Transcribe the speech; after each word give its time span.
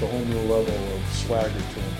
a 0.00 0.06
whole 0.06 0.20
new 0.20 0.40
level 0.42 0.94
of 0.94 1.02
swagger 1.12 1.48
to 1.48 1.58
him. 1.58 1.94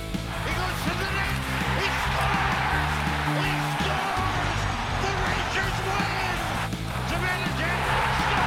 He 0.47 0.53
goes 0.55 0.79
to 0.87 0.93
the 0.95 1.11
net. 1.19 1.35
He 1.83 1.89
scores! 2.07 2.95
He 3.43 3.53
scores! 3.75 4.61
The 5.03 5.13
Rangers 5.27 5.77
win! 5.83 6.39
Savannah 7.11 7.53
scores! 7.59 8.39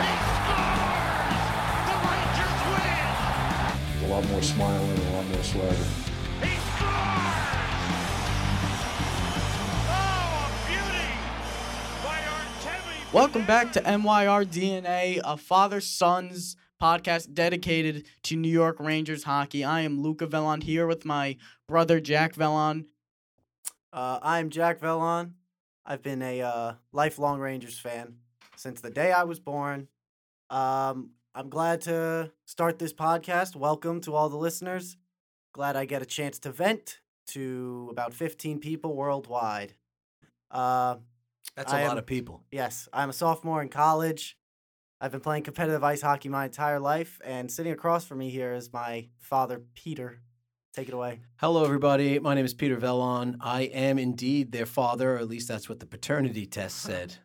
He 0.00 0.12
scores! 0.32 1.44
The 1.84 1.96
Rangers 2.08 2.60
win! 2.72 3.12
A 4.00 4.06
lot 4.08 4.24
more 4.30 4.40
smiling, 4.42 4.96
a 4.96 5.12
lot 5.12 5.26
more 5.28 5.44
swagger. 5.44 5.88
He 6.40 6.56
scores! 6.72 7.44
Oh, 9.92 10.48
a 10.48 10.56
beauty 10.64 11.12
by 12.02 12.18
Artemi. 12.24 13.12
Welcome 13.12 13.44
back 13.44 13.72
to 13.72 13.80
MYR 13.82 14.46
DNA, 14.46 15.20
a 15.22 15.36
father 15.36 15.82
son's 15.82 16.56
podcast 16.84 17.32
dedicated 17.32 18.04
to 18.22 18.36
New 18.36 18.50
York 18.50 18.76
Rangers 18.78 19.24
hockey. 19.24 19.64
I 19.64 19.80
am 19.80 20.02
Luca 20.02 20.26
Vellon 20.26 20.62
here 20.62 20.86
with 20.86 21.06
my 21.06 21.38
brother 21.66 21.98
Jack 21.98 22.34
Vellon. 22.34 22.84
Uh, 23.90 24.18
I'm 24.20 24.50
Jack 24.50 24.80
Vellon. 24.80 25.30
I've 25.86 26.02
been 26.02 26.20
a 26.20 26.42
uh, 26.42 26.72
lifelong 26.92 27.40
Rangers 27.40 27.78
fan 27.78 28.16
since 28.56 28.82
the 28.82 28.90
day 28.90 29.12
I 29.12 29.24
was 29.24 29.40
born. 29.40 29.88
Um, 30.50 31.12
I'm 31.34 31.48
glad 31.48 31.80
to 31.82 32.32
start 32.44 32.78
this 32.78 32.92
podcast. 32.92 33.56
Welcome 33.56 34.02
to 34.02 34.14
all 34.14 34.28
the 34.28 34.36
listeners. 34.36 34.98
Glad 35.54 35.76
I 35.76 35.86
get 35.86 36.02
a 36.02 36.06
chance 36.06 36.38
to 36.40 36.52
vent 36.52 36.98
to 37.28 37.88
about 37.92 38.12
15 38.12 38.58
people 38.58 38.94
worldwide. 38.94 39.72
Uh, 40.50 40.96
That's 41.56 41.72
I 41.72 41.80
a 41.80 41.84
lot 41.84 41.92
am- 41.92 41.98
of 41.98 42.04
people. 42.04 42.42
yes, 42.52 42.90
I'm 42.92 43.08
a 43.08 43.14
sophomore 43.14 43.62
in 43.62 43.70
college. 43.70 44.36
I've 45.04 45.12
been 45.12 45.20
playing 45.20 45.42
competitive 45.42 45.84
ice 45.84 46.00
hockey 46.00 46.30
my 46.30 46.46
entire 46.46 46.80
life, 46.80 47.20
and 47.22 47.52
sitting 47.52 47.72
across 47.72 48.06
from 48.06 48.16
me 48.16 48.30
here 48.30 48.54
is 48.54 48.72
my 48.72 49.08
father, 49.18 49.60
Peter. 49.74 50.22
Take 50.72 50.88
it 50.88 50.94
away. 50.94 51.20
Hello, 51.36 51.62
everybody. 51.62 52.18
My 52.18 52.34
name 52.34 52.46
is 52.46 52.54
Peter 52.54 52.78
Vellon. 52.78 53.36
I 53.38 53.64
am 53.64 53.98
indeed 53.98 54.50
their 54.50 54.64
father, 54.64 55.16
or 55.16 55.18
at 55.18 55.28
least 55.28 55.46
that's 55.46 55.68
what 55.68 55.78
the 55.78 55.84
paternity 55.84 56.46
test 56.46 56.78
said. 56.78 57.16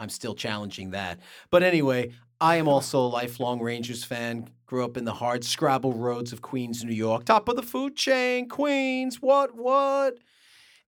I'm 0.00 0.08
still 0.08 0.34
challenging 0.34 0.90
that. 0.90 1.20
But 1.50 1.62
anyway, 1.62 2.10
I 2.40 2.56
am 2.56 2.66
also 2.66 2.98
a 2.98 3.06
lifelong 3.06 3.60
Rangers 3.60 4.02
fan. 4.02 4.48
Grew 4.66 4.84
up 4.84 4.96
in 4.96 5.04
the 5.04 5.14
hard 5.14 5.44
scrabble 5.44 5.92
roads 5.92 6.32
of 6.32 6.42
Queens, 6.42 6.82
New 6.82 6.92
York. 6.92 7.26
Top 7.26 7.48
of 7.48 7.54
the 7.54 7.62
food 7.62 7.94
chain, 7.94 8.48
Queens. 8.48 9.22
What, 9.22 9.54
what? 9.54 10.18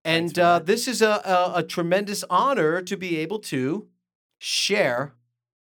And 0.05 0.37
uh, 0.41 0.59
this 0.59 0.89
is 0.89 1.03
a, 1.03 1.23
a, 1.25 1.53
a 1.59 1.63
tremendous 1.63 2.25
honor 2.29 2.83
to 2.83 2.97
be 2.97 3.19
able 3.19 3.39
to 3.39 3.87
share 4.41 5.15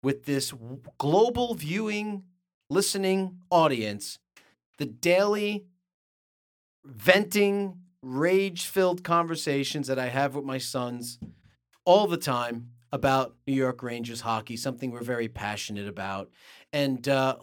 with 0.03 0.25
this 0.25 0.53
global 0.99 1.55
viewing, 1.55 2.25
listening 2.69 3.39
audience 3.51 4.19
the 4.81 4.87
daily 4.87 5.67
venting, 6.85 7.77
rage 8.03 8.65
filled 8.65 9.05
conversations 9.05 9.87
that 9.87 9.99
I 9.99 10.09
have 10.09 10.35
with 10.35 10.45
my 10.45 10.57
sons 10.57 11.19
all 11.85 12.07
the 12.07 12.17
time 12.17 12.71
about 12.91 13.37
New 13.47 13.53
York 13.53 13.83
Rangers 13.83 14.23
hockey, 14.23 14.57
something 14.57 14.91
we're 14.91 15.03
very 15.03 15.29
passionate 15.29 15.87
about. 15.87 16.31
And, 16.73 17.07
uh, 17.07 17.37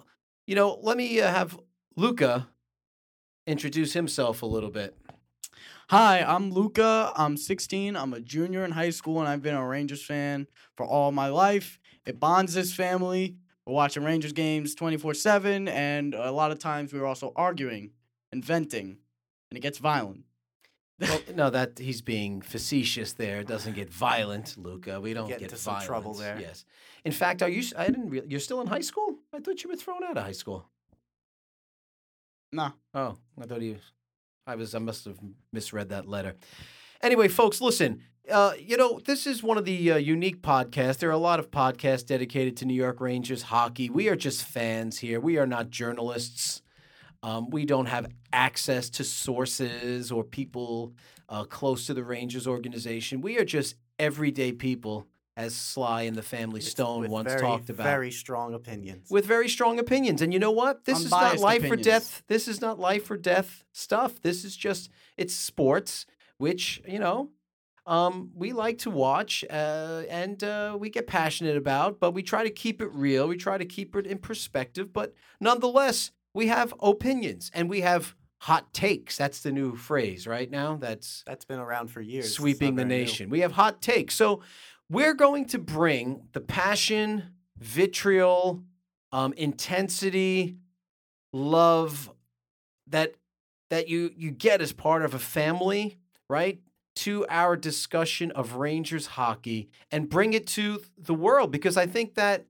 you 0.48 0.56
know, 0.56 0.80
let 0.82 0.98
me 0.98 1.22
uh, 1.22 1.32
have 1.32 1.60
Luca 1.96 2.50
introduce 3.46 3.94
himself 3.94 4.42
a 4.42 4.48
little 4.48 4.72
bit. 4.72 4.98
Hi, 5.90 6.22
I'm 6.22 6.52
Luca. 6.52 7.14
I'm 7.16 7.38
16. 7.38 7.96
I'm 7.96 8.14
a 8.14 8.20
junior 8.20 8.66
in 8.66 8.72
high 8.72 8.90
school, 8.90 9.22
and 9.22 9.30
I've 9.30 9.42
been 9.42 9.56
a 9.56 9.66
Rangers 9.66 10.04
fan 10.04 10.48
for 10.76 10.86
all 10.86 11.14
my 11.14 11.30
life. 11.30 11.80
It 12.06 12.20
bonds 12.20 12.56
this 12.56 12.74
family. 12.74 13.38
We're 13.66 13.72
watching 13.74 14.04
Rangers 14.04 14.34
games 14.34 14.76
24 14.76 15.14
7, 15.14 15.70
and 15.70 16.14
a 16.14 16.30
lot 16.34 16.52
of 16.52 16.60
times 16.60 16.92
we're 16.92 17.06
also 17.06 17.32
arguing 17.38 17.92
and 18.34 18.44
venting, 18.44 18.98
and 19.50 19.58
it 19.58 19.62
gets 19.62 19.78
violent. 19.78 20.26
Well, 21.00 21.22
no, 21.36 21.50
that 21.52 21.80
he's 21.80 22.02
being 22.02 22.42
facetious 22.42 23.14
there. 23.14 23.40
It 23.40 23.48
doesn't 23.48 23.74
get 23.74 23.90
violent, 23.90 24.58
Luca. 24.58 25.00
We 25.00 25.14
don't 25.14 25.30
Get 25.30 25.40
get 25.40 25.52
into 25.52 25.56
some 25.56 25.80
trouble 25.80 26.14
there. 26.14 26.38
Yes. 26.38 26.66
In 27.06 27.14
fact, 27.14 27.42
are 27.42 27.50
you? 27.50 27.64
I 27.78 27.86
didn't. 27.86 28.10
Re- 28.10 28.24
you're 28.28 28.42
still 28.42 28.60
in 28.60 28.68
high 28.68 28.82
school? 28.82 29.20
I 29.32 29.40
thought 29.40 29.64
you 29.64 29.70
were 29.70 29.78
thrown 29.78 30.04
out 30.04 30.18
of 30.18 30.24
high 30.26 30.34
school. 30.34 30.68
Nah. 32.52 32.72
Oh, 32.94 33.18
I 33.42 33.46
thought 33.46 33.62
you. 33.62 33.78
I 34.48 34.56
was. 34.56 34.74
I 34.74 34.80
must 34.80 35.06
have 35.06 35.20
misread 35.52 35.90
that 35.90 36.08
letter. 36.08 36.36
Anyway, 37.02 37.28
folks, 37.28 37.62
listen. 37.62 38.02
Uh, 38.32 38.54
you 38.60 38.76
know, 38.76 39.00
this 39.06 39.26
is 39.26 39.42
one 39.42 39.58
of 39.58 39.64
the 39.64 39.92
uh, 39.92 39.98
unique 39.98 40.42
podcasts. 40.42 40.98
There 40.98 41.10
are 41.10 41.14
a 41.14 41.18
lot 41.18 41.40
of 41.40 41.50
podcasts 41.50 42.06
dedicated 42.06 42.58
to 42.58 42.66
New 42.66 42.74
York 42.74 43.00
Rangers 43.00 43.44
hockey. 43.44 43.90
We 43.90 44.10
are 44.10 44.18
just 44.18 44.44
fans 44.44 45.00
here. 45.00 45.20
We 45.20 45.38
are 45.38 45.48
not 45.48 45.70
journalists. 45.70 46.62
Um, 47.24 47.50
we 47.50 47.66
don't 47.66 47.86
have 47.86 48.08
access 48.34 48.90
to 48.92 49.04
sources 49.04 50.12
or 50.12 50.24
people 50.24 50.94
uh, 51.30 51.46
close 51.46 51.86
to 51.88 51.94
the 51.94 52.04
Rangers 52.04 52.48
organization. 52.48 53.22
We 53.22 53.38
are 53.38 53.46
just 53.46 53.76
everyday 53.98 54.52
people, 54.52 55.08
as 55.38 55.54
Sly 55.54 56.02
and 56.02 56.18
the 56.18 56.24
Family 56.24 56.62
Stone 56.62 57.02
with 57.02 57.12
once 57.12 57.30
very, 57.30 57.42
talked 57.42 57.70
about 57.70 57.84
Very 57.84 58.10
strong 58.10 58.56
opinions. 58.56 59.12
with 59.12 59.24
very 59.24 59.48
strong 59.48 59.78
opinions. 59.78 60.24
And 60.24 60.34
you 60.34 60.40
know 60.40 60.52
what? 60.52 60.86
This 60.86 61.06
is 61.06 61.12
not 61.12 61.24
Unbiased 61.36 61.44
life 61.44 61.72
or 61.72 61.76
death. 61.76 62.24
This 62.28 62.48
is 62.48 62.60
not 62.60 62.80
life 62.80 63.10
or 63.12 63.18
death 63.18 63.64
stuff. 63.72 64.20
This 64.20 64.44
is 64.44 64.58
just 64.58 64.90
it's 65.16 65.36
sports, 65.36 66.08
which 66.40 66.82
you 66.88 66.98
know 66.98 67.30
um, 67.86 68.32
we 68.34 68.52
like 68.52 68.80
to 68.80 68.90
watch 68.90 69.46
uh, 69.48 70.02
and 70.10 70.44
uh, 70.44 70.76
we 70.78 70.90
get 70.90 71.06
passionate 71.06 71.56
about. 71.56 72.00
But 72.00 72.12
we 72.12 72.24
try 72.24 72.44
to 72.44 72.50
keep 72.50 72.82
it 72.82 72.92
real. 72.92 73.28
We 73.28 73.38
try 73.38 73.60
to 73.60 73.66
keep 73.66 73.96
it 73.96 74.08
in 74.08 74.18
perspective. 74.18 74.92
But 74.92 75.14
nonetheless, 75.40 76.12
we 76.34 76.48
have 76.48 76.74
opinions 76.82 77.52
and 77.54 77.70
we 77.70 77.82
have 77.82 78.16
hot 78.40 78.74
takes. 78.74 79.18
That's 79.18 79.42
the 79.42 79.52
new 79.52 79.76
phrase 79.76 80.28
right 80.28 80.50
now. 80.50 80.78
That's 80.78 81.24
That's 81.26 81.46
been 81.46 81.60
around 81.60 81.88
for 81.90 82.02
years. 82.02 82.34
Sweeping 82.34 82.76
the 82.76 82.84
very 82.84 82.90
new. 82.90 83.06
nation. 83.06 83.30
We 83.30 83.42
have 83.42 83.52
hot 83.54 83.82
takes. 83.82 84.16
So 84.16 84.42
we're 84.90 85.14
going 85.14 85.46
to 85.46 85.60
bring 85.60 86.28
the 86.34 86.42
passion, 86.42 87.24
vitriol, 87.58 88.64
um, 89.12 89.34
intensity, 89.34 90.58
love 91.34 92.12
that 92.88 93.16
that 93.70 93.90
you 93.90 94.12
you 94.16 94.32
get 94.32 94.62
as 94.62 94.72
part 94.72 95.04
of 95.04 95.14
a 95.14 95.20
family, 95.20 95.98
right? 96.30 96.60
To 96.98 97.26
our 97.30 97.56
discussion 97.56 98.32
of 98.32 98.56
Rangers 98.56 99.08
hockey 99.08 99.70
and 99.92 100.10
bring 100.10 100.34
it 100.34 100.48
to 100.48 100.82
the 100.98 101.14
world 101.14 101.52
because 101.52 101.78
I 101.78 101.86
think 101.86 102.16
that 102.16 102.46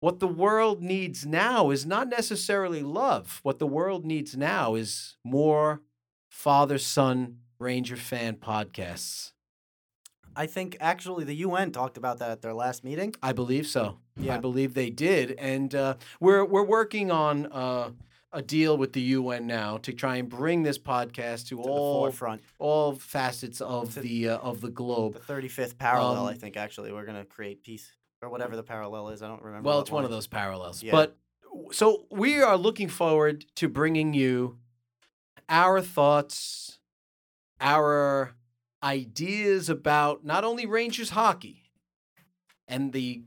what 0.00 0.18
the 0.18 0.28
world 0.28 0.82
needs 0.82 1.26
now 1.26 1.70
is 1.70 1.86
not 1.86 2.08
necessarily 2.08 2.82
love. 2.82 3.40
What 3.42 3.58
the 3.58 3.66
world 3.66 4.04
needs 4.04 4.36
now 4.36 4.74
is 4.74 5.16
more 5.24 5.80
father 6.28 6.78
son 6.78 7.38
Ranger 7.58 7.96
fan 7.96 8.34
podcasts. 8.36 9.32
I 10.36 10.46
think 10.46 10.76
actually 10.80 11.24
the 11.24 11.34
UN 11.36 11.72
talked 11.72 11.96
about 11.96 12.18
that 12.18 12.30
at 12.30 12.42
their 12.42 12.54
last 12.54 12.84
meeting. 12.84 13.14
I 13.22 13.32
believe 13.32 13.66
so. 13.66 13.98
Yeah. 14.16 14.34
I 14.34 14.38
believe 14.38 14.74
they 14.74 14.90
did, 14.90 15.32
and 15.32 15.74
uh, 15.74 15.94
we're 16.20 16.44
we're 16.44 16.64
working 16.64 17.10
on 17.10 17.46
uh, 17.52 17.90
a 18.32 18.42
deal 18.42 18.76
with 18.78 18.92
the 18.94 19.00
UN 19.02 19.46
now 19.46 19.76
to 19.78 19.92
try 19.92 20.16
and 20.16 20.28
bring 20.28 20.62
this 20.62 20.78
podcast 20.78 21.48
to, 21.48 21.56
To 21.56 21.62
the 21.62 21.62
all 21.68 22.00
forefront. 22.00 22.42
all 22.58 22.94
facets 22.94 23.60
of 23.60 23.94
To- 23.94 24.00
the 24.00 24.28
uh, 24.30 24.38
of 24.38 24.60
the 24.60 24.70
globe. 24.70 25.14
The 25.26 25.32
35th 25.34 25.76
parallel, 25.78 26.26
I 26.26 26.32
Um, 26.32 26.38
think, 26.38 26.56
actually, 26.56 26.92
we're 26.92 27.04
going 27.04 27.18
to 27.18 27.24
create 27.26 27.62
peace. 27.62 27.90
Or 28.22 28.28
whatever 28.28 28.54
the 28.54 28.62
parallel 28.62 29.08
is. 29.08 29.20
I 29.20 29.26
don't 29.26 29.42
remember. 29.42 29.66
Well, 29.68 29.80
it's 29.80 29.90
one 29.90 30.04
of 30.04 30.10
those 30.10 30.28
parallels. 30.28 30.80
Yeah. 30.80 30.92
But 30.92 31.16
so 31.72 32.06
we 32.08 32.40
are 32.40 32.56
looking 32.56 32.88
forward 32.88 33.44
to 33.56 33.68
bringing 33.68 34.14
you 34.14 34.58
our 35.48 35.80
thoughts, 35.80 36.78
our 37.60 38.34
ideas 38.82 39.68
about 39.68 40.24
not 40.24 40.44
only 40.44 40.66
Rangers 40.66 41.10
hockey 41.10 41.62
and 42.68 42.92
the 42.92 43.22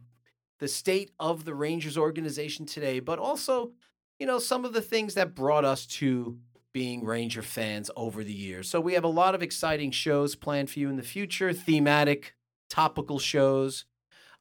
the 0.60 0.68
state 0.68 1.12
of 1.20 1.44
the 1.44 1.54
Rangers 1.54 1.98
organization 1.98 2.66
today, 2.66 3.00
but 3.02 3.20
also, 3.20 3.72
you 4.20 4.26
know, 4.26 4.40
some 4.40 4.64
of 4.64 4.72
the 4.72 4.82
things 4.82 5.14
that 5.16 5.36
brought 5.36 5.66
us 5.66 5.86
to 5.86 6.38
being 6.74 7.04
Ranger 7.04 7.42
fans 7.42 7.92
over 7.96 8.24
the 8.24 8.34
years. 8.34 8.70
So 8.70 8.80
we 8.80 8.94
have 8.94 9.04
a 9.04 9.10
lot 9.10 9.36
of 9.36 9.44
exciting 9.44 9.92
shows 9.92 10.36
planned 10.36 10.70
for 10.70 10.80
you 10.80 10.90
in 10.90 10.96
the 10.96 11.04
future, 11.04 11.52
thematic, 11.54 12.36
topical 12.70 13.20
shows 13.20 13.86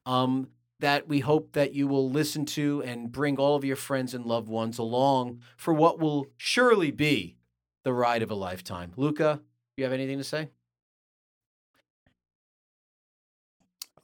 um, 0.06 0.49
that 0.81 1.09
we 1.09 1.21
hope 1.21 1.53
that 1.53 1.75
you 1.75 1.87
will 1.87 2.11
listen 2.11 2.44
to 2.47 2.83
and 2.85 3.11
bring 3.11 3.37
all 3.37 3.56
of 3.56 3.65
your 3.65 3.77
friends 3.77 4.15
and 4.15 4.27
loved 4.27 4.49
ones 4.49 4.79
along 4.79 5.41
for 5.56 5.75
what 5.75 5.99
will 5.99 6.27
surely 6.37 6.91
be 6.91 7.37
the 7.85 7.93
ride 7.93 8.23
of 8.23 8.31
a 8.31 8.35
lifetime. 8.35 8.93
Luca, 8.97 9.41
do 9.77 9.83
you 9.83 9.85
have 9.85 9.93
anything 9.93 10.19
to 10.19 10.25
say? 10.25 10.49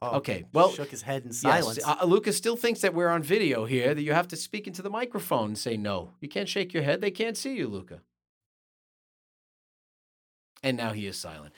Oh, 0.02 0.16
Okay, 0.16 0.44
well, 0.54 0.70
shook 0.72 0.90
his 0.90 1.02
head 1.02 1.22
in 1.24 1.28
Yes, 1.28 1.40
silence. 1.40 1.80
uh, 1.84 2.04
Luca 2.06 2.32
still 2.32 2.56
thinks 2.56 2.80
that 2.80 2.94
we're 2.94 3.10
on 3.10 3.22
video 3.22 3.66
here, 3.66 3.94
that 3.94 4.02
you 4.02 4.14
have 4.14 4.28
to 4.28 4.36
speak 4.36 4.66
into 4.66 4.80
the 4.80 4.88
microphone 4.88 5.48
and 5.48 5.58
say 5.58 5.76
no. 5.76 6.12
You 6.20 6.28
can't 6.28 6.48
shake 6.48 6.72
your 6.72 6.82
head. 6.82 7.02
They 7.02 7.10
can't 7.10 7.36
see 7.36 7.54
you, 7.54 7.68
Luca. 7.68 8.00
And 10.62 10.76
now 10.76 10.92
he 10.92 11.06
is 11.06 11.18
silent. 11.18 11.52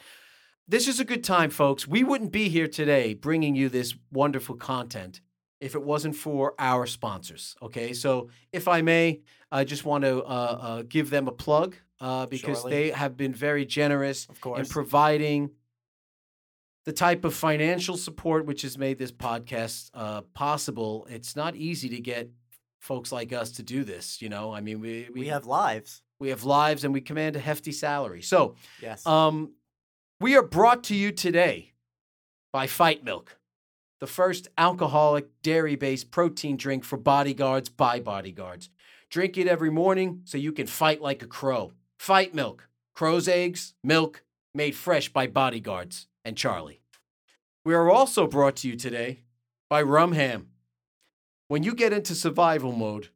This 0.67 0.89
is 0.89 0.99
a 0.99 1.05
good 1.05 1.23
time, 1.23 1.51
folks. 1.51 1.87
We 1.87 2.03
wouldn't 2.03 2.33
be 2.33 2.49
here 2.49 2.69
today 2.69 3.15
bringing 3.15 3.55
you 3.55 3.69
this 3.69 3.95
wonderful 4.11 4.57
content 4.57 5.21
if 5.61 5.77
it 5.77 5.83
wasn't 5.83 6.17
for 6.17 6.55
our 6.59 6.87
sponsors. 6.87 7.55
Okay, 7.63 7.93
so 7.93 8.29
if 8.53 8.67
I 8.67 8.83
may, 8.83 9.21
I 9.53 9.63
just 9.63 9.85
want 9.85 10.03
to 10.03 10.23
uh, 10.25 10.59
uh, 10.61 10.83
give 10.89 11.11
them 11.11 11.29
a 11.29 11.33
plug 11.33 11.77
uh, 12.01 12.27
because 12.27 12.63
Surely. 12.63 12.71
they 12.73 12.91
have 12.91 13.17
been 13.17 13.33
very 13.33 13.65
generous 13.65 14.27
in 14.57 14.67
providing 14.67 15.51
the 16.85 16.93
type 16.93 17.25
of 17.25 17.35
financial 17.35 17.97
support 17.97 18.45
which 18.47 18.63
has 18.63 18.77
made 18.77 18.99
this 18.99 19.13
podcast 19.13 19.91
uh, 19.95 20.23
possible. 20.35 21.07
It's 21.11 21.37
not 21.37 21.55
easy 21.57 21.89
to 21.91 22.01
get 22.01 22.31
folks 22.81 23.13
like 23.13 23.33
us 23.33 23.53
to 23.53 23.63
do 23.63 23.85
this. 23.85 24.21
You 24.21 24.29
know, 24.29 24.53
I 24.53 24.61
mean, 24.61 24.81
we 24.81 25.09
we 25.15 25.29
have 25.29 25.47
lives. 25.47 26.03
we 26.19 26.31
have 26.31 26.45
lives 26.45 26.85
and 26.85 26.93
we 26.95 27.01
command 27.01 27.37
a 27.37 27.41
hefty 27.41 27.73
salary. 27.73 28.23
So, 28.23 28.55
Yes. 28.81 29.07
um, 29.07 29.53
we 30.21 30.37
are 30.37 30.43
brought 30.43 30.85
to 30.85 30.95
you 30.95 31.11
today 31.13 31.73
by 32.53 32.67
Fight 32.69 33.03
Milk, 33.05 33.39
the 34.01 34.07
first 34.07 34.49
alcoholic 34.57 35.27
dairy 35.43 35.77
based 35.77 36.11
protein 36.11 36.57
drink 36.57 36.85
for 36.85 36.97
bodyguards 36.97 37.69
by 37.69 37.99
bodyguards. 38.01 38.71
Drink 39.11 39.37
it 39.37 39.47
every 39.47 39.71
morning 39.71 40.23
so 40.25 40.39
you 40.39 40.53
can 40.53 40.67
fight 40.67 41.01
like 41.03 41.23
a 41.23 41.27
crow. 41.27 41.73
Fight 41.99 42.35
Milk, 42.35 42.69
crow's 42.95 43.29
eggs, 43.29 43.75
milk, 43.85 44.25
made 44.55 44.75
fresh 44.75 45.09
by 45.13 45.27
bodyguards 45.27 46.07
and 46.25 46.37
Charlie. 46.37 46.81
We 47.65 47.75
are 47.75 47.91
also 47.91 48.27
brought 48.27 48.57
to 48.57 48.69
you 48.69 48.77
today 48.77 49.21
by 49.69 49.83
Rum 49.83 50.13
Ham. 50.13 50.49
When 51.49 51.63
you 51.63 51.75
get 51.75 51.93
into 51.93 52.15
survival 52.15 52.73
mode, 52.73 53.09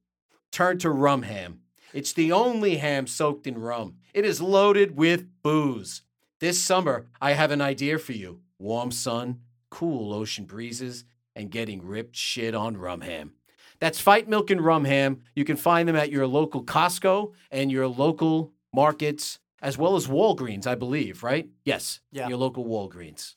turn 0.52 0.78
to 0.78 0.90
Rum 0.90 1.22
Ham. 1.22 1.60
It's 1.92 2.12
the 2.12 2.32
only 2.32 2.76
ham 2.76 3.06
soaked 3.06 3.46
in 3.46 3.58
rum. 3.58 3.96
It 4.12 4.24
is 4.24 4.40
loaded 4.40 4.96
with 4.96 5.26
booze. 5.42 6.02
This 6.40 6.62
summer, 6.62 7.06
I 7.20 7.32
have 7.32 7.50
an 7.50 7.62
idea 7.62 7.98
for 7.98 8.12
you 8.12 8.40
warm 8.58 8.90
sun, 8.90 9.40
cool 9.70 10.12
ocean 10.12 10.44
breezes, 10.44 11.04
and 11.34 11.50
getting 11.50 11.84
ripped 11.84 12.16
shit 12.16 12.54
on 12.54 12.76
rum 12.76 13.00
ham. 13.00 13.32
That's 13.78 14.00
Fight 14.00 14.28
Milk 14.28 14.50
and 14.50 14.60
Rum 14.60 14.84
Ham. 14.84 15.22
You 15.34 15.44
can 15.44 15.56
find 15.56 15.88
them 15.88 15.96
at 15.96 16.10
your 16.10 16.26
local 16.26 16.64
Costco 16.64 17.32
and 17.50 17.70
your 17.70 17.86
local 17.86 18.52
markets, 18.72 19.38
as 19.62 19.78
well 19.78 19.96
as 19.96 20.06
Walgreens, 20.06 20.66
I 20.66 20.74
believe, 20.74 21.22
right? 21.22 21.48
Yes. 21.64 22.00
Yeah. 22.12 22.28
Your 22.28 22.38
local 22.38 22.64
Walgreens. 22.64 23.34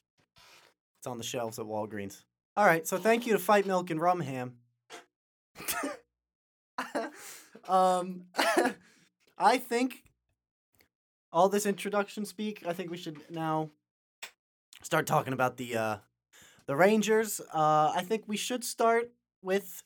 It's 0.99 1.07
on 1.07 1.17
the 1.17 1.23
shelves 1.23 1.59
at 1.59 1.65
Walgreens. 1.65 2.23
All 2.57 2.65
right, 2.65 2.85
so 2.85 2.97
thank 2.97 3.25
you 3.25 3.33
to 3.33 3.39
Fight 3.39 3.65
Milk 3.65 3.89
and 3.89 4.01
Rum 4.01 4.19
Ham. 4.19 4.55
um, 7.69 8.25
I 9.37 9.57
think 9.57 10.03
all 11.31 11.47
this 11.47 11.65
introduction 11.65 12.25
speak. 12.25 12.63
I 12.65 12.73
think 12.73 12.91
we 12.91 12.97
should 12.97 13.17
now 13.29 13.69
start 14.81 15.07
talking 15.07 15.31
about 15.31 15.57
the 15.57 15.77
uh, 15.77 15.97
the 16.65 16.75
Rangers. 16.75 17.39
Uh, 17.53 17.93
I 17.95 18.03
think 18.05 18.23
we 18.27 18.35
should 18.35 18.63
start 18.63 19.11
with 19.41 19.83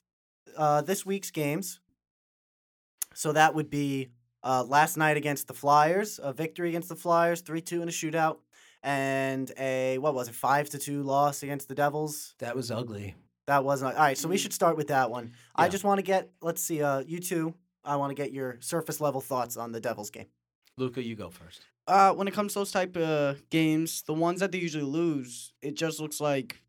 uh, 0.57 0.81
this 0.81 1.05
week's 1.05 1.31
games. 1.31 1.79
So 3.13 3.31
that 3.33 3.53
would 3.53 3.69
be 3.69 4.09
uh, 4.43 4.63
last 4.63 4.97
night 4.97 5.17
against 5.17 5.47
the 5.47 5.53
Flyers, 5.53 6.19
a 6.21 6.33
victory 6.33 6.69
against 6.69 6.89
the 6.89 6.95
Flyers, 6.95 7.41
three 7.41 7.61
two 7.61 7.81
in 7.81 7.87
a 7.87 7.91
shootout 7.91 8.37
and 8.83 9.51
a 9.57 9.97
what 9.97 10.13
was 10.13 10.27
it 10.27 10.35
five 10.35 10.69
to 10.69 10.77
two 10.77 11.03
loss 11.03 11.41
against 11.41 11.67
the 11.67 11.75
Devils. 11.75 12.35
That 12.39 12.55
was 12.55 12.69
ugly. 12.69 13.15
That 13.47 13.63
wasn't 13.63 13.95
all 13.95 13.99
right. 13.99 14.17
So 14.17 14.27
we 14.27 14.37
should 14.37 14.53
start 14.53 14.77
with 14.77 14.87
that 14.87 15.09
one. 15.09 15.33
I 15.55 15.69
just 15.69 15.83
want 15.83 15.99
to 15.99 16.03
get 16.03 16.29
let's 16.41 16.61
see, 16.61 16.81
uh, 16.81 16.99
you 16.99 17.19
two. 17.19 17.55
I 17.85 17.95
want 17.97 18.11
to 18.11 18.15
get 18.15 18.31
your 18.31 18.57
surface 18.61 19.01
level 19.01 19.19
thoughts 19.19 19.57
on 19.57 19.71
the 19.71 19.79
Devils 19.79 20.09
game. 20.09 20.27
Luca, 20.77 21.03
you 21.03 21.15
go 21.15 21.29
first. 21.29 21.61
Uh, 21.85 22.13
when 22.13 22.27
it 22.27 22.33
comes 22.33 22.53
to 22.53 22.59
those 22.59 22.71
type 22.71 22.95
of 22.95 23.49
games, 23.49 24.03
the 24.03 24.13
ones 24.13 24.39
that 24.39 24.53
they 24.53 24.57
usually 24.57 24.85
lose, 24.85 25.53
it 25.61 25.75
just 25.75 25.99
looks 25.99 26.21
like 26.21 26.61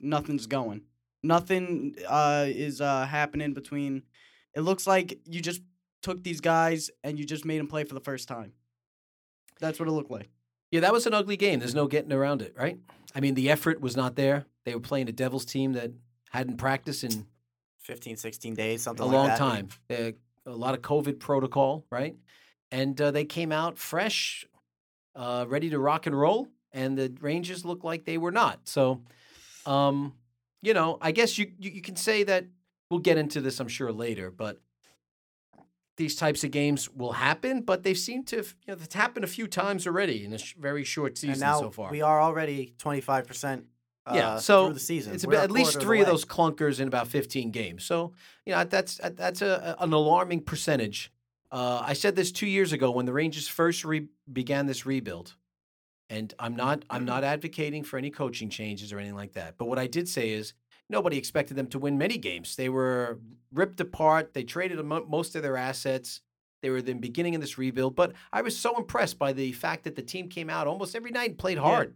nothing's 0.00 0.46
going. 0.46 0.82
Nothing 1.22 1.96
uh, 2.08 2.46
is 2.48 2.80
uh, 2.80 3.06
happening 3.06 3.52
between. 3.52 4.02
It 4.54 4.62
looks 4.62 4.86
like 4.86 5.20
you 5.26 5.40
just 5.42 5.60
took 6.02 6.22
these 6.22 6.40
guys 6.40 6.90
and 7.02 7.18
you 7.18 7.24
just 7.24 7.44
made 7.44 7.58
them 7.58 7.68
play 7.68 7.84
for 7.84 7.94
the 7.94 8.00
first 8.00 8.28
time. 8.28 8.52
That's 9.60 9.78
what 9.78 9.88
it 9.88 9.92
looked 9.92 10.10
like. 10.10 10.28
Yeah, 10.70 10.80
that 10.80 10.92
was 10.92 11.06
an 11.06 11.14
ugly 11.14 11.36
game. 11.36 11.60
There's 11.60 11.74
no 11.74 11.86
getting 11.86 12.12
around 12.12 12.42
it, 12.42 12.54
right? 12.56 12.78
I 13.14 13.20
mean, 13.20 13.34
the 13.34 13.50
effort 13.50 13.80
was 13.80 13.96
not 13.96 14.16
there. 14.16 14.46
They 14.64 14.74
were 14.74 14.80
playing 14.80 15.08
a 15.08 15.12
Devils 15.12 15.44
team 15.44 15.74
that 15.74 15.92
hadn't 16.30 16.56
practiced 16.56 17.04
in 17.04 17.26
15, 17.80 18.16
16 18.16 18.54
days, 18.54 18.82
something 18.82 19.02
a 19.02 19.06
like 19.06 19.14
long 19.14 19.26
that. 19.28 19.38
time. 19.38 19.68
Uh, 19.90 20.12
a 20.46 20.56
lot 20.56 20.74
of 20.74 20.82
COVID 20.82 21.20
protocol, 21.20 21.84
right? 21.90 22.16
And 22.70 22.98
uh, 23.00 23.10
they 23.10 23.24
came 23.24 23.52
out 23.52 23.78
fresh, 23.78 24.46
uh, 25.14 25.44
ready 25.46 25.70
to 25.70 25.78
rock 25.78 26.06
and 26.06 26.18
roll, 26.18 26.48
and 26.72 26.96
the 26.96 27.14
Rangers 27.20 27.64
looked 27.64 27.84
like 27.84 28.04
they 28.04 28.18
were 28.18 28.32
not. 28.32 28.60
So, 28.64 29.02
um, 29.66 30.14
you 30.62 30.74
know, 30.74 30.96
I 31.00 31.12
guess 31.12 31.36
you, 31.38 31.52
you 31.58 31.70
you 31.70 31.82
can 31.82 31.96
say 31.96 32.22
that 32.24 32.46
we'll 32.90 33.00
get 33.00 33.18
into 33.18 33.40
this, 33.40 33.60
I'm 33.60 33.68
sure, 33.68 33.92
later, 33.92 34.30
but 34.30 34.60
these 35.96 36.16
types 36.16 36.42
of 36.44 36.50
games 36.50 36.88
will 36.90 37.12
happen, 37.12 37.60
but 37.62 37.82
they 37.82 37.94
seem 37.94 38.24
to, 38.24 38.36
have, 38.36 38.54
you 38.66 38.74
know, 38.74 38.80
it's 38.82 38.94
happened 38.94 39.24
a 39.24 39.28
few 39.28 39.46
times 39.46 39.86
already 39.86 40.24
in 40.24 40.32
a 40.32 40.38
sh- 40.38 40.54
very 40.58 40.84
short 40.84 41.18
season 41.18 41.32
And 41.34 41.40
now 41.40 41.60
so 41.60 41.70
far. 41.70 41.90
we 41.90 42.00
are 42.02 42.20
already 42.20 42.74
twenty 42.78 43.00
five 43.00 43.26
percent. 43.26 43.66
Yeah, 44.12 44.38
so 44.38 44.66
through 44.66 44.74
the 44.74 44.80
season, 44.80 45.14
It's 45.14 45.22
a 45.22 45.28
We're 45.28 45.32
bit, 45.34 45.40
a 45.40 45.44
at 45.44 45.50
least 45.52 45.72
quarter 45.74 45.78
of 45.78 45.84
three 45.84 46.00
of 46.00 46.06
those 46.06 46.24
clunkers 46.24 46.80
in 46.80 46.88
about 46.88 47.06
15 47.06 47.52
games. 47.52 47.84
So, 47.84 48.14
you 48.44 48.52
know, 48.52 48.64
that's 48.64 48.98
that's 49.14 49.42
a, 49.42 49.76
an 49.78 49.92
alarming 49.92 50.40
percentage. 50.40 51.12
Uh, 51.52 51.84
I 51.86 51.92
said 51.92 52.16
this 52.16 52.32
two 52.32 52.48
years 52.48 52.72
ago 52.72 52.90
when 52.90 53.06
the 53.06 53.12
Rangers 53.12 53.46
first 53.46 53.84
re- 53.84 54.08
began 54.32 54.66
this 54.66 54.86
rebuild, 54.86 55.36
and 56.10 56.34
I'm 56.40 56.56
not 56.56 56.84
I'm 56.90 57.04
not 57.04 57.22
advocating 57.22 57.84
for 57.84 57.96
any 57.96 58.10
coaching 58.10 58.50
changes 58.50 58.92
or 58.92 58.98
anything 58.98 59.14
like 59.14 59.34
that. 59.34 59.56
But 59.56 59.68
what 59.68 59.78
I 59.78 59.86
did 59.86 60.08
say 60.08 60.30
is 60.30 60.52
nobody 60.92 61.18
expected 61.18 61.56
them 61.56 61.66
to 61.68 61.78
win 61.78 61.98
many 61.98 62.18
games. 62.18 62.54
They 62.54 62.68
were 62.68 63.18
ripped 63.52 63.80
apart. 63.80 64.34
They 64.34 64.44
traded 64.44 64.78
most 64.84 65.34
of 65.34 65.42
their 65.42 65.56
assets. 65.56 66.20
They 66.60 66.70
were 66.70 66.80
the 66.80 66.92
beginning 66.94 67.34
of 67.34 67.40
this 67.40 67.58
rebuild. 67.58 67.96
But 67.96 68.12
I 68.32 68.42
was 68.42 68.56
so 68.56 68.76
impressed 68.76 69.18
by 69.18 69.32
the 69.32 69.50
fact 69.52 69.82
that 69.84 69.96
the 69.96 70.02
team 70.02 70.28
came 70.28 70.48
out 70.48 70.68
almost 70.68 70.94
every 70.94 71.10
night 71.10 71.30
and 71.30 71.38
played 71.38 71.58
hard. 71.58 71.94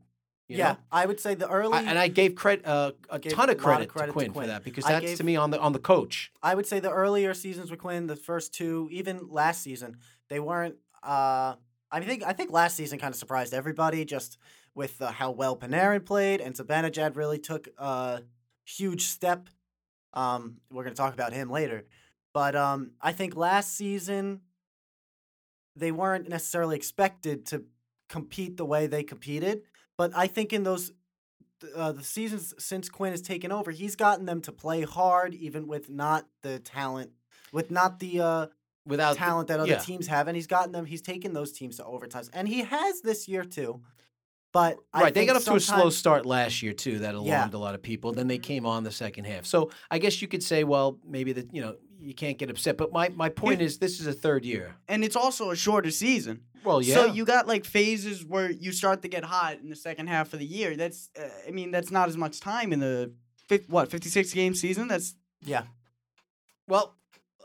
yeah, 0.49 0.73
know? 0.73 0.79
I 0.91 1.07
would 1.07 1.21
say 1.21 1.35
the 1.37 1.49
early. 1.49 1.75
I, 1.79 1.83
and 1.83 1.99
I 1.99 2.09
gave 2.09 2.35
credit 2.35 2.67
uh, 2.67 2.93
a 3.09 3.19
Gave 3.21 3.33
ton 3.33 3.49
of 3.51 3.63
lot 3.63 3.83
of 3.83 3.89
credit, 3.89 3.89
credit 3.91 4.07
to, 4.07 4.07
to 4.07 4.13
Quinn 4.13 4.33
Quinn. 4.33 4.45
for 4.45 4.49
that 4.49 4.65
because 4.65 4.85
that's 4.85 5.07
gave- 5.07 5.19
to 5.19 5.25
me 5.25 5.37
on 5.37 5.51
the 5.51 5.61
on 5.61 5.73
the 5.73 5.79
coach. 5.79 6.33
I 6.43 6.55
would 6.57 6.67
say 6.67 6.81
the 6.81 6.91
earlier 6.91 7.33
seasons 7.35 7.71
with 7.71 7.79
Quinn, 7.81 8.07
the 8.09 8.17
first 8.17 8.53
two, 8.55 8.89
even 8.91 9.29
last 9.31 9.63
season, 9.63 9.99
they 10.29 10.41
weren't. 10.41 10.77
Uh, 11.03 11.55
I 11.93 12.01
think 12.01 12.25
I 12.25 12.33
think 12.33 12.51
last 12.51 12.77
season 12.77 12.99
kind 12.99 13.13
of 13.13 13.19
surprised 13.19 13.55
everybody 13.55 14.05
just 14.05 14.39
with 14.75 15.01
uh, 15.01 15.11
how 15.13 15.31
well 15.31 15.57
Panarin 15.57 16.05
played, 16.05 16.41
and 16.41 16.55
Zibanejad 16.55 17.17
really 17.17 17.39
took 17.39 17.69
a 17.79 18.23
huge 18.67 19.07
step. 19.07 19.49
Um, 20.13 20.59
we're 20.71 20.85
gonna 20.85 20.95
talk 20.95 21.15
about 21.15 21.33
him 21.33 21.51
later, 21.51 21.85
but 22.35 22.55
um, 22.55 22.93
I 23.01 23.13
think 23.13 23.37
last 23.37 23.75
season 23.77 24.41
they 25.75 25.93
weren't 25.93 26.29
necessarily 26.29 26.77
expected 26.77 27.47
to 27.47 27.65
compete 28.09 28.57
the 28.57 28.65
way 28.65 28.87
they 28.87 29.03
competed. 29.03 29.63
But 29.99 30.13
I 30.15 30.27
think 30.27 30.53
in 30.53 30.63
those 30.63 30.93
uh, 31.75 31.93
the 31.93 32.03
seasons 32.03 32.55
since 32.59 32.89
Quinn 32.89 33.13
has 33.13 33.23
taken 33.23 33.53
over, 33.53 33.71
he's 33.71 33.97
gotten 33.97 34.27
them 34.27 34.41
to 34.43 34.53
play 34.53 34.83
hard, 34.83 35.35
even 35.35 35.67
with 35.67 35.89
not 35.89 36.27
the 36.43 36.59
talent, 36.59 37.11
with 37.53 37.71
not 37.71 37.99
the 37.99 38.21
uh, 38.21 38.47
Without 38.87 39.17
talent 39.17 39.49
that 39.49 39.59
other 39.59 39.71
yeah. 39.71 39.79
teams 39.79 40.07
have, 40.07 40.29
and 40.29 40.37
he's 40.37 40.47
gotten 40.47 40.71
them. 40.71 40.87
He's 40.87 41.03
taken 41.03 41.33
those 41.33 41.51
teams 41.51 41.79
to 41.79 41.83
overtimes, 41.83 42.31
and 42.33 42.47
he 42.47 42.61
has 42.61 43.01
this 43.01 43.27
year 43.27 43.43
too. 43.43 43.81
But 44.57 44.79
I 44.95 45.03
right, 45.03 45.15
they 45.15 45.27
got 45.27 45.37
off 45.37 45.45
to 45.45 45.55
a 45.55 45.61
slow 45.61 45.91
start 45.91 46.25
last 46.25 46.63
year 46.63 46.73
too. 46.73 47.01
That 47.01 47.15
alarmed 47.15 47.53
Yeah. 47.53 47.59
a 47.59 47.61
lot 47.67 47.75
of 47.75 47.83
people. 47.83 48.13
Then 48.13 48.27
they 48.27 48.39
came 48.39 48.65
on 48.65 48.85
the 48.85 48.91
second 48.91 49.25
half. 49.27 49.45
So 49.45 49.71
I 49.91 49.99
guess 49.99 50.23
you 50.23 50.29
could 50.29 50.43
say, 50.43 50.65
well, 50.65 50.99
maybe 51.07 51.33
that 51.35 51.53
you 51.55 51.61
know 51.61 51.77
you 51.99 52.15
can't 52.15 52.39
get 52.39 52.49
upset. 52.51 52.77
But 52.77 52.91
my 52.93 53.09
my 53.11 53.29
point 53.29 53.61
is, 53.61 53.79
this 53.79 54.01
is 54.01 54.07
a 54.07 54.13
third 54.15 54.45
year. 54.45 54.75
And 54.89 55.05
it's 55.05 55.17
also 55.17 55.51
a 55.51 55.57
shorter 55.57 55.91
season. 55.91 56.41
Well, 56.65 56.81
yeah. 56.83 56.95
So 56.95 57.05
you 57.07 57.25
got 57.25 57.47
like 57.47 57.65
phases 57.67 58.25
where 58.25 58.51
you 58.51 58.73
start 58.73 59.03
to 59.03 59.09
get 59.09 59.25
hot 59.25 59.59
in 59.63 59.69
the 59.69 59.77
second 59.77 60.07
half 60.09 60.33
of 60.33 60.39
the 60.41 60.47
year. 60.47 60.75
That's, 60.77 61.11
uh, 61.17 61.29
I 61.47 61.51
mean, 61.53 61.71
that's 61.71 61.91
not 61.91 62.09
as 62.09 62.17
much 62.17 62.41
time 62.41 62.73
in 62.73 62.81
the 62.81 63.13
fif- 63.49 63.69
what 63.69 63.91
fifty 63.91 64.09
six 64.09 64.33
game 64.33 64.55
season. 64.55 64.89
That's 64.89 65.15
Yeah, 65.45 65.65
Well, 66.67 66.97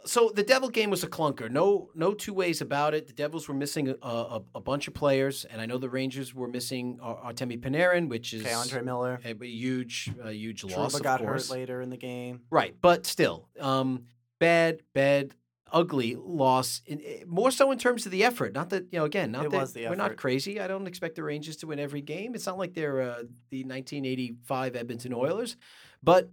so 0.05 0.31
the 0.33 0.43
Devil 0.43 0.69
game 0.69 0.89
was 0.89 1.03
a 1.03 1.07
clunker. 1.07 1.49
No, 1.49 1.89
no 1.95 2.13
two 2.13 2.33
ways 2.33 2.61
about 2.61 2.93
it. 2.93 3.07
The 3.07 3.13
Devils 3.13 3.47
were 3.47 3.53
missing 3.53 3.89
a, 3.89 4.07
a, 4.07 4.41
a 4.55 4.59
bunch 4.61 4.87
of 4.87 4.93
players, 4.93 5.45
and 5.45 5.61
I 5.61 5.65
know 5.65 5.77
the 5.77 5.89
Rangers 5.89 6.33
were 6.33 6.47
missing 6.47 6.99
Ar- 7.01 7.33
Artemi 7.33 7.59
Panarin, 7.59 8.09
which 8.09 8.33
is 8.33 8.41
okay, 8.41 8.53
Andre 8.53 8.81
Miller. 8.81 9.19
a, 9.23 9.31
a 9.31 9.45
huge, 9.45 10.11
a 10.23 10.31
huge 10.31 10.63
loss. 10.63 10.93
Trouba 10.93 10.97
of 10.97 11.03
got 11.03 11.21
hurt 11.21 11.49
later 11.49 11.81
in 11.81 11.89
the 11.89 11.97
game. 11.97 12.41
Right, 12.49 12.75
but 12.81 13.05
still, 13.05 13.47
um, 13.59 14.05
bad, 14.39 14.81
bad, 14.93 15.35
ugly 15.71 16.15
loss. 16.17 16.81
In, 16.85 17.01
eh, 17.05 17.23
more 17.27 17.51
so 17.51 17.71
in 17.71 17.77
terms 17.77 18.05
of 18.05 18.11
the 18.11 18.23
effort. 18.23 18.53
Not 18.53 18.69
that 18.69 18.87
you 18.91 18.99
know, 18.99 19.05
again, 19.05 19.31
not 19.31 19.45
It 19.45 19.51
that 19.51 19.89
we're 19.89 19.95
not 19.95 20.17
crazy. 20.17 20.59
I 20.59 20.67
don't 20.67 20.87
expect 20.87 21.15
the 21.15 21.23
Rangers 21.23 21.57
to 21.57 21.67
win 21.67 21.79
every 21.79 22.01
game. 22.01 22.35
It's 22.35 22.45
not 22.45 22.57
like 22.57 22.73
they're 22.73 23.01
uh, 23.01 23.23
the 23.49 23.63
1985 23.63 24.75
Edmonton 24.75 25.13
Oilers, 25.13 25.57
but 26.03 26.29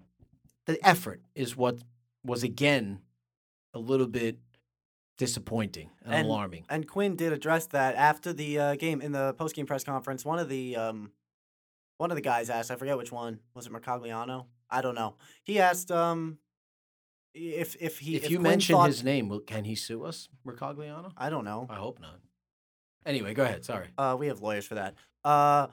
the 0.67 0.85
effort 0.87 1.23
is 1.35 1.57
what 1.57 1.79
was 2.25 2.43
again 2.43 3.01
a 3.75 3.79
little 3.79 4.07
bit 4.07 4.39
disappointing 5.17 5.91
and, 6.05 6.15
And- 6.15 6.27
alarming. 6.27 6.65
And 6.69 6.87
Quinn 6.89 7.17
did 7.17 7.33
address 7.33 7.67
that 7.69 7.95
after 7.97 8.33
the 8.33 8.59
uh, 8.59 8.75
game 8.77 9.01
in 9.01 9.13
the 9.13 9.35
post 9.35 9.55
game 9.55 9.67
press 9.67 9.85
conference. 9.85 10.25
One 10.25 10.39
of 10.39 10.49
the 10.49 10.77
um, 10.77 11.13
one 11.97 12.11
of 12.11 12.15
the 12.17 12.21
guys 12.23 12.51
asked, 12.51 12.71
I 12.71 12.77
forget 12.77 12.97
which 12.97 13.11
one, 13.13 13.41
was 13.55 13.67
it 13.67 13.73
Mercogliano? 13.73 14.47
I 14.71 14.81
don't 14.83 14.95
know. 14.95 15.17
He 15.45 15.59
asked 15.59 15.91
um 15.91 16.39
if 17.35 17.77
if 17.81 17.99
he 17.99 18.17
if, 18.17 18.25
if 18.25 18.31
you 18.31 18.39
Quinn 18.39 18.51
mention 18.51 18.75
thought- 18.77 18.87
his 18.89 19.03
name, 19.05 19.29
will, 19.29 19.41
can 19.41 19.65
he 19.65 19.75
sue 19.75 20.05
us, 20.05 20.29
Mercogliano? 20.47 21.13
I 21.17 21.31
don't 21.31 21.45
know. 21.45 21.67
I 21.69 21.77
hope 21.77 22.01
not. 22.01 22.21
Anyway, 23.07 23.33
go 23.35 23.43
ahead. 23.45 23.65
Sorry. 23.65 23.89
Uh, 23.97 24.17
we 24.19 24.27
have 24.27 24.41
lawyers 24.41 24.67
for 24.67 24.75
that. 24.75 24.95
Uh, 25.25 25.69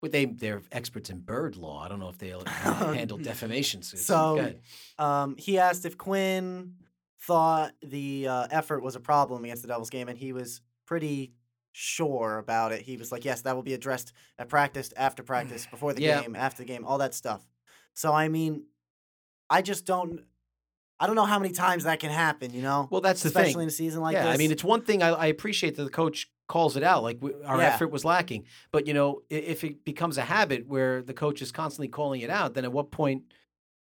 But 0.00 0.10
they 0.12 0.24
they're 0.26 0.62
experts 0.72 1.10
in 1.10 1.18
bird 1.20 1.56
law. 1.56 1.82
I 1.84 1.88
don't 1.88 2.00
know 2.00 2.08
if 2.08 2.18
they'll 2.18 2.44
handle 2.46 3.18
defamation 3.18 3.82
suits. 3.82 4.06
So, 4.06 4.54
um, 4.98 5.36
he 5.36 5.58
asked 5.58 5.84
if 5.84 5.98
Quinn 5.98 6.74
thought 7.20 7.72
the 7.82 8.28
uh, 8.28 8.46
effort 8.50 8.82
was 8.82 8.96
a 8.96 9.00
problem 9.00 9.44
against 9.44 9.62
the 9.62 9.68
Devils 9.68 9.90
game, 9.90 10.08
and 10.08 10.18
he 10.18 10.32
was 10.32 10.60
pretty 10.86 11.32
sure 11.72 12.38
about 12.38 12.72
it. 12.72 12.82
He 12.82 12.96
was 12.96 13.12
like, 13.12 13.24
"Yes, 13.24 13.42
that 13.42 13.54
will 13.54 13.62
be 13.62 13.74
addressed 13.74 14.12
at 14.38 14.48
practice, 14.48 14.92
after 14.96 15.22
practice, 15.22 15.66
before 15.70 15.92
the 15.94 16.02
Yeah. 16.02 16.22
game, 16.22 16.36
after 16.36 16.62
the 16.62 16.66
game, 16.66 16.84
all 16.84 16.98
that 16.98 17.14
stuff." 17.14 17.46
So, 17.94 18.12
I 18.12 18.28
mean, 18.28 18.64
I 19.50 19.62
just 19.62 19.84
don't. 19.84 20.20
I 21.00 21.06
don't 21.06 21.14
know 21.14 21.26
how 21.26 21.38
many 21.38 21.52
times 21.54 21.84
that 21.84 22.00
can 22.00 22.10
happen. 22.10 22.52
You 22.52 22.62
know, 22.62 22.88
well, 22.90 23.00
that's 23.00 23.22
the 23.22 23.28
especially 23.28 23.52
thing. 23.52 23.62
in 23.62 23.68
a 23.68 23.72
season 23.72 24.00
like 24.02 24.14
yeah, 24.14 24.24
this. 24.24 24.34
I 24.34 24.36
mean, 24.36 24.50
it's 24.50 24.64
one 24.64 24.82
thing 24.82 25.02
I, 25.02 25.10
I 25.10 25.26
appreciate 25.26 25.76
that 25.76 25.84
the 25.84 25.90
coach 25.90 26.28
calls 26.48 26.76
it 26.76 26.82
out, 26.82 27.02
like 27.02 27.18
we, 27.20 27.32
our 27.44 27.58
Yeah. 27.58 27.66
effort 27.74 27.88
was 27.92 28.04
lacking. 28.04 28.46
But 28.72 28.86
you 28.86 28.94
know, 28.94 29.22
if 29.30 29.62
it 29.64 29.84
becomes 29.84 30.18
a 30.18 30.22
habit 30.22 30.66
where 30.66 31.02
the 31.02 31.14
coach 31.14 31.40
is 31.42 31.52
constantly 31.52 31.88
calling 31.88 32.20
it 32.20 32.30
out, 32.30 32.54
then 32.54 32.64
at 32.64 32.72
what 32.72 32.90
point, 32.90 33.24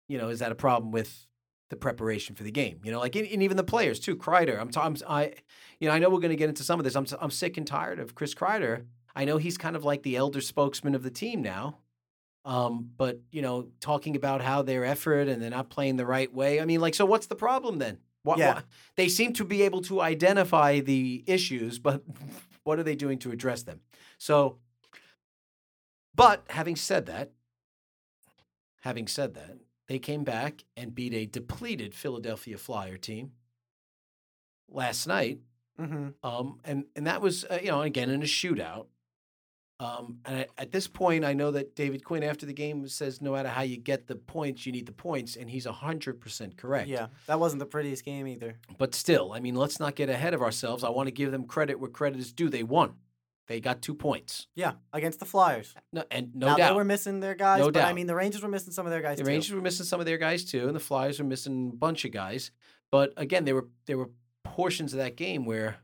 you 0.09 0.19
know, 0.19 0.29
is 0.29 0.41
that 0.41 0.50
a 0.50 0.57
problem 0.57 0.91
with 0.91 1.26
the 1.75 1.81
preparation 1.81 2.35
for 2.35 2.43
the 2.45 2.50
game? 2.50 2.81
You 2.85 2.93
know, 2.93 3.00
like 3.00 3.16
and, 3.16 3.26
and 3.28 3.43
even 3.43 3.57
the 3.57 3.64
players 3.64 3.99
too. 4.00 4.16
Kreider, 4.16 4.59
I'm, 4.61 4.69
t- 4.71 4.81
I'm 4.81 4.97
I, 5.09 5.35
you 5.81 5.88
know, 5.88 5.95
I 5.95 5.99
know 5.99 6.09
we're 6.11 6.21
going 6.21 6.31
to 6.31 6.37
get 6.37 6.49
into 6.49 6.62
some 6.62 6.78
of 6.81 6.85
this. 6.85 6.95
I'm 6.95 7.04
s- 7.04 7.14
I'm 7.21 7.31
sick 7.31 7.57
and 7.57 7.66
tired 7.66 7.99
of 7.99 8.14
Chris 8.14 8.35
Kreider. 8.35 8.85
I 9.16 9.25
know 9.25 9.37
he's 9.37 9.59
kind 9.59 9.76
of 9.76 9.85
like 9.85 10.02
the 10.02 10.16
elder 10.16 10.40
spokesman 10.40 10.95
of 10.95 11.02
the 11.02 11.11
team 11.11 11.43
now. 11.43 11.78
Um, 12.45 12.90
but 12.97 13.21
you 13.31 13.43
know, 13.43 13.69
talking 13.81 14.16
about 14.16 14.40
how 14.43 14.62
their 14.62 14.85
effort 14.85 15.28
and 15.28 15.40
they're 15.43 15.50
not 15.50 15.71
playing 15.71 15.97
the 15.97 16.07
right 16.07 16.33
way. 16.33 16.61
I 16.61 16.64
mean, 16.64 16.81
like, 16.81 16.95
so 16.95 17.04
what's 17.07 17.26
the 17.26 17.37
problem 17.37 17.78
then? 17.78 17.99
What, 18.23 18.38
Yeah. 18.38 18.54
what- 18.54 18.64
they 18.97 19.09
seem 19.09 19.33
to 19.35 19.45
be 19.45 19.62
able 19.62 19.81
to 19.83 20.00
identify 20.00 20.81
the 20.81 21.25
issues, 21.26 21.78
but 21.78 22.02
what 22.64 22.78
are 22.78 22.83
they 22.83 22.97
doing 22.97 23.19
to 23.21 23.31
address 23.33 23.62
them? 23.62 23.81
So, 24.19 24.59
but 26.14 26.45
having 26.50 26.76
said 26.76 27.07
that, 27.07 27.33
having 28.83 29.07
said 29.09 29.35
that, 29.35 29.57
they 29.88 29.99
came 29.99 30.25
back 30.25 30.64
and 30.76 30.95
beat 30.95 31.12
a 31.14 31.26
depleted 31.26 31.95
Philadelphia 31.95 32.59
Flyer 32.59 32.97
team 32.97 33.33
last 34.69 35.07
night 35.07 35.38
hmm 35.79 36.09
um, 36.23 36.61
and 36.64 36.85
and 36.95 37.07
that 37.07 37.21
was 37.21 37.45
uh, 37.45 37.59
you 37.61 37.69
know 37.69 37.83
again 37.83 38.11
in 38.11 38.23
a 38.23 38.26
shootout. 38.26 38.87
Um, 39.81 40.19
and 40.25 40.37
I, 40.38 40.47
at 40.57 40.71
this 40.71 40.87
point, 40.87 41.25
I 41.25 41.33
know 41.33 41.50
that 41.50 41.75
David 41.75 42.05
Quinn 42.05 42.23
after 42.23 42.47
the 42.47 42.53
game 42.53 42.87
says 42.87 43.21
no 43.21 43.33
matter 43.33 43.49
how 43.49 43.62
you 43.62 43.76
get 43.76 44.07
the 44.07 44.14
points, 44.14 44.64
you 44.64 44.71
need 44.71 44.87
the 44.87 44.93
points, 44.93 45.35
and 45.35 45.50
he's 45.50 45.67
hundred 45.67 46.21
percent 46.21 46.57
correct. 46.57 46.88
yeah, 46.88 47.09
that 47.26 47.41
wasn't 47.41 47.59
the 47.59 47.67
prettiest 47.67 48.05
game 48.05 48.29
either. 48.29 48.57
But 48.79 48.95
still, 48.95 49.33
I 49.33 49.41
mean, 49.41 49.57
let's 49.57 49.81
not 49.81 49.97
get 49.97 50.09
ahead 50.09 50.33
of 50.33 50.43
ourselves. 50.43 50.85
I 50.85 50.91
want 50.91 51.09
to 51.09 51.12
give 51.12 51.33
them 51.33 51.45
credit 51.45 51.81
where 51.81 51.91
credit 51.91 52.21
is 52.21 52.33
due. 52.33 52.49
They 52.49 52.62
won. 52.62 52.95
They 53.46 53.60
got 53.60 53.82
two 53.82 53.94
points. 53.94 54.46
Yeah, 54.54 54.72
against 54.92 55.18
the 55.20 55.26
Flyers. 55.26 55.74
No, 55.92 56.02
and 56.10 56.34
no 56.34 56.46
now 56.48 56.56
doubt. 56.56 56.70
they 56.70 56.76
were 56.76 56.84
missing 56.84 57.20
their 57.20 57.34
guys, 57.34 57.60
No 57.60 57.70
but 57.70 57.84
I 57.84 57.92
mean 57.92 58.06
the 58.06 58.14
Rangers 58.14 58.42
were 58.42 58.48
missing 58.48 58.72
some 58.72 58.86
of 58.86 58.90
their 58.92 59.02
guys 59.02 59.18
the 59.18 59.24
too. 59.24 59.28
Rangers 59.28 59.54
were 59.54 59.60
missing 59.60 59.84
some 59.84 60.00
of 60.00 60.06
their 60.06 60.16
guys 60.18 60.44
too, 60.44 60.66
and 60.66 60.74
the 60.74 60.80
Flyers 60.80 61.18
were 61.18 61.26
missing 61.26 61.70
a 61.72 61.76
bunch 61.76 62.04
of 62.04 62.10
guys. 62.12 62.50
But 62.90 63.12
again, 63.18 63.44
there 63.44 63.54
were 63.54 63.68
there 63.86 63.98
were 63.98 64.10
portions 64.44 64.92
of 64.94 64.98
that 64.98 65.16
game 65.16 65.44
where, 65.44 65.76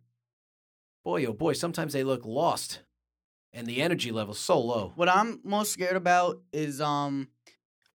boy 1.05 1.25
oh 1.27 1.33
boy, 1.33 1.53
sometimes 1.53 1.93
they 1.93 2.05
look 2.05 2.25
lost, 2.25 2.81
and 3.53 3.67
the 3.67 3.83
energy 3.83 4.11
level's 4.11 4.39
so 4.39 4.59
low. 4.61 4.93
What 4.97 5.09
I'm 5.09 5.41
most 5.45 5.73
scared 5.73 5.97
about 5.97 6.41
is 6.53 6.81
um 6.81 7.29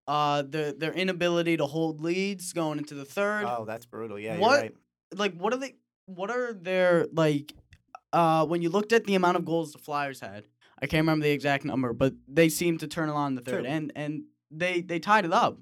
uh 0.08 0.44
their 0.44 0.74
their 0.74 0.94
inability 0.94 1.58
to 1.58 1.66
hold 1.66 2.02
leads 2.02 2.54
going 2.54 2.78
into 2.78 2.94
the 2.94 3.06
third. 3.06 3.46
Oh, 3.48 3.66
that's 3.66 3.86
brutal. 3.86 4.20
Yeah, 4.20 4.38
What- 4.38 4.52
you're 4.52 4.62
right. 4.62 4.76
like 5.16 5.36
what 5.38 5.54
are 5.54 5.58
they 5.58 5.76
what 6.06 6.30
are 6.30 6.54
their 6.54 7.08
like 7.12 7.52
uh 8.16 8.46
when 8.46 8.62
you 8.62 8.70
looked 8.70 8.94
at 8.94 9.04
the 9.06 9.16
amount 9.16 9.38
of 9.38 9.44
goals 9.46 9.74
the 9.74 9.80
Flyers 9.80 10.20
had, 10.20 10.46
I 10.82 10.88
can't 10.88 11.02
remember 11.06 11.24
the 11.24 11.32
exact 11.32 11.66
number, 11.66 11.94
but 11.94 12.14
they 12.28 12.50
seemed 12.50 12.80
to 12.82 12.88
turn 12.88 13.10
it 13.10 13.14
on 13.14 13.28
in 13.32 13.36
the 13.36 13.42
third 13.42 13.64
Two. 13.64 13.70
and 13.70 13.92
and 13.96 14.24
they 14.52 14.82
they 14.82 15.00
tied 15.00 15.26
it 15.26 15.34
up. 15.34 15.58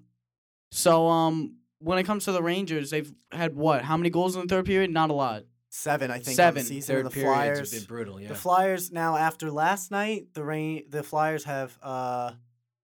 So 0.71 1.07
um 1.07 1.57
when 1.79 1.97
it 1.97 2.03
comes 2.03 2.25
to 2.25 2.31
the 2.31 2.41
Rangers, 2.41 2.91
they've 2.91 3.11
had 3.31 3.55
what? 3.55 3.81
How 3.83 3.97
many 3.97 4.09
goals 4.09 4.35
in 4.35 4.41
the 4.43 4.47
third 4.47 4.65
period? 4.65 4.89
Not 4.91 5.09
a 5.09 5.13
lot. 5.13 5.43
Seven, 5.69 6.11
I 6.11 6.19
think, 6.19 6.35
Seven. 6.37 6.61
the 6.61 6.67
season. 6.67 6.95
Third 6.95 7.05
and 7.05 7.11
the 7.11 7.13
periods 7.13 7.33
Flyers. 7.35 7.71
have 7.71 7.79
been 7.81 7.87
brutal. 7.87 8.21
Yeah. 8.21 8.27
The 8.29 8.35
Flyers 8.35 8.91
now 8.91 9.17
after 9.17 9.51
last 9.51 9.91
night, 9.91 10.27
the 10.33 10.43
rain 10.43 10.83
the 10.89 11.03
Flyers 11.03 11.43
have 11.45 11.77
uh 11.81 12.33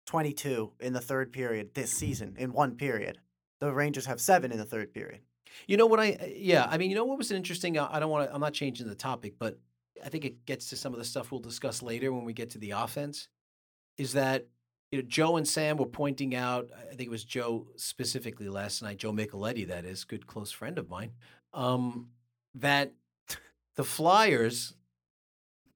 22 0.07 0.73
in 0.81 0.93
the 0.93 1.01
third 1.01 1.33
period 1.33 1.75
this 1.75 1.91
season 1.91 2.37
in 2.39 2.53
one 2.53 2.77
period. 2.77 3.19
The 3.59 3.73
Rangers 3.73 4.07
have 4.07 4.21
7 4.21 4.53
in 4.53 4.59
the 4.59 4.65
third 4.65 4.93
period. 4.93 5.21
You 5.67 5.77
know 5.77 5.87
what 5.87 6.01
I? 6.01 6.13
uh, 6.21 6.27
Yeah, 6.35 6.67
I 6.71 6.79
mean, 6.79 6.91
you 6.91 6.97
know 6.97 7.05
what 7.05 7.19
was 7.19 7.31
interesting. 7.31 7.79
I 7.79 7.97
I 7.97 8.01
don't 8.01 8.11
want 8.11 8.29
to. 8.29 8.35
I'm 8.35 8.41
not 8.41 8.53
changing 8.53 8.87
the 8.89 8.95
topic, 8.95 9.35
but 9.39 9.59
I 10.05 10.09
think 10.09 10.25
it 10.25 10.45
gets 10.47 10.69
to 10.71 10.77
some 10.77 10.93
of 10.93 10.99
the 10.99 11.05
stuff 11.05 11.31
we'll 11.31 11.41
discuss 11.41 11.83
later 11.83 12.13
when 12.13 12.25
we 12.25 12.33
get 12.33 12.51
to 12.51 12.59
the 12.59 12.73
offense. 12.73 13.29
Is 13.97 14.13
that 14.13 14.47
you 14.93 15.01
know 15.01 15.05
Joe 15.09 15.37
and 15.37 15.49
Sam 15.49 15.77
were 15.79 15.87
pointing 15.87 16.35
out? 16.35 16.69
I 16.79 16.89
think 16.95 17.03
it 17.09 17.11
was 17.11 17.25
Joe 17.25 17.67
specifically 17.77 18.49
last 18.49 18.83
night. 18.83 18.99
Joe 18.99 19.13
Micheletti, 19.13 19.67
that 19.69 19.85
is, 19.85 20.05
good 20.05 20.27
close 20.27 20.53
friend 20.53 20.79
of 20.79 20.89
mine. 20.91 21.13
Um, 21.55 22.11
that 22.55 22.93
the 23.77 23.85
Flyers, 23.85 24.75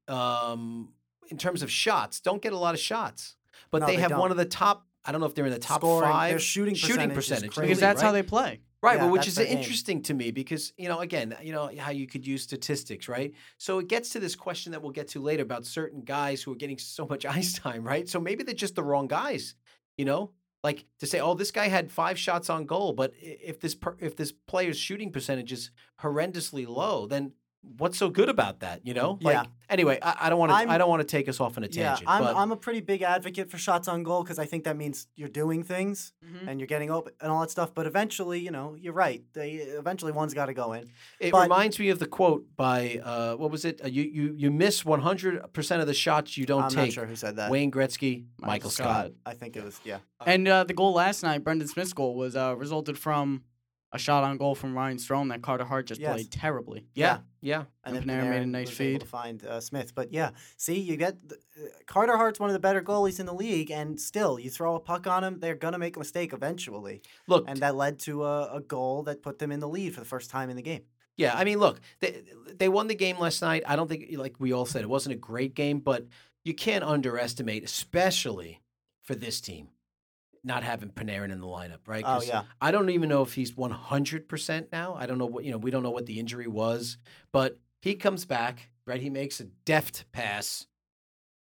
um, 0.09 0.93
in 1.29 1.39
terms 1.39 1.63
of 1.63 1.71
shots, 1.71 2.21
don't 2.21 2.43
get 2.43 2.53
a 2.53 2.59
lot 2.59 2.75
of 2.75 2.81
shots, 2.81 3.37
but 3.71 3.81
No, 3.81 3.87
they, 3.87 3.97
they 3.97 4.03
have 4.03 4.11
one 4.13 4.21
don't. 4.23 4.33
of 4.33 4.37
the 4.37 4.45
top. 4.45 4.87
I 5.05 5.13
don't 5.13 5.21
know 5.21 5.27
if 5.27 5.35
they're 5.35 5.47
in 5.47 5.53
the 5.53 5.59
top 5.59 5.81
Scoring- 5.81 6.11
five 6.11 6.31
their 6.33 6.39
shooting 6.39 6.75
percentage 6.75 7.11
is 7.11 7.15
percentage 7.15 7.55
crazy. 7.55 7.69
Because 7.69 7.81
that's 7.81 8.03
right? 8.03 8.07
how 8.07 8.13
they 8.13 8.23
play. 8.23 8.61
Right, 8.83 8.97
Yeah, 8.97 9.05
well, 9.05 9.13
which 9.13 9.29
is 9.29 9.39
interesting 9.39 10.03
to 10.03 10.15
me 10.15 10.31
because 10.31 10.73
you 10.79 10.89
know, 10.89 11.01
again, 11.01 11.37
you 11.43 11.53
know 11.53 11.71
how 11.79 11.91
you 11.91 12.07
could 12.07 12.27
use 12.27 12.43
statistics, 12.43 13.09
right? 13.09 13.35
So 13.59 13.79
it 13.79 13.89
gets 13.89 14.11
to 14.11 14.21
this 14.21 14.35
question 14.35 14.73
that 14.73 14.81
we'll 14.81 14.93
get 14.93 15.09
to 15.09 15.21
later 15.21 15.43
about 15.43 15.67
certain 15.67 16.01
guys 16.01 16.43
who 16.43 16.53
are 16.53 16.57
getting 16.57 16.79
so 16.79 17.07
much 17.07 17.27
ice 17.39 17.53
time, 17.53 17.85
right? 17.85 18.09
So 18.09 18.21
maybe 18.21 18.43
they're 18.43 18.55
just 18.55 18.77
the 18.77 18.83
wrong 18.83 19.07
guys, 19.07 19.55
you 19.99 20.07
know, 20.07 20.33
like 20.63 20.87
to 20.99 21.07
say, 21.07 21.21
oh, 21.21 21.35
this 21.35 21.51
guy 21.51 21.69
had 21.69 21.93
five 21.93 22.19
shots 22.19 22.49
on 22.49 22.65
goal, 22.65 22.93
but 22.95 23.13
if 23.21 23.61
this 23.61 23.75
per, 23.75 23.97
if 24.01 24.17
this 24.17 24.33
player's 24.33 24.79
shooting 24.79 25.13
percentage 25.13 25.53
is 25.53 25.71
horrendously 26.01 26.67
low, 26.67 27.07
then 27.07 27.33
what's 27.77 27.99
so 27.99 28.09
good 28.09 28.29
about 28.29 28.61
that, 28.61 28.87
you 28.87 28.95
know? 28.95 29.19
Like, 29.21 29.35
Yeah. 29.35 29.45
Anyway, 29.69 29.99
I, 30.03 30.17
I 30.23 30.31
don't 30.31 30.39
want 30.41 30.51
to 30.51 30.57
I'm- 30.57 30.79
don't 30.79 30.89
want 30.89 31.01
to 31.01 31.07
take 31.07 31.29
us 31.29 31.39
off 31.41 31.57
on 31.57 31.63
a 31.63 31.69
Yeah, 31.71 31.91
tangent, 31.91 32.09
I'm 32.11 32.23
but 32.25 32.35
I'm 32.35 32.51
a 32.51 32.57
pretty 32.57 32.81
big 32.81 33.03
advocate 33.03 33.51
for 33.51 33.57
shots 33.59 33.87
on 33.87 34.03
goal 34.03 34.25
cuz 34.25 34.39
I 34.39 34.45
think 34.47 34.65
that 34.65 34.77
means 34.77 35.07
you're 35.15 35.29
doing 35.29 35.63
things 35.63 36.13
Mm-hmm. 36.25 36.49
and 36.49 36.59
you're 36.61 36.67
getting 36.67 36.91
open 36.91 37.13
and 37.21 37.31
all 37.31 37.41
that 37.43 37.51
stuff, 37.51 37.73
but 37.75 37.87
eventually, 37.87 38.41
you 38.41 38.51
know, 38.51 38.75
you're 38.79 38.93
right. 38.93 39.23
They 39.33 39.53
eventually 39.53 40.11
one's 40.13 40.35
got 40.35 40.47
to 40.47 40.55
go 40.55 40.73
in. 40.73 40.89
It 41.21 41.31
But- 41.33 41.43
reminds 41.43 41.79
me 41.79 41.91
of 41.91 41.99
the 41.99 42.07
quote 42.07 42.45
by 42.57 43.01
uh, 43.05 43.35
what 43.37 43.51
was 43.51 43.65
it? 43.65 43.81
Uh, 43.85 43.89
you 43.89 44.03
you 44.03 44.35
you 44.37 44.51
miss 44.51 44.85
one 44.85 45.01
hundred 45.03 45.53
percent 45.53 45.81
of 45.81 45.87
the 45.87 45.95
shots 45.95 46.37
you 46.37 46.47
don't 46.47 46.63
take. 46.63 46.71
I'm 46.71 46.75
take. 46.77 46.87
not 46.87 46.93
sure 46.95 47.07
who 47.07 47.17
said 47.17 47.37
that. 47.37 47.51
Wayne 47.51 47.71
Gretzky, 47.71 48.25
Michael, 48.39 48.47
Michael 48.53 48.71
Scott. 48.71 48.87
Scott. 49.07 49.13
I 49.27 49.35
think 49.35 49.57
it 49.57 49.65
was 49.65 49.81
yeah. 49.85 49.99
And 50.27 50.49
uh, 50.49 50.65
the 50.65 50.75
goal 50.75 50.93
last 50.95 51.23
night, 51.23 51.45
Brendan 51.45 51.69
Smith's 51.69 51.93
goal, 51.93 52.15
was 52.17 52.35
uh, 52.35 52.55
resulted 52.57 52.99
from 52.99 53.43
a 53.93 53.99
shot 53.99 54.23
on 54.23 54.37
goal 54.37 54.55
from 54.55 54.75
Ryan 54.75 54.99
Strome 54.99 55.31
that 55.31 55.43
Carter 55.43 55.65
Hart 55.65 55.87
just 55.87 56.01
Yes. 56.01 56.13
played 56.13 56.31
terribly. 56.31 56.87
Yeah, 56.95 57.19
yeah. 57.41 57.65
And 57.85 57.97
And 57.97 58.09
then 58.09 58.25
Panarin 58.25 58.31
made 58.31 58.43
a 58.43 58.47
nice 58.47 58.69
was 58.71 58.81
able 58.81 58.93
feed. 58.95 59.01
to 59.01 59.07
find 59.07 59.45
uh, 59.45 59.61
Smith. 59.61 59.95
But 59.95 60.13
yeah, 60.13 60.31
see, 60.57 60.79
you 60.79 60.97
get 60.97 61.17
the, 61.29 61.35
uh, 61.35 61.69
Carter 61.87 62.17
Hart's 62.17 62.39
one 62.39 62.49
of 62.51 62.55
the 62.55 62.61
better 62.61 62.83
goalies 62.83 63.19
in 63.19 63.27
the 63.27 63.35
league, 63.35 63.71
and 63.73 64.01
still, 64.01 64.39
you 64.39 64.49
throw 64.51 64.77
a 64.77 64.81
puck 64.81 65.07
on 65.09 65.25
him, 65.25 65.41
they're 65.41 65.57
gonna 65.57 65.79
make 65.79 65.97
a 65.97 65.99
mistake 65.99 66.33
eventually, 66.33 67.03
Look, 67.27 67.45
and 67.49 67.59
that 67.61 67.75
led 67.75 67.99
to 68.01 68.25
a, 68.25 68.57
a 68.57 68.61
goal 68.61 69.03
that 69.05 69.23
put 69.23 69.39
them 69.41 69.51
in 69.51 69.59
the 69.61 69.69
lead 69.69 69.95
for 69.95 70.01
the 70.01 70.07
first 70.07 70.31
time 70.31 70.51
in 70.51 70.57
the 70.57 70.63
game. 70.63 70.83
yeah. 71.17 71.35
I 71.37 71.43
mean, 71.45 71.59
look, 71.59 71.81
they 71.99 72.23
they 72.55 72.69
won 72.69 72.87
the 72.87 72.95
game 72.95 73.19
last 73.19 73.43
night. 73.43 73.65
I 73.67 73.75
don't 73.75 73.89
think, 73.89 74.07
like 74.17 74.37
we 74.39 74.53
all 74.53 74.67
said, 74.67 74.83
it 74.83 74.89
wasn't 74.89 75.15
a 75.15 75.19
great 75.19 75.55
game, 75.55 75.81
but 75.81 76.07
you 76.45 76.55
can't 76.55 76.85
underestimate, 76.85 77.65
especially 77.65 78.61
for 79.03 79.15
this 79.17 79.41
team, 79.41 79.69
not 80.43 80.63
having 80.63 80.91
Panarin 80.91 81.31
in 81.31 81.41
the 81.41 81.47
lineup, 81.47 81.81
right? 81.87 82.05
Oh 82.07 82.23
yeah, 82.23 82.45
I 82.61 82.71
don't 82.71 82.91
even 82.91 83.09
know 83.09 83.23
if 83.23 83.35
he's 83.35 83.53
100% 83.53 84.67
now. 84.73 84.95
I 84.95 85.07
don't 85.07 85.19
know 85.19 85.27
what, 85.27 85.45
you 85.45 85.51
know, 85.51 85.59
we 85.59 85.71
don't 85.71 85.83
know 85.83 85.91
what 85.91 86.07
the 86.07 86.19
injury 86.19 86.47
was, 86.47 86.97
but 87.33 87.59
he 87.83 87.95
comes 87.95 88.25
back, 88.25 88.71
right? 88.87 89.01
He 89.01 89.11
makes 89.11 89.41
a 89.41 89.45
deft 89.65 90.11
pass 90.13 90.67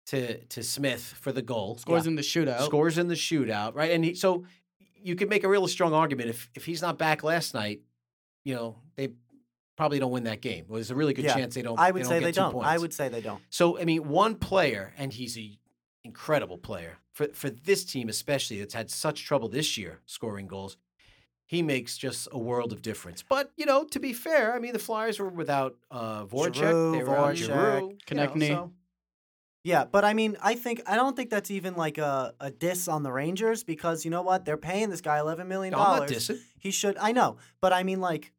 to 0.07 0.37
to 0.45 0.63
Smith 0.63 1.01
for 1.19 1.31
the 1.31 1.41
goal. 1.41 1.77
Scores 1.77 2.05
in 2.07 2.15
the 2.15 2.21
shootout. 2.21 2.65
Scores 2.65 2.97
in 2.97 3.07
the 3.07 3.15
shootout, 3.15 3.73
right? 3.75 3.91
And 3.91 4.05
he, 4.05 4.13
so 4.15 4.45
you 4.95 5.15
could 5.15 5.29
make 5.29 5.43
a 5.43 5.49
really 5.49 5.67
strong 5.67 5.93
argument 5.93 6.29
if 6.29 6.49
if 6.55 6.65
he's 6.65 6.81
not 6.81 6.97
back 6.97 7.23
last 7.23 7.53
night, 7.53 7.81
you 8.43 8.53
know, 8.53 8.77
they 8.95 9.09
probably 9.77 9.99
don't 9.99 10.11
win 10.11 10.23
that 10.23 10.41
game. 10.41 10.65
Well, 10.67 10.75
there's 10.75 10.91
a 10.91 10.95
really 10.95 11.13
good 11.13 11.25
Yeah. 11.25 11.33
chance 11.35 11.55
they 11.55 11.61
don't 11.61 11.79
I 11.79 11.91
would 11.91 12.03
they 12.03 12.07
say 12.07 12.19
don't 12.19 12.23
they 12.23 12.31
don't. 12.31 12.65
I 12.65 12.77
would 12.77 12.93
say 12.93 13.09
they 13.09 13.21
don't. 13.21 13.41
So 13.49 13.79
I 13.79 13.85
mean, 13.85 14.07
one 14.07 14.35
player, 14.35 14.93
and 14.97 15.11
he's 15.11 15.37
a 15.37 15.57
incredible 16.05 16.57
player 16.57 16.99
for 17.11 17.27
for 17.33 17.49
this 17.49 17.83
team, 17.83 18.07
especially 18.09 18.59
that's 18.59 18.73
had 18.73 18.89
such 18.89 19.25
trouble 19.25 19.49
this 19.49 19.77
year 19.77 19.99
scoring 20.05 20.47
goals. 20.47 20.77
He 21.47 21.61
makes 21.61 21.97
just 21.97 22.27
a 22.31 22.39
world 22.39 22.71
of 22.73 22.81
difference. 22.81 23.21
But 23.27 23.51
you 23.57 23.65
know, 23.65 23.83
to 23.85 23.99
be 23.99 24.13
fair, 24.13 24.53
I 24.55 24.59
mean, 24.59 24.73
the 24.73 24.79
Flyers 24.79 25.19
were 25.19 25.29
without 25.29 25.75
uh, 25.91 26.25
Voracek, 26.25 26.55
Giroux, 26.55 26.91
they 26.97 27.03
were 27.03 27.17
out 27.17 27.35
Voracek, 27.35 27.37
Giroux, 27.37 27.87
you 27.89 27.97
know, 28.15 28.23
so- 28.55 28.71
Yeah, 29.63 29.85
but 29.85 30.03
I 30.05 30.13
mean, 30.13 30.37
I 30.41 30.55
think 30.55 30.81
I 30.87 30.95
don't 30.95 31.15
think 31.15 31.29
that's 31.29 31.51
even 31.51 31.75
like 31.75 31.97
a, 31.97 32.33
a 32.39 32.49
diss 32.51 32.87
on 32.87 33.03
the 33.03 33.11
Rangers 33.11 33.63
because 33.63 34.05
you 34.05 34.11
know 34.11 34.21
what? 34.23 34.45
They're 34.45 34.57
paying 34.71 34.89
this 34.89 35.01
guy 35.01 35.17
eleven 35.19 35.47
million 35.47 35.71
No, 35.73 35.79
I'm 35.79 35.83
not 35.99 36.07
dollars. 36.07 36.29
He 36.59 36.71
should. 36.71 36.97
I 36.97 37.11
know, 37.11 37.37
but 37.61 37.73
I 37.73 37.83
mean, 37.83 37.99
like, 38.01 38.31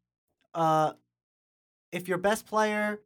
uh, 0.55 0.93
if 1.93 2.09
your 2.09 2.19
best 2.19 2.47
player 2.47 3.01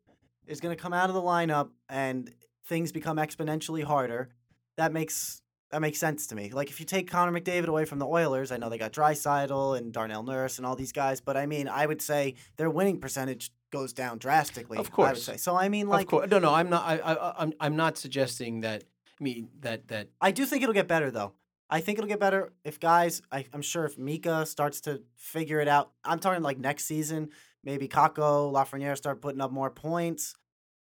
is 0.47 0.61
going 0.61 0.75
to 0.77 0.83
come 0.83 0.93
out 0.93 1.09
of 1.11 1.15
the 1.15 1.23
lineup 1.23 1.69
and 1.89 2.33
things 2.67 2.91
become 2.93 3.17
exponentially 3.19 3.85
harder, 3.85 4.31
that 4.77 4.93
makes 4.93 5.43
that 5.71 5.81
makes 5.81 5.99
sense 5.99 6.27
to 6.29 6.35
me. 6.35 6.51
Like, 6.51 6.69
if 6.69 6.81
you 6.81 6.87
take 6.87 7.09
Connor 7.09 7.39
McDavid 7.39 7.69
away 7.69 7.85
from 7.85 8.01
the 8.01 8.07
Oilers, 8.07 8.51
I 8.51 8.57
know 8.57 8.69
they 8.69 8.79
got 8.79 8.93
Draisaitl 8.93 9.79
and 9.79 9.93
Darnell 9.93 10.25
Nurse 10.25 10.59
and 10.59 10.67
all 10.67 10.75
these 10.75 10.91
guys, 10.91 11.21
but 11.21 11.37
I 11.37 11.47
mean, 11.47 11.69
I 11.69 11.87
would 11.87 12.03
say 12.03 12.35
their 12.57 12.69
winning 12.69 12.99
percentage 12.99 13.53
goes 13.71 13.93
down 13.93 14.19
drastically. 14.19 14.79
Of 14.79 14.91
course, 14.91 15.09
I 15.09 15.13
would 15.13 15.23
say. 15.23 15.37
So 15.37 15.57
I 15.57 15.69
mean, 15.69 15.89
like, 15.89 16.07
of 16.07 16.11
course, 16.11 16.31
no, 16.31 16.39
no, 16.41 16.53
I'm 16.53 16.71
not. 16.71 16.85
I, 16.85 16.99
I, 16.99 17.43
I'm, 17.43 17.53
I'm 17.61 17.77
not 17.77 17.97
suggesting 17.97 18.63
that. 18.63 18.85
I 19.21 19.23
mean 19.23 19.49
that 19.61 19.89
that 19.89 20.09
I 20.21 20.31
do 20.31 20.47
think 20.47 20.63
it'll 20.63 20.75
get 20.75 20.89
better 20.89 21.11
though. 21.11 21.35
I 21.69 21.81
think 21.81 21.99
it'll 21.99 22.09
get 22.09 22.19
better 22.19 22.53
if 22.65 22.81
guys. 22.81 23.23
I, 23.31 23.47
I'm 23.53 23.63
sure 23.63 23.85
if 23.85 23.97
Mika 23.97 24.47
starts 24.47 24.81
to 24.83 25.03
figure 25.17 25.61
it 25.61 25.69
out. 25.69 25.93
I'm 26.05 26.19
talking 26.19 26.43
like 26.43 26.59
next 26.59 26.87
season. 26.87 27.29
Maybe 27.63 27.87
Kakko, 27.87 28.53
Lafreniere 28.53 28.97
start 28.97 29.21
putting 29.21 29.41
up 29.41 29.53
more 29.53 29.71
points. 29.71 30.35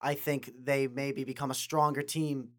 I 0.02 0.14
think 0.14 0.52
they 0.64 0.88
maybe 0.88 1.24
become 1.26 1.52
a 1.52 1.56
stronger 1.56 2.02
team 2.02 2.50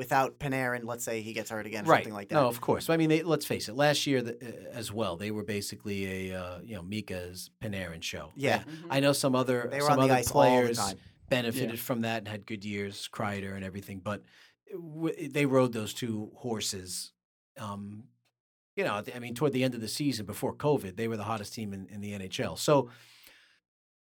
without 0.00 0.38
Panarin. 0.38 0.86
Let's 0.86 1.04
say 1.04 1.20
he 1.20 1.34
gets 1.34 1.50
hurt 1.50 1.66
again, 1.66 1.84
or 1.84 1.90
right. 1.90 1.98
something 1.98 2.14
like 2.14 2.30
that. 2.30 2.36
No, 2.36 2.48
of 2.48 2.62
course. 2.62 2.88
I 2.88 2.96
mean, 2.96 3.10
they, 3.10 3.22
let's 3.22 3.44
face 3.44 3.68
it. 3.68 3.76
Last 3.76 4.06
year 4.06 4.22
the, 4.22 4.32
uh, 4.32 4.72
as 4.72 4.90
well, 4.90 5.18
they 5.18 5.30
were 5.30 5.44
basically 5.44 6.30
a 6.30 6.40
uh, 6.40 6.60
you 6.64 6.74
know 6.74 6.82
Mika's 6.82 7.50
Panarin 7.62 8.02
show. 8.02 8.32
Yeah. 8.34 8.62
I 8.88 9.00
know 9.00 9.12
some 9.12 9.34
other 9.34 9.68
they 9.70 9.76
were 9.76 9.88
some 9.88 10.00
on 10.00 10.08
the 10.08 10.14
other 10.14 10.20
ice 10.20 10.30
all 10.30 10.42
the 10.42 10.48
players 10.48 10.78
time. 10.78 10.96
benefited 11.28 11.78
from 11.78 12.00
that 12.00 12.18
and 12.20 12.28
had 12.28 12.46
good 12.46 12.64
years, 12.64 13.10
Kreider 13.12 13.54
and 13.54 13.62
everything, 13.62 14.00
but 14.02 14.22
w- 14.72 15.28
they 15.28 15.44
rode 15.44 15.74
those 15.74 15.92
two 15.92 16.32
horses. 16.34 17.12
Um, 17.58 18.04
you 18.74 18.84
know, 18.84 19.02
I 19.14 19.18
mean, 19.18 19.34
toward 19.34 19.52
the 19.52 19.64
end 19.64 19.74
of 19.74 19.82
the 19.82 19.88
season 19.88 20.24
before 20.24 20.54
COVID, 20.54 20.96
they 20.96 21.08
were 21.08 21.18
the 21.18 21.24
hottest 21.24 21.52
team 21.52 21.74
in, 21.74 21.88
in 21.90 22.00
the 22.00 22.12
NHL. 22.12 22.56
So, 22.56 22.88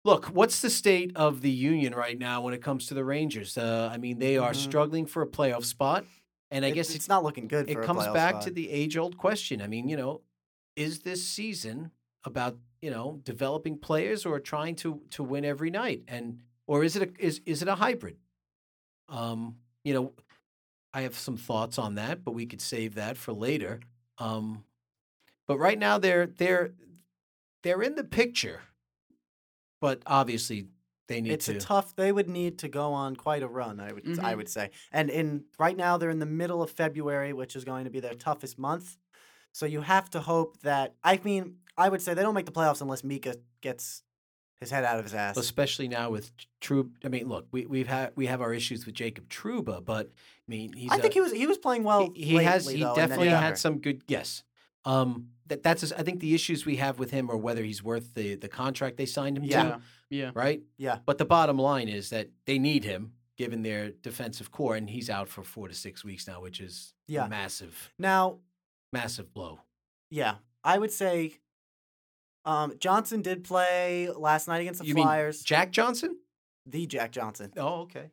look, 0.04 0.26
what's 0.26 0.60
the 0.60 0.70
state 0.70 1.12
of 1.16 1.40
the 1.42 1.50
union 1.50 1.94
right 1.94 2.18
now 2.18 2.40
when 2.42 2.54
it 2.54 2.62
comes 2.62 2.86
to 2.86 2.94
the 2.94 3.04
Rangers? 3.04 3.56
Uh, 3.56 3.88
I 3.92 3.98
mean, 3.98 4.18
they 4.18 4.36
are 4.38 4.52
Mhm. 4.52 4.56
struggling 4.56 5.06
for 5.06 5.22
a 5.22 5.26
playoff 5.26 5.64
spot, 5.64 6.04
and 6.50 6.64
I 6.64 6.68
It- 6.68 6.74
guess 6.74 6.88
it's 6.88 6.96
it's 6.96 7.08
not 7.08 7.22
looking 7.22 7.48
good. 7.48 7.68
it 7.68 7.74
for 7.74 7.84
comes 7.84 8.06
back 8.08 8.34
spot. 8.34 8.42
to 8.42 8.50
the 8.50 8.70
age 8.70 8.96
old 8.96 9.16
question. 9.16 9.60
I 9.62 9.66
mean, 9.68 9.88
you 9.88 9.96
know, 9.96 10.22
is 10.76 11.00
this 11.00 11.26
season 11.26 11.92
about 12.24 12.58
you 12.80 12.90
know 12.90 13.20
developing 13.24 13.78
players 13.78 14.26
or 14.26 14.40
trying 14.40 14.74
to 14.76 15.00
to 15.10 15.22
win 15.22 15.44
every 15.44 15.70
night, 15.70 16.04
and 16.08 16.42
or 16.66 16.84
is 16.84 16.96
it 16.96 17.02
a, 17.10 17.24
is 17.24 17.40
is 17.46 17.62
it 17.62 17.68
a 17.68 17.76
hybrid? 17.76 18.18
Um, 19.08 19.58
you 19.84 19.92
know, 19.94 20.14
I 20.94 21.02
have 21.02 21.16
some 21.16 21.36
thoughts 21.36 21.78
on 21.78 21.94
that, 21.96 22.24
but 22.24 22.32
we 22.32 22.46
could 22.46 22.60
save 22.60 22.94
that 22.94 23.16
for 23.16 23.32
later. 23.32 23.80
Um, 24.18 24.64
but 25.46 25.58
right 25.58 25.78
now 25.78 25.98
they're 25.98 26.26
they're 26.26 26.74
they're 27.62 27.82
in 27.82 27.94
the 27.94 28.04
picture, 28.04 28.62
but 29.82 30.00
obviously 30.06 30.68
they 31.08 31.20
need 31.20 31.28
to 31.30 31.34
it's 31.34 31.46
to. 31.46 31.56
a 31.56 31.58
tough. 31.58 31.94
They 31.96 32.12
would 32.12 32.28
need 32.30 32.58
to 32.60 32.68
go 32.68 32.92
on 32.92 33.16
quite 33.16 33.42
a 33.42 33.48
run. 33.48 33.80
I 33.80 33.92
would. 33.92 34.06
I 34.20 34.32
Mhm. 34.32 34.36
would 34.38 34.48
say. 34.48 34.70
And 34.92 35.10
in 35.10 35.44
right 35.58 35.76
now 35.76 35.98
they're 35.98 36.08
in 36.18 36.20
the 36.20 36.24
middle 36.42 36.62
of 36.62 36.70
February, 36.70 37.32
which 37.34 37.56
is 37.56 37.64
going 37.64 37.84
to 37.84 37.90
be 37.90 37.98
their 38.00 38.14
toughest 38.14 38.58
month. 38.58 38.96
So 39.50 39.66
you 39.66 39.80
have 39.82 40.08
to 40.10 40.20
hope 40.20 40.60
that. 40.60 40.94
I 41.04 41.20
mean, 41.24 41.56
I 41.76 41.88
would 41.90 42.00
say 42.00 42.14
they 42.14 42.22
don't 42.22 42.34
make 42.34 42.46
the 42.46 42.52
playoffs 42.52 42.80
unless 42.80 43.02
Mika 43.04 43.34
gets 43.60 44.02
his 44.60 44.70
head 44.70 44.84
out 44.84 44.98
of 45.00 45.04
his 45.04 45.12
ass. 45.14 45.36
especially 45.36 45.88
now 45.88 46.08
with 46.08 46.30
Trub. 46.60 46.90
I 47.04 47.08
mean, 47.08 47.28
look, 47.28 47.48
we 47.50 47.66
we've 47.66 47.88
had 47.88 48.12
we 48.14 48.26
have 48.26 48.40
our 48.40 48.54
issues 48.54 48.86
with 48.86 48.94
Jacob 48.94 49.28
Trouba, 49.28 49.84
but 49.84 50.06
I 50.06 50.46
mean, 50.46 50.72
he's 50.74 50.92
I 50.92 50.96
a- 50.96 51.00
think 51.00 51.14
he 51.14 51.20
was 51.20 51.32
he 51.32 51.48
was 51.48 51.58
playing 51.58 51.82
well. 51.82 52.10
he, 52.14 52.22
he 52.24 52.34
has 52.36 52.68
he 52.68 52.80
though, 52.80 52.94
definitely 52.94 53.28
had 53.30 53.58
some 53.58 53.80
good 53.80 54.02
yes. 54.06 54.44
Um, 54.84 55.28
that 55.46 55.62
that's 55.62 55.92
I 55.92 56.02
think 56.02 56.20
the 56.20 56.34
issues 56.34 56.64
we 56.66 56.76
have 56.76 56.98
with 56.98 57.10
him 57.10 57.30
are 57.30 57.36
whether 57.36 57.62
he's 57.62 57.82
worth 57.82 58.14
the 58.14 58.34
the 58.36 58.48
contract 58.48 58.96
they 58.96 59.06
signed 59.06 59.36
him 59.36 59.44
Yeah. 59.44 59.62
to, 59.62 59.68
Yeah. 59.68 59.78
Yeah. 60.26 60.30
right? 60.34 60.62
Yeah. 60.76 60.98
But 61.06 61.18
the 61.18 61.24
bottom 61.24 61.58
line 61.58 61.88
is 61.88 62.10
that 62.10 62.28
they 62.46 62.58
need 62.58 62.84
him 62.84 63.12
given 63.36 63.62
their 63.62 63.90
defensive 63.90 64.50
core, 64.50 64.76
and 64.76 64.90
he's 64.90 65.08
out 65.10 65.28
for 65.28 65.42
four 65.42 65.66
to 65.68 65.74
six 65.74 66.04
weeks 66.04 66.26
now, 66.28 66.40
which 66.40 66.60
is 66.60 66.94
Yeah. 67.06 67.26
massive 67.28 67.92
Now, 67.98 68.38
massive 68.92 69.32
blow. 69.32 69.60
yeah, 70.10 70.36
I 70.64 70.78
would 70.78 70.92
say. 70.92 71.38
Um, 72.44 72.76
Johnson 72.78 73.22
did 73.22 73.44
play 73.44 74.08
last 74.10 74.48
night 74.48 74.58
against 74.62 74.80
the 74.80 74.86
You 74.86 74.94
Flyers. 74.94 75.42
Jack 75.44 75.70
Johnson? 75.70 76.18
the 76.66 76.86
Jack 76.86 77.12
Johnson. 77.12 77.52
Oh, 77.56 77.82
okay. 77.82 78.10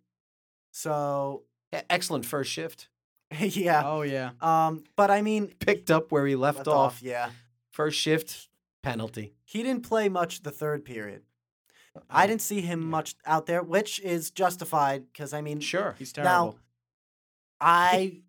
So 0.72 1.44
E- 1.74 1.80
Excellent 1.90 2.26
first 2.26 2.52
shift. 2.52 2.90
yeah. 3.40 3.84
Oh 3.86 4.02
yeah. 4.02 4.32
Um, 4.42 4.84
but 4.96 5.12
I 5.12 5.22
mean, 5.22 5.48
Picked 5.60 5.92
up 5.92 6.12
where 6.12 6.26
he 6.26 6.36
left, 6.36 6.58
left 6.60 6.68
off. 6.68 6.76
off. 6.96 7.02
Yeah, 7.02 7.30
First 7.72 8.00
shift 8.00 8.48
penalty. 8.84 9.34
he 9.46 9.62
didn't 9.64 9.84
play 9.84 10.10
much 10.10 10.42
the 10.44 10.52
third 10.52 10.84
period. 10.86 11.24
I 12.10 12.28
didn't 12.28 12.42
see 12.42 12.62
him 12.62 12.88
much 12.90 13.16
out 13.26 13.46
there, 13.46 13.62
which 13.62 14.00
is 14.00 14.32
justified 14.32 15.04
because 15.12 15.34
I 15.34 15.42
mean, 15.42 15.60
Sure. 15.60 15.96
He's 16.00 16.14
terrible. 16.14 16.30
Now, 16.32 16.42
terrible. 16.44 16.60
I, 17.62 18.22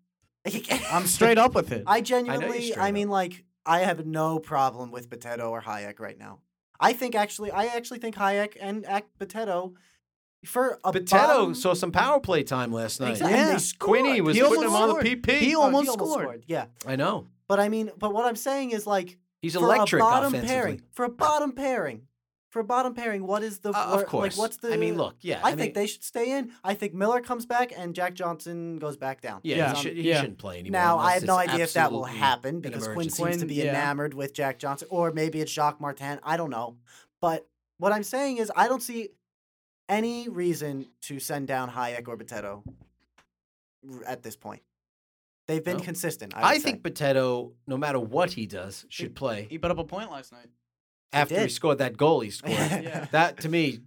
I'm 0.91 1.05
straight 1.07 1.37
up 1.37 1.53
with 1.55 1.71
it. 1.71 1.83
I 1.87 2.01
genuinely, 2.01 2.71
straight 2.71 2.77
I, 2.83 2.89
up. 2.89 2.93
mean, 2.93 3.09
like, 3.09 3.45
I 3.65 3.79
have 3.79 4.05
no 4.05 4.39
problem 4.39 4.91
with 4.91 5.09
Potato 5.09 5.49
or 5.51 5.61
Hajek 5.61 5.99
right 5.99 6.17
now. 6.17 6.39
I 6.79 6.93
think 6.93 7.15
actually, 7.15 7.51
I 7.51 7.65
actually 7.67 7.99
think 7.99 8.15
Hajek 8.15 8.57
and 8.59 8.85
Ak- 8.87 9.17
Potato 9.19 9.73
for 10.45 10.79
a 10.83 10.91
Potato 10.91 11.27
bottom- 11.27 11.55
saw 11.55 11.73
some 11.73 11.91
power 11.91 12.19
play 12.19 12.43
time 12.43 12.71
last 12.73 12.99
night. 12.99 13.11
Exactly. 13.11 13.37
and 13.37 13.49
Yeah. 13.51 13.57
they. 13.57 13.77
Quinny 13.79 14.21
was 14.21 14.35
He 14.35 14.41
putting 14.41 14.57
almost 14.57 14.75
him 14.75 14.81
on 14.81 14.89
scored. 14.89 15.05
the 15.05 15.15
PP. 15.15 15.39
He 15.39 15.55
almost, 15.55 15.89
Oh, 15.89 15.91
almost 15.93 16.11
scored. 16.13 16.43
Yeah, 16.47 16.65
I 16.87 16.95
know. 16.95 17.27
but 17.47 17.59
I 17.59 17.69
mean, 17.69 17.91
but 17.97 18.13
what 18.13 18.25
I'm 18.25 18.35
saying 18.35 18.71
is 18.71 18.87
like 18.87 19.17
He's 19.41 19.53
for 19.53 19.59
electric 19.59 20.01
a 20.01 20.05
bottom 20.05 20.29
offensively. 20.33 20.55
pairing. 20.55 20.81
For 20.91 21.05
a 21.05 21.09
bottom 21.09 21.51
pairing, 21.51 22.07
for 22.49 22.59
a 22.59 22.63
bottom 22.63 22.93
pairing, 22.93 23.25
what 23.25 23.43
is 23.43 23.59
the 23.59 23.69
Uh, 23.71 23.91
wor- 23.91 24.01
of 24.01 24.07
course. 24.07 24.37
Like, 24.37 24.41
what's 24.41 24.57
the? 24.57 24.73
I 24.73 24.77
mean, 24.77 24.97
look, 24.97 25.15
yeah. 25.21 25.39
I, 25.43 25.51
mean, 25.51 25.57
think 25.59 25.73
they 25.75 25.85
should 25.87 26.03
stay 26.03 26.31
in. 26.37 26.51
I 26.63 26.73
think 26.73 26.93
Miller 26.93 27.21
comes 27.21 27.45
back 27.45 27.71
and 27.77 27.93
Jack 27.95 28.13
Johnson 28.15 28.77
goes 28.79 28.97
back 28.97 29.21
down. 29.21 29.39
Yeah, 29.43 29.55
Yeah. 29.57 29.73
he, 29.75 29.81
should, 29.81 29.95
he 29.97 30.01
Yeah. 30.09 30.21
shouldn't 30.21 30.37
play 30.39 30.59
anymore. 30.59 30.79
Now 30.81 30.97
I 30.97 31.01
unless 31.01 31.13
have 31.13 31.23
no 31.27 31.37
it's 31.39 31.49
idea 31.53 31.63
if 31.65 31.73
that 31.73 31.91
will 31.91 31.99
absolutely 32.05 32.19
happen 32.27 32.55
an 32.55 32.61
because 32.61 32.83
Quinn 32.83 32.93
emergency. 32.95 33.23
seems 33.23 33.37
to 33.37 33.45
be 33.47 33.55
yeah. 33.55 33.69
enamored 33.69 34.13
with 34.15 34.33
Jack 34.33 34.57
Johnson, 34.59 34.87
or 34.91 35.11
maybe 35.11 35.39
it's 35.39 35.51
Jacques 35.51 35.79
Martin. 35.79 36.19
I 36.23 36.35
don't 36.35 36.49
know, 36.49 36.77
but 37.21 37.47
what 37.77 37.91
I'm 37.93 38.03
saying 38.03 38.37
is 38.37 38.51
I 38.55 38.67
don't 38.67 38.81
see 38.83 39.09
any 39.91 40.27
reason 40.29 40.87
to 41.03 41.19
send 41.19 41.47
down 41.47 41.69
Hajek 41.69 42.07
or 42.07 42.17
Potato 42.17 42.63
r- 43.87 44.03
at 44.07 44.23
this 44.23 44.35
point. 44.35 44.63
They've 45.47 45.63
been 45.63 45.77
No. 45.77 45.83
consistent. 45.83 46.33
I, 46.35 46.41
I, 46.41 46.53
would 46.53 46.61
think 46.61 46.77
say. 46.77 46.81
Potato, 46.81 47.51
no 47.67 47.77
matter 47.77 47.99
what 47.99 48.31
he 48.31 48.45
does, 48.45 48.85
should 48.89 49.15
play 49.15 49.47
He 49.49 49.57
put 49.57 49.69
up 49.69 49.77
a 49.79 49.83
point 49.83 50.09
last 50.09 50.31
night. 50.31 50.47
after 51.11 51.35
he 51.35 51.41
did. 51.41 51.51
scored 51.51 51.79
that 51.79 51.97
goal 51.97 52.21
he 52.21 52.29
scored. 52.39 52.53
Yeah. 52.53 53.07
that 53.11 53.41
to 53.41 53.49
me, 53.49 53.79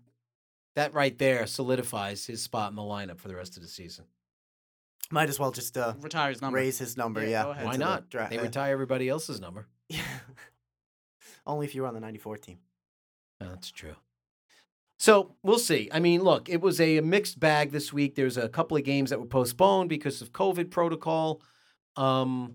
that 0.77 0.93
right 0.93 1.17
there 1.17 1.47
solidifies 1.47 2.27
his 2.27 2.43
spot 2.43 2.71
in 2.71 2.77
the 2.77 2.83
lineup 2.83 3.19
for 3.19 3.29
the 3.29 3.37
rest 3.37 3.57
of 3.57 3.63
the 3.63 3.69
season. 3.69 4.05
might 5.11 5.29
as 5.31 5.39
well 5.39 5.53
just 5.53 5.79
uh, 5.79 5.95
Retire 6.01 6.31
his 6.31 6.43
number. 6.43 6.57
raise 6.57 6.79
his 6.79 6.97
number. 6.97 7.23
Yeah, 7.23 7.29
Yeah, 7.31 7.43
go 7.45 7.51
ahead. 7.53 7.65
Why 7.65 7.75
into 7.75 7.85
the 7.87 8.19
not? 8.19 8.31
they 8.31 8.39
retire 8.39 8.73
everybody 8.73 9.09
else's 9.09 9.41
number. 9.41 9.67
Yeah. 9.89 10.03
Only 11.47 11.67
if 11.67 11.75
you 11.75 11.83
were 11.83 11.89
on 11.89 11.95
the 11.95 12.01
'94 12.01 12.39
team. 12.39 12.59
Oh, 13.41 13.47
That's 13.49 13.71
true. 13.71 13.95
So 14.99 15.35
we'll 15.43 15.59
see. 15.59 15.89
I 15.93 16.01
mean, 16.01 16.23
look, 16.23 16.49
it 16.49 16.61
was 16.61 16.81
a 16.81 17.01
mixed 17.01 17.41
bag 17.41 17.73
this 17.73 17.93
week. 17.93 18.15
There's 18.15 18.37
a 18.37 18.49
couple 18.49 18.77
of 18.77 18.85
games 18.85 19.11
that 19.11 19.21
were 19.21 19.27
postponed 19.27 19.89
because 19.89 20.23
of 20.23 20.33
COVID 20.33 20.71
protocol. 20.71 21.43
Um, 21.97 22.55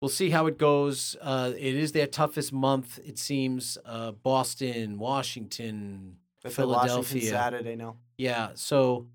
we'll 0.00 0.08
see 0.08 0.30
how 0.30 0.46
it 0.46 0.56
goes. 0.56 1.16
Uh, 1.20 1.52
it 1.56 1.74
is 1.74 1.92
their 1.92 2.06
toughest 2.06 2.52
month, 2.52 2.98
it 3.04 3.18
seems. 3.18 3.76
Uh, 3.84 4.12
Boston, 4.12 4.98
Washington, 4.98 6.16
They 6.42 6.50
play 6.50 6.64
Washington 6.64 7.04
Philadelphia. 7.04 7.30
Saturday 7.30 7.76
now. 7.76 7.96
Yeah. 8.16 8.50
So, 8.54 9.06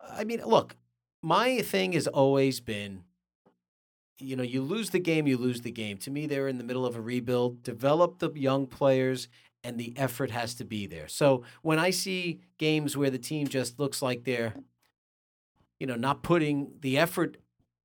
I 0.00 0.24
mean, 0.24 0.42
look, 0.44 0.76
my 1.22 1.62
thing 1.62 1.92
has 1.92 2.06
always 2.06 2.60
been, 2.60 3.04
you 4.18 4.36
know, 4.36 4.42
you 4.42 4.62
lose 4.62 4.90
the 4.90 4.98
game, 5.00 5.26
you 5.26 5.36
lose 5.36 5.62
the 5.62 5.70
game. 5.70 5.96
To 5.98 6.10
me, 6.10 6.26
they're 6.26 6.48
in 6.48 6.58
the 6.58 6.64
middle 6.64 6.84
of 6.84 6.96
a 6.96 7.00
rebuild. 7.00 7.62
Develop 7.62 8.18
the 8.18 8.30
young 8.34 8.66
players, 8.66 9.28
and 9.64 9.78
the 9.78 9.94
effort 9.96 10.30
has 10.30 10.54
to 10.56 10.64
be 10.64 10.86
there. 10.86 11.08
So 11.08 11.42
when 11.62 11.78
I 11.78 11.90
see 11.90 12.40
games 12.58 12.96
where 12.96 13.10
the 13.10 13.18
team 13.18 13.48
just 13.48 13.80
looks 13.80 14.02
like 14.02 14.24
they're, 14.24 14.54
you 15.80 15.86
know, 15.86 15.96
not 15.96 16.22
putting 16.22 16.74
the 16.80 16.98
effort 16.98 17.38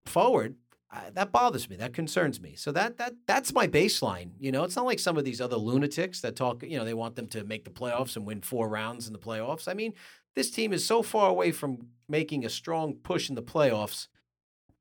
forward. 0.05 0.55
I, 0.91 1.11
that 1.13 1.31
bothers 1.31 1.69
me. 1.69 1.75
That 1.75 1.93
concerns 1.93 2.41
me. 2.41 2.55
So 2.55 2.71
that 2.71 2.97
that 2.97 3.13
that's 3.27 3.53
my 3.53 3.67
baseline. 3.67 4.31
You 4.39 4.51
know, 4.51 4.63
it's 4.63 4.75
not 4.75 4.85
like 4.85 4.99
some 4.99 5.17
of 5.17 5.23
these 5.23 5.39
other 5.39 5.55
lunatics 5.55 6.21
that 6.21 6.35
talk. 6.35 6.63
You 6.63 6.79
know, 6.79 6.85
they 6.85 6.95
want 6.95 7.15
them 7.15 7.27
to 7.27 7.43
make 7.43 7.63
the 7.63 7.69
playoffs 7.69 8.15
and 8.15 8.25
win 8.25 8.41
four 8.41 8.67
rounds 8.67 9.05
in 9.05 9.13
the 9.13 9.19
playoffs. 9.19 9.67
I 9.67 9.73
mean, 9.73 9.93
this 10.35 10.49
team 10.49 10.73
is 10.73 10.85
so 10.85 11.01
far 11.03 11.29
away 11.29 11.51
from 11.51 11.89
making 12.07 12.43
a 12.43 12.49
strong 12.49 12.95
push 12.95 13.29
in 13.29 13.35
the 13.35 13.43
playoffs. 13.43 14.07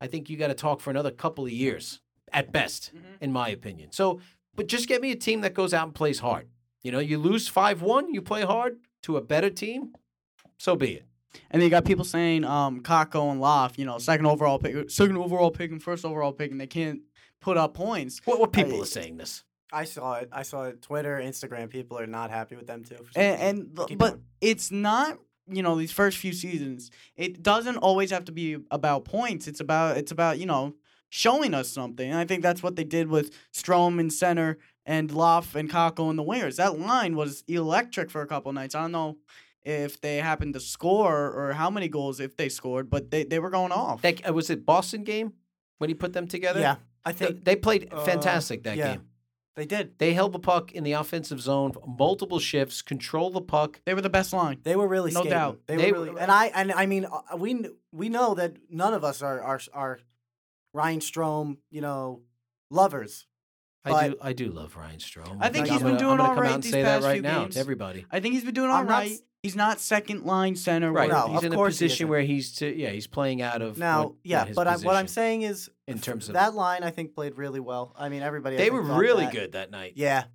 I 0.01 0.07
think 0.07 0.29
you 0.29 0.37
got 0.37 0.47
to 0.47 0.55
talk 0.55 0.79
for 0.79 0.89
another 0.89 1.11
couple 1.11 1.45
of 1.45 1.51
years 1.51 2.01
at 2.33 2.51
best, 2.51 2.91
mm-hmm. 2.95 3.05
in 3.21 3.31
my 3.31 3.49
opinion. 3.49 3.91
So, 3.91 4.19
but 4.55 4.67
just 4.67 4.87
get 4.87 5.01
me 5.01 5.11
a 5.11 5.15
team 5.15 5.41
that 5.41 5.53
goes 5.53 5.73
out 5.73 5.85
and 5.85 5.93
plays 5.93 6.19
hard. 6.19 6.47
You 6.83 6.91
know, 6.91 6.99
you 6.99 7.17
lose 7.17 7.47
five 7.47 7.81
one, 7.81 8.13
you 8.13 8.21
play 8.21 8.43
hard 8.43 8.77
to 9.03 9.17
a 9.17 9.21
better 9.21 9.49
team. 9.49 9.93
So 10.57 10.75
be 10.75 10.93
it. 10.95 11.05
And 11.51 11.61
then 11.61 11.67
you 11.67 11.69
got 11.69 11.85
people 11.85 12.05
saying 12.05 12.43
um 12.43 12.81
Kakko 12.81 13.31
and 13.31 13.39
Loft, 13.41 13.77
you 13.77 13.85
know, 13.85 13.97
second 13.97 14.25
overall 14.25 14.59
pick, 14.59 14.89
second 14.89 15.17
overall 15.17 15.51
pick 15.51 15.71
and 15.71 15.81
first 15.81 16.05
overall 16.05 16.33
pick, 16.33 16.51
and 16.51 16.59
they 16.59 16.67
can't 16.67 17.01
put 17.39 17.57
up 17.57 17.73
points. 17.73 18.21
What 18.25 18.39
what 18.39 18.51
people 18.51 18.79
I- 18.79 18.83
are 18.83 18.85
saying 18.85 19.17
this? 19.17 19.43
I 19.71 19.83
saw 19.83 20.15
it. 20.15 20.29
I 20.31 20.41
saw 20.41 20.63
it. 20.63 20.81
Twitter, 20.81 21.19
Instagram. 21.23 21.69
People 21.69 21.99
are 21.99 22.07
not 22.07 22.31
happy 22.31 22.55
with 22.55 22.65
them 22.65 22.83
too. 22.83 23.05
And, 23.15 23.39
and 23.41 23.75
but 23.75 23.89
going. 23.89 24.23
it's 24.41 24.71
not 24.71 25.19
you 25.47 25.61
know 25.61 25.75
these 25.75 25.91
first 25.91 26.17
few 26.17 26.33
seasons. 26.33 26.89
It 27.15 27.43
doesn't 27.43 27.77
always 27.77 28.09
have 28.11 28.25
to 28.25 28.31
be 28.31 28.57
about 28.71 29.05
points. 29.05 29.47
It's 29.47 29.59
about 29.59 29.97
it's 29.97 30.11
about 30.11 30.39
you 30.39 30.47
know 30.47 30.73
showing 31.09 31.53
us 31.53 31.69
something. 31.69 32.09
And 32.09 32.17
I 32.17 32.25
think 32.25 32.41
that's 32.41 32.63
what 32.63 32.75
they 32.75 32.83
did 32.83 33.09
with 33.09 33.31
Strome 33.53 33.99
in 33.99 34.09
center 34.09 34.57
and 34.89 35.11
Loff 35.11 35.53
and 35.55 35.69
Kakko 35.69 36.09
in 36.09 36.15
the 36.15 36.23
wingers. 36.23 36.55
That 36.55 36.79
line 36.79 37.15
was 37.15 37.43
electric 37.47 38.09
for 38.09 38.21
a 38.21 38.27
couple 38.27 38.51
nights. 38.53 38.73
I 38.75 38.81
don't 38.81 38.91
know 38.91 39.17
if 39.63 40.01
they 40.01 40.17
happened 40.17 40.53
to 40.55 40.59
score 40.59 41.31
or 41.31 41.53
how 41.53 41.69
many 41.69 41.87
goals 41.87 42.19
if 42.19 42.35
they 42.35 42.49
scored, 42.49 42.89
but 42.89 43.11
they, 43.11 43.23
they 43.23 43.37
were 43.39 43.51
going 43.51 43.71
off. 43.71 44.01
That 44.01 44.27
uh, 44.27 44.33
was 44.33 44.49
it 44.49 44.65
Boston 44.65 45.03
game 45.03 45.33
when 45.77 45.89
he 45.89 45.93
put 45.93 46.13
them 46.13 46.27
together. 46.27 46.59
yeah, 46.59 46.77
I 47.05 47.11
think 47.11 47.45
they 47.45 47.55
played 47.55 47.93
uh, 47.93 48.03
fantastic 48.03 48.63
that 48.63 48.77
yeah. 48.77 48.93
game. 48.93 49.01
they 49.55 49.65
did. 49.65 49.99
They 49.99 50.13
held 50.13 50.31
the 50.33 50.39
puck 50.39 50.71
in 50.71 50.83
the 50.83 50.93
offensive 50.93 51.39
zone, 51.39 51.73
multiple 51.85 52.39
shifts, 52.39 52.81
control 52.81 53.29
the 53.29 53.41
puck. 53.41 53.81
They 53.85 53.93
were 53.93 54.01
the 54.01 54.09
best 54.09 54.33
line. 54.33 54.57
They 54.63 54.75
were 54.75 54.87
really 54.87 55.11
No 55.11 55.19
skating. 55.21 55.37
doubt. 55.37 55.59
They, 55.67 55.75
They 55.75 55.91
were 55.91 55.99
were- 55.99 56.05
really, 56.05 56.21
and 56.21 56.31
I 56.31 56.45
and 56.47 56.71
I 56.71 56.85
mean 56.87 57.05
uh, 57.05 57.37
we 57.37 57.49
we 57.91 58.09
know 58.09 58.33
that 58.35 58.53
none 58.71 58.93
of 58.95 59.03
us 59.03 59.21
are 59.21 59.39
are 59.41 59.59
are 59.73 59.99
Ryan 60.73 60.99
Strome, 60.99 61.57
you 61.69 61.81
know, 61.81 62.21
lovers. 62.71 63.27
I 63.85 64.09
do, 64.09 64.15
I 64.21 64.33
do 64.33 64.47
love 64.51 64.75
Ryan 64.75 64.97
Strome. 64.99 65.37
I 65.39 65.49
think 65.49 65.67
I'm 65.67 65.73
he's 65.73 65.81
been 65.81 65.87
gonna- 65.95 65.99
doing 65.99 66.11
I'm 66.11 66.17
gonna 66.17 66.29
all 66.29 66.35
come 66.35 66.43
right 66.43 66.49
out 66.49 66.55
and 66.55 66.63
these 66.63 66.71
say 66.71 66.83
that 66.83 66.95
past 66.95 67.05
right 67.05 67.13
few 67.13 67.21
now 67.21 67.41
games. 67.43 67.53
to 67.55 67.59
everybody. 67.61 68.05
I 68.11 68.19
think 68.19 68.33
he's 68.33 68.43
been 68.43 68.53
doing 68.53 68.69
all 68.69 68.77
I'm 68.77 68.85
not 68.87 68.91
right. 68.93 69.11
s- 69.11 69.21
He's 69.41 69.55
not 69.55 69.79
second 69.79 70.25
line 70.25 70.57
center. 70.57 70.91
Right, 70.91 71.07
where 71.09 71.17
No, 71.17 71.27
he's 71.29 71.37
of 71.37 71.43
in 71.45 71.53
a 71.53 71.55
course 71.55 71.79
he 71.79 71.85
position 71.85 72.03
isn't. 72.05 72.09
where 72.09 72.21
he's 72.23 72.55
to 72.55 72.75
yeah 72.77 72.89
he's 72.89 73.07
playing 73.07 73.41
out 73.41 73.61
of 73.61 73.77
Now, 73.77 74.03
what- 74.07 74.13
yeah, 74.25 74.43
his 74.45 74.53
but 74.55 74.67
I, 74.67 74.71
what 74.75 74.97
I'm 74.97 75.05
position. 75.05 75.07
saying 75.07 75.41
is 75.43 75.69
in 75.87 75.97
terms 75.99 76.27
of- 76.27 76.33
that 76.33 76.53
line, 76.55 76.83
I 76.83 76.91
think 76.91 77.15
played 77.15 77.37
really 77.37 77.61
well. 77.61 77.95
I 77.97 78.09
mean, 78.09 78.21
everybody. 78.21 78.55
I 78.55 78.57
they 78.57 78.63
think, 78.65 78.73
were 78.73 78.85
thought 78.85 78.99
really 78.99 79.23
that- 79.25 79.33
good 79.33 79.51
that 79.53 79.71
night. 79.71 79.93
Yeah, 79.95 80.25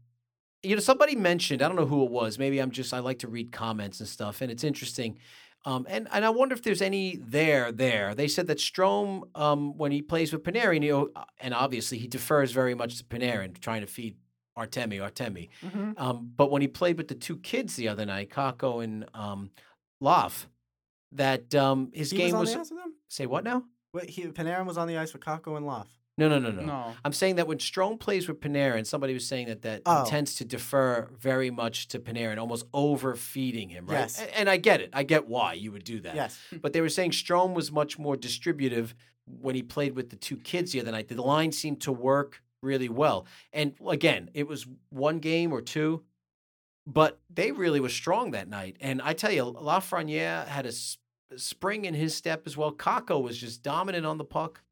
you 0.62 0.74
know 0.74 0.80
somebody 0.80 1.14
mentioned 1.14 1.60
i 1.60 1.66
don't 1.68 1.76
know 1.76 1.84
who 1.84 2.02
it 2.06 2.10
was 2.10 2.38
maybe 2.38 2.58
i'm 2.58 2.70
just 2.70 2.94
i 2.94 2.98
like 2.98 3.18
to 3.18 3.28
read 3.28 3.52
comments 3.52 4.00
and 4.00 4.08
stuff 4.08 4.40
and 4.40 4.50
it's 4.50 4.64
interesting 4.64 5.18
um, 5.64 5.86
and, 5.88 6.08
and 6.12 6.24
I 6.24 6.30
wonder 6.30 6.54
if 6.54 6.62
there's 6.62 6.82
any 6.82 7.16
there 7.16 7.72
there. 7.72 8.14
They 8.14 8.28
said 8.28 8.46
that 8.48 8.58
Strome, 8.58 9.22
um, 9.34 9.76
when 9.78 9.92
he 9.92 10.02
plays 10.02 10.32
with 10.32 10.42
Panarin, 10.42 10.82
you 10.82 10.92
know, 10.92 11.08
uh, 11.16 11.24
and 11.40 11.54
obviously 11.54 11.98
he 11.98 12.06
defers 12.06 12.52
very 12.52 12.74
much 12.74 12.98
to 12.98 13.04
Panarin, 13.04 13.58
trying 13.58 13.80
to 13.80 13.86
feed 13.86 14.16
Artemi, 14.58 15.00
Artemi. 15.00 15.48
mm-hmm. 15.64 15.92
Um, 15.96 16.30
but 16.36 16.50
when 16.50 16.62
he 16.62 16.68
played 16.68 16.98
with 16.98 17.08
the 17.08 17.14
two 17.14 17.38
kids 17.38 17.76
the 17.76 17.88
other 17.88 18.04
night, 18.04 18.30
Kakko 18.30 18.84
and 18.84 19.06
um, 19.14 19.50
Loff, 20.00 20.48
that 21.12 21.54
um, 21.54 21.90
his 21.94 22.10
he 22.10 22.18
game 22.18 22.32
was 22.32 22.40
was, 22.40 22.52
the 22.52 22.60
ice 22.60 22.70
with 22.70 22.80
them. 22.80 22.94
say 23.08 23.26
what 23.26 23.44
now? 23.44 23.64
Wait, 23.92 24.10
he, 24.10 24.24
Panarin 24.24 24.66
was 24.66 24.76
on 24.76 24.86
the 24.86 24.98
ice 24.98 25.12
with 25.12 25.22
Kakko 25.22 25.56
and 25.56 25.66
Loff. 25.66 25.88
No, 26.16 26.28
no, 26.28 26.38
no, 26.38 26.50
no. 26.52 26.62
No. 26.64 26.92
I'm 27.04 27.12
saying 27.12 27.36
that 27.36 27.48
when 27.48 27.58
Strome 27.58 27.98
plays 27.98 28.28
with 28.28 28.40
Panarin, 28.40 28.86
somebody 28.86 29.14
was 29.14 29.26
saying 29.26 29.48
that 29.48 29.62
that 29.62 29.82
Oh. 29.84 30.04
he 30.04 30.10
tends 30.10 30.36
to 30.36 30.44
defer 30.44 31.08
very 31.18 31.50
much 31.50 31.88
to 31.88 31.98
Panarin, 31.98 32.38
almost 32.38 32.66
overfeeding 32.72 33.68
him, 33.70 33.86
right? 33.86 34.00
Yes. 34.00 34.20
A- 34.20 34.38
And 34.38 34.48
I 34.48 34.56
get 34.56 34.80
it. 34.80 34.90
I 34.92 35.02
get 35.02 35.26
why 35.26 35.54
you 35.54 35.72
would 35.72 35.82
do 35.82 36.00
that. 36.00 36.14
Yes, 36.14 36.38
But 36.62 36.72
they 36.72 36.80
were 36.80 36.88
saying 36.88 37.10
Strome 37.10 37.54
was 37.54 37.72
much 37.72 37.98
more 37.98 38.16
distributive 38.16 38.94
when 39.26 39.56
he 39.56 39.62
played 39.62 39.96
with 39.96 40.10
the 40.10 40.16
two 40.16 40.36
kids 40.36 40.70
the 40.72 40.80
other 40.80 40.92
night. 40.92 41.08
The 41.08 41.20
line 41.20 41.50
seemed 41.50 41.80
to 41.82 41.92
work 41.92 42.42
really 42.62 42.88
well. 42.88 43.26
And 43.52 43.74
again, 43.88 44.30
it 44.34 44.46
was 44.46 44.66
one 44.90 45.18
game 45.18 45.52
or 45.52 45.60
two, 45.62 46.04
but 46.86 47.20
they 47.28 47.50
really 47.50 47.80
were 47.80 47.88
strong 47.88 48.30
that 48.32 48.48
night. 48.48 48.76
And 48.80 49.02
I 49.02 49.14
tell 49.14 49.32
you, 49.32 49.42
Lafreniere 49.44 50.46
had 50.46 50.64
a 50.66 50.68
s- 50.68 50.98
spring 51.36 51.86
in 51.86 51.94
his 51.94 52.14
step 52.14 52.42
as 52.46 52.56
well. 52.56 52.72
Kakko 52.72 53.20
was 53.22 53.36
just 53.38 53.62
dominant 53.62 54.06
on 54.06 54.18
the 54.18 54.24
puck. 54.24 54.62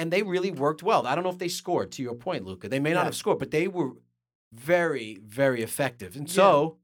And 0.00 0.10
they 0.10 0.22
really 0.22 0.50
worked 0.50 0.82
well. 0.82 1.06
I 1.06 1.14
don't 1.14 1.24
know 1.24 1.30
if 1.30 1.38
they 1.38 1.48
scored, 1.48 1.92
to 1.92 2.02
your 2.02 2.14
point, 2.14 2.44
Luca. 2.46 2.68
They 2.68 2.80
may 2.80 2.92
not 2.94 3.00
Yeah. 3.00 3.04
have 3.04 3.14
scored, 3.16 3.38
but 3.38 3.50
they 3.50 3.68
were 3.68 3.90
very, 4.50 5.18
very 5.22 5.62
effective. 5.62 6.16
And 6.16 6.26
Yeah. 6.26 6.34
so, 6.34 6.78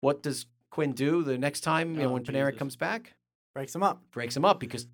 what 0.00 0.22
does 0.22 0.46
Quinn 0.70 0.92
do 0.92 1.22
the 1.24 1.36
next 1.36 1.60
time 1.62 1.94
you 1.94 2.02
know, 2.02 2.10
Oh, 2.10 2.12
when 2.12 2.24
Panarin 2.24 2.50
Jesus. 2.52 2.58
comes 2.58 2.76
back? 2.76 3.14
breaks 3.54 3.74
him 3.74 3.82
up. 3.82 4.00
breaks 4.12 4.34
him 4.36 4.44
up 4.44 4.58
because 4.60 4.86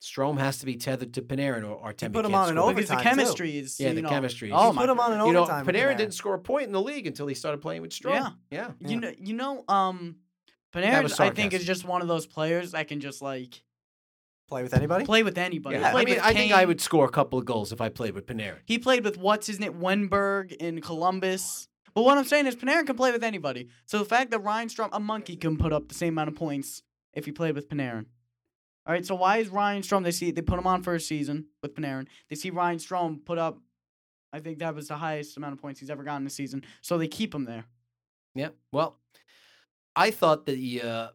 Strome 0.00 0.38
has 0.38 0.58
to 0.60 0.66
be 0.66 0.76
tethered 0.76 1.12
to 1.14 1.22
Panarin 1.22 1.68
or 1.68 1.76
Artemi 1.92 2.12
put 2.12 2.24
him 2.24 2.30
can't 2.32 2.34
on 2.34 2.48
an 2.50 2.54
score. 2.56 2.64
over- 2.70 2.74
Because 2.74 2.88
the 2.88 2.94
Overtime, 2.94 3.16
too. 3.34 3.44
is 3.44 3.78
Yeah, 3.80 3.88
you 3.90 3.94
the 3.96 4.02
know, 4.02 4.08
chemistry 4.08 4.50
Oh 4.52 4.70
He 4.70 4.76
my 4.76 4.82
put 4.82 4.90
him 4.90 4.98
on 5.00 5.12
an 5.12 5.20
overtime. 5.20 5.26
You 5.26 5.32
know, 5.34 5.42
overtime. 5.42 5.66
Panarin 5.66 5.94
Panarin. 5.94 5.96
didn't 5.98 6.14
score 6.14 6.34
a 6.34 6.38
point 6.38 6.66
in 6.66 6.72
the 6.72 6.80
league 6.82 7.06
until 7.06 7.26
he 7.26 7.34
started 7.34 7.60
playing 7.60 7.82
with 7.82 7.90
Strome. 7.90 8.14
Yeah. 8.14 8.30
yeah. 8.50 8.70
Yeah. 8.80 8.88
You 8.88 8.96
know, 9.00 9.12
you 9.18 9.34
know, 9.34 9.64
um, 9.68 10.16
Panarin, 10.72 11.20
I 11.20 11.30
think, 11.30 11.52
is 11.52 11.64
just 11.64 11.84
one 11.84 12.00
of 12.02 12.08
those 12.08 12.26
players 12.26 12.72
that 12.72 12.88
can 12.88 13.00
just 13.00 13.20
like 13.22 13.62
play 14.48 14.62
with 14.62 14.74
anybody. 14.74 15.04
play 15.04 15.22
with 15.22 15.38
anybody. 15.38 15.76
He 15.76 15.82
Yeah, 15.82 15.94
I 15.94 16.04
mean, 16.04 16.16
with 16.16 16.24
I 16.24 16.32
think 16.32 16.52
I 16.52 16.64
would 16.64 16.80
score 16.80 17.04
a 17.04 17.10
couple 17.10 17.38
of 17.38 17.44
goals 17.44 17.72
if 17.72 17.80
I 17.80 17.88
played 17.88 18.14
with 18.14 18.26
Panarin. 18.26 18.58
He 18.64 18.78
played 18.78 19.04
with 19.04 19.16
what's 19.16 19.46
his 19.46 19.60
name, 19.60 19.74
Wenberg 19.74 20.52
in 20.52 20.80
Columbus. 20.80 21.68
But 21.94 22.02
what 22.02 22.18
I'm 22.18 22.24
saying 22.24 22.46
is, 22.46 22.56
Panarin 22.56 22.86
can 22.86 22.96
play 22.96 23.12
with 23.12 23.24
anybody. 23.24 23.68
So 23.86 23.98
the 23.98 24.04
fact 24.04 24.30
that 24.30 24.40
Ryan 24.40 24.68
Strome, 24.68 24.90
a 24.92 25.00
monkey, 25.00 25.36
can 25.36 25.56
put 25.56 25.72
up 25.72 25.88
the 25.88 25.94
same 25.94 26.14
amount 26.14 26.28
of 26.28 26.36
points 26.36 26.82
if 27.12 27.24
he 27.24 27.32
played 27.32 27.54
with 27.54 27.68
Panarin. 27.68 28.06
All 28.86 28.94
right, 28.94 29.04
so 29.04 29.16
why 29.16 29.38
is 29.38 29.48
Ryan 29.48 29.82
Strome? 29.82 30.04
They 30.04 30.12
see 30.12 30.30
they 30.30 30.40
put 30.40 30.58
him 30.58 30.66
on 30.66 30.82
for 30.82 30.94
a 30.94 31.00
season 31.00 31.46
with 31.62 31.74
Panarin. 31.74 32.06
They 32.30 32.36
see 32.36 32.50
Ryan 32.50 32.78
Strome 32.78 33.24
put 33.24 33.36
up, 33.36 33.58
I 34.32 34.40
think 34.40 34.60
that 34.60 34.74
was 34.74 34.88
the 34.88 34.96
highest 34.96 35.36
amount 35.36 35.52
of 35.54 35.60
points 35.60 35.80
he's 35.80 35.90
ever 35.90 36.02
gotten 36.04 36.22
in 36.22 36.26
a 36.26 36.30
season. 36.30 36.64
So 36.80 36.96
they 36.96 37.08
keep 37.08 37.34
him 37.34 37.44
there. 37.44 37.64
Yeah. 38.34 38.50
Well, 38.72 38.98
I 39.94 40.10
thought 40.10 40.46
that 40.46 40.52
the 40.52 40.82
uh, 40.82 41.08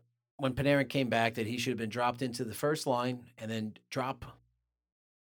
when 0.44 0.54
Panarin 0.54 0.90
came 0.90 1.08
back, 1.08 1.36
that 1.36 1.48
he 1.48 1.58
should 1.58 1.72
have 1.72 1.78
been 1.78 1.90
dropped 1.90 2.22
into 2.22 2.44
the 2.44 2.54
first 2.54 2.86
line 2.86 3.24
and 3.38 3.50
then 3.50 3.74
drop, 3.90 4.26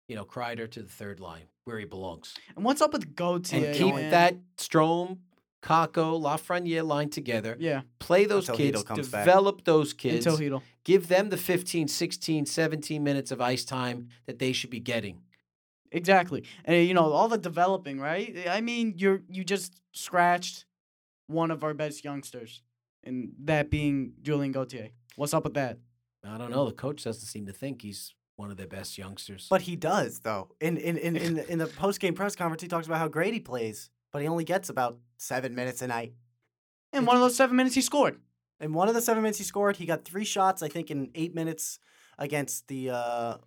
you 0.08 0.16
know, 0.16 0.26
Kreider 0.26 0.70
to 0.72 0.82
the 0.82 0.90
third 0.90 1.20
line 1.20 1.44
where 1.66 1.78
he 1.78 1.86
belongs. 1.86 2.34
And 2.56 2.66
what's 2.66 2.82
up 2.82 2.92
with 2.92 3.16
Gauthier? 3.16 3.68
and 3.68 3.76
keep 3.76 3.94
man? 3.94 4.10
that 4.10 4.36
Strome, 4.58 5.20
Kakko, 5.62 6.20
Lafreniere 6.20 6.84
line 6.86 7.10
together. 7.10 7.56
yeah 7.60 7.82
Play 8.00 8.26
those 8.26 8.50
Until 8.50 8.66
kids, 8.66 8.84
comes 8.84 9.08
back. 9.10 9.26
develop 9.26 9.64
those 9.64 9.94
kids. 9.94 10.26
until 10.26 10.40
Heedle. 10.40 10.62
give 10.84 11.08
them 11.08 11.30
the 11.30 11.38
15, 11.38 11.88
16, 11.88 12.48
17 12.48 13.04
minutes 13.04 13.30
of 13.32 13.40
ice 13.40 13.64
time 13.64 14.10
that 14.26 14.40
they 14.40 14.54
should 14.54 14.72
be 14.72 14.80
getting. 14.80 15.22
Exactly. 15.92 16.46
And 16.66 16.88
you 16.88 16.96
know, 16.96 17.12
all 17.12 17.28
the 17.28 17.38
developing, 17.38 18.00
right? 18.00 18.46
I 18.50 18.60
mean, 18.62 18.96
you're 18.98 19.22
you 19.30 19.44
just 19.44 19.80
scratched 19.94 20.66
one 21.28 21.52
of 21.52 21.64
our 21.64 21.74
best 21.76 22.04
youngsters, 22.04 22.64
and 23.06 23.34
that 23.44 23.70
being 23.70 24.14
Julien 24.22 24.52
Gauthier. 24.52 24.90
What's 25.16 25.34
up 25.34 25.44
with 25.44 25.54
that? 25.54 25.78
I 26.24 26.38
don't 26.38 26.52
know. 26.52 26.66
The 26.66 26.74
coach 26.74 27.04
doesn't 27.04 27.28
seem 27.28 27.46
to 27.46 27.54
think 27.54 27.82
he's 27.82 28.14
one 28.36 28.52
of 28.52 28.58
their 28.58 28.68
best 28.68 28.98
youngsters. 28.98 29.48
But 29.50 29.62
he 29.62 29.76
does 29.76 30.20
though. 30.20 30.50
In 30.60 30.78
in 30.78 30.98
in 30.98 31.16
in 31.16 31.36
the, 31.36 31.52
in 31.52 31.60
the 31.60 31.68
post 31.84 32.00
game 32.00 32.14
press 32.14 32.36
conference, 32.36 32.62
he 32.62 32.68
talks 32.68 32.88
about 32.88 33.00
how 33.00 33.08
great 33.08 33.34
he 33.34 33.40
plays, 33.40 33.90
but 34.12 34.22
he 34.22 34.28
only 34.28 34.44
gets 34.44 34.70
about 34.70 34.98
seven 35.18 35.56
minutes 35.56 35.82
a 35.82 35.88
night. 35.88 36.14
And 36.92 37.06
one 37.06 37.16
of 37.16 37.22
those 37.22 37.36
seven 37.36 37.56
minutes 37.56 37.76
he 37.76 37.82
scored. 37.82 38.20
In 38.60 38.74
one 38.74 38.88
of 38.88 38.96
the 38.96 39.02
seven 39.02 39.22
minutes 39.22 39.38
he 39.38 39.44
scored, 39.44 39.78
he 39.78 39.86
got 39.86 40.06
three 40.06 40.24
shots. 40.24 40.64
I 40.64 40.70
think 40.70 40.90
in 40.90 41.12
eight 41.14 41.36
minutes 41.36 41.80
against 42.18 42.68
the 42.68 42.92
uh, 42.92 43.38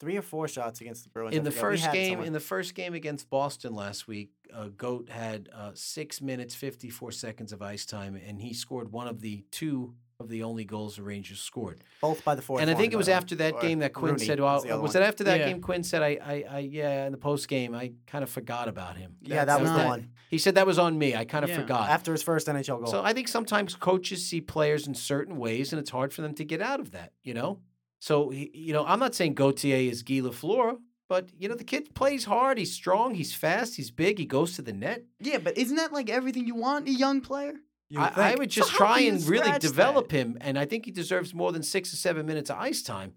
three 0.00 0.16
or 0.16 0.22
four 0.22 0.48
shots 0.48 0.80
against 0.80 1.02
the 1.04 1.10
Bruins. 1.10 1.36
In 1.36 1.44
the 1.44 1.50
first 1.50 1.90
game, 1.92 2.12
someone. 2.12 2.26
in 2.26 2.32
the 2.32 2.40
first 2.40 2.74
game 2.74 2.94
against 2.94 3.28
Boston 3.30 3.74
last 3.74 4.06
week, 4.08 4.30
uh, 4.52 4.68
Goat 4.76 5.08
had 5.08 5.48
uh, 5.54 5.70
six 5.74 6.20
minutes 6.20 6.54
fifty 6.54 6.90
four 6.90 7.12
seconds 7.12 7.52
of 7.52 7.62
ice 7.62 7.84
time, 7.86 8.14
and 8.26 8.40
he 8.40 8.52
scored 8.54 8.92
one 8.92 9.08
of 9.08 9.20
the 9.20 9.44
two 9.50 9.94
of 10.20 10.28
the 10.28 10.42
only 10.42 10.64
goals 10.64 10.96
the 10.96 11.02
Rangers 11.04 11.38
scored. 11.38 11.84
both 12.00 12.24
by 12.24 12.34
the 12.34 12.42
fourth. 12.42 12.60
and 12.60 12.68
I 12.68 12.74
think 12.74 12.92
it 12.92 12.96
was 12.96 13.08
after 13.08 13.36
that 13.36 13.60
game 13.60 13.78
that 13.80 13.92
Quinn 13.92 14.14
Rooney 14.14 14.26
said, 14.26 14.40
"Well, 14.40 14.60
the 14.60 14.70
other 14.70 14.82
was 14.82 14.94
one. 14.94 15.02
it 15.04 15.06
after 15.06 15.22
that 15.24 15.38
Yeah. 15.38 15.46
game?" 15.48 15.60
Quinn 15.60 15.84
said, 15.84 16.02
"I, 16.02 16.18
I, 16.20 16.44
I 16.50 16.58
yeah." 16.58 17.06
In 17.06 17.12
the 17.12 17.18
post 17.18 17.46
game, 17.48 17.72
I 17.74 17.92
kind 18.08 18.24
of 18.24 18.30
forgot 18.30 18.66
about 18.66 18.96
him. 18.96 19.14
Yeah, 19.22 19.44
that 19.44 19.60
was 19.60 19.70
the 19.70 19.84
one 19.84 20.10
He 20.28 20.38
said 20.38 20.56
that 20.56 20.66
was 20.66 20.78
on 20.78 20.98
me. 20.98 21.14
I 21.14 21.24
kind 21.24 21.44
of 21.44 21.50
Yeah. 21.50 21.60
forgot. 21.60 21.88
after 21.88 22.10
his 22.12 22.22
first 22.24 22.48
NHL 22.48 22.78
goal. 22.80 22.86
So 22.88 23.02
I 23.04 23.12
think 23.12 23.28
sometimes 23.28 23.76
coaches 23.76 24.26
see 24.26 24.40
players 24.40 24.86
in 24.88 24.94
certain 24.94 25.36
ways, 25.36 25.72
and 25.72 25.78
it's 25.78 25.90
hard 25.90 26.12
for 26.12 26.22
them 26.22 26.34
to 26.34 26.44
get 26.44 26.60
out 26.60 26.80
of 26.80 26.90
that. 26.90 27.12
You 27.22 27.34
know, 27.34 27.60
so 27.98 28.30
you 28.32 28.72
know, 28.72 28.84
I'm 28.86 29.00
not 29.00 29.14
saying 29.14 29.34
Gauthier 29.34 29.76
is 29.90 30.02
Guy 30.02 30.20
Lafleur, 30.20 30.78
but 31.08 31.30
you 31.38 31.48
know, 31.48 31.54
the 31.54 31.64
kid 31.64 31.94
plays 31.94 32.24
hard. 32.24 32.58
He's 32.58 32.72
strong. 32.72 33.14
He's 33.14 33.34
fast. 33.34 33.76
He's 33.76 33.90
big. 33.90 34.18
He 34.18 34.26
goes 34.26 34.54
to 34.56 34.62
the 34.62 34.72
net. 34.72 35.04
Yeah, 35.20 35.38
but 35.38 35.56
isn't 35.56 35.76
that 35.76 35.92
like 35.92 36.10
everything 36.10 36.46
you 36.46 36.54
want 36.54 36.86
in 36.86 36.94
a 36.94 36.98
young 36.98 37.20
player? 37.20 37.54
You 37.88 38.00
I, 38.00 38.08
would 38.08 38.18
I 38.18 38.34
would 38.34 38.50
just 38.50 38.70
how 38.70 38.76
try 38.76 39.00
and 39.00 39.22
really 39.26 39.58
develop 39.58 40.10
that? 40.10 40.16
him, 40.16 40.38
and 40.40 40.58
I 40.58 40.66
think 40.66 40.84
he 40.84 40.90
deserves 40.90 41.32
more 41.32 41.52
than 41.52 41.62
six 41.62 41.92
or 41.92 41.96
seven 41.96 42.26
minutes 42.26 42.50
of 42.50 42.58
ice 42.58 42.82
time. 42.82 43.14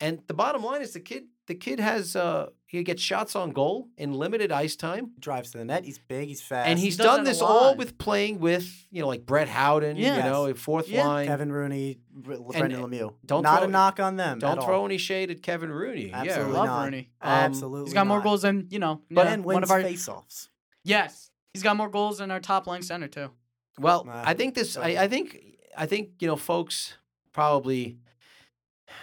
And 0.00 0.20
the 0.26 0.34
bottom 0.34 0.62
line 0.62 0.82
is 0.82 0.92
the 0.92 1.00
kid. 1.00 1.24
The 1.46 1.54
kid 1.54 1.80
has 1.80 2.14
uh, 2.14 2.48
he 2.68 2.82
gets 2.82 3.00
shots 3.00 3.36
on 3.36 3.52
goal 3.52 3.88
in 3.96 4.12
limited 4.12 4.50
ice 4.50 4.74
time. 4.76 5.12
drives 5.20 5.52
to 5.52 5.58
the 5.58 5.64
net. 5.64 5.84
He's 5.84 5.98
big. 5.98 6.26
He's 6.28 6.42
fast. 6.42 6.68
And 6.68 6.78
he's 6.78 6.96
does 6.96 7.06
done 7.06 7.24
this 7.24 7.40
all 7.40 7.76
with 7.76 7.96
playing 7.96 8.40
with, 8.40 8.68
you 8.90 9.00
know, 9.02 9.08
like 9.08 9.24
Brett 9.24 9.48
Howden, 9.48 9.96
Yes. 9.96 10.16
you 10.16 10.22
know, 10.30 10.52
fourth 10.54 10.88
Yeah. 10.88 11.06
line. 11.06 11.26
Kevin 11.28 11.52
Rooney, 11.52 11.98
R- 12.28 12.36
Brendan 12.38 12.82
Lemieux. 12.82 13.14
don't 13.24 13.42
not 13.42 13.58
throw- 13.60 13.68
a 13.68 13.70
knock 13.70 14.00
on 14.00 14.16
them. 14.16 14.40
Don't 14.40 14.58
at 14.58 14.64
throw 14.64 14.80
all. 14.80 14.84
any 14.86 14.98
shade 14.98 15.30
at 15.30 15.42
Kevin 15.42 15.70
Rooney. 15.70 16.10
Absolutely 16.12 16.52
Yeah. 16.52 16.58
Love 16.58 16.66
not. 16.66 16.84
Rooney. 16.84 17.10
Um, 17.20 17.30
Absolutely. 17.30 17.84
He's 17.86 17.94
got 17.94 18.06
more 18.06 18.20
goals 18.20 18.42
than 18.42 18.66
you 18.70 18.78
know. 18.80 19.00
But 19.10 19.26
yeah, 19.26 19.32
and 19.34 19.44
one 19.44 19.54
wins 19.56 19.64
of 19.64 19.70
our 19.70 19.82
face-offs. 19.82 20.48
yes, 20.82 21.30
he's 21.54 21.62
got 21.62 21.76
more 21.76 21.88
goals 21.88 22.18
than 22.18 22.30
our 22.32 22.40
top 22.40 22.66
line 22.66 22.82
center 22.82 23.06
too. 23.08 23.30
Well, 23.78 24.04
Nah, 24.04 24.22
I 24.24 24.34
think 24.34 24.54
this. 24.54 24.72
so- 24.72 24.82
I, 24.82 25.04
I 25.04 25.08
think. 25.08 25.38
I 25.78 25.84
think 25.86 26.12
you 26.20 26.26
know, 26.26 26.36
folks 26.36 26.94
probably 27.34 27.98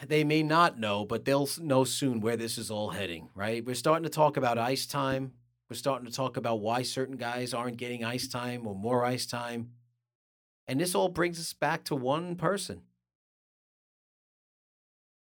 they 0.07 0.23
may 0.23 0.43
not 0.43 0.79
know, 0.79 1.05
but 1.05 1.25
they'll 1.25 1.49
know 1.59 1.83
soon 1.83 2.19
where 2.21 2.37
this 2.37 2.57
is 2.57 2.71
all 2.71 2.89
heading, 2.91 3.29
right? 3.35 3.65
We're 3.65 3.75
starting 3.75 4.03
to 4.03 4.09
talk 4.09 4.37
about 4.37 4.57
ice 4.57 4.85
time. 4.85 5.33
We're 5.69 5.75
starting 5.77 6.07
to 6.07 6.13
talk 6.13 6.37
about 6.37 6.59
why 6.59 6.83
certain 6.83 7.17
guys 7.17 7.53
aren't 7.53 7.77
getting 7.77 8.03
ice 8.03 8.27
time 8.27 8.67
or 8.67 8.75
more 8.75 9.03
ice 9.05 9.25
time. 9.25 9.71
And 10.67 10.79
this 10.79 10.95
all 10.95 11.09
brings 11.09 11.39
us 11.39 11.53
back 11.53 11.83
to 11.85 11.95
one 11.95 12.35
person. 12.35 12.81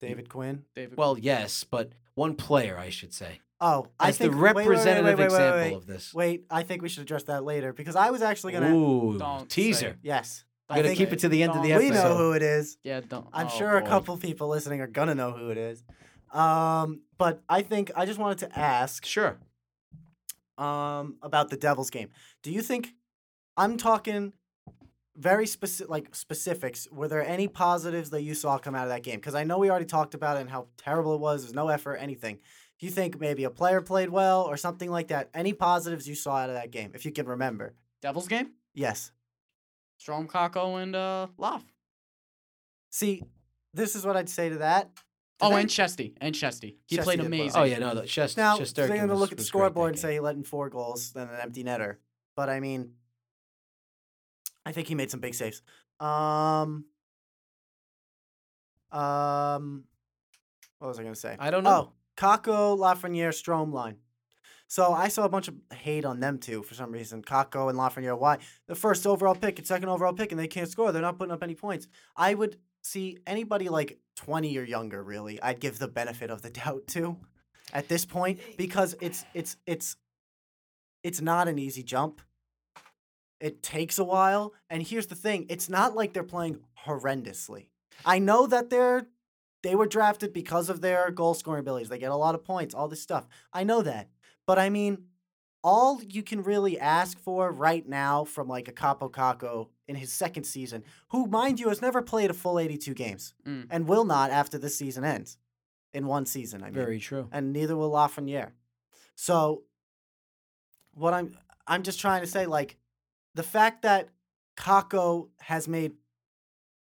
David 0.02 0.30
Quinn. 0.30 0.64
David. 0.76 0.98
Well, 0.98 1.18
yes, 1.18 1.64
but 1.64 1.94
one 2.16 2.36
player, 2.36 2.78
I 2.78 2.90
should 2.90 3.14
say. 3.14 3.40
Oh, 3.62 3.88
I 3.98 4.10
As 4.10 4.18
think 4.18 4.34
the 4.34 4.38
wait, 4.38 4.44
wait, 4.44 4.56
wait, 4.56 4.68
representative 4.68 5.18
wait, 5.20 5.30
wait, 5.30 5.32
wait, 5.32 5.36
example 5.48 5.62
wait. 5.70 5.74
of 5.76 5.86
this. 5.88 6.14
Wait, 6.14 6.44
I 6.50 6.64
think 6.64 6.82
we 6.82 6.90
should 6.90 7.04
address 7.04 7.24
that 7.24 7.46
later 7.46 7.72
because 7.72 7.96
I 7.96 8.10
was 8.10 8.22
actually 8.22 8.52
gonna. 8.54 8.76
Ooh, 8.76 9.18
Don't 9.18 9.50
teaser. 9.50 9.92
say. 9.92 9.96
Yes, 10.04 10.44
I'm 10.44 10.53
I 10.74 10.76
gonna 10.78 10.88
think 10.90 10.98
keep 11.00 11.14
it 11.14 11.20
to 11.20 11.30
the 11.30 11.44
end 11.44 11.54
of 11.56 11.62
the 11.64 11.70
Don't- 11.70 11.80
we 11.80 11.88
episode. 11.88 12.10
know 12.10 12.18
who 12.18 12.32
it 12.34 12.42
is. 12.42 12.78
yeah, 12.84 13.02
don't. 13.02 13.28
I'm 13.34 13.48
oh, 13.48 13.50
sure 13.50 13.78
a 13.78 13.82
couple 13.88 14.16
people 14.18 14.48
listening 14.50 14.82
are 14.82 14.88
gonna 14.88 15.16
know 15.16 15.32
who 15.32 15.50
it 15.50 15.58
is. 15.58 15.84
Um, 16.32 17.02
but 17.18 17.42
I 17.48 17.62
think 17.62 17.92
I 17.96 18.06
just 18.06 18.20
wanted 18.20 18.40
to 18.40 18.58
ask 18.60 19.06
Sure. 19.06 19.38
um 20.58 21.18
about 21.22 21.50
the 21.50 21.58
Devils 21.58 21.90
game. 21.90 22.10
Do 22.42 22.52
you 22.52 22.62
think 22.62 22.94
I'm 23.58 23.78
talking 23.78 24.34
very 25.16 25.46
specific 25.46 25.90
like 25.90 26.16
specifics? 26.16 26.88
Were 26.92 27.08
there 27.08 27.26
any 27.26 27.48
positives 27.48 28.10
that 28.12 28.22
you 28.24 28.34
saw 28.34 28.58
come 28.58 28.76
out 28.76 28.84
of 28.84 28.90
that 28.90 29.04
game? 29.04 29.16
Because 29.16 29.36
I 29.36 29.44
know 29.44 29.58
we 29.60 29.70
already 29.70 29.86
talked 29.86 30.14
about 30.14 30.38
it 30.38 30.42
and 30.42 30.50
how 30.50 30.68
terrible 30.78 31.14
it 31.16 31.20
was. 31.22 31.44
There's 31.44 31.54
no 31.54 31.68
effort, 31.70 31.98
anything. 31.98 32.40
Do 32.80 32.86
you 32.88 32.92
think 32.92 33.20
maybe 33.20 33.44
a 33.44 33.50
player 33.52 33.82
played 33.82 34.10
well 34.10 34.42
or 34.42 34.58
something 34.58 34.90
like 34.90 35.10
that? 35.10 35.30
Any 35.34 35.54
positives 35.54 36.08
you 36.08 36.16
saw 36.16 36.38
out 36.38 36.50
of 36.50 36.56
that 36.56 36.72
game, 36.72 36.92
if 36.96 37.06
you 37.06 37.12
can 37.12 37.28
remember? 37.28 37.76
Devils 38.02 38.28
game. 38.28 38.52
Yes. 38.74 39.12
Strome 40.04 40.28
Kakko 40.28 40.82
and 40.82 40.96
uh 40.96 41.28
Loff. 41.38 41.64
See, 42.90 43.24
this 43.74 43.96
is 43.96 44.06
what 44.06 44.18
I'd 44.18 44.30
say 44.30 44.50
to 44.50 44.58
that. 44.58 44.92
Oh, 45.42 45.50
they- 45.50 45.62
and 45.62 45.70
Chesty. 45.70 46.16
And 46.22 46.34
Chesty. 46.36 46.78
He 46.88 46.96
Chesty 46.96 47.04
played 47.06 47.18
did 47.20 47.24
well. 47.32 47.40
amazing. 47.40 47.62
Oh 47.62 47.64
yeah, 47.64 47.80
no, 47.80 47.96
the 47.96 48.06
Chest, 48.06 48.38
Now, 48.38 48.58
Shesterkin 48.58 48.74
they're 48.76 48.88
going 48.98 49.10
to 49.10 49.16
look 49.16 49.32
at 49.32 49.38
the 49.38 49.42
was 49.42 49.50
great 49.52 49.60
that 49.62 49.68
scoreboard 49.68 49.90
and 49.92 50.00
say 50.00 50.14
he 50.14 50.20
let 50.20 50.36
in 50.36 50.44
four 50.44 50.70
goals, 50.70 51.12
then 51.12 51.28
an 51.28 51.40
empty 51.42 51.64
netter. 51.64 51.98
But 52.36 52.50
I 52.50 52.60
mean, 52.60 52.92
I 54.66 54.72
think 54.72 54.88
he 54.88 54.96
made 54.96 55.12
some 55.12 55.20
big 55.20 55.34
saves. 55.34 55.62
Um, 56.00 56.86
um, 58.92 59.84
what 60.80 60.88
was 60.88 61.00
I 61.00 61.04
going 61.04 61.14
to 61.14 61.20
say? 61.20 61.36
I 61.40 61.50
don't 61.52 61.64
know. 61.64 61.92
Oh, 61.92 61.94
Kakko, 62.16 62.78
Lafreniere, 62.78 63.30
Strome 63.30 63.74
line. 63.74 63.98
So 64.68 64.92
I 64.92 65.08
saw 65.08 65.24
a 65.24 65.30
bunch 65.30 65.48
of 65.48 65.56
hate 65.74 66.06
on 66.06 66.20
them 66.20 66.40
too 66.40 66.64
for 66.64 66.74
some 66.74 66.92
reason. 66.92 67.22
Kakko 67.22 67.70
and 67.70 67.78
Lafreniere. 67.78 68.18
Why 68.18 68.40
the 68.68 68.76
first 68.76 69.06
overall 69.06 69.36
pick 69.36 69.60
and 69.60 69.68
second 69.68 69.90
overall 69.90 70.14
pick 70.14 70.32
and 70.32 70.40
they 70.40 70.48
can't 70.48 70.70
score? 70.70 70.92
They're 70.92 71.02
not 71.02 71.18
putting 71.18 71.34
up 71.34 71.44
any 71.44 71.56
points. 71.56 71.88
I 72.16 72.34
would 72.34 72.58
see 72.82 73.18
anybody 73.28 73.70
like 73.70 74.00
twenty 74.16 74.58
or 74.58 74.64
younger. 74.64 75.04
Really, 75.04 75.42
I'd 75.42 75.60
give 75.60 75.80
the 75.80 75.88
benefit 75.88 76.30
of 76.30 76.42
the 76.42 76.50
doubt 76.62 76.88
to 76.88 77.18
at 77.72 77.88
this 77.88 78.06
point 78.06 78.40
eh, 78.40 78.54
because 78.58 78.94
eh. 78.96 78.98
it's 79.02 79.26
it's 79.34 79.58
it's 79.66 79.98
it's 81.04 81.22
not 81.22 81.48
an 81.48 81.60
easy 81.60 81.84
jump. 81.84 82.22
It 83.40 83.62
takes 83.62 84.00
a 84.00 84.06
while, 84.06 84.54
and 84.70 84.82
here's 84.82 85.08
the 85.08 85.16
thing: 85.16 85.46
it's 85.50 85.70
not 85.70 85.96
like 85.96 86.14
they're 86.14 86.24
playing 86.24 86.62
horrendously. 86.86 87.68
I 88.06 88.20
know 88.20 88.48
that 88.48 88.70
they're 88.70 89.08
they 89.64 89.76
were 89.76 89.88
drafted 89.88 90.34
because 90.34 90.70
of 90.70 90.82
their 90.82 91.10
goal 91.10 91.34
scoring 91.34 91.62
abilities. 91.62 91.90
They 91.90 91.98
get 91.98 92.12
a 92.12 92.16
lot 92.16 92.36
of 92.36 92.44
points, 92.44 92.76
all 92.76 92.88
this 92.88 93.02
stuff. 93.02 93.28
I 93.54 93.64
know 93.64 93.82
that. 93.82 94.10
But 94.46 94.60
I 94.60 94.70
mean, 94.70 95.06
all 95.64 96.02
you 96.04 96.24
can 96.24 96.44
really 96.44 96.78
ask 96.80 97.18
for 97.20 97.52
right 97.52 97.88
now 97.88 98.26
from 98.26 98.48
like 98.48 98.68
a 98.68 98.74
Kaapo 98.74 99.10
Kakko 99.10 99.70
in 99.88 99.96
his 99.96 100.12
second 100.12 100.44
season, 100.44 100.84
who, 101.10 101.28
mind 101.28 101.60
you, 101.60 101.70
has 101.70 101.82
never 101.82 102.02
played 102.02 102.30
a 102.30 102.34
full 102.34 102.60
82 102.60 102.94
games 102.94 103.34
Mm. 103.46 103.68
and 103.70 103.88
will 103.88 104.04
not 104.06 104.32
after 104.32 104.58
this 104.58 104.78
season 104.78 105.04
ends 105.06 105.38
in 105.94 106.08
one 106.08 106.26
season. 106.26 106.62
I 106.62 106.66
mean, 106.66 106.74
Very 106.74 107.00
true. 107.00 107.30
and 107.32 107.54
neither 107.54 107.78
will 107.78 107.92
Lafreniere. 107.92 108.52
So, 109.16 109.64
what 110.94 111.14
I'm 111.14 111.38
I'm 111.66 111.84
just 111.84 112.00
trying 112.00 112.22
to 112.22 112.28
say, 112.28 112.46
like, 112.46 112.76
the 113.36 113.44
fact 113.44 113.84
that 113.84 114.10
Kakko 114.58 115.30
has 115.40 115.68
made 115.68 115.94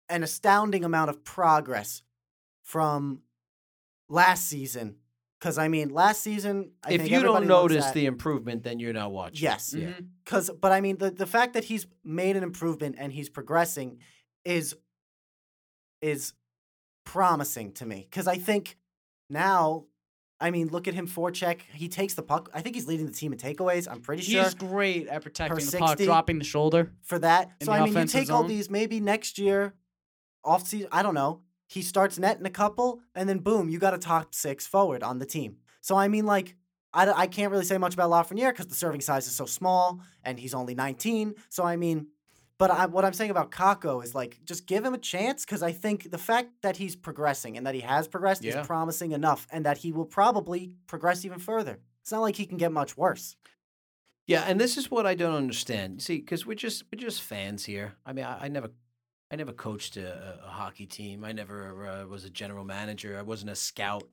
an 0.09 0.23
astounding 0.25 0.85
amount 0.85 1.11
of 1.11 1.23
progress 1.25 2.03
from 2.63 3.23
last 4.09 4.47
season, 4.49 4.97
because 5.45 5.59
I 5.59 5.69
mean, 5.69 5.91
last 5.91 6.23
season, 6.23 6.71
I 6.83 6.93
if 6.95 7.03
think 7.03 7.13
you 7.13 7.23
don't 7.23 7.47
notice 7.47 7.85
at- 7.85 7.93
the 7.93 8.07
improvement, 8.07 8.63
then 8.63 8.81
you're 8.81 8.95
not 8.95 9.13
watching. 9.13 9.43
Yes. 9.43 9.75
Yeah. 9.77 9.89
Mhm. 9.89 10.07
because 10.25 10.51
but 10.59 10.73
I 10.73 10.81
mean 10.81 10.97
the 10.97 11.11
the 11.11 11.27
fact 11.27 11.53
that 11.53 11.65
he's 11.65 11.87
made 12.03 12.35
an 12.35 12.43
improvement 12.43 12.97
and 12.99 13.13
he's 13.13 13.29
progressing 13.29 13.99
is 14.47 14.75
is 16.01 16.33
promising 17.05 17.73
to 17.73 17.85
me 17.87 18.07
because 18.11 18.27
I 18.27 18.37
think 18.37 18.79
now. 19.29 19.85
I 20.41 20.51
mean, 20.51 20.67
look 20.69 20.89
at 20.89 20.95
him 20.95 21.07
forecheck. 21.07 21.61
He 21.73 21.89
takes 21.89 22.15
the 22.15 22.23
puck. 22.23 22.51
I 22.53 22.61
think 22.61 22.75
he's 22.75 22.87
leading 22.89 23.07
the 23.07 23.13
team 23.13 23.33
in 23.33 23.39
takeaways. 23.39 23.87
I'm 23.91 24.01
pretty 24.01 24.23
sure 24.25 24.43
He's 24.43 24.53
great 24.55 25.07
at 25.07 25.23
protecting 25.23 25.55
the 25.57 25.63
60. 25.63 25.79
puck, 25.79 25.99
dropping 25.99 26.39
the 26.39 26.45
shoulder. 26.45 26.93
for 27.03 27.19
that. 27.21 27.51
So 27.63 27.71
I 27.73 27.79
mean, 27.79 27.87
you 27.87 27.93
offensive 27.93 28.21
take 28.23 28.31
all 28.31 28.43
these. 28.43 28.69
Maybe 28.69 28.99
next 29.01 29.39
year, 29.39 29.75
off 30.45 30.67
season. 30.67 30.89
I 30.91 31.03
don't 31.03 31.15
know. 31.15 31.41
He 31.67 31.83
starts 31.83 32.19
netting 32.19 32.47
a 32.47 32.51
couple, 32.51 33.01
and 33.15 33.29
then 33.29 33.39
boom, 33.39 33.69
you 33.69 33.79
got 33.79 33.95
a 33.95 33.99
top 33.99 34.35
six 34.35 34.67
forward 34.67 35.03
on 35.03 35.19
the 35.19 35.27
team. 35.27 35.57
So 35.81 35.97
I 35.97 36.09
mean, 36.09 36.27
like, 36.27 36.57
I, 36.93 37.11
I 37.11 37.27
can't 37.27 37.51
really 37.51 37.65
say 37.65 37.79
much 37.79 37.95
about 37.95 38.11
Lafreniere 38.11 38.51
because 38.51 38.67
the 38.67 38.75
serving 38.75 39.01
size 39.01 39.27
is 39.27 39.35
so 39.35 39.47
small, 39.47 40.01
and 40.23 40.39
he's 40.39 40.55
only 40.55 40.75
19. 40.75 41.35
So 41.49 41.65
I 41.65 41.77
mean, 41.77 42.09
but 42.59 42.71
I, 42.71 42.87
what 42.87 43.05
I'm 43.05 43.13
saying 43.13 43.31
about 43.33 43.51
Kakko 43.51 44.05
is 44.05 44.15
like, 44.15 44.39
just 44.45 44.67
give 44.67 44.85
him 44.85 44.95
a 44.95 44.99
chance 44.99 45.45
because 45.45 45.63
I 45.63 45.73
think 45.73 46.11
the 46.11 46.19
fact 46.19 46.51
that 46.63 46.77
he's 46.77 46.95
progressing 46.95 47.57
and 47.57 47.67
that 47.67 47.75
he 47.75 47.81
has 47.81 48.07
progressed 48.07 48.45
Yeah. 48.45 48.61
is 48.61 48.67
promising 48.67 49.13
enough, 49.13 49.47
and 49.51 49.65
that 49.67 49.79
he 49.79 49.91
will 49.91 50.05
probably 50.07 50.73
progress 50.87 51.25
even 51.25 51.39
further. 51.39 51.81
It's 52.03 52.13
not 52.13 52.21
like 52.21 52.37
he 52.37 52.47
can 52.47 52.59
get 52.59 52.71
much 52.73 52.97
worse. 52.97 53.37
Yeah, 54.27 54.45
and 54.47 54.59
this 54.61 54.77
is 54.79 54.91
what 54.91 55.05
I 55.07 55.15
don't 55.15 55.35
understand. 55.35 56.01
See, 56.03 56.19
because 56.19 56.47
we're 56.47 56.55
just 56.55 56.85
we're 56.93 56.99
just 57.01 57.23
fans 57.23 57.65
here. 57.65 57.95
I 58.07 58.13
mean, 58.13 58.25
I, 58.25 58.45
I 58.45 58.49
never, 58.49 58.71
I 59.35 59.37
never 59.37 59.53
coached 59.53 59.97
a, 59.97 60.39
a, 60.47 60.49
hockey 60.49 60.87
team. 60.87 61.25
I 61.25 61.33
never 61.33 61.89
uh, 61.89 62.07
was 62.07 62.25
a 62.25 62.31
general 62.31 62.65
manager. 62.65 63.19
I 63.19 63.23
wasn't 63.23 63.51
a 63.51 63.57
scout. 63.57 64.05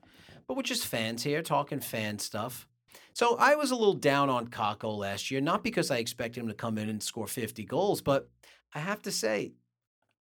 But 0.47 0.57
we're 0.57 0.63
just 0.63 0.87
fans 0.87 1.21
here, 1.21 1.43
talking 1.43 1.79
fan 1.79 2.17
stuff. 2.17 2.67
So 3.13 3.37
I 3.37 3.53
was 3.53 3.69
a 3.69 3.75
little 3.75 3.93
down 3.93 4.31
on 4.31 4.47
Kakko 4.47 4.97
last 4.97 5.29
year, 5.29 5.39
not 5.39 5.63
because 5.63 5.91
I 5.91 5.97
expected 5.97 6.39
him 6.41 6.47
to 6.47 6.55
come 6.55 6.79
in 6.79 6.89
and 6.89 7.03
score 7.03 7.27
50 7.27 7.65
goals, 7.65 8.01
but 8.01 8.31
I 8.73 8.79
have 8.79 9.03
to 9.03 9.11
say, 9.11 9.51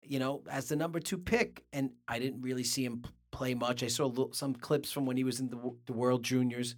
you 0.02 0.18
know, 0.18 0.44
as 0.50 0.70
the 0.70 0.78
number 0.78 1.02
two 1.02 1.18
pick, 1.18 1.66
and 1.74 1.90
I 2.08 2.18
didn't 2.18 2.42
really 2.42 2.64
see 2.64 2.86
him 2.86 3.04
play 3.32 3.54
much. 3.54 3.84
I 3.84 3.88
saw 3.88 4.06
little, 4.06 4.32
some 4.32 4.56
clips 4.56 4.94
from 4.94 5.06
when 5.06 5.18
he 5.18 5.26
was 5.26 5.42
in 5.42 5.50
the, 5.50 5.76
the 5.88 5.94
World 5.94 6.24
Juniors, 6.24 6.78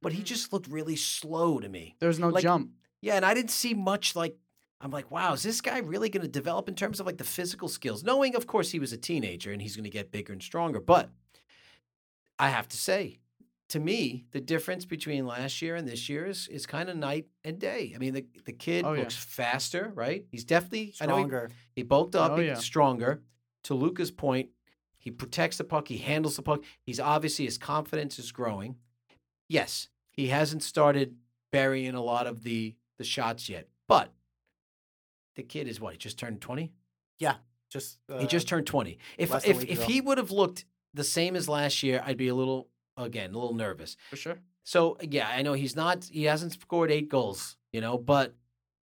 but 0.00 0.14
he 0.14 0.22
just 0.22 0.54
looked 0.54 0.68
really 0.68 0.96
slow 0.96 1.58
to 1.58 1.68
me. 1.68 1.96
There's 2.00 2.18
no 2.18 2.30
Like- 2.30 2.44
jump. 2.44 2.70
Yeah, 3.02 3.16
and 3.16 3.26
I 3.26 3.34
didn't 3.34 3.50
see 3.50 3.74
much 3.74 4.16
like 4.16 4.38
I'm 4.80 4.90
like, 4.92 5.10
wow, 5.10 5.32
is 5.32 5.42
this 5.42 5.60
guy 5.60 5.78
really 5.78 6.08
going 6.08 6.22
to 6.22 6.28
develop 6.28 6.68
in 6.68 6.74
terms 6.76 7.00
of 7.00 7.06
like 7.06 7.18
the 7.18 7.24
physical 7.24 7.66
skills? 7.68 8.04
Knowing, 8.04 8.36
of 8.36 8.46
course, 8.46 8.70
he 8.70 8.78
was 8.78 8.92
a 8.92 8.96
teenager 8.96 9.50
and 9.52 9.60
he's 9.60 9.74
going 9.76 9.84
to 9.84 9.90
get 9.90 10.12
bigger 10.12 10.32
and 10.32 10.42
stronger. 10.42 10.80
But 10.80 11.10
I 12.38 12.50
have 12.50 12.68
to 12.68 12.76
say, 12.76 13.18
to 13.70 13.80
me, 13.80 14.24
the 14.30 14.40
difference 14.40 14.84
between 14.84 15.26
last 15.26 15.60
year 15.60 15.74
and 15.76 15.86
this 15.86 16.08
year 16.08 16.26
is 16.26 16.48
is 16.48 16.64
kind 16.66 16.88
of 16.88 16.96
night 16.96 17.26
and 17.44 17.58
day. 17.58 17.92
I 17.94 17.98
mean, 17.98 18.14
the 18.14 18.24
the 18.44 18.52
kid 18.52 18.84
Oh, 18.84 18.92
yeah. 18.92 19.00
looks 19.00 19.16
faster, 19.16 19.90
right? 19.94 20.24
He's 20.30 20.44
definitely 20.44 20.94
I 21.00 21.06
know 21.06 21.16
he- 21.16 21.22
Stronger. 21.24 21.50
he 21.74 21.82
bulked 21.82 22.14
up, 22.14 22.32
Oh, 22.32 22.36
he's 22.36 22.46
yeah. 22.46 22.54
stronger. 22.54 23.22
To 23.64 23.74
Luca's 23.74 24.10
point, 24.12 24.50
he 24.96 25.10
protects 25.10 25.58
the 25.58 25.64
puck, 25.64 25.88
he 25.88 25.98
handles 25.98 26.36
the 26.36 26.42
puck. 26.42 26.62
He's 26.86 27.00
obviously 27.00 27.44
his 27.44 27.58
confidence 27.58 28.18
is 28.18 28.32
growing. 28.32 28.76
Yes, 29.48 29.88
he 30.12 30.28
hasn't 30.28 30.62
started 30.62 31.16
burying 31.50 31.94
a 31.94 32.02
lot 32.02 32.26
of 32.26 32.44
the 32.44 32.76
the 32.98 33.04
shots 33.04 33.48
yet, 33.48 33.68
but 33.88 34.12
the 35.38 35.44
kid 35.44 35.68
is 35.68 35.80
what? 35.80 35.92
He 35.94 35.98
just 35.98 36.18
turned 36.18 36.40
twenty. 36.42 36.72
Yeah, 37.18 37.36
Just 37.70 37.98
he 38.18 38.26
just 38.26 38.46
uh, 38.46 38.50
turned 38.50 38.66
twenty. 38.66 38.98
If 39.16 39.30
less 39.30 39.44
than 39.44 39.56
a 39.56 39.58
if 39.60 39.64
if 39.70 39.78
ago. 39.78 39.86
he 39.86 40.00
would 40.00 40.18
have 40.18 40.30
looked 40.32 40.66
the 40.94 41.04
same 41.04 41.36
as 41.36 41.48
last 41.48 41.82
year, 41.82 42.02
I'd 42.04 42.16
be 42.16 42.28
a 42.28 42.34
little 42.34 42.68
again 42.96 43.30
a 43.30 43.38
little 43.38 43.54
nervous. 43.54 43.96
For 44.10 44.16
sure. 44.16 44.38
So 44.64 44.98
yeah, 45.00 45.28
I 45.28 45.42
know 45.42 45.54
he's 45.54 45.76
not 45.76 46.04
he 46.04 46.24
hasn't 46.24 46.52
scored 46.52 46.90
eight 46.90 47.08
goals, 47.08 47.56
you 47.72 47.80
know, 47.80 47.96
but 47.96 48.34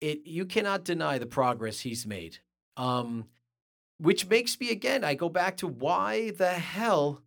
it 0.00 0.26
you 0.26 0.46
cannot 0.46 0.84
deny 0.84 1.18
the 1.18 1.26
progress 1.26 1.80
he's 1.80 2.06
made. 2.06 2.38
Um 2.76 3.26
which 3.98 4.28
makes 4.28 4.58
me 4.60 4.70
again, 4.70 5.02
I 5.04 5.14
go 5.14 5.28
back 5.28 5.56
to 5.58 5.66
why 5.66 6.30
the 6.30 6.52
hell 6.52 7.22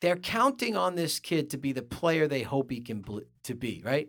they're 0.00 0.16
counting 0.16 0.74
on 0.76 0.94
this 0.94 1.18
kid 1.20 1.50
to 1.50 1.58
be 1.58 1.72
the 1.72 1.82
player 1.82 2.26
they 2.26 2.42
hope 2.42 2.70
he 2.70 2.80
can 2.80 3.02
bl- 3.02 3.28
to 3.44 3.54
be, 3.54 3.82
right? 3.84 4.08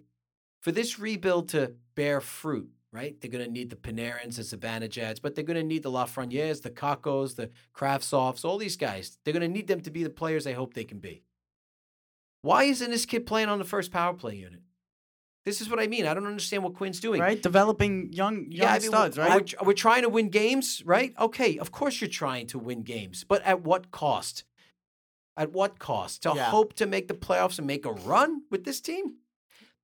For 0.61 0.71
this 0.71 0.97
rebuild 0.97 1.49
to 1.49 1.73
bear 1.95 2.19
fruit, 2.21 2.69
right? 2.93 3.19
They're 3.19 3.31
going 3.31 3.43
to 3.43 3.51
need 3.51 3.69
the 3.71 3.75
Panarins, 3.75 4.35
the 4.35 4.43
Zibanejad, 4.57 5.21
but 5.21 5.35
they're 5.35 5.43
going 5.43 5.57
to 5.57 5.63
need 5.63 5.83
the 5.83 5.91
Lafrenières, 5.91 6.61
the 6.61 6.69
Kakkos, 6.69 7.35
the 7.35 7.49
Kravtsovs, 7.75 8.45
all 8.45 8.57
these 8.57 8.77
guys. 8.77 9.17
They're 9.25 9.33
going 9.33 9.41
to 9.41 9.47
need 9.47 9.67
them 9.67 9.81
to 9.81 9.91
be 9.91 10.03
the 10.03 10.09
players 10.09 10.43
they 10.43 10.53
hope 10.53 10.73
they 10.73 10.83
can 10.85 10.99
be. 10.99 11.23
Why 12.43 12.65
isn't 12.65 12.91
this 12.91 13.05
kid 13.05 13.25
playing 13.25 13.49
on 13.49 13.57
the 13.59 13.65
first 13.65 13.91
power 13.91 14.13
play 14.13 14.35
unit? 14.35 14.61
This 15.45 15.59
is 15.59 15.69
what 15.69 15.79
I 15.79 15.87
mean. 15.87 16.05
I 16.05 16.13
don't 16.13 16.25
understand 16.27 16.63
what 16.63 16.73
Quinn's 16.73 16.99
doing. 17.01 17.19
Right? 17.19 17.41
Developing 17.41 18.13
young 18.13 18.45
young 18.49 18.51
Yeah, 18.51 18.73
I 18.73 18.79
mean, 18.79 18.89
studs, 18.89 19.17
we're- 19.17 19.29
right? 19.29 19.53
We're, 19.61 19.67
we're 19.67 19.73
trying 19.73 20.03
to 20.03 20.09
win 20.09 20.29
games, 20.29 20.81
right? 20.85 21.13
Okay, 21.19 21.57
of 21.57 21.71
course 21.71 21.99
you're 21.99 22.09
trying 22.09 22.47
to 22.47 22.59
win 22.59 22.83
games, 22.83 23.25
but 23.27 23.41
at 23.43 23.61
what 23.63 23.91
cost? 23.91 24.45
At 25.35 25.51
what 25.51 25.79
cost? 25.79 26.23
To 26.23 26.33
Yeah. 26.35 26.45
hope 26.45 26.73
to 26.75 26.85
make 26.85 27.07
the 27.07 27.13
playoffs 27.13 27.57
and 27.57 27.67
make 27.67 27.85
a 27.85 27.91
run 27.91 28.43
with 28.51 28.63
this 28.63 28.79
team? 28.79 29.15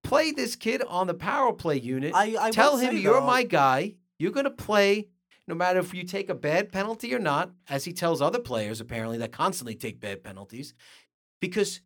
Play 0.03 0.31
this 0.31 0.55
kid 0.55 0.81
on 0.87 1.07
the 1.07 1.13
power 1.13 1.53
play 1.53 1.79
unit. 1.79 2.13
I, 2.15 2.35
I 2.39 2.51
Tell 2.51 2.77
him 2.77 2.97
you're 2.97 3.19
though, 3.19 3.25
my 3.25 3.43
guy. 3.43 3.95
You're 4.17 4.31
going 4.31 4.45
to 4.45 4.51
play 4.51 5.09
no 5.49 5.55
matter 5.55 5.79
if 5.79 5.95
you 5.95 6.03
take 6.03 6.29
a 6.29 6.35
bad 6.35 6.71
penalty 6.71 7.13
or 7.13 7.19
not, 7.19 7.51
as 7.67 7.83
he 7.83 7.91
tells 7.91 8.21
other 8.21 8.37
players 8.37 8.79
apparently 8.79 9.17
that 9.17 9.31
constantly 9.31 9.73
take 9.73 9.99
bad 9.99 10.23
penalties, 10.23 10.75
because 11.41 11.81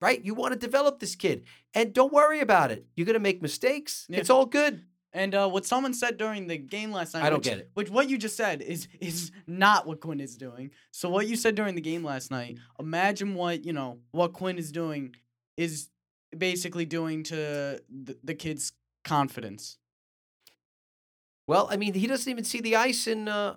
right, 0.00 0.24
you 0.24 0.32
want 0.32 0.52
to 0.52 0.58
develop 0.58 1.00
this 1.00 1.16
kid 1.16 1.44
and 1.74 1.92
don't 1.92 2.12
worry 2.12 2.40
about 2.40 2.70
it. 2.70 2.86
You're 2.94 3.06
going 3.06 3.14
to 3.14 3.20
make 3.20 3.42
mistakes. 3.42 4.06
Yeah. 4.08 4.20
It's 4.20 4.30
all 4.30 4.46
good. 4.46 4.84
And 5.12 5.34
uh, 5.34 5.48
what 5.48 5.66
someone 5.66 5.92
said 5.92 6.18
during 6.18 6.46
the 6.46 6.56
game 6.56 6.92
last 6.92 7.14
night, 7.14 7.24
I 7.24 7.30
don't 7.30 7.40
which, 7.40 7.48
get 7.48 7.58
it. 7.58 7.70
Which 7.74 7.90
what 7.90 8.08
you 8.08 8.16
just 8.16 8.36
said 8.36 8.62
is 8.62 8.86
is 9.00 9.32
not 9.48 9.88
what 9.88 10.00
Quinn 10.00 10.20
is 10.20 10.36
doing. 10.36 10.70
So 10.92 11.10
what 11.10 11.26
you 11.26 11.34
said 11.34 11.56
during 11.56 11.74
the 11.74 11.80
game 11.80 12.04
last 12.04 12.30
night, 12.30 12.58
imagine 12.78 13.34
what 13.34 13.64
you 13.64 13.72
know 13.72 13.98
what 14.12 14.34
Quinn 14.34 14.56
is 14.56 14.70
doing 14.70 15.16
is 15.56 15.88
basically 16.36 16.84
doing 16.84 17.22
to 17.24 17.80
the, 17.88 18.16
the 18.22 18.34
kid's 18.34 18.72
confidence. 19.04 19.78
Well, 21.46 21.68
I 21.70 21.76
mean, 21.76 21.94
he 21.94 22.06
doesn't 22.06 22.30
even 22.30 22.44
see 22.44 22.60
the 22.60 22.76
ice 22.76 23.06
in 23.06 23.28
uh 23.28 23.56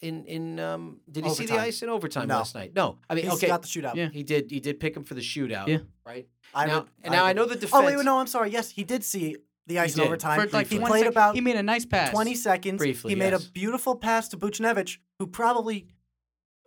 in 0.00 0.24
in 0.24 0.58
um 0.58 1.00
did 1.10 1.24
he 1.24 1.30
see 1.30 1.46
the 1.46 1.58
ice 1.58 1.82
in 1.82 1.88
overtime 1.90 2.28
No. 2.28 2.36
last 2.38 2.54
night? 2.54 2.72
No. 2.74 2.98
I 3.08 3.14
mean, 3.14 3.24
He's 3.24 3.34
okay. 3.34 3.48
got 3.48 3.62
the 3.62 3.68
shootout. 3.68 3.94
Yeah. 3.94 4.08
He 4.08 4.22
did 4.22 4.50
he 4.50 4.60
did 4.60 4.80
pick 4.80 4.96
him 4.96 5.04
for 5.04 5.14
the 5.14 5.20
shootout, 5.20 5.66
Yeah. 5.68 5.78
right? 6.06 6.26
I 6.54 6.66
now, 6.66 6.74
would- 6.80 6.88
and 7.02 7.12
now 7.12 7.24
I 7.24 7.32
know 7.34 7.44
the 7.44 7.54
defense 7.56 7.72
Oh 7.74 7.84
wait, 7.84 8.02
no, 8.04 8.18
I'm 8.18 8.26
sorry. 8.26 8.50
Yes, 8.50 8.70
he 8.70 8.84
did 8.84 9.04
see 9.04 9.36
the 9.66 9.78
ice 9.78 9.94
in 9.96 10.00
overtime. 10.00 10.40
For 10.40 10.56
like 10.56 10.68
he 10.68 10.78
played 10.78 11.02
sec- 11.02 11.12
about 11.12 11.34
He 11.34 11.40
made 11.42 11.56
a 11.56 11.62
nice 11.62 11.84
pass. 11.84 12.10
20 12.10 12.34
seconds. 12.34 12.78
Briefly, 12.78 13.10
he 13.12 13.14
made 13.16 13.34
a 13.34 13.38
beautiful 13.38 13.94
pass 13.94 14.28
to 14.28 14.38
Buchnevich, 14.38 14.96
who 15.18 15.26
probably, 15.26 15.88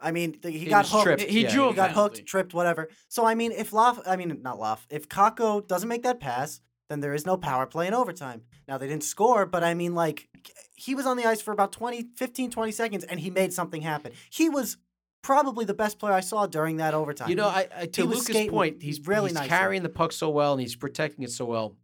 I 0.03 0.11
mean, 0.11 0.33
th- 0.33 0.53
he, 0.53 0.59
He 0.59 0.65
got 0.65 0.87
hooked. 0.87 1.03
tripped. 1.03 1.21
He 1.23 1.43
Yeah, 1.43 1.51
drew 1.53 1.69
He 1.69 1.75
got 1.75 1.89
penalty. 1.91 2.17
hooked, 2.17 2.27
tripped, 2.27 2.53
whatever. 2.53 2.89
So 3.07 3.25
I 3.25 3.35
mean, 3.35 3.51
if 3.51 3.73
Loff, 3.73 3.99
I 4.05 4.15
mean, 4.15 4.39
not 4.41 4.59
Loff, 4.59 4.85
if 4.89 5.07
Kakko 5.09 5.67
doesn't 5.67 5.89
make 5.89 6.03
that 6.03 6.19
pass, 6.19 6.61
then 6.89 6.99
there 6.99 7.13
is 7.13 7.25
no 7.25 7.37
power 7.37 7.65
play 7.65 7.87
in 7.87 7.93
overtime. 7.93 8.41
Now 8.67 8.77
they 8.77 8.87
didn't 8.87 9.03
score, 9.03 9.45
but 9.45 9.63
I 9.63 9.73
mean, 9.73 9.95
like, 9.95 10.29
he 10.75 10.93
was 10.95 11.05
on 11.05 11.17
the 11.17 11.25
ice 11.25 11.41
for 11.41 11.51
about 11.51 11.71
20, 11.71 12.09
15, 12.15 12.51
20 12.51 12.71
seconds, 12.71 13.03
and 13.05 13.19
he 13.19 13.29
made 13.29 13.53
something 13.53 13.81
happen. 13.81 14.11
He 14.29 14.49
was 14.49 14.77
probably 15.21 15.65
the 15.65 15.73
best 15.73 15.97
player 15.97 16.13
I 16.13 16.19
saw 16.19 16.45
during 16.45 16.77
that 16.77 16.93
overtime. 16.93 17.29
You 17.29 17.35
know, 17.35 17.47
I, 17.47 17.67
I 17.75 17.85
to 17.85 18.01
He 18.01 18.07
Lucas' 18.07 18.25
skating 18.25 18.51
point, 18.51 18.83
he's 18.83 19.05
really 19.07 19.29
he's 19.29 19.35
nice 19.35 19.47
carrying 19.47 19.81
the 19.83 19.89
puck 19.89 20.11
so 20.11 20.29
well 20.29 20.51
and 20.53 20.61
he's 20.61 20.75
protecting 20.75 21.23
it 21.23 21.31
so 21.31 21.45
well. 21.45 21.77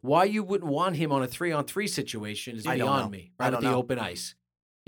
Why 0.00 0.24
you 0.24 0.44
wouldn't 0.44 0.70
want 0.70 0.96
him 0.96 1.10
on 1.10 1.22
a 1.22 1.26
three 1.26 1.50
on 1.50 1.64
three 1.64 1.88
situation 1.88 2.56
is 2.56 2.64
beyond 2.64 3.06
know. 3.06 3.08
me. 3.10 3.32
Right 3.38 3.52
at 3.52 3.60
the 3.60 3.66
know. 3.66 3.76
open 3.76 3.98
ice. 3.98 4.34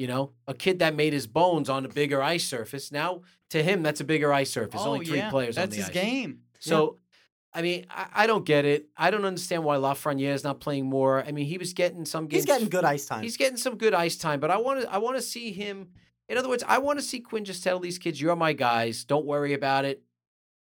You 0.01 0.07
know, 0.07 0.33
a 0.49 0.55
kid 0.55 0.79
that 0.79 0.95
made 0.95 1.13
his 1.13 1.27
bones 1.27 1.69
on 1.69 1.85
a 1.85 1.89
bigger 1.89 2.23
ice 2.23 2.47
surface. 2.47 2.91
Now, 2.91 3.21
to 3.51 3.63
him, 3.63 3.83
that's 3.83 4.01
a 4.01 4.05
bigger 4.05 4.33
ice 4.33 4.51
surface. 4.51 4.81
Oh 4.83 4.93
Only 4.93 5.05
three 5.05 5.19
yeah, 5.19 5.29
players 5.29 5.57
that's 5.57 5.67
on 5.67 5.71
the 5.77 5.77
his 5.77 5.91
game. 5.91 6.39
So, 6.59 6.97
I 7.53 7.61
mean, 7.61 7.85
I, 7.91 8.07
I 8.15 8.27
don't 8.27 8.47
get 8.47 8.65
it. 8.65 8.89
I 8.97 9.11
don't 9.11 9.27
understand 9.27 9.63
why 9.63 9.77
Lafreniere 9.77 10.33
is 10.33 10.43
not 10.43 10.59
playing 10.59 10.87
more. 10.87 11.23
I 11.23 11.33
mean, 11.33 11.45
he 11.45 11.59
was 11.59 11.75
getting 11.75 12.07
some 12.07 12.29
games. 12.29 12.45
he's 12.45 12.47
getting 12.47 12.71
good 12.71 12.87
ice 12.87 13.05
time. 13.05 13.23
He's 13.23 13.37
getting 13.37 13.59
some 13.59 13.77
good 13.77 13.93
ice 13.93 14.17
time, 14.17 14.41
but 14.41 14.51
I 14.51 14.57
want 14.57 14.81
to. 14.81 14.91
I 14.91 14.97
want 14.97 15.17
to 15.17 15.23
see 15.23 15.53
him. 15.53 15.89
In 16.31 16.39
other 16.39 16.49
words, 16.49 16.65
I 16.67 16.79
want 16.79 16.99
to 16.99 17.05
see 17.05 17.21
Quinn 17.21 17.45
just 17.45 17.63
tell 17.63 17.79
these 17.79 17.99
kids, 17.99 18.19
"You're 18.19 18.37
my 18.37 18.55
guys. 18.55 19.05
Don't 19.05 19.27
worry 19.27 19.53
about 19.53 19.85
it. 19.85 20.03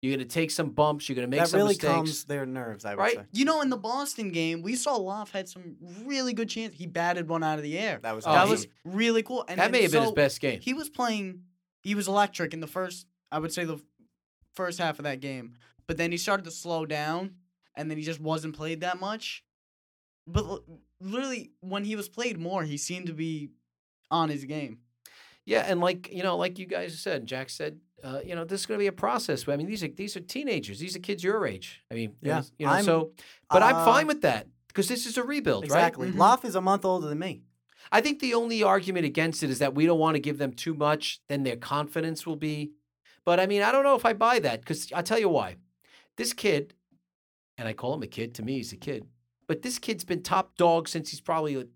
You're 0.05 0.17
gonna 0.17 0.27
take 0.29 0.51
some 0.51 0.71
bumps. 0.71 1.09
You're 1.09 1.17
gonna 1.17 1.29
make 1.29 1.41
that 1.41 1.49
some 1.49 1.59
really 1.59 1.71
mistakes." 1.71 1.93
calms 1.93 2.25
their 2.25 2.45
nerves, 2.45 2.85
I 2.85 2.95
would 2.95 3.01
Right? 3.01 3.17
say. 3.17 3.25
You 3.33 3.45
know, 3.47 3.63
in 3.63 3.71
the 3.71 3.77
Boston 3.77 4.31
game, 4.31 4.61
we 4.63 4.77
saw 4.77 4.97
Loff 4.97 5.31
had 5.33 5.49
some 5.49 5.77
really 6.05 6.33
good 6.35 6.49
chance. 6.49 6.75
He 6.75 6.87
batted 6.87 7.29
one 7.29 7.43
out 7.43 7.59
of 7.59 7.63
the 7.65 7.79
air. 7.79 8.01
That 8.03 8.15
was 8.15 8.25
that 8.27 8.45
he- 8.47 8.51
was 8.51 8.67
really 8.85 9.23
cool. 9.23 9.45
And 9.49 9.59
that 9.59 9.71
may 9.71 9.83
have 9.83 9.93
been 9.93 10.03
his 10.03 10.13
best 10.13 10.41
game. 10.41 10.61
He 10.61 10.75
was 10.75 10.89
playing. 10.91 11.45
He 11.83 11.95
was 11.95 12.07
electric 12.09 12.53
in 12.53 12.61
the 12.61 12.67
first. 12.67 13.07
I 13.33 13.39
would 13.39 13.53
say 13.53 13.65
the 13.65 13.79
first 14.55 14.79
half 14.79 14.99
of 14.99 15.05
that 15.05 15.21
game, 15.21 15.55
but 15.87 15.97
then 15.97 16.13
he 16.13 16.19
started 16.19 16.45
to 16.45 16.51
slow 16.51 16.87
down, 16.87 17.37
and 17.75 17.91
then 17.91 17.99
he 17.99 18.05
just 18.05 18.21
wasn't 18.21 18.55
played 18.55 18.81
that 18.83 19.01
much. 19.01 19.43
But 20.27 20.63
literally, 21.01 21.53
when 21.61 21.85
he 21.85 21.97
was 21.97 22.09
played 22.09 22.39
more, 22.39 22.63
he 22.63 22.77
seemed 22.77 23.07
to 23.07 23.13
be 23.15 23.51
on 24.11 24.29
his 24.29 24.45
game. 24.45 24.79
Yeah, 25.45 25.61
and 25.67 25.81
like 25.81 26.11
you 26.13 26.23
know, 26.23 26.37
like 26.37 26.59
you 26.59 26.67
guys 26.67 26.99
said, 26.99 27.27
Jack 27.27 27.51
said, 27.51 27.81
uh, 28.05 28.21
you 28.25 28.35
know, 28.35 28.45
this 28.45 28.61
is 28.61 28.67
going 28.67 28.79
to 28.79 28.83
be 28.83 28.87
a 28.87 28.93
process. 28.93 29.49
I 29.49 29.57
mean, 29.57 29.67
these 29.67 29.83
are 29.83 29.89
these 29.89 30.17
are 30.17 30.21
teenagers. 30.21 30.79
These 30.79 30.95
are 30.95 31.01
kids 31.01 31.25
your 31.25 31.47
age. 31.47 31.83
I 31.91 31.95
mean, 31.95 32.15
Yeah, 32.21 32.43
you 32.59 32.67
know, 32.67 32.73
I'm- 32.73 32.85
so. 32.85 33.13
But 33.51 33.63
I'm 33.63 33.77
uh, 33.77 33.85
fine 33.85 34.07
with 34.07 34.23
that 34.23 34.47
because 34.69 34.89
this 34.89 35.07
is 35.07 35.17
a 35.17 35.23
rebuild, 35.23 35.65
Exactly. 35.65 36.07
right? 36.09 36.15
Mhm. 36.15 36.19
Loff 36.19 36.45
is 36.45 36.55
a 36.55 36.61
month 36.61 36.85
older 36.85 37.09
than 37.09 37.19
me. 37.19 37.43
I 37.93 38.01
think 38.01 38.21
the 38.21 38.35
only 38.35 38.63
argument 38.63 39.05
against 39.07 39.43
it 39.43 39.51
is 39.51 39.59
that 39.59 39.75
we 39.75 39.87
don't 39.87 39.99
want 39.99 40.15
to 40.17 40.21
give 40.21 40.39
them 40.39 40.53
too 40.53 40.75
much, 40.75 41.21
then 41.29 41.43
their 41.43 41.57
confidence 41.57 42.27
will 42.27 42.37
be. 42.37 42.73
But 43.25 43.41
I 43.41 43.47
mean, 43.47 43.63
I 43.63 43.73
don't 43.73 43.85
know 43.85 43.95
if 43.97 44.05
I 44.05 44.13
buy 44.13 44.39
that 44.41 44.61
because 44.61 44.93
I'll 44.93 45.03
tell 45.03 45.19
you 45.19 45.29
why. 45.29 45.57
This 46.17 46.33
kid, 46.33 46.75
and 47.59 47.67
I 47.69 47.73
call 47.73 47.95
him 47.95 48.03
a 48.03 48.07
kid, 48.07 48.35
to 48.37 48.43
me, 48.43 48.55
he's 48.57 48.73
a 48.73 48.77
kid, 48.77 49.07
but 49.47 49.63
this 49.63 49.79
kid's 49.79 50.05
been 50.05 50.23
top 50.23 50.57
dog 50.57 50.89
since 50.89 51.11
he's 51.11 51.21
probably 51.21 51.67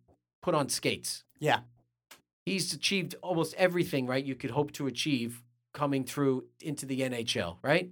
put 0.42 0.54
on 0.54 0.68
skates. 0.68 1.24
Yeah. 1.38 1.60
He's 2.46 2.72
achieved 2.72 3.14
almost 3.22 3.54
everything, 3.54 4.06
right? 4.06 4.24
You 4.24 4.34
could 4.34 4.50
hope 4.52 4.72
to 4.72 4.86
achieve 4.86 5.42
coming 5.72 6.04
through 6.04 6.44
into 6.60 6.86
the 6.86 7.00
NHL, 7.00 7.58
right? 7.62 7.90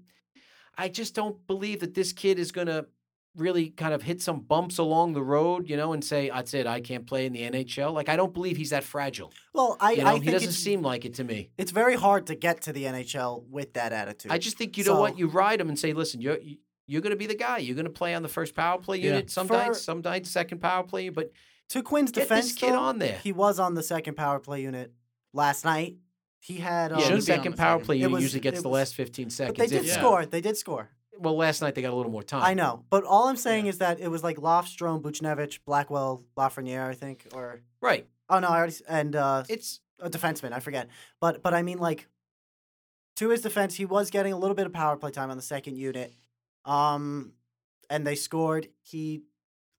I 0.78 0.88
just 0.88 1.14
don't 1.14 1.46
believe 1.46 1.80
that 1.80 1.94
this 1.94 2.12
kid 2.12 2.38
is 2.38 2.52
going 2.52 2.66
to 2.66 2.86
really 3.34 3.68
kind 3.68 3.92
of 3.92 4.02
hit 4.02 4.22
some 4.22 4.40
bumps 4.40 4.78
along 4.78 5.12
the 5.12 5.22
road, 5.22 5.68
you 5.68 5.76
know, 5.76 5.92
and 5.92 6.02
say, 6.04 6.30
"That's 6.30 6.54
it, 6.54 6.66
I 6.66 6.80
can't 6.80 7.06
play 7.06 7.26
in 7.26 7.32
the 7.34 7.42
NHL." 7.42 7.92
Like 7.92 8.08
I 8.08 8.16
don't 8.16 8.32
believe 8.32 8.56
he's 8.56 8.70
that 8.70 8.82
fragile. 8.84 9.32
Well, 9.52 9.76
I, 9.78 9.92
You 9.92 10.04
know, 10.04 10.10
I 10.14 10.18
he 10.18 10.30
doesn't 10.30 10.52
seem 10.52 10.80
like 10.82 11.04
it 11.04 11.14
to 11.14 11.24
me. 11.24 11.50
it's 11.58 11.70
very 11.70 11.96
hard 11.96 12.26
to 12.28 12.34
get 12.34 12.62
to 12.62 12.72
the 12.72 12.84
NHL 12.84 13.46
with 13.48 13.74
that 13.74 13.92
attitude. 13.92 14.32
I 14.32 14.38
just 14.38 14.56
think 14.56 14.76
you 14.78 14.84
know 14.84 14.98
what 15.00 15.18
you 15.18 15.26
ride 15.28 15.60
him 15.60 15.68
and 15.68 15.78
say, 15.78 15.92
"Listen, 15.92 16.20
you're 16.20 16.38
you- 16.38 16.58
you're 16.88 17.02
going 17.02 17.10
to 17.10 17.16
be 17.16 17.26
the 17.26 17.34
guy. 17.34 17.58
You're 17.58 17.74
going 17.74 17.86
to 17.86 17.90
play 17.90 18.14
on 18.14 18.22
the 18.22 18.28
first 18.28 18.54
power 18.54 18.78
play 18.78 18.98
Yeah. 18.98 19.06
unit. 19.06 19.28
Some 19.28 19.48
For- 19.48 19.54
nights, 19.54 19.82
some 19.82 20.02
nights 20.02 20.30
second 20.30 20.60
power 20.60 20.84
play, 20.84 21.08
but 21.08 21.32
to 21.70 21.82
Quinn's 21.82 22.12
defense, 22.12 22.52
kid 22.52 22.74
though, 22.74 22.78
on 22.78 23.00
there. 23.00 23.18
he 23.24 23.32
was 23.32 23.58
on 23.58 23.74
the 23.74 23.82
second 23.82 24.14
power 24.16 24.38
play 24.38 24.62
unit 24.62 24.92
last 25.32 25.64
night. 25.64 25.96
He 26.40 26.58
had 26.58 26.92
um, 26.92 27.00
yeah, 27.00 27.10
the 27.10 27.22
second 27.22 27.52
the 27.52 27.56
power 27.56 27.74
second. 27.78 27.86
play 27.86 28.00
It 28.00 28.10
was- 28.10 28.22
usually 28.22 28.40
gets 28.40 28.60
it 28.60 28.62
the 28.62 28.68
last 28.68 28.94
15 28.94 29.30
seconds. 29.30 29.56
but 29.58 29.68
seconds. 29.68 29.70
they 29.70 29.76
did 29.78 29.84
if- 29.84 29.96
Yeah. 29.96 30.00
score. 30.00 30.26
They 30.26 30.40
did 30.40 30.56
score. 30.56 30.90
Well, 31.18 31.34
last 31.36 31.62
night 31.62 31.74
they 31.74 31.80
got 31.82 31.92
a 31.92 31.96
little 31.96 32.12
more 32.12 32.22
time. 32.22 32.42
I 32.42 32.52
know, 32.54 32.84
but 32.90 33.02
all 33.04 33.26
I'm 33.28 33.36
saying 33.38 33.66
is 33.66 33.78
that 33.78 34.00
it 34.00 34.08
was 34.08 34.22
like 34.22 34.36
Lofstrom, 34.36 35.00
Buchnevich, 35.00 35.60
Blackwell, 35.64 36.24
Lafreniere, 36.36 36.86
I 36.88 36.94
think, 36.94 37.26
or 37.32 37.62
Right. 37.80 38.06
oh 38.28 38.38
no, 38.38 38.48
I 38.48 38.58
already 38.58 38.74
and 38.86 39.16
uh, 39.16 39.44
It's 39.48 39.80
a 39.98 40.10
defenseman. 40.10 40.52
I 40.52 40.60
forget, 40.60 40.88
but 41.20 41.42
but 41.42 41.54
I 41.54 41.62
mean 41.62 41.78
like 41.78 42.06
to 43.16 43.30
his 43.30 43.40
defense, 43.40 43.74
he 43.76 43.86
was 43.86 44.10
getting 44.10 44.34
a 44.34 44.36
little 44.36 44.54
bit 44.54 44.66
of 44.66 44.74
power 44.74 44.94
play 44.96 45.10
time 45.10 45.30
on 45.30 45.38
the 45.38 45.42
second 45.42 45.76
unit, 45.78 46.12
um, 46.66 47.32
and 47.88 48.06
they 48.06 48.14
scored. 48.14 48.68
He, 48.82 49.22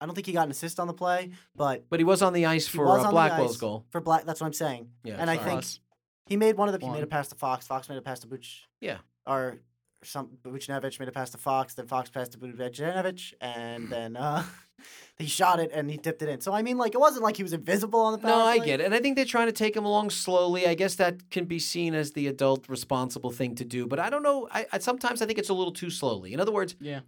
I 0.01 0.07
don't 0.07 0.15
think 0.15 0.25
he 0.25 0.33
got 0.33 0.45
an 0.45 0.51
assist 0.51 0.79
on 0.79 0.87
the 0.87 0.93
play, 0.93 1.31
but 1.55 1.87
but 1.89 1.99
he 1.99 2.03
was 2.03 2.23
on 2.23 2.33
the 2.33 2.47
ice 2.47 2.67
for 2.67 2.87
uh, 2.99 3.11
Blackwell's 3.11 3.57
goal. 3.57 3.85
for 3.91 4.01
Black. 4.01 4.25
That's 4.25 4.41
what 4.41 4.47
I'm 4.47 4.53
saying. 4.53 4.89
Yeah. 5.03 5.17
and 5.19 5.29
I 5.29 5.37
think 5.37 5.59
Us. 5.59 5.79
He 6.27 6.37
made 6.37 6.57
one 6.57 6.67
of 6.69 6.79
the. 6.79 6.85
He 6.85 6.91
made 6.91 7.03
a 7.03 7.07
pass 7.07 7.27
to 7.29 7.35
Fox. 7.35 7.67
Fox 7.67 7.89
made 7.89 7.97
a 7.97 8.01
pass 8.01 8.19
to 8.19 8.27
Buch. 8.27 8.67
Yeah. 8.81 8.97
Or 9.25 9.57
some 10.03 10.29
Buchnevich 10.43 10.99
made 10.99 11.09
a 11.09 11.11
pass 11.11 11.31
to 11.31 11.37
Fox. 11.37 11.73
Then 11.73 11.87
Fox 11.87 12.09
passed 12.09 12.33
to 12.33 12.37
Buchnevich, 12.37 13.33
and 13.41 13.89
then 13.91 14.15
uh, 14.15 14.43
he 15.17 15.25
shot 15.25 15.59
it 15.59 15.71
and 15.73 15.89
he 15.89 15.97
tipped 15.97 16.21
it 16.21 16.29
in. 16.29 16.41
So 16.41 16.53
I 16.53 16.61
mean, 16.61 16.77
like 16.77 16.93
it 16.93 16.99
wasn't 16.99 17.23
like 17.23 17.37
he 17.37 17.43
was 17.43 17.53
invisible 17.53 17.99
on 17.99 18.13
the 18.13 18.19
power 18.19 18.31
No, 18.31 18.45
I 18.45 18.59
get 18.59 18.79
it. 18.79 18.85
And 18.85 18.93
I 18.93 18.99
think 18.99 19.15
they're 19.15 19.25
trying 19.25 19.47
to 19.47 19.53
take 19.53 19.75
him 19.75 19.85
along 19.85 20.11
slowly. 20.11 20.67
I 20.67 20.75
guess 20.75 20.95
that 20.95 21.29
can 21.29 21.45
be 21.45 21.59
seen 21.59 21.93
as 21.93 22.11
the 22.11 22.27
adult 22.27 22.69
responsible 22.69 23.31
thing 23.31 23.55
to 23.55 23.65
do. 23.65 23.87
But 23.87 23.99
I 23.99 24.09
don't 24.09 24.23
know. 24.23 24.47
I, 24.51 24.65
I 24.71 24.77
sometimes 24.79 25.21
I 25.21 25.25
think 25.25 25.39
it's 25.39 25.49
a 25.49 25.53
little 25.53 25.73
too 25.73 25.89
slowly. 25.89 26.33
In 26.33 26.39
other 26.39 26.51
words, 26.51 26.75
Yeah. 26.79 27.01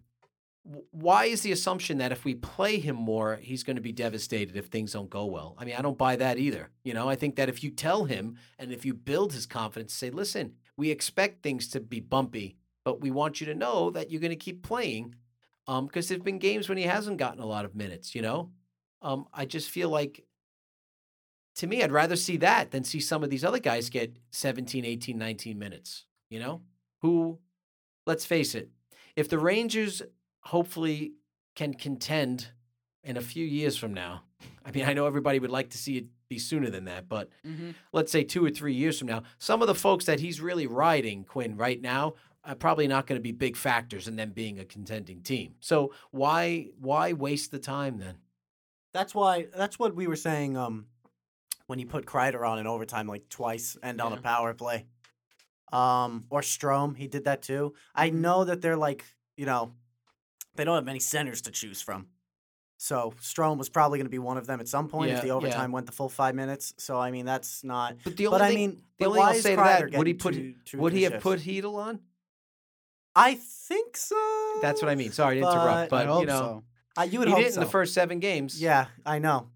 Why 0.64 1.26
is 1.26 1.42
the 1.42 1.52
assumption 1.52 1.98
that 1.98 2.12
if 2.12 2.26
we 2.26 2.36
play 2.36 2.80
him 2.80 2.96
more, 2.96 3.38
he's 3.38 3.64
going 3.64 3.78
to 3.78 3.82
be 3.82 3.92
devastated 3.92 4.56
if 4.56 4.66
things 4.66 4.94
don't 4.94 5.10
go 5.10 5.26
well? 5.26 5.56
I 5.58 5.66
mean, 5.66 5.76
I 5.76 5.82
don't 5.82 5.98
buy 5.98 6.16
that 6.18 6.38
either. 6.38 6.70
You 6.84 6.94
know, 6.94 7.10
I 7.10 7.16
think 7.16 7.36
that 7.38 7.50
if 7.50 7.64
you 7.64 7.72
tell 7.72 8.06
him 8.06 8.38
and 8.58 8.72
if 8.72 8.86
you 8.86 8.94
build 8.94 9.34
his 9.34 9.46
confidence, 9.46 9.94
say, 9.94 10.10
listen, 10.10 10.54
we 10.78 10.92
expect 10.92 11.42
things 11.42 11.68
to 11.70 11.80
be 11.80 12.00
bumpy, 12.00 12.58
but 12.84 13.02
we 13.02 13.10
want 13.10 13.40
you 13.40 13.48
to 13.48 13.56
know 13.56 13.90
that 13.92 14.12
you're 14.12 14.22
going 14.22 14.30
to 14.32 14.36
keep 14.36 14.64
playing. 14.64 15.16
Um, 15.68 15.86
because 15.86 16.08
there've 16.08 16.24
been 16.24 16.40
games 16.40 16.68
when 16.68 16.80
he 16.80 16.86
hasn't 16.86 17.18
gotten 17.18 17.42
a 17.42 17.46
lot 17.46 17.64
of 17.64 17.76
minutes. 17.76 18.16
You 18.16 18.24
know, 18.24 18.50
um, 19.02 19.28
I 19.32 19.46
just 19.46 19.70
feel 19.70 19.90
like 19.90 20.26
to 21.60 21.68
me, 21.68 21.84
I'd 21.84 21.92
rather 21.92 22.16
see 22.16 22.38
that 22.38 22.72
than 22.72 22.86
see 22.86 23.02
some 23.02 23.22
of 23.22 23.30
these 23.30 23.44
other 23.44 23.60
guys 23.60 23.90
get 23.90 24.18
17, 24.32 24.86
18, 24.86 25.18
19 25.18 25.60
minutes, 25.60 26.06
you 26.30 26.40
know? 26.40 26.62
Who, 27.02 27.40
let's 28.06 28.26
face 28.26 28.56
it, 28.56 28.70
if 29.18 29.28
the 29.28 29.40
Rangers 29.40 30.02
hopefully 30.42 31.14
can 31.56 31.74
contend 31.74 32.48
in 33.04 33.18
a 33.18 33.22
few 33.22 33.46
years 33.46 33.78
from 33.78 33.94
now, 33.94 34.24
I 34.66 34.72
mean, 34.72 34.86
I 34.86 34.94
know 34.94 35.06
everybody 35.08 35.40
would 35.40 35.50
like 35.52 35.70
to 35.72 35.78
see 35.78 35.98
it 35.98 36.06
be 36.30 36.38
sooner 36.40 36.70
than 36.70 36.86
that, 36.86 37.10
but 37.10 37.30
Mm-hmm. 37.46 37.72
let's 37.92 38.12
say 38.12 38.24
two 38.24 38.46
or 38.46 38.50
three 38.52 38.74
years 38.74 39.00
from 39.00 39.08
now, 39.08 39.24
some 39.40 39.62
of 39.62 39.68
the 39.68 39.76
folks 39.76 40.06
that 40.06 40.20
he's 40.20 40.40
really 40.42 40.68
riding, 40.68 41.24
Quinn, 41.24 41.58
right 41.58 41.82
now, 41.82 42.14
are 42.44 42.56
probably 42.56 42.88
not 42.88 43.08
going 43.08 43.18
to 43.20 43.24
be 43.24 43.32
big 43.32 43.56
factors 43.58 44.08
in 44.08 44.16
them 44.16 44.32
being 44.32 44.60
a 44.60 44.66
contending 44.66 45.22
team. 45.22 45.56
So 45.60 45.92
why 46.12 46.68
why 46.80 47.14
waste 47.14 47.52
the 47.52 47.60
time 47.60 47.98
then? 47.98 48.16
That's 48.94 49.14
why. 49.16 49.48
That's 49.56 49.78
what 49.80 49.96
we 49.96 50.08
were 50.08 50.16
saying. 50.16 50.56
Um, 50.56 50.86
when 51.68 51.80
you 51.80 51.86
put 51.86 52.06
Kreider 52.06 52.48
on 52.48 52.58
in 52.60 52.66
overtime 52.66 53.08
like 53.08 53.28
twice 53.30 53.78
and 53.84 54.00
on 54.02 54.14
a 54.14 54.18
power 54.22 54.54
play. 54.54 54.86
Um, 55.72 56.26
or 56.30 56.42
Strome, 56.42 56.98
he 56.98 57.08
did 57.08 57.26
that 57.26 57.42
too. 57.44 57.74
I 57.94 58.10
Mhm. 58.10 58.14
know 58.16 58.44
that 58.46 58.62
they're 58.62 58.78
like, 58.78 59.04
you 59.38 59.46
know, 59.46 59.74
they 60.60 60.66
don't 60.66 60.76
have 60.76 60.86
many 60.86 61.00
centers 61.00 61.42
to 61.44 61.52
choose 61.52 61.82
from. 61.82 62.08
So 62.78 63.14
Strome 63.22 63.58
was 63.58 63.68
probably 63.70 63.98
going 63.98 64.06
to 64.06 64.10
be 64.12 64.20
one 64.20 64.38
of 64.38 64.46
them 64.48 64.60
at 64.60 64.68
some 64.68 64.88
point 64.88 65.10
Yeah, 65.10 65.16
if 65.16 65.22
the 65.22 65.28
yeah. 65.28 65.34
overtime 65.34 65.72
went 65.72 65.86
the 65.86 65.92
full 65.92 66.08
five 66.10 66.36
minutes. 66.36 66.74
So 66.78 66.98
I 67.00 67.12
mean, 67.12 67.26
that's 67.26 67.64
not. 67.64 67.96
But 68.04 68.16
the 68.18 68.28
only 68.28 68.40
But 68.40 68.46
I 68.46 68.54
mean, 68.56 68.82
the 68.98 69.06
only 69.06 69.20
why 69.20 69.30
I'll 69.30 69.34
say 69.36 69.56
that, 69.56 69.92
would 69.94 70.08
he 70.08 70.14
put 70.14 70.34
two- 70.36 70.56
two 70.66 70.78
would 70.78 70.94
he 70.94 71.04
have 71.04 71.14
shifts? 71.14 71.24
put 71.24 71.40
Chytil 71.40 71.76
on? 71.76 72.00
I 73.16 73.36
think 73.36 73.98
so. 73.98 74.60
That's 74.62 74.82
what 74.82 74.90
I 74.90 74.96
mean. 74.96 75.12
Sorry 75.12 75.40
to 75.40 75.42
interrupt, 75.42 75.90
But- 75.90 76.02
I 76.02 76.06
but 76.06 76.08
hope 76.08 76.22
you 76.22 76.28
know 76.28 76.40
so. 76.40 76.64
Uh, 76.98 77.04
you 77.04 77.20
would 77.20 77.28
he 77.28 77.34
hope 77.34 77.44
did 77.44 77.54
so. 77.54 77.62
in 77.62 77.66
the 77.66 77.72
first 77.72 77.94
seven 77.94 78.20
games. 78.20 78.62
Yeah, 78.62 78.88
I 79.06 79.20
know. 79.20 79.50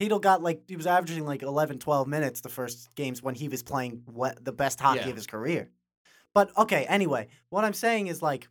Chytil 0.00 0.20
got 0.20 0.42
like 0.42 0.62
he 0.68 0.76
was 0.76 0.86
averaging 0.86 1.24
like 1.24 1.42
11, 1.42 1.78
12 1.78 2.08
minutes 2.08 2.40
the 2.40 2.48
first 2.48 2.92
games 2.94 3.22
when 3.22 3.34
he 3.34 3.48
was 3.48 3.62
playing 3.62 4.02
what 4.06 4.44
the 4.44 4.52
best 4.52 4.80
hockey 4.80 5.00
Yeah. 5.00 5.08
of 5.08 5.16
his 5.16 5.26
career. 5.26 5.70
But 6.34 6.56
okay, 6.58 6.84
anyway, 6.86 7.28
what 7.48 7.64
I'm 7.64 7.74
saying 7.74 8.08
is 8.08 8.20
like, 8.22 8.48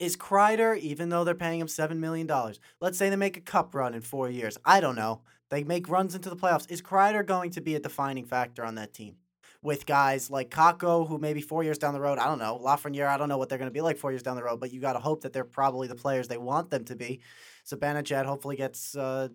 is 0.00 0.16
Kreider 0.16 0.76
even 0.78 1.10
though 1.10 1.22
they're 1.22 1.34
paying 1.36 1.60
him 1.60 1.68
seven 1.68 2.00
million 2.00 2.26
dollars? 2.26 2.58
Let's 2.80 2.98
say 2.98 3.08
they 3.10 3.16
make 3.16 3.36
a 3.36 3.40
cup 3.40 3.74
run 3.74 3.94
in 3.94 4.00
four 4.00 4.28
years. 4.28 4.58
I 4.64 4.80
don't 4.80 4.96
know. 4.96 5.20
They 5.50 5.62
make 5.62 5.88
runs 5.88 6.14
into 6.16 6.28
the 6.30 6.36
playoffs. 6.36 6.68
Is 6.70 6.82
Kreider 6.82 7.24
going 7.24 7.50
to 7.52 7.60
be 7.60 7.74
a 7.76 7.80
defining 7.80 8.24
factor 8.24 8.64
on 8.64 8.74
that 8.76 8.92
team? 8.92 9.16
With 9.62 9.84
guys 9.84 10.30
like 10.30 10.50
Kakko, 10.50 11.06
who 11.06 11.18
maybe 11.18 11.42
four 11.42 11.62
years 11.62 11.76
down 11.76 11.92
the 11.92 12.00
road, 12.00 12.18
I 12.18 12.24
don't 12.26 12.38
know. 12.38 12.58
Lafreniere, 12.64 13.06
I 13.08 13.18
don't 13.18 13.28
know 13.28 13.36
what 13.36 13.50
they're 13.50 13.58
going 13.58 13.68
to 13.68 13.74
be 13.74 13.82
like 13.82 13.98
four 13.98 14.10
years 14.10 14.22
down 14.22 14.36
the 14.36 14.42
road, 14.42 14.58
but 14.58 14.72
you 14.72 14.80
got 14.80 14.94
to 14.94 15.00
hope 15.00 15.20
that 15.22 15.34
they're 15.34 15.44
probably 15.44 15.86
the 15.86 15.94
players 15.94 16.28
they 16.28 16.38
want 16.38 16.70
them 16.70 16.84
to 16.86 16.96
be. 16.96 17.20
Zibanejad 17.68 18.24
hopefully 18.24 18.56
gets 18.56 18.96
uh, 18.96 19.28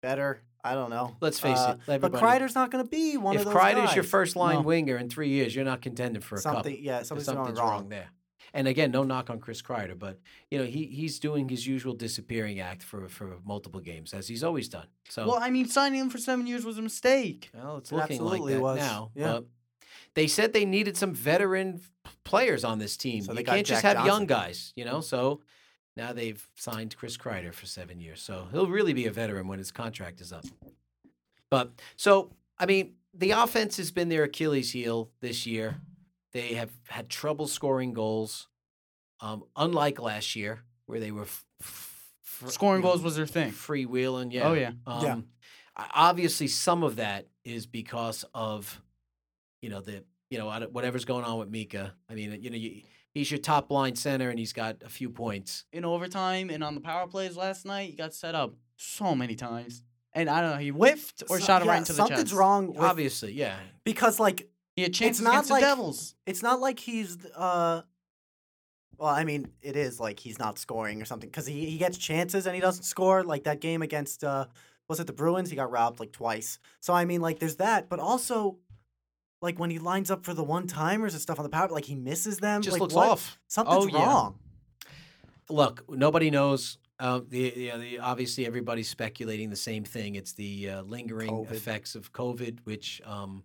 better. 0.00 0.40
I 0.62 0.74
don't 0.74 0.90
know. 0.90 1.16
Let's 1.20 1.40
face 1.40 1.58
Uh, 1.58 1.72
it, 1.76 1.80
But 1.86 1.92
everybody- 1.94 2.24
Kreider's 2.24 2.54
not 2.54 2.70
going 2.70 2.84
to 2.84 2.88
be 2.88 3.16
one 3.16 3.34
if 3.34 3.40
of 3.40 3.46
those 3.46 3.54
If 3.56 3.60
Kreider's 3.60 3.94
your 3.96 4.04
first 4.04 4.36
line 4.36 4.56
No. 4.56 4.60
winger 4.62 4.96
in 4.96 5.08
three 5.08 5.30
years, 5.30 5.52
you're 5.56 5.64
not 5.64 5.82
contending 5.82 6.22
for 6.22 6.36
a 6.36 6.38
something, 6.38 6.76
cup. 6.76 6.84
yeah, 6.84 7.02
something's, 7.02 7.26
something's 7.26 7.58
going 7.58 7.68
wrong. 7.68 7.80
wrong. 7.80 7.88
there. 7.88 8.10
And 8.54 8.68
again, 8.68 8.90
no 8.90 9.02
knock 9.02 9.30
on 9.30 9.40
Chris 9.40 9.62
Kreider, 9.62 9.98
but 9.98 10.18
you 10.50 10.58
know 10.58 10.64
he 10.64 10.86
he's 10.86 11.18
doing 11.18 11.48
his 11.48 11.66
usual 11.66 11.94
disappearing 11.94 12.60
act 12.60 12.82
for 12.82 13.08
for 13.08 13.38
multiple 13.44 13.80
games 13.80 14.12
as 14.12 14.28
he's 14.28 14.44
always 14.44 14.68
done. 14.68 14.86
So 15.08 15.26
Well, 15.26 15.38
I 15.40 15.50
mean, 15.50 15.68
signing 15.68 16.00
him 16.00 16.10
for 16.10 16.18
seven 16.18 16.46
years 16.46 16.64
was 16.64 16.78
a 16.78 16.82
mistake. 16.82 17.50
Well, 17.54 17.78
it's 17.78 17.90
It 17.90 17.96
looking 17.96 18.22
like 18.22 18.44
that 18.44 18.60
was. 18.60 18.78
now. 18.78 19.10
Yeah. 19.14 19.32
But 19.32 19.44
they 20.14 20.26
said 20.26 20.52
they 20.52 20.66
needed 20.66 20.96
some 20.96 21.14
veteran 21.14 21.80
players 22.24 22.64
on 22.64 22.78
this 22.78 22.96
team. 22.96 23.24
So 23.24 23.32
you 23.32 23.44
can't 23.44 23.66
just 23.66 23.82
Jack 23.82 23.96
have 23.96 24.06
young 24.06 24.26
guys, 24.26 24.72
you 24.76 24.84
know. 24.84 25.00
So 25.00 25.40
now 25.96 26.12
they've 26.12 26.46
signed 26.54 26.96
Chris 26.96 27.16
Kreider 27.16 27.54
for 27.54 27.66
seven 27.66 28.00
years, 28.00 28.20
so 28.20 28.48
he'll 28.50 28.66
really 28.68 28.92
be 28.92 29.06
a 29.06 29.12
veteran 29.12 29.48
when 29.48 29.58
his 29.58 29.70
contract 29.72 30.20
is 30.20 30.32
up. 30.32 30.44
But 31.48 31.72
so 31.96 32.32
I 32.58 32.66
mean, 32.66 32.94
the 33.14 33.30
offense 33.30 33.76
has 33.78 33.90
been 33.90 34.08
their 34.08 34.24
Achilles 34.24 34.72
heel 34.72 35.10
this 35.20 35.46
year. 35.46 35.76
They 36.32 36.54
have 36.54 36.70
had 36.88 37.08
trouble 37.08 37.46
scoring 37.46 37.92
goals, 37.92 38.48
um, 39.20 39.44
unlike 39.56 40.00
last 40.00 40.34
year 40.36 40.60
where 40.86 40.98
they 41.00 41.10
were 41.12 41.22
f- 41.22 41.44
f- 41.60 41.98
Scoring 42.48 42.80
you 42.80 42.84
know, 42.84 42.90
goals 42.92 43.02
was 43.02 43.16
their 43.16 43.26
thing. 43.26 43.52
freewheeling. 43.52 44.32
Yeah. 44.32 44.48
Oh 44.48 44.52
yeah. 44.54 44.72
Um, 44.86 45.04
Yeah. 45.04 45.16
Obviously, 45.94 46.48
some 46.48 46.82
of 46.82 46.96
that 46.96 47.28
is 47.44 47.66
because 47.66 48.24
of, 48.34 48.80
you 49.62 49.70
know, 49.70 49.80
the 49.80 50.04
you 50.30 50.38
know 50.38 50.46
whatever's 50.70 51.04
going 51.04 51.24
on 51.24 51.38
with 51.38 51.48
Mika. 51.50 51.94
I 52.10 52.14
mean, 52.14 52.38
you 52.42 52.50
know, 52.50 52.56
you, 52.56 52.82
he's 53.12 53.30
your 53.30 53.38
top 53.40 53.70
line 53.70 53.94
center, 53.96 54.28
and 54.28 54.38
he's 54.38 54.52
got 54.52 54.82
a 54.84 54.88
few 54.88 55.08
points. 55.10 55.64
In 55.72 55.84
overtime 55.84 56.50
and 56.50 56.62
on 56.64 56.74
the 56.74 56.80
power 56.80 57.06
plays 57.06 57.36
last 57.36 57.64
night, 57.64 57.90
he 57.90 57.96
got 57.96 58.12
set 58.14 58.34
up 58.34 58.54
so 58.76 59.14
many 59.14 59.34
times, 59.34 59.82
and 60.12 60.28
I 60.28 60.40
don't 60.42 60.50
know, 60.52 60.56
he 60.58 60.68
whiffed 60.70 61.22
or 61.30 61.38
So- 61.38 61.46
shot 61.46 61.62
it 61.62 61.66
yeah, 61.66 61.70
right 61.72 61.78
into 61.78 61.92
the 61.92 61.96
something's 61.96 62.22
chest. 62.24 62.34
wrong 62.34 62.68
with, 62.68 62.78
Obviously, 62.78 63.32
yeah. 63.32 63.56
because 63.84 64.18
like 64.20 64.48
He 64.76 64.82
had 64.82 64.94
chances 64.94 65.22
not 65.22 65.30
against 65.34 65.50
like- 65.50 65.60
the 65.62 65.66
Devils. 65.66 66.14
it's 66.26 66.42
not 66.42 66.60
like 66.60 66.78
he's 66.78 67.18
uh 67.36 67.82
well 68.98 69.08
i 69.10 69.24
mean 69.24 69.48
it 69.62 69.76
is 69.76 69.98
like 70.00 70.18
he's 70.20 70.38
not 70.38 70.58
scoring 70.58 71.00
or 71.00 71.04
something 71.04 71.28
because 71.28 71.46
he, 71.46 71.66
he 71.66 71.78
gets 71.78 71.98
chances 71.98 72.46
and 72.46 72.54
he 72.54 72.60
doesn't 72.60 72.84
score 72.84 73.22
like 73.24 73.44
that 73.44 73.60
game 73.60 73.82
against 73.82 74.22
uh 74.24 74.46
was 74.88 75.00
it 75.00 75.06
the 75.06 75.12
bruins 75.12 75.50
he 75.50 75.56
got 75.56 75.70
robbed 75.70 75.98
like 76.00 76.12
twice 76.12 76.58
so 76.80 76.92
i 76.94 77.04
mean 77.04 77.20
like 77.20 77.38
there's 77.38 77.56
that 77.56 77.88
but 77.88 77.98
also 78.00 78.58
like 79.40 79.58
when 79.58 79.70
he 79.70 79.78
lines 79.78 80.10
up 80.10 80.24
for 80.24 80.34
the 80.34 80.44
one 80.44 80.66
timers 80.66 81.14
and 81.14 81.20
stuff 81.22 81.38
on 81.38 81.42
the 81.42 81.48
power 81.48 81.68
like 81.68 81.84
he 81.86 81.94
misses 81.96 82.38
them 82.38 82.62
Just 82.62 82.74
like, 82.74 82.80
looks 82.82 82.94
what? 82.94 83.08
off. 83.08 83.38
something's 83.48 83.84
Oh, 83.86 83.88
yeah. 83.88 84.04
wrong 84.06 84.38
Look, 85.50 85.84
nobody 85.88 86.30
knows. 86.30 86.78
Uh, 86.98 87.20
the, 87.28 87.52
you 87.56 87.68
know, 87.70 87.78
the 87.78 87.98
obviously 87.98 88.46
everybody's 88.46 88.88
speculating 88.88 89.50
the 89.50 89.56
same 89.56 89.84
thing. 89.84 90.14
It's 90.14 90.32
the 90.32 90.70
uh, 90.70 90.82
lingering 90.82 91.30
COVID. 91.30 91.50
effects 91.50 91.94
of 91.94 92.12
COVID, 92.12 92.60
which 92.64 93.02
um, 93.04 93.42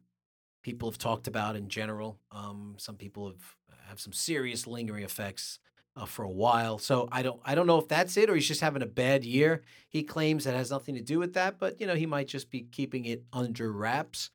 people 0.67 0.91
have 0.91 0.97
talked 0.97 1.27
about 1.27 1.55
in 1.55 1.69
general. 1.69 2.19
Um, 2.29 2.75
some 2.77 2.97
people 2.97 3.27
have 3.27 3.55
have 3.87 4.01
some 4.01 4.11
serious 4.11 4.67
lingering 4.67 5.05
effects 5.05 5.59
uh, 5.95 6.03
for 6.03 6.23
a 6.23 6.29
while. 6.29 6.77
So 6.77 7.07
I 7.09 7.21
don't 7.21 7.39
I 7.45 7.55
don't 7.55 7.67
know 7.67 7.79
if 7.79 7.87
that's 7.87 8.17
it 8.17 8.29
or 8.29 8.35
he's 8.35 8.49
just 8.49 8.59
having 8.59 8.81
a 8.81 8.91
bad 9.03 9.23
year. 9.23 9.63
He 9.87 10.03
claims 10.03 10.43
that 10.43 10.55
has 10.55 10.69
nothing 10.69 10.95
to 10.95 11.01
do 11.01 11.19
with 11.19 11.35
that, 11.35 11.57
but 11.57 11.79
you 11.79 11.87
know 11.87 11.95
he 11.95 12.05
might 12.05 12.27
just 12.27 12.51
be 12.51 12.67
keeping 12.69 13.05
it 13.05 13.23
under 13.31 13.71
wraps. 13.71 14.29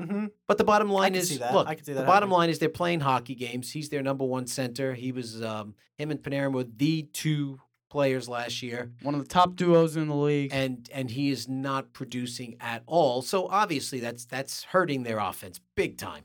mm-hmm. 0.00 0.26
But 0.48 0.58
the 0.58 0.64
bottom 0.64 0.90
line 0.90 1.14
is, 1.14 1.38
look, 1.38 1.68
I 1.68 1.76
can 1.76 1.84
see 1.84 1.92
that 1.92 2.00
the 2.00 2.00
that 2.00 2.06
bottom 2.08 2.28
happening. 2.28 2.38
line 2.38 2.50
is 2.50 2.58
they're 2.58 2.68
playing 2.68 2.98
hockey 2.98 3.36
games. 3.36 3.70
He's 3.70 3.88
their 3.88 4.02
number 4.02 4.24
one 4.24 4.48
center. 4.48 4.94
He 4.94 5.12
was 5.12 5.40
um, 5.44 5.76
him 5.96 6.10
and 6.10 6.20
Panarin 6.20 6.52
were 6.52 6.64
the 6.64 7.02
two 7.12 7.60
players 7.90 8.28
last 8.28 8.62
year, 8.62 8.92
One 9.02 9.14
of 9.14 9.20
the 9.20 9.26
top 9.28 9.56
duos 9.56 9.96
in 9.96 10.08
the 10.08 10.14
league. 10.14 10.50
and 10.52 10.88
and 10.92 11.10
he 11.10 11.30
is 11.30 11.48
not 11.48 11.92
producing 11.92 12.56
at 12.60 12.82
all. 12.86 13.22
So 13.22 13.46
obviously 13.48 14.00
that's 14.00 14.24
that's 14.24 14.64
hurting 14.64 15.02
their 15.04 15.18
offense 15.18 15.60
big 15.74 15.96
time. 15.98 16.24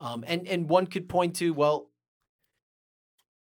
Um, 0.00 0.24
and 0.26 0.46
and 0.48 0.68
one 0.68 0.86
could 0.86 1.08
point 1.08 1.36
to 1.36 1.52
well. 1.52 1.88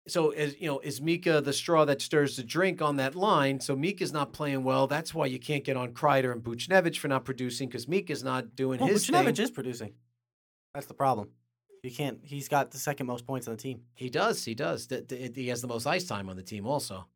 So 0.08 0.32
is 0.32 0.60
you 0.60 0.68
know 0.68 0.80
is 0.80 1.02
Mika 1.02 1.40
the 1.40 1.54
straw 1.54 1.86
that 1.86 2.02
stirs 2.02 2.36
the 2.36 2.44
drink 2.44 2.82
on 2.82 2.98
that 2.98 3.16
line? 3.16 3.62
So 3.62 3.76
Mika's 3.76 4.12
not 4.12 4.34
playing 4.34 4.64
well. 4.66 4.86
That's 4.86 5.14
why 5.14 5.28
you 5.28 5.40
can't 5.40 5.64
get 5.64 5.78
on 5.78 5.94
Kreider 5.94 6.32
and 6.34 6.44
Buchnevich 6.44 6.98
for 6.98 7.08
not 7.08 7.24
producing 7.24 7.70
because 7.70 7.88
Mika's 7.88 8.24
not 8.24 8.56
doing 8.56 8.80
well, 8.82 8.90
his 8.90 9.08
Buchnevich 9.08 9.36
thing. 9.38 9.44
is 9.46 9.52
producing 9.52 9.94
that's 10.74 10.88
the 10.88 10.94
problem 10.94 11.30
you 11.84 11.92
can't 11.92 12.20
he's 12.24 12.48
got 12.50 12.72
the 12.72 12.78
second 12.80 13.06
most 13.06 13.26
points 13.26 13.48
on 13.48 13.54
the 13.56 13.62
team 13.62 13.82
He 13.96 14.10
does. 14.10 14.44
He 14.44 14.56
does. 14.56 14.88
He 15.36 15.48
has 15.48 15.62
the 15.62 15.68
most 15.68 15.86
ice 15.88 16.04
time 16.06 16.30
on 16.30 16.36
the 16.36 16.44
team, 16.44 16.66
also. 16.66 17.08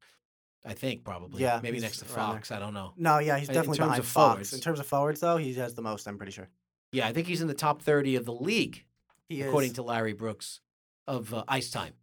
I 0.66 0.74
think 0.74 1.04
probably. 1.04 1.42
Yeah, 1.42 1.60
Maybe 1.64 1.80
next 1.80 2.00
to. 2.00 2.06
Fox. 2.06 2.52
I 2.52 2.60
don't 2.60 2.74
know. 2.74 2.94
no 2.98 3.20
yeah 3.20 3.38
he's 3.38 3.48
In 3.50 3.54
definitely 3.56 3.78
terms 3.78 3.88
behind 3.88 4.00
of 4.00 4.06
Fox. 4.08 4.34
forwards. 4.34 4.54
in 4.54 4.60
terms 4.60 4.80
of 4.80 4.86
forwards 4.88 5.20
though 5.22 5.38
he 5.38 5.54
has 5.54 5.74
the 5.76 5.82
most 5.82 6.08
i'm 6.08 6.18
pretty 6.18 6.32
sure 6.34 6.50
Yeah, 6.92 7.08
I 7.08 7.14
think 7.14 7.28
he's 7.28 7.42
in 7.42 7.48
the 7.48 7.54
top 7.54 7.82
thirty 7.82 8.16
of 8.16 8.26
the 8.26 8.34
league, 8.34 8.86
he 9.30 9.42
according 9.42 9.70
is. 9.72 9.76
to 9.76 9.84
Larry 9.84 10.14
Brooks, 10.14 10.62
of 11.08 11.34
uh, 11.34 11.44
ice 11.48 11.70
time. 11.72 11.94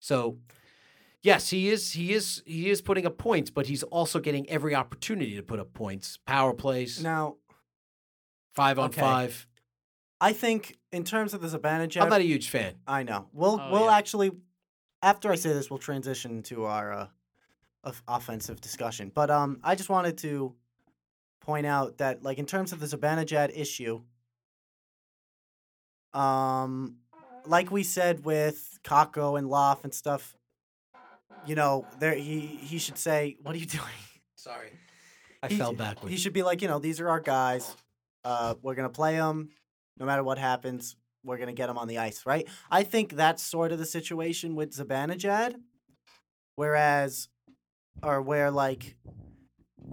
So, 0.00 0.38
yes, 1.22 1.50
he 1.50 1.68
is. 1.70 1.92
He 1.92 2.12
is. 2.12 2.42
He 2.46 2.70
is 2.70 2.80
putting 2.82 3.04
up 3.06 3.18
points, 3.18 3.50
but 3.50 3.66
he's 3.66 3.82
also 3.84 4.20
getting 4.20 4.48
every 4.48 4.74
opportunity 4.74 5.34
to 5.36 5.42
put 5.42 5.58
up 5.58 5.72
points. 5.74 6.18
Power 6.26 6.54
plays, 6.54 7.02
now 7.02 7.36
five 8.54 8.78
on 8.78 8.86
okay. 8.90 9.00
five. 9.00 9.46
I 10.20 10.32
think 10.32 10.78
in 10.92 11.04
terms 11.04 11.32
of 11.34 11.40
the 11.40 11.48
Zibanejad, 11.48 12.02
I'm 12.02 12.08
not 12.10 12.20
a 12.20 12.24
huge 12.24 12.48
fan. 12.48 12.74
I 12.86 13.02
know 13.02 13.28
we'll 13.32 13.60
Oh, 13.60 13.70
we'll 13.72 13.84
yeah. 13.86 13.96
actually 13.96 14.30
after 15.02 15.30
I 15.30 15.36
say 15.36 15.52
this 15.52 15.70
we'll 15.70 15.78
transition 15.78 16.42
to 16.44 16.64
our 16.64 16.92
uh, 16.92 17.06
of 17.84 18.02
offensive 18.08 18.60
discussion. 18.60 19.10
But 19.14 19.30
um, 19.30 19.60
I 19.62 19.74
just 19.74 19.88
wanted 19.88 20.18
to 20.18 20.54
point 21.40 21.66
out 21.66 21.98
that 21.98 22.22
like 22.22 22.38
in 22.38 22.46
terms 22.46 22.72
of 22.72 22.80
the 22.80 22.86
Zibanejad 22.86 23.56
issue, 23.56 24.00
um, 26.12 26.96
like 27.46 27.70
we 27.70 27.82
said 27.82 28.24
with 28.24 28.78
Kakko 28.84 29.38
and 29.38 29.48
Loff 29.48 29.84
and 29.84 29.94
stuff, 29.94 30.34
you 31.46 31.54
know, 31.54 31.86
there 31.98 32.14
he 32.14 32.40
he 32.40 32.78
should 32.78 32.98
say, 32.98 33.36
"What 33.42 33.54
are 33.54 33.58
you 33.58 33.66
doing?" 33.78 33.84
Sorry, 34.34 34.70
I 35.42 35.48
He- 35.48 35.56
fell 35.56 35.72
backwards. 35.72 36.10
He 36.12 36.18
should 36.18 36.32
be 36.32 36.42
like, 36.42 36.62
you 36.62 36.68
know, 36.68 36.78
these 36.78 37.00
are 37.00 37.08
our 37.08 37.20
guys. 37.20 37.76
Uh, 38.24 38.54
we're 38.62 38.74
gonna 38.74 38.88
play 38.88 39.16
them, 39.16 39.50
no 39.98 40.06
matter 40.06 40.22
what 40.22 40.38
happens. 40.38 40.96
We're 41.24 41.38
gonna 41.38 41.52
get 41.52 41.66
them 41.68 41.78
on 41.78 41.88
the 41.88 41.98
ice, 41.98 42.26
right? 42.26 42.46
I 42.70 42.82
think 42.82 43.12
that's 43.12 43.42
sort 43.42 43.72
of 43.72 43.78
the 43.78 43.86
situation 43.86 44.54
with 44.54 44.72
Zibanejad. 44.76 45.54
Whereas, 46.56 47.28
or 48.02 48.22
where 48.22 48.50
like, 48.50 48.96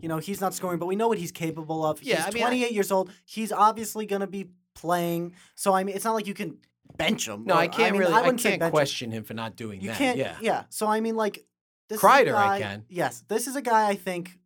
you 0.02 0.10
know, 0.10 0.18
he's 0.18 0.42
not 0.42 0.54
scoring, 0.54 0.80
but 0.80 0.86
we 0.88 0.96
know 0.96 1.08
what 1.08 1.18
he's 1.18 1.32
capable 1.32 1.86
of. 1.86 2.02
Yeah, 2.04 2.18
he's 2.18 2.26
I 2.28 2.30
mean, 2.32 2.44
I- 2.44 2.48
28 2.48 2.72
years 2.72 2.92
old. 2.92 3.12
He's 3.26 3.52
obviously 3.52 4.06
gonna 4.06 4.28
be 4.28 4.50
playing. 4.76 5.34
So 5.56 5.74
I 5.74 5.84
mean, 5.84 5.96
it's 5.96 6.06
not 6.06 6.14
like 6.14 6.28
you 6.28 6.34
can 6.34 6.58
bench 6.98 7.28
him. 7.28 7.46
no, 7.46 7.56
or- 7.56 7.58
I 7.58 7.68
can't 7.68 7.94
mean, 7.94 8.02
really. 8.02 8.14
I, 8.14 8.22
wouldn't 8.22 8.42
say 8.42 8.50
can't 8.52 8.60
bench 8.60 8.70
him. 8.70 8.74
question 8.74 9.12
him 9.12 9.24
for 9.24 9.34
not 9.34 9.56
doing 9.56 9.82
You 9.82 9.90
that. 9.90 9.98
can't. 9.98 10.18
yeah. 10.18 10.38
Yeah. 10.42 10.64
So 10.70 10.88
I 10.88 11.00
mean, 11.00 11.16
like, 11.16 11.46
this 11.90 11.98
is 12.00 12.04
a 12.04 12.08
Kreider, 12.08 12.34
I 12.36 12.60
guy- 12.60 12.62
can. 12.62 12.86
Yes, 12.90 13.24
this 13.28 13.48
is 13.48 13.56
a 13.56 13.62
guy 13.62 13.88
I 13.90 13.96
think 13.96 14.38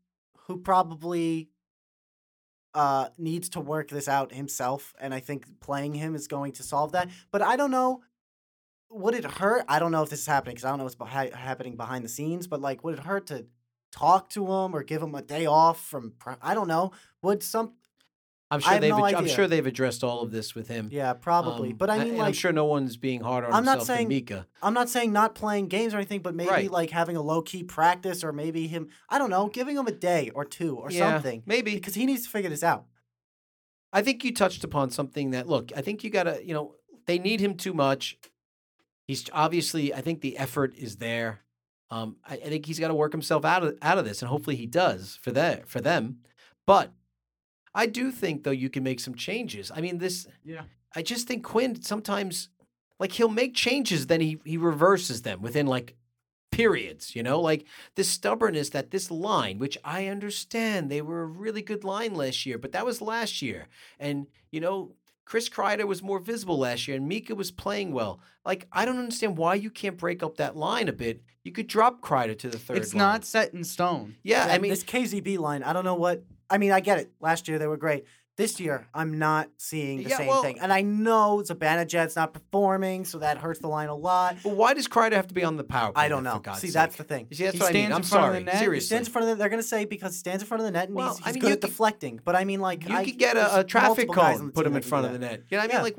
who 0.47 0.57
probably 0.57 1.49
uh 2.75 3.09
needs 3.17 3.49
to 3.49 3.59
work 3.59 3.89
this 3.89 4.07
out 4.07 4.31
himself, 4.31 4.93
and 4.99 5.13
I 5.13 5.19
think 5.19 5.59
playing 5.59 5.95
him 5.95 6.13
is 6.15 6.27
going 6.27 6.51
to 6.53 6.63
solve 6.63 6.91
that. 6.91 7.09
But 7.31 7.41
I 7.41 7.55
don't 7.55 7.71
know. 7.71 8.01
Would 8.91 9.13
it 9.15 9.25
hurt? 9.25 9.65
I 9.67 9.79
don't 9.79 9.91
know 9.91 10.01
if 10.03 10.09
this 10.09 10.21
is 10.21 10.25
happening 10.27 10.55
because 10.55 10.65
I 10.65 10.69
don't 10.69 10.79
know 10.79 10.85
what's 10.85 11.35
happening 11.35 11.75
behind 11.77 12.03
the 12.03 12.09
scenes. 12.09 12.47
But 12.47 12.61
like, 12.61 12.83
would 12.83 12.95
it 12.95 13.01
hurt 13.05 13.27
to 13.27 13.45
talk 13.91 14.29
to 14.31 14.43
him 14.45 14.75
or 14.75 14.83
give 14.83 15.01
him 15.01 15.13
a 15.15 15.21
day 15.21 15.45
off 15.45 15.85
from? 15.85 16.13
Pri- 16.17 16.37
I 16.41 16.53
don't 16.55 16.67
know. 16.67 16.91
Would 17.21 17.43
some 17.43 17.73
I'm 18.51 18.61
sure 18.61 18.79
they've. 18.79 18.89
no 18.89 19.05
ad- 19.05 19.13
I'm 19.13 19.27
sure 19.27 19.45
they've 19.47 19.65
addressed 19.67 20.03
all 20.03 20.21
of 20.23 20.31
this 20.31 20.55
with 20.55 20.67
him. 20.67 20.89
Yeah, 20.91 21.13
probably. 21.13 21.69
Um, 21.69 21.75
but 21.77 21.91
I 21.91 22.03
mean, 22.03 22.17
like, 22.17 22.27
I'm 22.29 22.33
sure 22.33 22.51
no 22.51 22.65
one's 22.65 22.97
being 22.97 23.21
hard 23.21 23.43
on 23.45 23.53
I'm 23.53 23.63
not 23.63 23.77
himself 23.77 23.97
saying- 23.97 24.07
Mika. 24.07 24.47
I'm 24.63 24.73
not 24.73 24.89
saying 24.89 25.13
not 25.13 25.35
playing 25.35 25.67
games 25.67 25.93
or 25.93 25.97
anything, 25.97 26.21
but 26.23 26.33
maybe 26.33 26.49
Right. 26.49 26.71
like 26.71 26.89
having 26.89 27.15
a 27.15 27.21
low 27.21 27.43
key 27.43 27.61
practice 27.63 28.23
or 28.23 28.33
maybe 28.33 28.67
him, 28.67 28.89
I 29.07 29.19
don't 29.19 29.29
know, 29.29 29.49
giving 29.49 29.77
him 29.77 29.85
a 29.85 29.91
day 29.91 30.31
or 30.33 30.45
two 30.45 30.75
or 30.77 30.89
Yeah, 30.89 31.13
something. 31.13 31.43
maybe. 31.45 31.75
Because 31.75 31.93
he 31.93 32.07
needs 32.07 32.23
to 32.23 32.29
figure 32.29 32.49
this 32.49 32.63
out. 32.63 32.85
I 33.93 34.01
think 34.01 34.23
you 34.23 34.33
touched 34.33 34.63
upon 34.63 34.89
something 34.89 35.29
that 35.31 35.47
look. 35.47 35.71
I 35.75 35.81
think 35.81 36.03
you 36.03 36.09
gotta. 36.09 36.41
You 36.43 36.55
know, 36.55 36.75
they 37.05 37.19
need 37.19 37.39
him 37.39 37.55
too 37.55 37.73
much. 37.75 38.17
He's 39.09 39.27
obviously. 39.33 39.91
I 39.91 40.01
think 40.01 40.21
the 40.21 40.37
effort 40.37 40.75
is 40.77 40.97
there. 40.97 41.39
Um, 41.89 42.17
I, 42.23 42.35
I 42.35 42.49
think 42.49 42.67
he's 42.67 42.77
got 42.77 42.89
to 42.89 42.93
work 42.93 43.11
himself 43.11 43.43
out 43.43 43.63
of 43.63 43.75
out 43.81 43.97
of 43.97 44.05
this, 44.05 44.21
and 44.21 44.29
hopefully 44.29 44.55
he 44.55 44.67
does 44.67 45.17
for 45.19 45.31
that 45.31 45.67
for 45.67 45.81
them. 45.81 46.19
But 46.67 46.93
I 47.73 47.87
do 47.87 48.11
think 48.11 48.43
though 48.43 48.51
you 48.51 48.69
can 48.69 48.83
make 48.83 48.99
some 48.99 49.15
changes. 49.15 49.71
I 49.75 49.81
mean, 49.81 49.97
this. 49.97 50.27
Yeah. 50.45 50.61
I 50.95 51.01
just 51.01 51.27
think 51.27 51.43
Quinn 51.43 51.81
sometimes, 51.81 52.49
like 52.99 53.13
he'll 53.13 53.29
make 53.29 53.55
changes, 53.55 54.05
then 54.05 54.21
he 54.21 54.37
he 54.45 54.57
reverses 54.57 55.23
them 55.23 55.41
within 55.41 55.65
like 55.65 55.95
periods. 56.51 57.15
You 57.15 57.23
know, 57.23 57.41
like 57.41 57.65
this 57.95 58.09
stubbornness 58.09 58.69
that 58.69 58.91
this 58.91 59.09
line, 59.09 59.57
which 59.57 59.75
I 59.83 60.05
understand, 60.05 60.91
they 60.91 61.01
were 61.01 61.23
a 61.23 61.25
really 61.25 61.63
good 61.63 61.83
line 61.83 62.13
last 62.13 62.45
year, 62.45 62.59
but 62.59 62.73
that 62.73 62.85
was 62.85 63.01
last 63.01 63.41
year, 63.41 63.69
and 63.99 64.27
you 64.51 64.61
know. 64.61 64.93
Chris 65.29 65.47
Kreider 65.47 65.85
was 65.85 66.01
more 66.01 66.17
visible 66.17 66.57
last 66.57 66.87
year, 66.87 66.97
and 66.97 67.07
Mika 67.07 67.35
was 67.35 67.51
playing 67.51 67.91
well. 67.91 68.19
Like 68.43 68.67
I 68.71 68.83
don't 68.83 68.97
understand 68.97 69.37
why 69.37 69.53
you 69.53 69.69
can't 69.69 69.95
break 69.95 70.23
up 70.23 70.37
that 70.37 70.57
line 70.57 70.87
a 70.87 70.91
bit. 70.91 71.21
You 71.43 71.51
could 71.51 71.67
drop 71.67 72.01
Kreider 72.01 72.37
to 72.39 72.49
the 72.49 72.57
third. 72.57 72.77
It's 72.77 72.95
line. 72.95 72.99
not 72.99 73.25
set 73.25 73.53
in 73.53 73.63
stone. 73.63 74.15
Yeah, 74.23 74.47
I 74.49 74.57
mean, 74.57 74.71
this 74.71 74.83
KZB 74.83 75.37
line, 75.37 75.61
I 75.61 75.71
don't 75.71 75.85
know 75.85 75.93
what. 75.93 76.23
I 76.49 76.57
mean, 76.57 76.71
I 76.71 76.79
get 76.79 76.97
it. 76.97 77.11
Last 77.21 77.47
year 77.47 77.59
they 77.59 77.67
were 77.67 77.77
great. 77.77 78.05
This 78.39 78.57
year, 78.57 78.87
I'm 78.93 79.19
not 79.19 79.49
seeing 79.57 79.97
the 80.01 80.09
Yeah, 80.11 80.17
same 80.17 80.27
well- 80.27 80.41
thing. 80.41 80.59
And 80.61 80.71
I 80.71 80.81
know 80.81 81.43
Zibanejad's 81.45 82.15
not 82.15 82.33
performing, 82.33 83.03
so 83.03 83.19
that 83.19 83.37
hurts 83.37 83.59
the 83.59 83.67
line 83.67 83.89
a 83.89 83.95
lot. 83.95 84.37
but 84.43 84.55
why 84.55 84.73
does 84.73 84.87
Kreider 84.87 85.11
have 85.13 85.27
to 85.27 85.33
be 85.33 85.43
on 85.43 85.57
the 85.57 85.65
power 85.65 85.91
play? 85.91 86.05
I 86.05 86.07
don't 86.07 86.23
know. 86.23 86.41
See, 86.55 86.67
sake? 86.67 86.73
that's 86.73 86.95
the 86.95 87.03
thing. 87.03 87.27
You 87.29 87.35
see, 87.35 87.43
that's 87.43 87.55
He 87.55 87.59
what 87.59 87.69
I 87.69 87.73
mean. 87.73 87.81
stands 87.91 87.95
I'm 87.95 88.01
in 88.01 88.07
front 88.07 88.25
of 88.37 88.45
the 88.45 88.51
sorry. 88.51 88.65
net, 88.67 88.73
he 88.75 88.79
stands 88.79 89.07
in 89.09 89.11
front 89.11 89.23
of 89.23 89.29
the, 89.37 89.39
they're 89.41 89.49
going 89.49 89.61
to 89.61 89.67
say 89.67 89.83
because 89.83 90.13
he 90.13 90.19
stands 90.19 90.41
in 90.41 90.47
front 90.47 90.61
of 90.61 90.65
the 90.67 90.71
net 90.71 90.87
and 90.87 90.95
Well, 90.95 91.15
he's, 91.17 91.27
I 91.27 91.31
mean, 91.33 91.41
good 91.41 91.51
at 91.51 91.59
could- 91.61 91.67
deflecting. 91.69 92.21
But 92.23 92.37
I 92.37 92.45
mean, 92.45 92.61
like, 92.61 92.87
you 92.87 92.95
I, 92.95 93.03
could 93.03 93.17
get 93.19 93.35
a, 93.35 93.59
a 93.59 93.63
traffic 93.65 94.07
multiple 94.07 94.15
guys 94.15 94.35
on 94.35 94.41
cone, 94.43 94.51
put 94.51 94.65
him 94.65 94.75
in 94.77 94.81
front 94.83 95.05
of 95.05 95.11
the 95.11 95.19
net. 95.19 95.43
You 95.49 95.57
know, 95.57 95.63
what 95.65 95.71
I 95.71 95.73
mean, 95.75 95.83
like, 95.83 95.97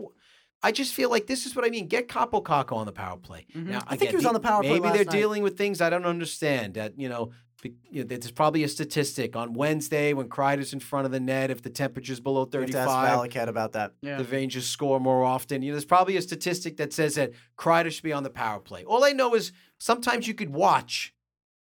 I 0.62 0.72
just 0.72 0.95
feel 0.95 1.11
like 1.11 1.26
this 1.26 1.45
is 1.45 1.55
what 1.55 1.66
I 1.66 1.68
mean. 1.68 1.88
Get 1.88 2.09
Kaapo 2.09 2.43
Kakko 2.43 2.72
on 2.76 2.86
the 2.86 2.93
power 2.93 3.18
play. 3.18 3.47
Mhm. 3.55 3.66
Now, 3.66 3.82
I 3.86 3.97
think 3.97 4.01
he 4.03 4.07
again, 4.09 4.16
was 4.16 4.26
on 4.26 4.34
the 4.34 4.41
power 4.41 4.62
play 4.62 4.78
Maybe 4.80 4.88
they're 4.95 5.05
night. 5.05 5.11
dealing 5.11 5.43
with 5.43 5.59
things 5.59 5.80
I 5.82 5.88
don't 5.91 6.05
understand. 6.07 6.74
That 6.74 6.99
you 6.99 7.09
know, 7.11 7.32
you 7.63 8.03
know, 8.03 8.05
there's 8.05 8.31
probably 8.31 8.65
a 8.65 8.69
statistic 8.69 9.37
on 9.37 9.53
Wednesday 9.53 10.13
when 10.13 10.29
Kreider's 10.29 10.73
in 10.73 10.81
front 10.81 11.07
of 11.07 11.13
the 11.13 11.21
net. 11.21 11.51
If 11.51 11.63
the 11.63 11.71
temperature's 11.71 12.21
below 12.21 12.49
You 12.53 12.61
have 12.61 12.71
to 12.71 12.79
ask 12.79 12.89
35, 12.91 13.19
Valiquette 13.19 13.49
about 13.49 13.73
that. 13.73 13.93
Yeah. 14.03 14.17
the 14.17 14.25
Rangers 14.25 14.67
score 14.67 14.99
more 15.01 15.25
often. 15.25 15.63
You 15.63 15.71
know, 15.71 15.75
there's 15.75 15.85
probably 15.85 16.17
a 16.17 16.23
statistic 16.23 16.77
that 16.79 16.93
says 16.93 17.17
that 17.17 17.33
Kreider 17.59 17.91
should 17.93 18.03
be 18.05 18.13
on 18.13 18.23
the 18.23 18.31
power 18.31 18.61
play. 18.61 18.85
All 18.85 19.05
I 19.05 19.13
know 19.13 19.35
is 19.35 19.53
sometimes 19.79 20.27
you 20.27 20.35
could 20.35 20.51
watch, 20.51 21.15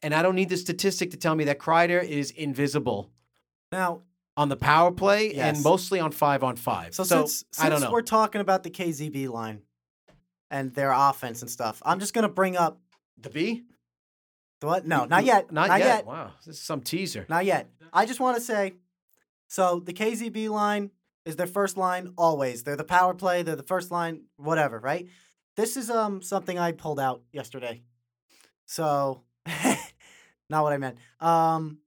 and 0.03 0.13
I 0.15 0.23
don't 0.23 0.35
need 0.35 0.49
the 0.49 0.57
statistic 0.57 1.11
to 1.13 1.17
tell 1.17 1.35
me 1.35 1.45
that 1.45 1.59
Kreider 1.59 2.03
is 2.03 2.31
invisible 2.33 3.11
Now, 3.71 4.03
on 4.37 4.49
the 4.49 4.57
power 4.57 4.91
play 4.93 5.35
Yes. 5.35 5.57
and 5.57 5.65
mostly 5.65 6.01
on 6.01 6.11
five 6.13 6.43
on 6.45 6.57
five. 6.57 6.95
so, 6.95 7.05
So, 7.05 7.27
since, 7.27 7.45
I 7.61 7.69
don't 7.69 7.81
know. 7.81 7.91
we're 7.93 8.03
talking 8.03 8.41
about 8.41 8.63
the 8.65 8.71
KZB 8.71 9.29
line 9.29 9.63
and 10.51 10.75
their 10.75 10.93
offense 10.93 11.43
and 11.43 11.51
stuff, 11.51 11.81
I'm 11.85 12.01
just 12.01 12.13
going 12.15 12.23
to 12.25 12.29
bring 12.29 12.57
up 12.57 12.81
the 13.19 13.31
B? 13.31 13.65
What? 14.67 14.87
No, 14.87 15.05
not 15.05 15.25
yet. 15.25 15.53
Not, 15.53 15.69
Not 15.69 15.79
yet. 15.81 15.87
yet. 15.87 16.07
Wow, 16.07 16.33
this 16.45 16.57
is 16.57 16.63
some 16.63 16.81
teaser. 16.81 17.27
Not 17.29 17.45
yet. 17.45 17.71
I 17.93 18.07
just 18.07 18.21
want 18.21 18.37
to 18.37 18.43
say 18.43 18.75
so 19.49 19.81
the 19.81 19.93
KZB 19.93 20.49
line 20.51 20.91
is 21.25 21.37
their 21.37 21.47
first 21.47 21.77
line 21.77 22.13
always. 22.17 22.63
They're 22.63 22.77
the 22.77 22.85
power 22.85 23.15
play, 23.15 23.43
they're 23.43 23.57
the 23.57 23.63
first 23.63 23.91
line, 23.91 24.23
whatever, 24.37 24.79
right? 24.79 25.09
This 25.57 25.77
is 25.77 25.91
um 25.91 26.23
something 26.23 26.59
I 26.59 26.73
pulled 26.73 27.01
out 27.01 27.23
yesterday. 27.33 27.83
So 28.67 29.23
not 30.51 30.63
what 30.63 30.73
I 30.73 30.79
meant. 30.79 30.99
Um 31.21 31.79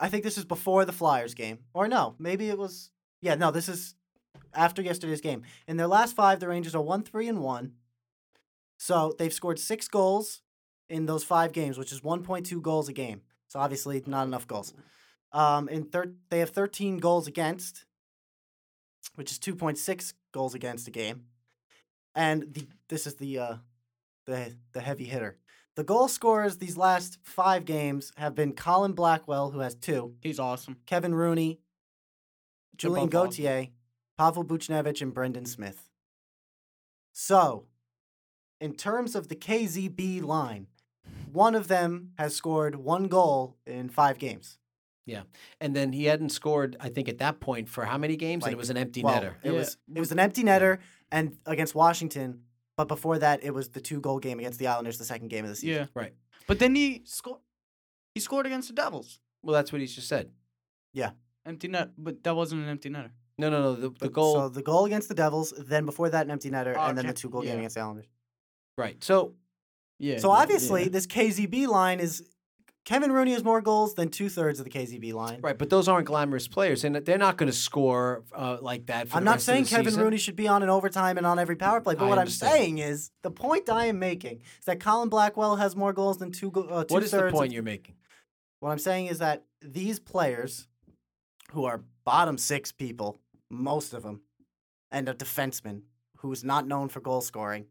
I 0.00 0.08
think 0.08 0.22
this 0.22 0.38
is 0.38 0.44
before 0.44 0.84
the 0.84 0.92
Flyers 0.92 1.34
game. 1.34 1.58
Or 1.74 1.88
no, 1.88 2.14
maybe 2.18 2.48
it 2.48 2.58
was 2.58 2.90
yeah, 3.20 3.34
no, 3.34 3.50
this 3.50 3.68
is 3.68 3.94
after 4.54 4.80
yesterday's 4.80 5.20
game. 5.20 5.42
In 5.66 5.76
their 5.76 5.88
last 5.88 6.14
5, 6.14 6.40
the 6.40 6.48
Rangers 6.48 6.74
are 6.74 6.82
1-3 6.82 7.28
and 7.28 7.40
1. 7.42 7.72
So, 8.78 9.12
they've 9.18 9.32
scored 9.32 9.58
6 9.58 9.88
goals 9.88 10.42
in 10.88 11.06
those 11.06 11.24
5 11.24 11.52
games, 11.52 11.78
which 11.78 11.92
is 11.92 12.00
1.2 12.00 12.62
goals 12.62 12.88
a 12.88 12.92
game. 12.92 13.22
So 13.48 13.60
obviously 13.60 14.02
not 14.06 14.26
enough 14.26 14.46
goals. 14.46 14.74
Um, 15.32 15.68
in 15.68 15.84
thir- 15.84 16.14
they 16.30 16.38
have 16.38 16.50
13 16.50 16.98
goals 16.98 17.26
against, 17.26 17.84
which 19.14 19.30
is 19.30 19.38
2.6 19.38 20.14
goals 20.32 20.54
against 20.54 20.88
a 20.88 20.90
game. 20.90 21.24
And 22.14 22.52
the 22.52 22.66
this 22.88 23.06
is 23.06 23.16
the 23.16 23.38
uh, 23.38 23.54
the 24.26 24.56
the 24.72 24.80
heavy 24.80 25.04
hitter. 25.04 25.38
The 25.76 25.84
goal 25.84 26.08
scorers 26.08 26.56
these 26.56 26.76
last 26.76 27.18
five 27.22 27.64
games 27.64 28.12
have 28.16 28.34
been 28.34 28.54
Colin 28.54 28.92
Blackwell, 28.92 29.50
who 29.50 29.60
has 29.60 29.74
two, 29.74 30.14
He's 30.20 30.40
awesome. 30.40 30.78
Kevin 30.86 31.14
Rooney, 31.14 31.60
Julien 32.76 33.08
both 33.08 33.28
awesome. 33.28 33.44
Gauthier, 33.44 33.68
Pavel 34.16 34.44
Buchnevich, 34.44 35.02
and 35.02 35.14
Brendan 35.14 35.46
Smith. 35.46 35.88
So, 37.12 37.66
in 38.60 38.74
terms 38.74 39.14
of 39.14 39.28
the 39.28 39.36
KZB 39.36 40.22
line, 40.22 40.66
one 41.32 41.54
of 41.54 41.68
them 41.68 42.12
has 42.18 42.34
scored 42.34 42.74
one 42.76 43.08
goal 43.08 43.56
in 43.66 43.88
five 43.88 44.18
games. 44.18 44.58
Yeah, 45.06 45.22
and 45.60 45.74
then 45.74 45.92
he 45.92 46.04
hadn't 46.04 46.28
scored, 46.30 46.76
I 46.80 46.90
think, 46.90 47.08
at 47.08 47.18
that 47.18 47.40
point 47.40 47.68
for 47.70 47.84
how 47.86 47.96
many 47.96 48.16
games? 48.16 48.44
and 48.44 48.52
it 48.52 48.58
was 48.58 48.68
an 48.70 48.76
empty 48.76 49.02
Well, 49.02 49.14
netter. 49.20 49.34
It 49.42 49.52
Yeah. 49.52 49.58
was 49.58 49.76
it 49.94 50.00
was 50.00 50.12
an 50.12 50.18
empty 50.18 50.42
netter 50.42 50.78
and 51.10 51.38
against 51.46 51.74
Washington, 51.74 52.42
but 52.76 52.88
before 52.88 53.18
that 53.18 53.42
it 53.42 53.54
was 53.54 53.70
the 53.70 53.80
two 53.80 54.00
goal 54.00 54.18
game 54.18 54.38
against 54.38 54.58
the 54.58 54.66
Islanders, 54.66 54.98
the 54.98 55.04
second 55.04 55.28
game 55.28 55.44
of 55.44 55.50
the 55.50 55.56
season. 55.56 55.76
Yeah. 55.76 55.86
Right. 55.94 56.14
But 56.46 56.58
then 56.58 56.74
he 56.74 57.02
scored. 57.04 57.40
He 58.14 58.20
scored 58.20 58.44
against 58.46 58.68
the 58.68 58.74
Devils. 58.74 59.20
Well, 59.42 59.54
that's 59.54 59.72
what 59.72 59.80
he 59.80 59.86
just 59.86 60.08
said. 60.08 60.30
Yeah, 60.92 61.12
empty 61.46 61.68
net, 61.68 61.90
but 61.96 62.22
that 62.24 62.34
wasn't 62.36 62.62
an 62.64 62.68
empty 62.68 62.90
netter. 62.90 63.10
No, 63.38 63.48
no, 63.48 63.62
no. 63.62 63.74
The, 63.76 63.90
the 64.00 64.08
goal. 64.10 64.34
So 64.34 64.48
the 64.48 64.62
goal 64.62 64.84
against 64.84 65.08
the 65.08 65.14
Devils, 65.14 65.54
then 65.56 65.86
before 65.86 66.10
that 66.10 66.26
an 66.26 66.30
empty 66.32 66.50
netter, 66.50 66.76
and 66.76 66.98
then 66.98 67.04
Okay. 67.06 67.12
the 67.14 67.18
two 67.18 67.30
goal 67.30 67.42
game 67.42 67.56
against 67.58 67.76
the 67.76 67.80
Islanders. 67.82 68.08
right. 68.76 69.02
So, 69.02 69.34
Yeah. 69.98 70.18
So 70.18 70.32
yeah, 70.32 70.40
obviously 70.40 70.84
yeah. 70.84 70.88
this 70.90 71.06
KZB 71.06 71.66
line 71.66 72.00
is 72.00 72.22
Kevin 72.84 73.12
Rooney 73.12 73.32
has 73.32 73.44
more 73.44 73.60
goals 73.60 73.94
than 73.94 74.08
two 74.08 74.30
thirds 74.30 74.60
of 74.60 74.64
the 74.64 74.70
KZB 74.70 75.12
line. 75.12 75.40
right. 75.42 75.58
But 75.58 75.68
those 75.68 75.88
aren't 75.88 76.06
glamorous 76.06 76.48
players, 76.48 76.84
and 76.84 76.96
they're 76.96 77.18
not 77.18 77.36
going 77.36 77.50
to 77.50 77.56
score 77.56 78.24
uh, 78.32 78.56
like 78.62 78.86
that. 78.86 79.08
For 79.08 79.16
I'm 79.16 79.24
the 79.24 79.30
not 79.30 79.42
saying 79.42 79.66
Kevin 79.66 79.86
season. 79.86 80.02
Rooney 80.02 80.16
should 80.16 80.36
be 80.36 80.48
on 80.48 80.62
an 80.62 80.70
overtime 80.70 81.18
and 81.18 81.26
on 81.26 81.38
every 81.38 81.56
power 81.56 81.82
play, 81.82 81.96
but 81.96 82.04
I 82.06 82.08
what 82.08 82.18
understand. 82.18 82.52
I'm 82.52 82.58
saying 82.58 82.78
is 82.78 83.10
the 83.22 83.30
point 83.30 83.68
I 83.68 83.86
am 83.86 83.98
making 83.98 84.42
is 84.58 84.64
that 84.64 84.80
Colin 84.80 85.10
Blackwell 85.10 85.56
has 85.56 85.76
more 85.76 85.92
goals 85.92 86.16
than 86.16 86.32
two. 86.32 86.48
Uh, 86.50 86.84
What 86.88 87.02
is 87.02 87.10
the 87.10 87.18
two-thirds 87.18 87.34
of 87.34 87.38
point 87.38 87.52
you're 87.52 87.62
making? 87.62 87.96
What 88.60 88.70
I'm 88.70 88.78
saying 88.78 89.08
is 89.08 89.18
that 89.18 89.44
these 89.60 89.98
players, 90.00 90.66
who 91.50 91.64
are 91.66 91.82
bottom 92.04 92.38
six 92.38 92.72
people, 92.72 93.20
most 93.50 93.92
of 93.92 94.02
them, 94.02 94.22
and 94.90 95.08
a 95.10 95.14
defenseman 95.14 95.82
who 96.18 96.32
is 96.32 96.42
not 96.42 96.66
known 96.66 96.88
for 96.88 97.00
goal 97.00 97.20
scoring, 97.20 97.66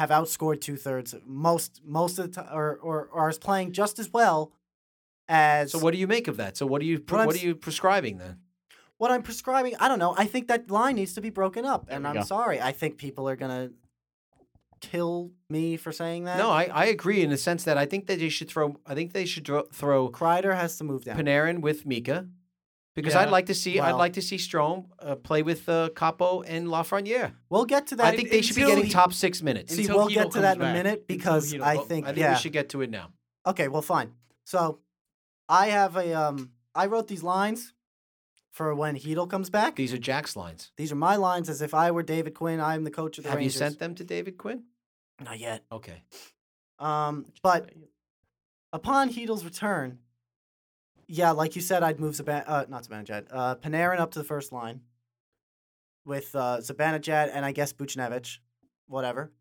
have 0.00 0.10
outscored 0.10 0.60
two 0.60 0.76
thirds 0.76 1.14
most 1.24 1.80
most 1.84 2.18
of 2.18 2.26
the 2.26 2.32
time, 2.42 2.50
or, 2.52 2.76
or 2.82 3.08
or 3.12 3.28
is 3.30 3.38
playing 3.38 3.72
just 3.72 3.98
as 3.98 4.12
well 4.12 4.52
as 5.28 5.72
So, 5.72 5.78
what 5.78 5.92
do 5.94 5.98
you 5.98 6.06
make 6.06 6.28
of 6.28 6.36
that? 6.36 6.56
So, 6.58 6.66
what 6.66 6.80
do 6.82 6.86
you 6.86 6.98
What 7.08 7.26
what 7.26 7.34
are 7.36 7.46
you 7.46 7.54
prescribing 7.54 8.18
then? 8.18 8.38
what 8.98 9.10
I'm 9.10 9.22
prescribing. 9.22 9.74
I 9.80 9.88
don't 9.88 9.98
know. 9.98 10.14
I 10.16 10.26
think 10.26 10.48
that 10.48 10.70
line 10.70 10.96
needs 10.96 11.14
to 11.14 11.20
be 11.20 11.30
broken 11.30 11.64
up, 11.66 11.86
There 11.86 11.96
and 11.96 12.06
I'm 12.08 12.14
go. 12.14 12.22
sorry. 12.22 12.60
I 12.60 12.72
think 12.72 12.96
people 12.98 13.28
are 13.28 13.36
gonna 13.36 13.70
kill 14.80 15.32
me 15.48 15.76
for 15.76 15.92
saying 15.92 16.24
that. 16.24 16.36
No, 16.38 16.50
I, 16.50 16.64
I 16.72 16.84
agree 16.86 17.22
in 17.22 17.30
the 17.30 17.36
sense 17.38 17.64
that 17.64 17.78
I 17.78 17.86
think 17.86 18.06
that 18.06 18.18
they 18.18 18.28
should 18.28 18.48
throw. 18.48 18.76
I 18.86 18.94
think 18.94 19.12
they 19.12 19.24
should 19.26 19.44
dro- 19.44 19.68
throw 19.72 20.10
Kreider 20.10 20.54
has 20.54 20.76
to 20.78 20.84
move 20.84 21.04
down. 21.04 21.16
Panarin 21.18 21.60
with 21.60 21.86
Mika, 21.86 22.28
because 22.96 23.14
Yeah. 23.14 23.20
I'd 23.20 23.30
like 23.30 23.46
to 23.46 23.54
see 23.54 23.78
I'd 23.78 23.92
like 23.92 24.14
to 24.14 24.22
see 24.22 24.36
Strome 24.36 24.86
uh, 24.98 25.14
play 25.14 25.42
with 25.42 25.68
uh, 25.68 25.90
Kaapo 25.90 26.42
and 26.44 26.66
Lafreniere. 26.66 27.32
we'll 27.48 27.64
get 27.66 27.86
to 27.88 27.96
that. 27.96 28.06
I 28.06 28.16
think 28.16 28.30
they 28.30 28.42
should 28.42 28.56
be 28.56 28.62
getting 28.62 28.86
he- 28.86 28.90
top 28.90 29.12
six 29.12 29.40
minutes. 29.42 29.72
See, 29.76 29.86
we'll 29.86 30.08
Hedo 30.08 30.14
get 30.14 30.30
to 30.32 30.40
that 30.40 30.56
in 30.56 30.62
a 30.62 30.72
minute 30.72 31.06
because 31.06 31.52
Hedo- 31.54 31.62
I 31.62 31.76
think 31.76 32.06
I 32.06 32.08
think 32.08 32.18
yeah. 32.18 32.32
we 32.32 32.38
should 32.40 32.52
get 32.52 32.70
to 32.70 32.80
it 32.82 32.90
now. 32.90 33.12
Okay, 33.46 33.68
well, 33.68 33.82
fine. 33.82 34.10
So, 34.44 34.80
I 35.48 35.68
have 35.68 35.96
a 35.96 36.12
um, 36.14 36.50
I 36.74 36.86
wrote 36.86 37.06
these 37.06 37.22
lines 37.22 37.72
for 38.50 38.74
when 38.74 38.96
Chytil 38.96 39.28
comes 39.30 39.50
back. 39.50 39.76
These 39.76 39.92
are 39.92 39.98
Jack's 39.98 40.34
lines. 40.34 40.72
These 40.76 40.90
are 40.90 40.96
my 40.96 41.14
lines 41.16 41.48
as 41.48 41.62
if 41.62 41.74
I 41.74 41.90
were 41.92 42.02
David 42.02 42.34
Quinn. 42.34 42.60
I'm 42.60 42.82
the 42.84 42.90
coach 42.90 43.18
of 43.18 43.24
the 43.24 43.30
Have 43.30 43.38
Rangers. 43.38 43.54
you 43.54 43.58
sent 43.58 43.78
them 43.78 43.94
to 43.96 44.04
David 44.04 44.38
Quinn? 44.38 44.64
Not 45.22 45.38
yet. 45.38 45.62
Okay. 45.70 46.02
Um, 46.78 47.26
but 47.42 47.70
upon 48.72 49.10
Chytil's 49.10 49.44
return, 49.44 49.98
yeah, 51.08 51.30
like 51.30 51.54
you 51.56 51.62
said, 51.62 51.82
I'd 51.82 52.00
move 52.00 52.14
Zaban, 52.14 52.44
uh, 52.46 52.64
not 52.68 52.84
Zibanejad, 52.84 53.26
uh, 53.30 53.54
Panarin 53.56 54.00
up 54.00 54.10
to 54.12 54.18
the 54.18 54.24
first 54.24 54.52
line 54.52 54.80
with 56.04 56.34
uh, 56.34 56.58
Zibanejad 56.60 57.30
and 57.32 57.44
I 57.44 57.52
guess 57.52 57.72
Buchnevich, 57.72 58.38
whatever. 58.86 59.32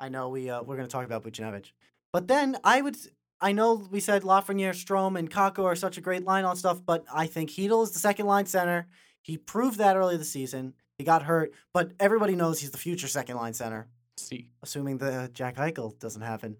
I 0.00 0.08
know 0.08 0.28
we 0.28 0.50
uh, 0.50 0.62
we're 0.62 0.76
gonna 0.76 0.88
talk 0.88 1.04
about 1.04 1.22
Buchnevich, 1.24 1.72
but 2.12 2.28
then 2.28 2.56
I 2.64 2.80
would. 2.82 2.96
I 3.40 3.50
know 3.52 3.74
we 3.90 3.98
said 3.98 4.22
Lafreniere, 4.22 4.70
Strome, 4.70 5.18
and 5.18 5.28
Kakko 5.30 5.64
are 5.64 5.74
such 5.74 5.98
a 5.98 6.00
great 6.00 6.24
line 6.24 6.44
on 6.44 6.54
stuff, 6.56 6.80
but 6.84 7.04
I 7.12 7.26
think 7.26 7.50
Chytil 7.50 7.82
is 7.82 7.90
the 7.90 7.98
second 7.98 8.26
line 8.26 8.46
center. 8.46 8.86
He 9.20 9.36
proved 9.36 9.78
that 9.78 9.96
early 9.96 10.16
this 10.16 10.30
season. 10.30 10.74
He 10.98 11.04
got 11.04 11.24
hurt, 11.24 11.52
but 11.72 11.92
everybody 11.98 12.36
knows 12.36 12.60
he's 12.60 12.70
the 12.70 12.78
future 12.78 13.08
second 13.08 13.36
line 13.36 13.54
center, 13.54 13.88
See, 14.16 14.48
assuming 14.62 14.98
the 14.98 15.28
Jack 15.32 15.56
Eichel 15.56 15.98
doesn't 15.98 16.22
happen. 16.22 16.56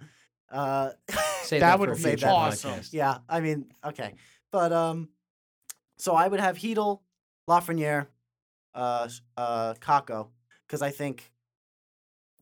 Uh, 0.50 0.90
Save 1.42 1.60
That 1.60 1.70
that, 1.70 1.78
would 1.80 1.98
for 1.98 2.08
a 2.08 2.16
be 2.16 2.24
awesome. 2.24 2.70
podcast. 2.72 2.92
yeah, 2.92 3.18
I 3.28 3.40
mean, 3.40 3.66
okay, 3.84 4.14
but 4.52 4.72
um, 4.72 5.08
so 5.98 6.14
I 6.14 6.28
would 6.28 6.40
have 6.40 6.56
Chytil, 6.58 7.00
Lafreniere, 7.48 8.06
uh, 8.74 9.08
uh, 9.36 9.74
Kakko, 9.80 10.28
because 10.66 10.82
I 10.82 10.90
think 10.90 11.32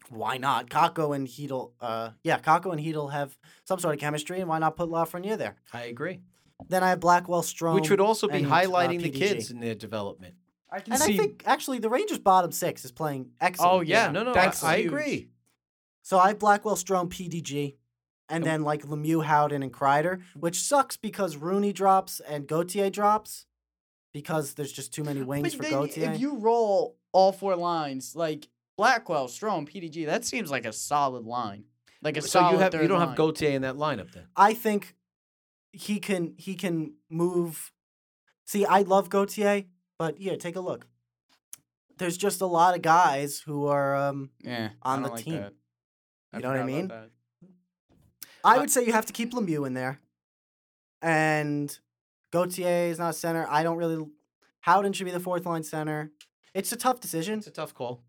why 0.08 0.38
not? 0.38 0.68
Kakko 0.68 1.14
and 1.14 1.26
Chytil, 1.26 1.72
uh, 1.80 2.10
yeah, 2.24 2.38
Kakko 2.38 2.72
and 2.72 2.80
Chytil 2.80 3.12
have 3.12 3.36
some 3.64 3.78
sort 3.78 3.94
of 3.94 4.00
chemistry, 4.00 4.40
and 4.40 4.48
why 4.48 4.58
not 4.58 4.76
put 4.76 4.88
Lafreniere 4.90 5.38
there? 5.38 5.56
I 5.72 5.84
agree. 5.84 6.20
Then 6.68 6.82
I 6.82 6.90
have 6.90 7.00
Blackwell, 7.00 7.42
Strome, 7.42 7.74
Which 7.74 7.90
would 7.90 8.00
also 8.00 8.28
be 8.28 8.34
and, 8.34 8.46
uh, 8.46 8.50
highlighting 8.50 9.00
the 9.00 9.10
kids 9.10 9.50
in 9.50 9.60
their 9.60 9.74
development. 9.74 10.34
I 10.70 10.80
can 10.80 10.92
And 10.94 11.02
I 11.02 11.06
think 11.06 11.42
actually 11.46 11.78
the 11.78 11.88
Rangers' 11.90 12.18
bottom 12.20 12.52
six 12.52 12.84
is 12.84 12.92
playing 12.92 13.32
excellent. 13.40 13.72
Oh, 13.72 13.80
Yeah, 13.80 14.06
Yeah, 14.06 14.12
no, 14.12 14.22
no, 14.22 14.32
I, 14.32 14.34
that's 14.34 14.62
I 14.62 14.76
huge. 14.76 14.86
agree. 14.86 15.30
So 16.02 16.18
I 16.18 16.28
have 16.28 16.38
Blackwell, 16.38 16.76
Strome, 16.76 17.08
PDG, 17.08 17.76
and 18.30 18.44
then 18.44 18.62
like 18.62 18.82
Lemieux, 18.84 19.24
Howden, 19.24 19.62
and 19.62 19.72
Kreider, 19.72 20.22
which 20.34 20.60
sucks 20.62 20.96
because 20.96 21.36
Rooney 21.36 21.72
drops 21.72 22.20
and 22.20 22.46
Gauthier 22.46 22.88
drops 22.90 23.46
because 24.12 24.54
there's 24.54 24.72
just 24.72 24.94
too 24.94 25.04
many 25.04 25.22
wings 25.22 25.54
But 25.54 25.56
for 25.56 25.62
then 25.62 25.72
Gauthier. 25.72 26.12
if 26.12 26.20
you 26.20 26.36
roll 26.36 26.96
all 27.12 27.32
four 27.32 27.56
lines, 27.56 28.14
like 28.16 28.48
Blackwell, 28.76 29.28
Strome, 29.28 29.68
PDG, 29.68 30.06
that 30.06 30.24
seems 30.24 30.50
like 30.50 30.64
a 30.64 30.72
solid 30.72 31.24
line. 31.26 31.64
Like 32.02 32.16
a 32.16 32.22
So 32.22 32.28
solid 32.28 32.52
you 32.52 32.58
have 32.58 32.74
you 32.74 32.88
don't 32.88 32.98
line. 32.98 33.08
have 33.08 33.16
Gauthier 33.16 33.50
in 33.50 33.62
that 33.62 33.74
lineup 33.74 34.12
then. 34.12 34.24
I 34.36 34.54
think 34.54 34.94
he 35.72 36.00
can 36.00 36.34
he 36.38 36.54
can 36.54 36.94
move. 37.10 37.72
See, 38.46 38.64
I 38.64 38.80
love 38.82 39.10
Gauthier, 39.10 39.64
but 39.98 40.18
yeah, 40.20 40.36
take 40.36 40.56
a 40.56 40.60
look. 40.60 40.86
There's 41.98 42.16
just 42.16 42.40
a 42.40 42.46
lot 42.46 42.74
of 42.74 42.80
guys 42.82 43.40
who 43.44 43.66
are. 43.66 43.94
Um, 43.94 44.30
yeah, 44.42 44.70
on 44.82 45.02
the 45.02 45.10
like 45.10 45.24
team. 45.24 45.44
You 46.32 46.40
know 46.40 46.48
what 46.50 46.60
I 46.60 46.64
mean? 46.64 46.90
That. 48.42 48.48
I 48.50 48.58
would 48.58 48.70
say 48.70 48.84
you 48.84 48.92
have 48.92 49.06
to 49.06 49.12
keep 49.12 49.32
Lemieux 49.32 49.66
in 49.66 49.74
there, 49.74 50.00
and 51.02 51.76
Gauthier 52.30 52.90
is 52.90 52.98
not 52.98 53.14
center. 53.14 53.46
I 53.48 53.62
don't 53.62 53.76
really. 53.76 54.06
Howden 54.60 54.92
should 54.92 55.04
be 55.04 55.10
the 55.10 55.20
fourth 55.20 55.46
line 55.46 55.62
center. 55.62 56.10
It's 56.54 56.72
a 56.72 56.76
tough 56.76 57.00
decision. 57.00 57.38
It's 57.38 57.46
a 57.46 57.52
tough 57.52 57.74
call. 57.74 58.02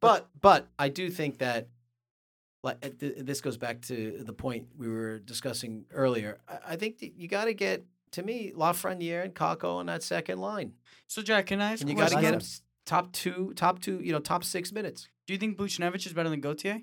But 0.00 0.28
but 0.40 0.68
I 0.78 0.88
do 0.88 1.10
think 1.10 1.38
that 1.38 1.68
like 2.62 2.84
uh, 2.84 2.88
this 2.98 3.40
goes 3.40 3.56
back 3.56 3.82
to 3.82 4.22
the 4.24 4.32
point 4.32 4.68
we 4.76 4.88
were 4.88 5.18
discussing 5.18 5.84
earlier. 5.92 6.38
I, 6.48 6.58
I 6.68 6.76
think 6.76 6.96
you 7.00 7.28
got 7.28 7.46
to 7.46 7.54
get 7.54 7.84
to 8.12 8.22
me 8.22 8.52
Lafreniere 8.56 9.24
and 9.24 9.34
Kakko 9.34 9.76
on 9.76 9.86
that 9.86 10.02
second 10.02 10.40
line, 10.40 10.72
So 11.06 11.22
Jack, 11.22 11.46
can 11.46 11.60
I 11.60 11.72
ask 11.72 11.82
and 11.82 11.90
you 11.90 11.96
got 11.96 12.10
to 12.10 12.20
get 12.20 12.30
them 12.32 12.40
top 12.86 13.12
two, 13.12 13.52
top 13.54 13.80
two, 13.80 14.00
you 14.02 14.12
know, 14.12 14.18
top 14.18 14.42
six 14.42 14.72
minutes. 14.72 15.08
Do 15.26 15.34
you 15.34 15.38
think 15.38 15.58
Buchnevich 15.58 16.06
is 16.06 16.14
better 16.14 16.30
than 16.30 16.40
Gauthier? 16.40 16.80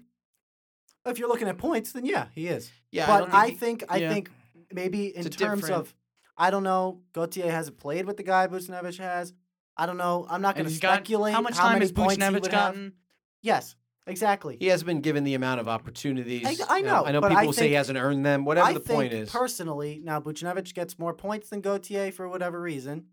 If 1.05 1.19
you're 1.19 1.27
looking 1.29 1.47
at 1.47 1.57
points, 1.57 1.91
then 1.91 2.05
yeah, 2.05 2.27
he 2.33 2.47
is. 2.47 2.71
Yeah, 2.91 3.05
but 3.07 3.19
don't 3.19 3.33
I 3.33 3.47
think 3.47 3.59
think 3.59 3.83
I 3.89 3.97
yeah. 3.97 4.09
think 4.13 4.31
maybe 4.73 5.15
in 5.15 5.23
terms 5.23 5.61
different- 5.61 5.71
of 5.75 5.93
I 6.37 6.49
don't 6.51 6.63
know. 6.63 7.01
Gauthier 7.13 7.49
hasn't 7.49 7.77
played 7.77 8.05
with 8.05 8.17
the 8.17 8.23
guy 8.23 8.47
Buchnevich 8.47 8.97
has. 8.97 9.33
I 9.77 9.85
don't 9.85 9.97
know. 9.97 10.25
I'm 10.29 10.41
not 10.41 10.55
going 10.55 10.65
to 10.65 10.71
he's 10.71 10.79
got- 10.79 10.95
speculate 10.95 11.33
How 11.33 11.41
much 11.41 11.55
time 11.55 11.73
many 11.73 11.83
has 11.85 11.91
points 11.91 12.15
he 12.15 12.21
Buchnevich 12.21 12.33
would 12.41 12.51
have. 12.51 12.73
gotten? 12.73 12.93
Yes, 13.41 13.75
exactly. 14.07 14.57
he 14.59 14.67
hasn't 14.67 14.87
been 14.87 15.01
given 15.01 15.23
the 15.23 15.35
amount 15.35 15.59
of 15.61 15.67
opportunities. 15.67 16.45
I 16.45 16.77
you 16.77 16.83
know, 16.83 17.05
I 17.05 17.11
know 17.11 17.21
people 17.21 17.37
I 17.37 17.45
will 17.45 17.53
say 17.53 17.67
he 17.69 17.73
hasn't 17.75 17.97
earned 17.97 18.25
them. 18.25 18.43
Whatever 18.43 18.67
I 18.67 18.73
the 18.73 18.79
think 18.79 18.97
point 18.97 19.13
is. 19.13 19.29
personally, 19.29 20.01
now 20.03 20.19
Buchnevich 20.19 20.73
gets 20.73 20.97
more 20.99 21.13
points 21.13 21.49
than 21.49 21.61
Gauthier 21.61 22.11
for 22.11 22.27
whatever 22.27 22.59
reason, 22.59 23.05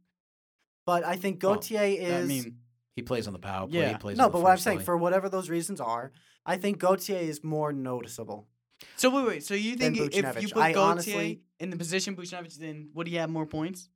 but 0.87 1.05
I 1.05 1.17
think 1.17 1.41
Well, 1.43 1.59
is. 1.61 2.25
I 2.25 2.27
mean, 2.27 2.57
he 2.97 3.03
plays 3.03 3.27
on 3.27 3.33
the 3.35 3.39
power 3.39 3.69
play. 3.69 3.81
Yeah. 3.81 3.89
He 3.91 3.95
plays 3.99 4.17
no. 4.17 4.25
on 4.25 4.31
the 4.31 4.33
But 4.39 4.43
what 4.43 4.51
I'm 4.53 4.59
saying, 4.59 4.79
line. 4.79 4.85
for 4.85 4.97
whatever 4.97 5.29
those 5.29 5.49
reasons 5.51 5.81
are, 5.81 6.13
I 6.45 6.57
think 6.57 6.79
Gauthier 6.79 7.19
is 7.19 7.43
more 7.45 7.73
noticeable. 7.73 8.49
so 8.97 9.11
wait, 9.11 9.27
wait. 9.27 9.45
So 9.45 9.55
you 9.55 9.77
think 9.77 9.97
if 9.99 10.43
you 10.43 10.49
put 10.49 10.63
I 10.63 10.73
Gauthier 10.73 11.15
honestly- 11.17 11.41
in 11.61 11.71
the 11.71 11.77
position 11.77 12.17
Buchnevich, 12.17 12.57
then 12.59 12.91
would 12.95 13.07
he 13.07 13.17
have 13.17 13.31
more 13.31 13.47
points? 13.47 13.89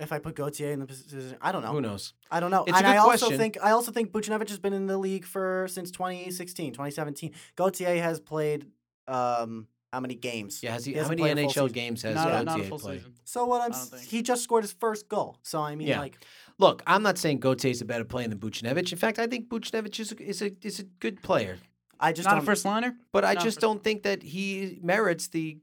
If 0.00 0.12
I 0.12 0.20
put 0.20 0.36
Gauthier 0.36 0.70
in 0.70 0.78
the 0.78 0.86
position, 0.86 1.36
I 1.42 1.50
don't 1.50 1.62
know. 1.62 1.72
who 1.72 1.80
knows? 1.80 2.14
I 2.30 2.38
don't 2.38 2.52
know. 2.52 2.62
It's 2.66 2.78
a 2.78 2.82
good 2.82 2.86
I 2.88 2.96
also 2.98 3.26
question. 3.26 3.38
think 3.38 3.58
I 3.60 3.72
also 3.72 3.90
think 3.90 4.12
Buchnevich 4.12 4.48
has 4.48 4.58
been 4.60 4.72
in 4.72 4.86
the 4.86 4.96
league 4.96 5.24
for 5.24 5.66
since 5.68 5.90
2016, 5.90 6.72
2017. 6.72 7.32
Gautier 7.56 8.00
has 8.00 8.20
played 8.20 8.66
um 9.08 9.66
how 9.92 10.00
many 10.00 10.14
games? 10.14 10.62
Yeah, 10.62 10.72
has 10.72 10.84
he? 10.84 10.92
He 10.92 10.98
how 10.98 11.08
many 11.08 11.22
played 11.22 11.38
a 11.38 11.48
full 11.48 11.68
NHL 11.68 11.72
games 11.72 12.02
has 12.02 12.14
not, 12.14 12.28
a, 12.28 12.44
Gauthier 12.44 12.68
not 12.70 12.80
played? 12.80 12.98
season. 13.00 13.14
So 13.24 13.44
what 13.46 13.60
I'm 13.62 13.72
I 13.72 13.74
don't 13.74 13.80
s- 13.80 13.88
think. 13.90 14.02
he 14.02 14.22
just 14.22 14.42
scored 14.44 14.64
his 14.64 14.72
first 14.72 15.08
goal. 15.08 15.38
So 15.42 15.60
I 15.62 15.74
mean 15.76 15.88
Yeah. 15.88 16.00
like 16.00 16.18
Look, 16.60 16.82
I'm 16.88 17.02
not 17.04 17.18
saying 17.18 17.38
Gauthier's 17.38 17.80
a 17.80 17.84
better 17.84 18.04
player 18.04 18.26
than 18.26 18.38
Buchnevich. 18.38 18.90
In 18.90 18.98
fact, 18.98 19.18
I 19.20 19.28
think 19.28 19.48
Buchnevich 19.48 20.00
is 20.00 20.10
a, 20.12 20.22
is 20.22 20.42
a 20.42 20.50
is 20.62 20.80
a 20.80 20.84
good 20.84 21.22
player. 21.22 21.58
I 22.00 22.12
just 22.12 22.26
Not 22.26 22.34
a 22.34 22.36
don't 22.38 22.46
first 22.46 22.64
liner. 22.64 22.96
But 23.12 23.24
I 23.24 23.34
Not 23.34 23.44
just 23.44 23.60
don't 23.60 23.82
think 23.82 24.02
that 24.02 24.22
he 24.22 24.78
merits 24.82 25.28
the 25.28 25.58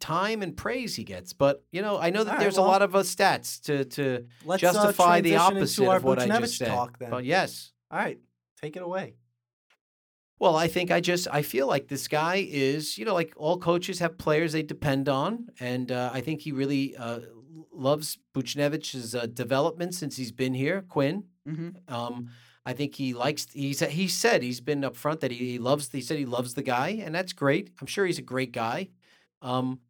time 0.00 0.42
and 0.42 0.56
praise 0.56 0.94
he 0.96 1.04
gets. 1.04 1.32
But 1.32 1.64
you 1.72 1.82
know, 1.82 1.98
I 1.98 2.10
know 2.10 2.24
that 2.24 2.30
All 2.30 2.36
right, 2.36 2.42
there's 2.42 2.58
a 2.58 2.62
well, 2.62 2.70
lot 2.70 2.82
of 2.82 2.94
uh, 2.94 3.00
stats 3.00 3.60
to 3.62 3.84
to 3.86 4.26
let's 4.44 4.62
uh, 4.62 4.72
justify 4.72 5.20
the 5.20 5.36
opposite 5.36 5.88
of 5.88 6.04
what 6.04 6.18
I 6.18 6.26
Buchnevich 6.28 6.40
just 6.40 6.58
said. 6.58 6.68
talk 6.68 6.98
then. 6.98 7.10
But 7.10 7.24
yes, 7.24 7.72
All 7.90 7.98
right, 7.98 8.18
take 8.60 8.76
it 8.76 8.82
away. 8.82 9.14
Well, 10.38 10.56
I 10.56 10.68
think 10.68 10.90
I 10.90 11.00
just 11.00 11.28
I 11.30 11.42
feel 11.42 11.66
like 11.66 11.88
this 11.88 12.08
guy 12.08 12.46
is 12.48 12.98
you 12.98 13.04
know 13.04 13.14
like 13.14 13.32
all 13.36 13.58
coaches 13.58 13.98
have 14.00 14.18
players 14.18 14.52
they 14.52 14.62
depend 14.62 15.08
on, 15.08 15.48
and 15.60 15.90
uh, 15.90 16.10
I 16.12 16.20
think 16.20 16.42
he 16.42 16.52
really 16.52 16.96
uh, 16.96 17.20
loves 17.72 18.18
Buchnevich's 18.34 19.14
uh, 19.14 19.26
development 19.26 19.94
since 19.94 20.16
he's 20.16 20.32
been 20.32 20.54
here. 20.54 20.82
Quinn, 20.88 21.24
Mm-hmm. 21.46 21.94
Um, 21.94 22.30
I 22.64 22.72
think 22.72 22.96
he 22.96 23.14
likes. 23.14 23.46
He 23.52 23.72
said 23.72 23.90
he 23.90 24.08
said 24.08 24.42
he's 24.42 24.60
been 24.60 24.82
upfront 24.82 25.20
that 25.20 25.30
he, 25.30 25.52
he 25.52 25.58
loves. 25.58 25.90
He 25.90 26.00
said 26.00 26.18
he 26.18 26.26
loves 26.26 26.54
the 26.54 26.62
guy, 26.62 27.00
and 27.04 27.14
that's 27.14 27.32
great. 27.32 27.70
I'm 27.80 27.86
sure 27.86 28.04
he's 28.04 28.18
a 28.18 28.22
great 28.22 28.52
guy. 28.52 28.88
Um, 29.40 29.80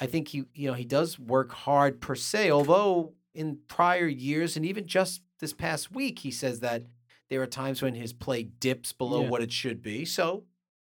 I 0.00 0.06
think 0.06 0.28
he 0.28 0.44
you 0.54 0.68
know 0.68 0.74
he 0.74 0.84
does 0.84 1.18
work 1.18 1.52
hard 1.52 2.00
per 2.00 2.16
se. 2.16 2.50
Although 2.50 3.14
in 3.34 3.58
prior 3.68 4.08
years 4.08 4.56
and 4.56 4.66
even 4.66 4.86
just 4.86 5.22
this 5.38 5.52
past 5.52 5.92
week, 5.92 6.18
he 6.20 6.30
says 6.30 6.60
that 6.60 6.84
there 7.28 7.42
are 7.42 7.46
times 7.46 7.82
when 7.82 7.94
his 7.94 8.12
play 8.12 8.42
dips 8.44 8.92
below 8.92 9.22
Yeah. 9.22 9.28
what 9.28 9.42
it 9.42 9.52
should 9.52 9.82
be. 9.82 10.04
So, 10.04 10.44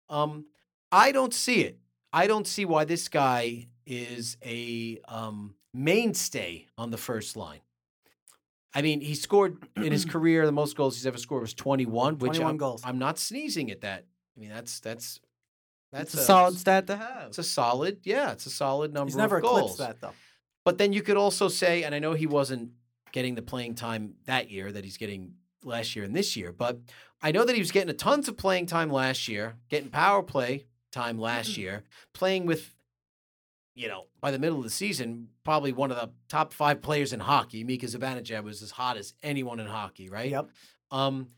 um, 0.09 0.47
I 0.91 1.13
don't 1.13 1.33
see 1.35 1.63
it. 1.63 1.79
I 2.13 2.27
don't 2.27 2.47
see 2.47 2.65
why 2.65 2.85
this 2.85 3.09
guy 3.09 3.69
is 3.87 4.37
a 4.45 5.01
um, 5.09 5.55
mainstay 5.73 6.67
on 6.77 6.91
the 6.91 6.99
first 6.99 7.37
line. 7.37 7.61
I 8.75 8.83
mean, 8.83 9.01
he 9.01 9.15
scored 9.15 9.59
in 9.77 9.93
his 9.93 10.05
career 10.15 10.47
the 10.47 10.53
most 10.53 10.77
goals 10.77 10.97
he's 10.97 11.07
ever 11.07 11.19
scored 11.19 11.43
was 11.43 11.55
21, 11.55 12.19
which 12.19 12.33
21 12.33 12.51
I'm, 12.51 12.57
goals. 12.57 12.83
I'm 12.85 12.99
not 12.99 13.19
sneezing 13.19 13.71
at 13.71 13.83
that. 13.83 14.05
I 14.37 14.41
mean, 14.41 14.51
that's 14.51 14.81
that's 14.81 15.21
that's 15.93 16.13
That's 16.13 16.23
a 16.23 16.27
solid 16.27 16.57
stat 16.57 16.87
to 16.87 16.97
have. 16.97 17.29
It's 17.29 17.39
a 17.39 17.43
solid, 17.43 17.99
yeah, 18.05 18.33
it's 18.33 18.47
a 18.47 18.51
solid 18.51 18.95
number 18.95 19.09
He's 19.11 19.17
never 19.17 19.37
of 19.39 19.45
eclipsed 19.45 19.67
goals. 19.67 19.79
that 19.79 20.01
though. 20.01 20.15
But 20.65 20.79
then 20.79 20.93
you 20.95 21.03
could 21.03 21.19
also 21.19 21.49
say, 21.49 21.83
and 21.83 21.95
I 21.95 21.99
know 21.99 22.15
he 22.15 22.27
wasn't 22.27 22.71
getting 23.13 23.35
the 23.35 23.43
playing 23.43 23.75
time 23.75 24.15
that 24.25 24.51
year 24.51 24.73
that 24.73 24.85
he's 24.85 24.97
getting 24.97 25.35
last 25.65 25.95
year 25.97 26.05
and 26.05 26.15
this 26.15 26.37
year, 26.37 26.53
but 26.53 26.79
I 27.23 27.33
know 27.33 27.45
that 27.45 27.55
he 27.55 27.61
was 27.61 27.71
getting 27.71 27.91
a 27.91 27.95
tons 27.95 28.29
of 28.29 28.37
playing 28.37 28.67
time 28.67 28.91
last 28.91 29.29
year, 29.29 29.55
getting 29.69 29.91
power 29.91 30.23
play 30.23 30.67
time 30.91 31.19
last 31.19 31.57
year, 31.57 31.85
playing 32.13 32.47
with, 32.47 32.75
you 33.75 33.89
know, 33.89 34.07
by 34.21 34.31
the 34.31 34.39
middle 34.39 34.59
of 34.59 34.65
the 34.65 34.71
season, 34.71 35.29
probably 35.45 35.73
one 35.73 35.91
of 35.91 35.97
the 35.97 36.11
top 36.29 36.53
five 36.53 36.83
players 36.83 37.13
in 37.13 37.21
hockey. 37.21 37.65
Mika 37.65 37.87
Zibanejad 37.87 38.43
was 38.43 38.61
as 38.63 38.73
hot 38.73 38.97
as 38.97 39.15
anyone 39.23 39.61
in 39.61 39.67
hockey, 39.67 40.09
right? 40.11 40.31
Yep. 40.31 40.51
Um, 40.91 41.29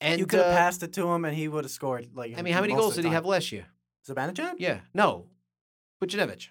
and 0.00 0.18
you 0.18 0.26
could 0.26 0.40
have 0.40 0.52
uh, 0.52 0.56
passed 0.56 0.82
it 0.82 0.92
to 0.94 1.08
him 1.10 1.24
and 1.24 1.34
he 1.34 1.46
would 1.48 1.64
have 1.64 1.70
scored. 1.70 2.08
Like 2.14 2.36
I 2.36 2.42
mean, 2.42 2.52
how 2.52 2.60
many 2.60 2.74
goals 2.74 2.96
did 2.96 3.04
he 3.04 3.10
have 3.12 3.24
last 3.24 3.52
year? 3.52 3.66
Zibanejad? 4.08 4.54
Yeah, 4.58 4.80
no, 4.92 5.26
Buchnevich. 6.02 6.48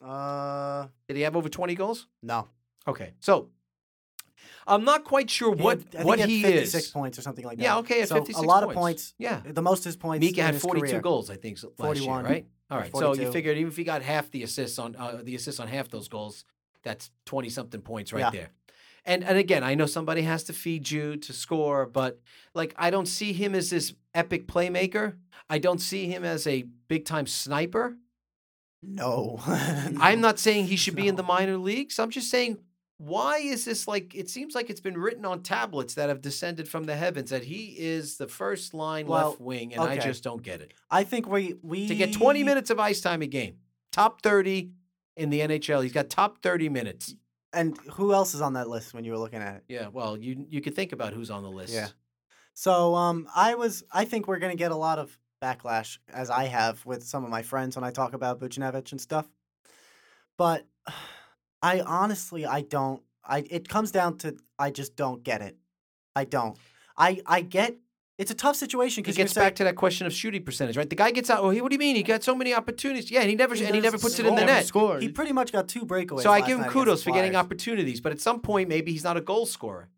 Uh, 0.00 0.86
Did 1.06 1.16
he 1.16 1.22
have 1.22 1.36
over 1.36 1.48
twenty 1.48 1.74
goals? 1.74 2.06
no. 2.22 2.48
Okay, 2.88 3.12
so 3.20 3.48
I'm 4.66 4.84
not 4.84 5.04
quite 5.04 5.28
sure 5.30 5.54
He 5.56 5.62
what 5.62 5.78
had- 5.92 6.02
I 6.02 6.04
what 6.04 6.18
he, 6.20 6.36
he 6.38 6.42
had 6.42 6.52
56 6.54 6.84
is. 6.84 6.90
points 6.90 7.18
or 7.18 7.22
something 7.22 7.44
like 7.44 7.58
that. 7.58 7.62
Yeah, 7.64 7.78
okay, 7.78 8.04
so 8.06 8.14
56 8.16 8.38
a 8.38 8.42
lot 8.42 8.62
points. 8.62 8.70
of 8.76 8.80
points. 8.80 9.14
Yeah, 9.18 9.40
The 9.44 9.62
most 9.62 9.84
his 9.84 9.96
points. 9.96 10.24
Mika 10.24 10.42
had 10.42 10.56
42 10.60 10.86
career. 10.86 11.00
goals, 11.00 11.30
I 11.30 11.36
think, 11.36 11.58
last 11.78 12.00
year, 12.00 12.10
right? 12.10 12.46
All 12.70 12.78
right, 12.78 12.90
so 12.92 13.00
you 13.10 13.28
42. 13.28 13.32
figured 13.32 13.56
even 13.58 13.70
if 13.70 13.76
he 13.76 13.84
got 13.84 14.02
half 14.02 14.30
the 14.30 14.42
assists 14.44 14.78
on 14.78 14.96
uh, 14.96 15.20
the 15.22 15.34
assists 15.34 15.60
on 15.60 15.68
half 15.68 15.88
those 15.90 16.08
goals, 16.08 16.44
that's 16.82 17.10
20 17.26 17.48
something 17.50 17.80
points 17.82 18.12
right 18.12 18.20
Yeah. 18.20 18.30
there. 18.30 18.48
And 19.04 19.24
and 19.24 19.36
again, 19.36 19.62
I 19.64 19.74
know 19.74 19.86
somebody 19.86 20.22
has 20.22 20.44
to 20.44 20.52
feed 20.52 20.90
you 20.90 21.16
to 21.16 21.32
score, 21.32 21.86
but 21.86 22.20
like 22.54 22.72
I 22.76 22.90
don't 22.90 23.06
see 23.06 23.32
him 23.32 23.54
as 23.54 23.68
this 23.70 23.94
epic 24.14 24.46
playmaker. 24.46 25.16
I 25.50 25.58
don't 25.58 25.80
see 25.80 26.06
him 26.06 26.24
as 26.24 26.46
a 26.46 26.62
big 26.88 27.04
time 27.04 27.26
sniper. 27.26 27.96
No. 28.82 29.38
I'm 29.46 30.20
not 30.20 30.38
saying 30.38 30.66
he 30.66 30.76
should 30.76 30.94
be 30.96 31.08
in 31.08 31.16
the 31.16 31.22
minor 31.22 31.56
leagues. 31.56 31.98
I'm 31.98 32.10
just 32.10 32.30
saying, 32.30 32.58
why 33.04 33.38
is 33.38 33.64
this 33.64 33.88
like? 33.88 34.14
It 34.14 34.30
seems 34.30 34.54
like 34.54 34.70
it's 34.70 34.80
been 34.80 34.96
written 34.96 35.24
on 35.24 35.42
tablets 35.42 35.94
that 35.94 36.08
have 36.08 36.22
descended 36.22 36.68
from 36.68 36.84
the 36.84 36.94
heavens 36.94 37.30
that 37.30 37.42
he 37.42 37.74
is 37.76 38.16
the 38.16 38.28
first 38.28 38.74
line 38.74 39.08
Well, 39.08 39.30
left 39.30 39.40
wing, 39.40 39.74
and 39.74 39.82
I 39.82 39.98
just 39.98 40.22
don't 40.22 40.40
get 40.40 40.60
it. 40.60 40.72
I 40.88 41.02
think 41.02 41.26
we 41.26 41.56
we 41.62 41.88
To 41.88 41.96
get 41.96 42.12
20 42.12 42.44
minutes 42.44 42.70
of 42.70 42.78
ice 42.78 43.00
time 43.00 43.20
a 43.22 43.26
game, 43.26 43.56
top 43.90 44.22
30 44.22 44.70
in 45.16 45.30
the 45.30 45.40
NHL, 45.40 45.82
he's 45.82 45.92
got 45.92 46.10
top 46.10 46.42
30 46.42 46.68
minutes. 46.68 47.16
And 47.52 47.76
who 47.94 48.12
else 48.12 48.34
is 48.34 48.40
on 48.40 48.52
that 48.52 48.68
list 48.68 48.94
when 48.94 49.02
you 49.02 49.10
were 49.10 49.18
looking 49.18 49.42
at 49.42 49.56
it? 49.56 49.64
Yeah, 49.66 49.88
well, 49.88 50.16
you 50.16 50.46
you 50.48 50.60
could 50.60 50.76
think 50.76 50.92
about 50.92 51.12
who's 51.12 51.30
on 51.30 51.42
the 51.42 51.50
list. 51.50 51.74
Yeah. 51.74 51.88
So 52.54 52.94
um, 52.94 53.26
I 53.34 53.56
was. 53.56 53.82
I 53.90 54.04
think 54.04 54.28
we're 54.28 54.38
gonna 54.38 54.54
get 54.54 54.70
a 54.70 54.76
lot 54.76 55.00
of 55.00 55.18
backlash, 55.42 55.98
as 56.08 56.30
I 56.30 56.44
have 56.44 56.86
with 56.86 57.02
some 57.02 57.24
of 57.24 57.30
my 57.30 57.42
friends 57.42 57.74
when 57.74 57.82
I 57.82 57.90
talk 57.90 58.14
about 58.14 58.38
Buchnevich 58.38 58.92
and 58.92 59.00
stuff. 59.00 59.28
But 60.38 60.66
I 61.62 61.80
honestly, 61.80 62.44
I 62.44 62.62
don't. 62.62 63.02
I 63.24 63.44
it 63.50 63.68
comes 63.68 63.92
down 63.92 64.18
to 64.18 64.36
I 64.58 64.70
just 64.70 64.96
don't 64.96 65.22
get 65.22 65.42
it. 65.42 65.56
I 66.16 66.24
don't. 66.24 66.56
I 66.96 67.22
I 67.26 67.42
get. 67.42 67.76
It's 68.18 68.30
a 68.30 68.34
tough 68.34 68.56
situation 68.56 69.02
because 69.02 69.16
It 69.16 69.18
because 69.18 69.34
gets 69.34 69.44
back 69.44 69.54
to 69.56 69.64
that 69.64 69.74
question 69.74 70.06
of 70.06 70.12
shooting 70.12 70.44
percentage, 70.44 70.76
right? 70.76 70.88
The 70.88 70.96
guy 70.96 71.10
gets 71.12 71.30
out. 71.30 71.42
Well, 71.42 71.50
he, 71.50 71.60
what 71.60 71.70
do 71.70 71.74
you 71.74 71.78
mean? 71.78 71.96
He 71.96 72.02
got 72.02 72.22
so 72.22 72.34
many 72.34 72.54
opportunities. 72.54 73.10
Yeah, 73.10 73.20
and 73.20 73.30
he 73.30 73.36
never 73.36 73.54
He 73.54 73.64
and 73.64 73.74
he 73.74 73.80
never 73.80 73.96
doesn't 73.96 74.06
puts 74.06 74.18
it 74.18 74.26
in 74.26 74.34
the 74.34 74.44
net. 74.44 74.66
Scored. 74.66 75.02
He 75.02 75.08
pretty 75.08 75.32
much 75.32 75.50
got 75.50 75.66
two 75.66 75.86
breakaways. 75.86 76.22
So 76.22 76.30
I 76.30 76.40
give 76.40 76.58
him 76.58 76.64
kudos 76.66 77.02
for 77.02 77.10
getting 77.12 77.36
opportunities, 77.36 78.00
but 78.00 78.12
at 78.12 78.20
some 78.20 78.40
point, 78.40 78.68
maybe 78.68 78.92
he's 78.92 79.04
not 79.04 79.16
a 79.16 79.20
goal 79.20 79.46
scorer. 79.46 79.88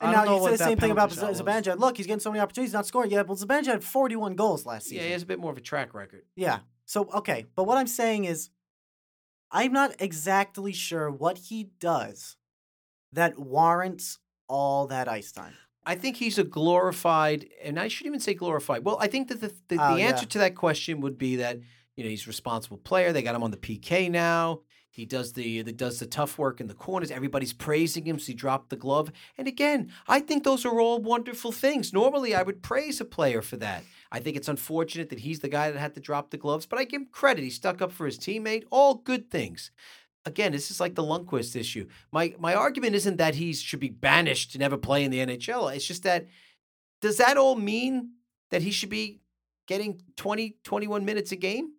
And 0.00 0.12
don't 0.12 0.24
now 0.24 0.36
you 0.36 0.44
say 0.44 0.50
the 0.52 0.64
same 0.64 0.78
thing 0.78 0.90
about 0.90 1.10
penalty. 1.10 1.42
Zibanejad. 1.42 1.78
Look, 1.78 1.98
he's 1.98 2.06
getting 2.06 2.20
so 2.20 2.30
many 2.30 2.40
opportunities, 2.40 2.70
he's 2.70 2.74
not 2.74 2.86
scoring. 2.86 3.10
Yeah, 3.10 3.22
well, 3.22 3.36
Zibanejad 3.36 3.66
had 3.66 3.84
41 3.84 4.34
goals 4.34 4.64
last 4.64 4.84
season. 4.84 4.98
Yeah, 4.98 5.04
he 5.04 5.12
has 5.12 5.22
a 5.22 5.26
bit 5.26 5.38
more 5.38 5.52
of 5.52 5.58
a 5.58 5.60
track 5.60 5.92
record. 5.92 6.22
Yeah. 6.36 6.60
So 6.86 7.08
okay, 7.14 7.46
but 7.54 7.64
what 7.64 7.76
I'm 7.76 7.86
saying 7.86 8.24
is, 8.24 8.50
I'm 9.52 9.72
not 9.72 9.94
exactly 9.98 10.72
sure 10.72 11.10
what 11.10 11.38
he 11.38 11.70
does 11.80 12.36
that 13.12 13.38
warrants 13.38 14.18
all 14.48 14.86
that 14.88 15.08
ice 15.08 15.32
time. 15.32 15.54
I 15.84 15.94
think 15.94 16.16
he's 16.16 16.38
a 16.38 16.44
glorified, 16.44 17.46
and 17.64 17.78
I 17.78 17.88
shouldn't 17.88 18.12
even 18.12 18.20
say 18.20 18.34
glorified. 18.34 18.84
Well, 18.84 18.98
I 19.00 19.06
think 19.06 19.28
that 19.28 19.40
the 19.40 19.48
the, 19.68 19.76
Oh, 19.82 19.94
the 19.94 20.00
yeah. 20.00 20.08
answer 20.08 20.26
to 20.26 20.38
that 20.38 20.54
question 20.54 21.00
would 21.00 21.18
be 21.18 21.36
that 21.36 21.58
you 21.96 22.04
know 22.04 22.10
he's 22.10 22.24
a 22.26 22.28
responsible 22.28 22.76
player. 22.78 23.12
They 23.12 23.22
got 23.22 23.34
him 23.34 23.42
on 23.42 23.50
the 23.50 23.56
PK 23.56 24.10
now. 24.10 24.60
He 24.92 25.06
does 25.06 25.32
the, 25.32 25.62
the 25.62 25.72
does 25.72 25.98
the 26.00 26.06
tough 26.06 26.36
work 26.36 26.60
in 26.60 26.66
the 26.66 26.74
corners. 26.74 27.10
Everybody's 27.10 27.52
praising 27.52 28.04
him, 28.06 28.18
so 28.18 28.26
he 28.26 28.34
dropped 28.34 28.70
the 28.70 28.76
glove. 28.76 29.10
And 29.38 29.46
again, 29.48 29.90
I 30.08 30.20
think 30.20 30.42
those 30.44 30.64
are 30.66 30.80
all 30.80 30.98
wonderful 31.00 31.52
things. 31.52 31.92
Normally, 31.92 32.34
I 32.34 32.42
would 32.42 32.60
praise 32.62 33.00
a 33.00 33.04
player 33.04 33.40
for 33.40 33.56
that. 33.58 33.84
I 34.12 34.18
think 34.20 34.36
it's 34.36 34.48
unfortunate 34.48 35.08
that 35.10 35.20
he's 35.20 35.40
the 35.40 35.48
guy 35.48 35.70
that 35.70 35.78
had 35.78 35.94
to 35.94 36.00
drop 36.00 36.30
the 36.30 36.36
gloves, 36.36 36.66
but 36.66 36.78
I 36.78 36.84
give 36.84 37.02
him 37.02 37.08
credit. 37.12 37.44
He 37.44 37.50
stuck 37.50 37.80
up 37.80 37.92
for 37.92 38.06
his 38.06 38.18
teammate. 38.18 38.64
All 38.70 38.94
good 38.94 39.30
things. 39.30 39.70
Again, 40.26 40.52
this 40.52 40.70
is 40.70 40.80
like 40.80 40.96
the 40.96 41.02
Lundqvist 41.02 41.56
issue. 41.56 41.86
My 42.12 42.34
my 42.38 42.54
argument 42.54 42.94
isn't 42.94 43.16
that 43.16 43.36
he 43.36 43.52
should 43.52 43.80
be 43.80 43.88
banished 43.88 44.52
to 44.52 44.58
never 44.58 44.76
play 44.76 45.04
in 45.04 45.10
the 45.10 45.18
NHL. 45.18 45.74
It's 45.74 45.86
just 45.86 46.02
that 46.02 46.26
does 47.00 47.16
that 47.18 47.36
all 47.36 47.56
mean 47.56 48.10
that 48.50 48.62
he 48.62 48.70
should 48.70 48.90
be 48.90 49.20
getting 49.66 50.02
20, 50.16 50.56
21 50.64 51.04
minutes 51.04 51.32
a 51.32 51.36
game? 51.36 51.72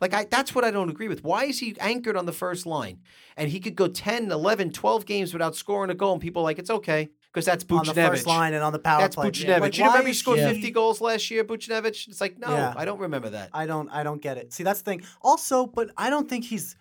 Like 0.00 0.14
I 0.14 0.26
that's 0.30 0.54
what 0.54 0.64
I 0.64 0.70
don't 0.70 0.90
agree 0.90 1.08
with. 1.08 1.24
Why 1.24 1.44
is 1.46 1.58
he 1.58 1.76
anchored 1.80 2.16
on 2.16 2.26
the 2.26 2.32
first 2.32 2.66
line? 2.66 3.00
And 3.36 3.50
he 3.50 3.58
could 3.58 3.74
go 3.74 3.88
10, 3.88 4.30
11, 4.30 4.72
12 4.72 5.06
games 5.06 5.32
without 5.32 5.56
scoring 5.56 5.90
a 5.90 5.94
goal 5.94 6.12
and 6.12 6.22
people 6.22 6.42
are 6.42 6.44
like 6.44 6.60
it's 6.60 6.70
okay 6.70 7.08
because 7.32 7.44
that's 7.44 7.64
on 7.70 7.84
the 7.84 7.94
first 7.94 8.26
line 8.26 8.54
and 8.54 8.62
on 8.64 8.72
the 8.72 8.78
power 8.78 9.00
That's 9.02 9.14
play. 9.14 9.30
Buchnevich. 9.30 9.60
Like, 9.60 9.78
you 9.78 9.84
remember 9.84 10.08
he 10.08 10.14
scored 10.14 10.38
he- 10.38 10.46
50 10.46 10.70
goals 10.70 11.00
last 11.00 11.30
year, 11.30 11.44
Buchnevich? 11.44 12.08
It's 12.08 12.20
like, 12.20 12.38
no, 12.38 12.48
Yeah. 12.48 12.74
I 12.76 12.84
don't 12.84 13.00
remember 13.00 13.30
that. 13.30 13.50
I 13.52 13.66
don't. 13.66 13.88
I 13.90 14.02
don't 14.02 14.20
get 14.22 14.38
it. 14.38 14.52
See, 14.52 14.64
that's 14.64 14.80
the 14.82 14.90
thing. 14.90 15.02
Also, 15.22 15.66
but 15.66 15.90
I 15.96 16.10
don't 16.10 16.28
think 16.28 16.44
he's 16.44 16.76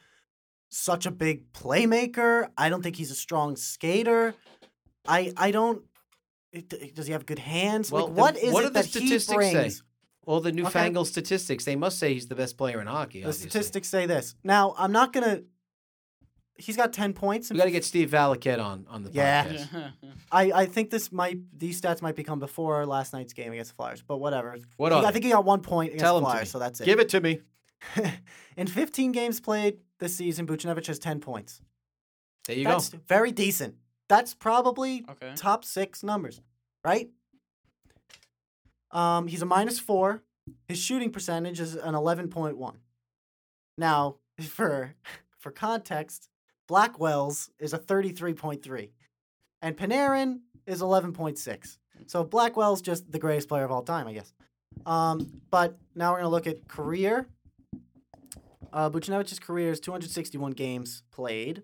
such 0.69 1.05
a 1.05 1.11
big 1.11 1.51
playmaker. 1.53 2.49
I 2.57 2.69
don't 2.69 2.81
think 2.81 2.95
he's 2.95 3.11
a 3.11 3.15
strong 3.15 3.55
skater. 3.55 4.35
I. 5.07 5.33
I 5.37 5.51
don't. 5.51 5.81
Does 6.95 7.07
he 7.07 7.13
have 7.13 7.25
good 7.25 7.39
hands? 7.39 7.91
Well, 7.91 8.07
like, 8.07 8.17
what 8.17 8.37
is 8.37 8.53
what 8.53 8.63
it 8.63 8.67
do 8.67 8.73
the 8.73 8.79
that 8.79 8.85
statistics 8.85 9.25
he 9.31 9.49
say? 9.51 9.53
brings? 9.53 9.83
All 10.25 10.41
the 10.41 10.51
newfangled 10.51 11.07
statistics, 11.07 11.63
they 11.63 11.75
must 11.77 11.99
say 11.99 12.13
he's 12.13 12.27
the 12.27 12.35
best 12.35 12.57
player 12.57 12.81
in 12.81 12.87
hockey. 12.87 13.21
The 13.21 13.27
obviously. 13.29 13.49
statistics 13.49 13.87
say 13.89 14.05
this. 14.07 14.35
Now, 14.43 14.75
I'm 14.77 14.91
not 14.91 15.13
gonna. 15.13 15.43
He's 16.59 16.75
got 16.77 16.91
ten 16.93 17.13
points. 17.13 17.49
We 17.49 17.55
in 17.55 17.57
got 17.59 17.65
to 17.65 17.71
get 17.71 17.85
Steve 17.85 18.09
Valiquette 18.09 18.59
on 18.63 18.85
on 18.89 19.03
the 19.03 19.11
Yeah. 19.11 19.45
podcast. 19.45 19.93
I, 20.31 20.51
I 20.51 20.65
think 20.65 20.89
this 20.89 21.11
might 21.11 21.37
these 21.57 21.79
stats 21.79 22.01
might 22.01 22.15
become 22.15 22.39
before 22.39 22.85
last 22.85 23.13
night's 23.13 23.33
game 23.33 23.51
against 23.53 23.71
the 23.71 23.75
Flyers, 23.75 24.01
but 24.01 24.17
whatever. 24.17 24.57
What 24.77 24.91
He- 24.91 24.97
I 24.99 25.11
think 25.11 25.25
he 25.25 25.31
got 25.31 25.45
one 25.45 25.61
point 25.61 25.89
against 25.89 26.03
Tell 26.03 26.15
the 26.15 26.19
him 26.21 26.25
to 26.25 26.31
Flyers, 26.31 26.51
so 26.51 26.59
that's 26.59 26.81
it. 26.81 26.85
Give 26.85 26.99
it 26.99 27.09
to 27.09 27.21
me. 27.21 27.41
In 28.57 28.65
15 28.65 29.11
games 29.11 29.39
played 29.39 29.77
this 29.99 30.15
season, 30.15 30.47
Buchnevich 30.47 30.87
has 30.87 30.97
10 30.97 31.19
points. 31.19 31.61
There 32.47 32.55
you 32.57 32.63
That's 32.63 32.89
go. 32.89 32.99
very 33.07 33.31
decent. 33.31 33.75
That's 34.09 34.33
probably 34.33 35.05
Okay. 35.09 35.33
top 35.35 35.63
six 35.63 36.01
numbers, 36.01 36.41
right? 36.83 37.09
Um, 38.91 39.27
he's 39.27 39.41
a 39.41 39.45
minus 39.45 39.79
four. 39.79 40.23
His 40.67 40.79
shooting 40.79 41.11
percentage 41.11 41.59
is 41.59 41.75
an 41.75 41.93
11.1. 41.93 42.75
Now, 43.77 44.15
for 44.41 44.95
for 45.37 45.51
context, 45.51 46.29
Blackwell's 46.67 47.49
is 47.59 47.73
a 47.73 47.79
33.3, 47.79 48.89
and 49.61 49.77
Panarin 49.77 50.39
is 50.65 50.81
11.6. 50.81 51.77
So 52.05 52.23
Blackwell's 52.23 52.81
just 52.81 53.11
the 53.11 53.19
greatest 53.19 53.47
player 53.47 53.63
of 53.63 53.71
all 53.71 53.83
time, 53.83 54.07
I 54.07 54.13
guess. 54.13 54.33
Um, 54.85 55.41
but 55.49 55.77
now 55.95 56.11
we're 56.11 56.19
gonna 56.19 56.29
look 56.29 56.47
at 56.47 56.67
career. 56.67 57.27
Uh, 58.71 58.89
Buchnevich's 58.89 59.39
career 59.39 59.71
is 59.71 59.79
261 59.79 60.51
games 60.51 61.03
played, 61.11 61.63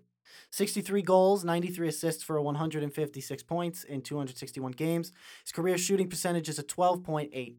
63 0.52 1.02
goals, 1.02 1.44
93 1.44 1.90
assists 1.90 2.24
for 2.24 2.42
156 2.42 3.44
points 3.44 3.84
in 3.84 4.02
261 4.02 4.72
games. 4.72 5.12
His 5.44 5.52
career 5.52 5.78
shooting 5.78 6.10
percentage 6.10 6.50
is 6.50 6.58
a 6.58 6.64
12.8. 6.64 7.56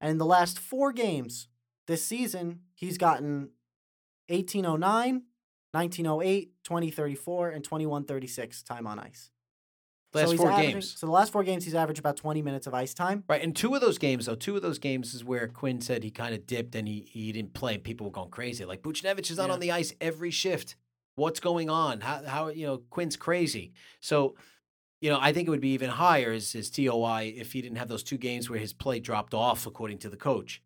And 0.00 0.10
in 0.10 0.18
the 0.18 0.24
last 0.24 0.58
four 0.58 0.92
games 0.92 1.48
this 1.86 2.04
season, 2.04 2.60
he's 2.74 2.98
gotten 2.98 3.50
1809, 4.28 5.22
1908, 5.72 6.52
2034, 6.64 7.50
and 7.50 7.64
2136 7.64 8.62
time 8.62 8.86
on 8.86 8.98
ice. 8.98 9.30
Last 10.12 10.30
he's 10.32 10.40
four 10.40 10.50
games. 10.50 10.90
So 10.98 11.06
the 11.06 11.12
last 11.12 11.30
four 11.32 11.44
games, 11.44 11.64
he's 11.64 11.74
averaged 11.74 12.00
about 12.00 12.16
20 12.16 12.42
minutes 12.42 12.66
of 12.66 12.74
ice 12.74 12.94
time. 12.94 13.22
Right, 13.28 13.42
and 13.42 13.54
two 13.54 13.74
of 13.76 13.80
those 13.80 13.96
games, 13.96 14.26
though, 14.26 14.34
two 14.34 14.56
of 14.56 14.62
those 14.62 14.80
games 14.80 15.14
is 15.14 15.24
where 15.24 15.46
Quinn 15.46 15.80
said 15.80 16.02
he 16.02 16.10
kind 16.10 16.34
of 16.34 16.46
dipped 16.46 16.74
and 16.74 16.88
he, 16.88 17.06
he 17.08 17.30
didn't 17.30 17.54
play. 17.54 17.74
and 17.74 17.84
People 17.84 18.06
were 18.06 18.12
going 18.12 18.30
crazy. 18.30 18.64
Like 18.64 18.82
Buchnevich 18.82 19.30
is 19.30 19.36
not 19.36 19.46
Yeah. 19.48 19.52
on 19.54 19.60
the 19.60 19.70
ice 19.70 19.94
every 20.00 20.32
shift. 20.32 20.74
What's 21.14 21.38
going 21.38 21.70
on? 21.70 22.00
How 22.00 22.24
how 22.24 22.48
you 22.48 22.66
know 22.66 22.78
Quinn's 22.90 23.16
crazy. 23.16 23.72
So, 24.00 24.34
you 25.00 25.10
know, 25.10 25.18
I 25.20 25.32
think 25.32 25.46
it 25.46 25.50
would 25.50 25.60
be 25.60 25.74
even 25.74 25.90
higher 25.90 26.32
as 26.32 26.50
his 26.52 26.70
TOI 26.70 27.32
if 27.36 27.52
he 27.52 27.62
didn't 27.62 27.78
have 27.78 27.88
those 27.88 28.02
two 28.02 28.16
games 28.18 28.50
where 28.50 28.58
his 28.58 28.72
play 28.72 28.98
dropped 29.00 29.32
off, 29.34 29.66
according 29.66 29.98
to 29.98 30.08
the 30.08 30.16
coach. 30.16 30.60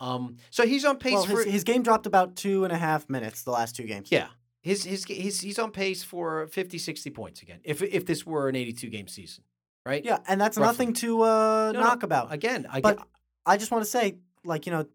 Um, 0.00 0.36
so 0.50 0.66
he's 0.66 0.84
on 0.84 0.98
pace 0.98 1.14
Well, 1.14 1.24
for 1.26 1.36
his, 1.44 1.52
his 1.52 1.64
game 1.64 1.82
dropped 1.82 2.06
about 2.06 2.34
two 2.36 2.64
and 2.64 2.72
a 2.72 2.76
half 2.78 3.08
minutes 3.08 3.44
the 3.44 3.50
last 3.50 3.76
two 3.76 3.84
games. 3.84 4.10
yeah. 4.10 4.28
His 4.62 4.84
his 4.84 5.04
he's 5.04 5.40
he's 5.40 5.58
on 5.58 5.70
pace 5.70 6.02
for 6.02 6.46
50, 6.48 6.78
60 6.78 7.10
points 7.10 7.42
again. 7.42 7.60
If 7.64 7.82
if 7.82 8.04
this 8.04 8.26
were 8.26 8.48
an 8.48 8.56
eighty 8.56 8.72
two 8.72 8.88
game 8.90 9.08
season, 9.08 9.44
right? 9.86 10.04
Yeah, 10.04 10.18
and 10.28 10.40
that's 10.40 10.58
Roughly. 10.58 10.86
nothing 10.86 10.92
to 10.94 11.22
uh, 11.22 11.70
No, 11.72 11.80
no, 11.80 11.86
knock 11.86 12.02
about. 12.02 12.32
Again, 12.32 12.66
I 12.70 12.80
But 12.80 12.98
get- 12.98 13.06
I 13.46 13.56
just 13.56 13.70
want 13.70 13.84
to 13.84 13.90
say, 13.90 14.18
like 14.44 14.66
you 14.66 14.72
know, 14.72 14.86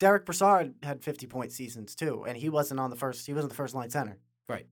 Derek 0.00 0.26
Brassard 0.26 0.74
had 0.82 1.02
fifty 1.04 1.26
point 1.26 1.52
seasons 1.52 1.94
too, 1.94 2.24
and 2.26 2.36
he 2.36 2.48
wasn't 2.48 2.80
on 2.80 2.90
the 2.90 2.96
first. 2.96 3.24
He 3.26 3.32
wasn't 3.32 3.50
the 3.52 3.56
first 3.56 3.74
line 3.74 3.90
center. 3.90 4.18
Right 4.48 4.66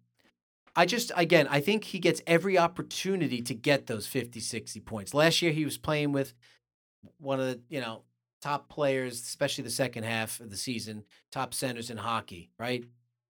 I 0.74 0.86
just, 0.86 1.12
again, 1.16 1.46
I 1.50 1.60
think 1.60 1.84
he 1.84 1.98
gets 1.98 2.22
every 2.26 2.56
opportunity 2.56 3.42
to 3.42 3.54
get 3.54 3.88
those 3.88 4.06
50, 4.06 4.40
60 4.40 4.80
points. 4.80 5.12
Last 5.12 5.42
year, 5.42 5.52
he 5.52 5.66
was 5.66 5.76
playing 5.76 6.12
with 6.12 6.32
one 7.18 7.38
of 7.40 7.46
the, 7.46 7.60
you 7.68 7.78
know, 7.78 8.04
top 8.40 8.70
players, 8.70 9.20
especially 9.20 9.64
the 9.64 9.70
second 9.70 10.04
half 10.04 10.40
of 10.40 10.48
the 10.48 10.56
season, 10.56 11.04
top 11.30 11.52
centers 11.52 11.90
in 11.90 11.98
hockey, 11.98 12.50
right? 12.58 12.84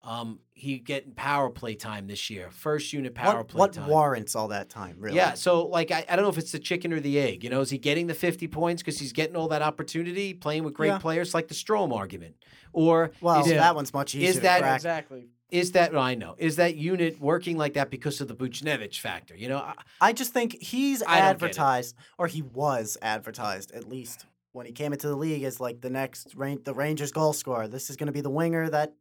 Um, 0.02 0.40
he 0.54 0.80
getting 0.80 1.12
power 1.12 1.50
play 1.50 1.76
time 1.76 2.08
this 2.08 2.30
year, 2.30 2.50
first 2.52 2.94
unit 2.94 3.14
power 3.14 3.40
what 3.40 3.48
play 3.50 3.60
what 3.60 3.74
time. 3.74 3.88
warrants 3.88 4.34
all 4.34 4.48
that 4.48 4.70
time? 4.70 4.96
Really? 4.98 5.18
Yeah, 5.18 5.34
so 5.34 5.66
like 5.68 5.92
I, 5.92 6.06
I 6.08 6.16
don't 6.16 6.24
know 6.24 6.30
if 6.30 6.38
it's 6.38 6.54
the 6.54 6.60
chicken 6.60 6.94
or 6.94 7.02
the 7.02 7.20
egg. 7.20 7.44
You 7.44 7.50
know, 7.50 7.60
is 7.60 7.70
he 7.70 7.78
getting 7.78 8.08
the 8.08 8.14
fifty 8.14 8.48
points 8.48 8.82
because 8.82 8.98
he's 8.98 9.12
getting 9.12 9.36
all 9.36 9.50
that 9.50 9.62
opportunity 9.62 10.34
playing 10.34 10.64
with 10.64 10.74
great 10.74 10.88
Yeah. 10.88 11.00
players 11.00 11.34
like 11.34 11.50
the 11.50 11.54
Strom 11.54 11.92
argument, 11.92 12.36
or 12.72 13.12
Well, 13.20 13.42
is, 13.44 13.48
that 13.52 13.76
one's 13.76 13.94
much 13.94 14.16
easier. 14.16 14.30
Is 14.30 14.40
that- 14.40 14.62
crack. 14.62 14.78
exactly. 14.78 15.28
is 15.52 15.74
that 15.74 15.92
well, 15.92 16.02
I 16.02 16.16
know 16.16 16.36
is 16.38 16.56
that 16.56 16.76
unit 16.78 17.20
working 17.20 17.58
like 17.58 17.74
that 17.74 17.90
because 17.92 18.22
of 18.22 18.30
the 18.30 18.36
Buchnevich 18.36 19.00
factor? 19.02 19.36
You 19.36 19.50
know, 19.50 19.58
I, 19.58 19.74
I 20.00 20.14
just 20.14 20.32
think 20.32 20.62
he's 20.62 21.04
I 21.04 21.06
don't 21.08 21.16
get 21.16 21.18
it. 21.18 21.30
advertised, 21.32 21.96
or 22.18 22.28
he 22.28 22.42
was 22.42 22.98
advertised 23.02 23.74
at 23.74 23.90
least 23.90 24.26
when 24.54 24.66
he 24.66 24.72
came 24.72 24.94
into 24.94 25.08
the 25.10 25.16
league 25.18 25.44
as 25.44 25.60
like 25.60 25.82
the 25.82 25.90
next 25.90 26.30
the 26.38 26.74
Rangers 26.74 27.12
goal 27.12 27.34
scorer. 27.34 27.68
This 27.68 27.90
is 27.90 27.98
going 27.98 28.08
to 28.08 28.14
be 28.14 28.22
the 28.22 28.30
winger 28.30 28.70
that 28.70 28.94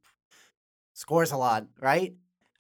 scores 1.05 1.31
a 1.33 1.37
lot, 1.37 1.67
right? 1.81 2.15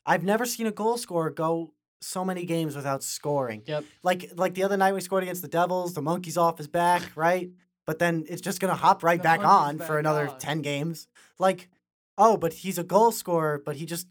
I've 0.07 0.23
never 0.33 0.47
seen 0.47 0.67
a 0.67 0.71
goal 0.83 0.97
scorer 0.97 1.31
go 1.31 1.75
so 2.01 2.25
many 2.25 2.45
games 2.47 2.77
without 2.77 3.03
scoring. 3.03 3.63
Yep. 3.67 3.85
Like 4.03 4.21
like 4.37 4.55
the 4.55 4.63
other 4.63 4.77
night 4.77 4.95
we 4.95 5.01
scored 5.01 5.25
against 5.25 5.43
the 5.43 5.49
Devils, 5.49 5.95
the 5.95 6.03
monkey's 6.03 6.37
off 6.39 6.57
his 6.59 6.69
back, 6.69 7.03
right? 7.17 7.51
But 7.85 7.99
then 7.99 8.25
it's 8.29 8.41
just 8.49 8.61
gonna 8.61 8.77
hop 8.87 9.03
right 9.03 9.19
The 9.19 9.29
back 9.31 9.45
on 9.45 9.79
for 9.79 9.99
another 9.99 10.29
on. 10.29 10.39
ten 10.39 10.63
games. 10.63 11.09
Like, 11.39 11.69
oh, 12.17 12.37
but 12.37 12.53
he's 12.63 12.79
a 12.79 12.85
goal 12.85 13.11
scorer, 13.13 13.59
but 13.67 13.75
he 13.77 13.85
just 13.87 14.07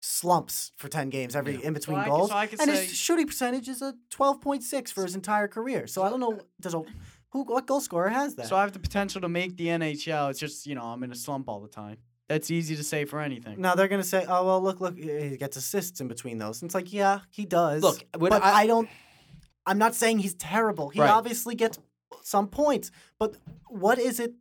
slumps 0.00 0.72
for 0.76 0.88
ten 0.88 1.08
games 1.10 1.34
every 1.34 1.54
Yeah. 1.54 1.66
in 1.68 1.72
between 1.74 1.98
I 1.98 2.04
could- 2.04 2.10
goals. 2.10 2.28
so 2.30 2.36
I 2.36 2.44
and 2.44 2.60
say- 2.60 2.86
his 2.86 2.94
shooting 2.96 3.26
percentage 3.26 3.68
is 3.68 3.80
a 3.82 3.94
twelve 4.10 4.40
point 4.40 4.62
six 4.62 4.90
for 4.90 5.02
his 5.02 5.14
entire 5.14 5.48
career. 5.48 5.86
So 5.86 6.02
I 6.02 6.10
don't 6.10 6.20
know 6.20 6.40
does 6.60 6.74
a 6.74 6.82
who 7.30 7.42
what 7.44 7.66
goal 7.66 7.80
scorer 7.80 8.10
has 8.10 8.34
that? 8.34 8.48
So 8.48 8.56
I 8.56 8.60
have 8.62 8.72
the 8.72 8.78
potential 8.78 9.20
to 9.22 9.28
make 9.28 9.56
the 9.56 9.68
NHL. 9.68 10.28
It's 10.30 10.38
just 10.40 10.66
you 10.66 10.74
know 10.74 10.82
I'm 10.82 11.02
in 11.02 11.12
a 11.12 11.14
slump 11.16 11.48
all 11.48 11.60
the 11.60 11.68
time. 11.68 11.96
That's 12.32 12.50
easy 12.50 12.76
to 12.76 12.82
say 12.82 13.04
for 13.04 13.20
anything. 13.20 13.60
Now 13.60 13.74
they're 13.74 13.88
gonna 13.88 14.02
say, 14.02 14.24
"Oh 14.26 14.46
well, 14.46 14.62
look, 14.62 14.80
look, 14.80 14.96
he 14.98 15.36
gets 15.36 15.56
assists 15.58 16.00
in 16.00 16.08
between 16.08 16.38
those." 16.38 16.62
And 16.62 16.68
it's 16.68 16.74
like, 16.74 16.90
yeah, 16.92 17.20
he 17.30 17.44
does. 17.44 17.82
Look, 17.82 18.04
but 18.12 18.32
I- 18.32 18.62
I, 18.62 18.66
don't. 18.66 18.88
I'm 19.66 19.76
not 19.78 19.94
saying 19.94 20.20
he's 20.20 20.34
terrible. 20.34 20.88
He 20.88 21.00
Right. 21.00 21.10
obviously 21.10 21.54
gets 21.54 21.78
some 22.22 22.48
points, 22.48 22.90
but 23.18 23.36
what 23.68 23.98
is 23.98 24.18
it? 24.18 24.32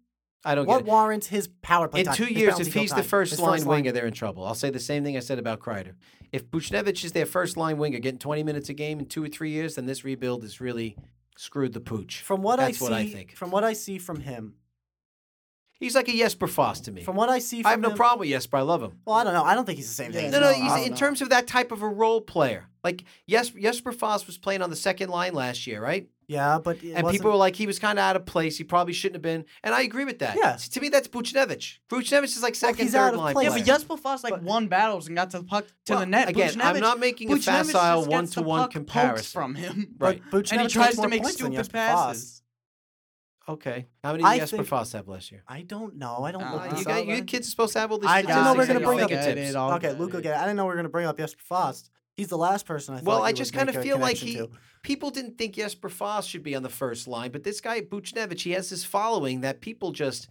I 0.45 0.55
don't 0.55 0.65
get 0.65 0.71
What 0.71 0.79
it. 0.81 0.85
warrants 0.87 1.27
his 1.27 1.49
power 1.61 1.87
play 1.89 1.99
In 1.99 2.05
time, 2.07 2.15
two 2.15 2.23
his 2.25 2.37
years, 2.37 2.53
penalty 2.53 2.67
if 2.69 2.73
kill 2.73 2.81
he's 2.83 2.89
the 2.91 2.95
time, 2.95 3.03
first 3.03 3.31
his 3.31 3.39
line 3.41 3.65
winger, 3.65 3.91
they're 3.91 4.07
in 4.07 4.13
trouble. 4.13 4.45
I'll 4.45 4.55
say 4.55 4.69
the 4.69 4.79
same 4.79 5.03
thing 5.03 5.15
I 5.17 5.19
said 5.19 5.37
about 5.37 5.59
Kreider. 5.59 5.93
If 6.31 6.49
Buchnevich 6.49 7.03
is 7.03 7.11
their 7.11 7.25
first 7.27 7.57
line 7.57 7.77
winger, 7.77 7.99
getting 7.99 8.19
20 8.19 8.41
minutes 8.43 8.69
a 8.69 8.73
game 8.73 8.99
in 8.99 9.05
two 9.05 9.23
or 9.23 9.27
three 9.27 9.51
years, 9.51 9.75
then 9.75 9.85
this 9.85 10.03
rebuild 10.05 10.41
has 10.43 10.59
really 10.61 10.95
screwed 11.37 11.73
the 11.73 11.81
pooch. 11.81 12.21
From 12.21 12.41
what 12.41 12.55
That's 12.57 12.69
I 12.69 12.71
see, 12.79 12.83
what 12.85 12.93
I 12.93 13.05
think. 13.07 13.35
from 13.35 13.51
what 13.51 13.63
I 13.63 13.73
see 13.73 13.97
from 13.99 14.21
him, 14.21 14.55
He's 15.81 15.95
like 15.95 16.07
a 16.07 16.13
Jesper 16.17 16.47
Fast 16.47 16.85
to 16.85 16.91
me. 16.93 17.03
from 17.03 17.15
what 17.17 17.27
I 17.27 17.39
see, 17.39 17.61
from 17.63 17.67
I 17.67 17.71
have 17.71 17.81
no 17.81 17.89
him- 17.89 17.97
problem 17.97 18.19
with 18.19 18.29
Jesper. 18.29 18.55
I 18.57 18.61
love 18.61 18.81
him. 18.81 18.93
Well, 19.05 19.17
I 19.17 19.23
don't 19.25 19.33
know. 19.33 19.43
I 19.43 19.53
don't 19.55 19.65
think 19.65 19.77
he's 19.77 19.89
the 19.89 19.93
same 19.95 20.13
thing. 20.13 20.25
Yeah, 20.25 20.31
No, 20.31 20.39
no, 20.39 20.51
No, 20.51 20.53
he's 20.53 20.85
in 20.85 20.91
know. 20.91 20.97
terms 20.97 21.21
of 21.21 21.29
that 21.29 21.47
type 21.47 21.71
of 21.73 21.81
a 21.81 21.87
role 21.89 22.21
player. 22.21 22.67
Like 22.83 23.03
yes, 23.27 23.49
Jesper 23.49 23.91
Fast 23.91 24.25
was 24.27 24.37
playing 24.37 24.61
on 24.61 24.69
the 24.69 24.75
second 24.75 25.09
line 25.09 25.33
last 25.33 25.67
year, 25.67 25.81
right? 25.81 26.07
Yeah, 26.27 26.59
but 26.63 26.77
it 26.77 26.93
And 26.93 27.03
wasn't- 27.03 27.11
people 27.19 27.31
were 27.31 27.37
like, 27.37 27.57
he 27.57 27.67
was 27.67 27.77
kind 27.77 27.99
of 27.99 28.03
out 28.03 28.15
of 28.15 28.25
place. 28.25 28.57
He 28.57 28.63
probably 28.63 28.93
shouldn't 28.93 29.15
have 29.15 29.21
been. 29.21 29.43
And 29.65 29.75
I 29.75 29.81
agree 29.81 30.05
with 30.05 30.19
that. 30.19 30.37
Yeah. 30.37 30.55
To 30.55 30.79
me, 30.79 30.87
that's 30.87 31.09
Buchnevich. 31.09 31.79
Buchnevich 31.89 32.23
is 32.23 32.41
like 32.41 32.55
second, 32.55 32.85
he's 32.85 32.95
out 32.95 33.07
third 33.09 33.13
of 33.15 33.19
line 33.19 33.33
place. 33.33 33.49
yeah, 33.49 33.57
but 33.57 33.65
Jesper 33.65 33.97
Fast 33.97 34.23
like 34.23 34.31
But- 34.33 34.43
won 34.43 34.67
battles 34.67 35.07
and 35.07 35.15
got 35.17 35.29
to 35.31 35.39
the 35.39 35.43
puck 35.43 35.65
to 35.87 35.93
Well, 35.93 35.99
the 36.01 36.05
net. 36.05 36.29
again, 36.29 36.61
I'm 36.61 36.79
not 36.79 36.99
making 36.99 37.29
a 37.31 37.35
Buchnevich 37.35 37.43
facile 37.43 38.01
just 38.05 38.09
gets 38.09 38.35
the 38.35 38.41
one-to-one 38.43 38.59
puck 38.61 38.65
poked 38.69 38.73
comparison. 38.73 39.31
from 39.41 39.55
him. 39.55 39.87
but 39.97 40.05
Right. 40.05 40.21
Buchnevich 40.31 40.51
and 40.53 40.61
he 40.61 40.67
tries 40.69 40.95
to 40.95 41.07
make 41.09 41.25
stupid 41.27 41.69
passes. 41.73 42.40
Fast. 43.57 43.67
Okay. 43.67 43.87
How 44.03 44.11
many 44.11 44.23
I 44.23 44.33
did 44.35 44.39
Jesper 44.41 44.57
think- 44.57 44.67
Fast 44.69 44.93
have 44.93 45.07
last 45.07 45.31
year? 45.31 45.43
I 45.47 45.61
don't 45.61 45.95
know. 45.97 46.23
I 46.23 46.31
don't 46.31 46.43
Uh, 46.43 46.53
look 46.53 46.61
Uh, 46.61 46.69
this 46.69 46.73
you 46.85 46.91
up. 46.91 47.05
got 47.05 47.07
you 47.07 47.23
kids 47.23 47.47
are 47.47 47.51
supposed 47.51 47.73
to 47.73 47.79
have 47.79 47.91
all 47.91 47.97
this. 47.97 48.09
I 48.09 48.21
didn't 48.21 48.35
know 48.35 48.51
we 48.53 48.57
were 48.59 48.63
statistics 48.63 48.67
gonna 48.67 48.79
and 48.79 48.85
bring 48.85 49.03
up- 49.03 49.09
fingertips. 49.25 49.49
it. 49.51 49.55
I'll 49.55 49.73
Okay, 49.73 49.87
get 49.89 49.99
Luca, 49.99 50.17
it. 50.17 50.25
I 50.27 50.39
didn't 50.45 50.55
know 50.57 50.63
we 50.65 50.69
were 50.69 50.73
going 50.75 50.83
to 50.85 50.89
bring 50.89 51.05
up 51.07 51.17
Jesper 51.17 51.41
Fast. 51.43 51.89
He's 52.17 52.27
the 52.27 52.37
last 52.37 52.65
person 52.65 52.93
I 52.93 52.97
thought. 52.97 53.05
Well, 53.05 53.23
I 53.23 53.27
would 53.29 53.35
just 53.37 53.53
make 53.53 53.65
kind 53.65 53.75
of 53.75 53.81
feel 53.81 53.97
like 53.97 54.17
he 54.17 54.35
to. 54.35 54.49
people 54.83 55.09
didn't 55.11 55.37
think 55.37 55.55
Jesper 55.55 55.89
Fast 55.89 56.29
should 56.29 56.43
be 56.43 56.55
on 56.55 56.61
the 56.63 56.69
first 56.69 57.07
line, 57.07 57.31
but 57.31 57.43
this 57.43 57.61
guy 57.61 57.81
Buchnevich, 57.81 58.41
he 58.41 58.51
has 58.51 58.69
this 58.69 58.83
following 58.83 59.41
that 59.41 59.61
people 59.61 59.91
just 59.91 60.27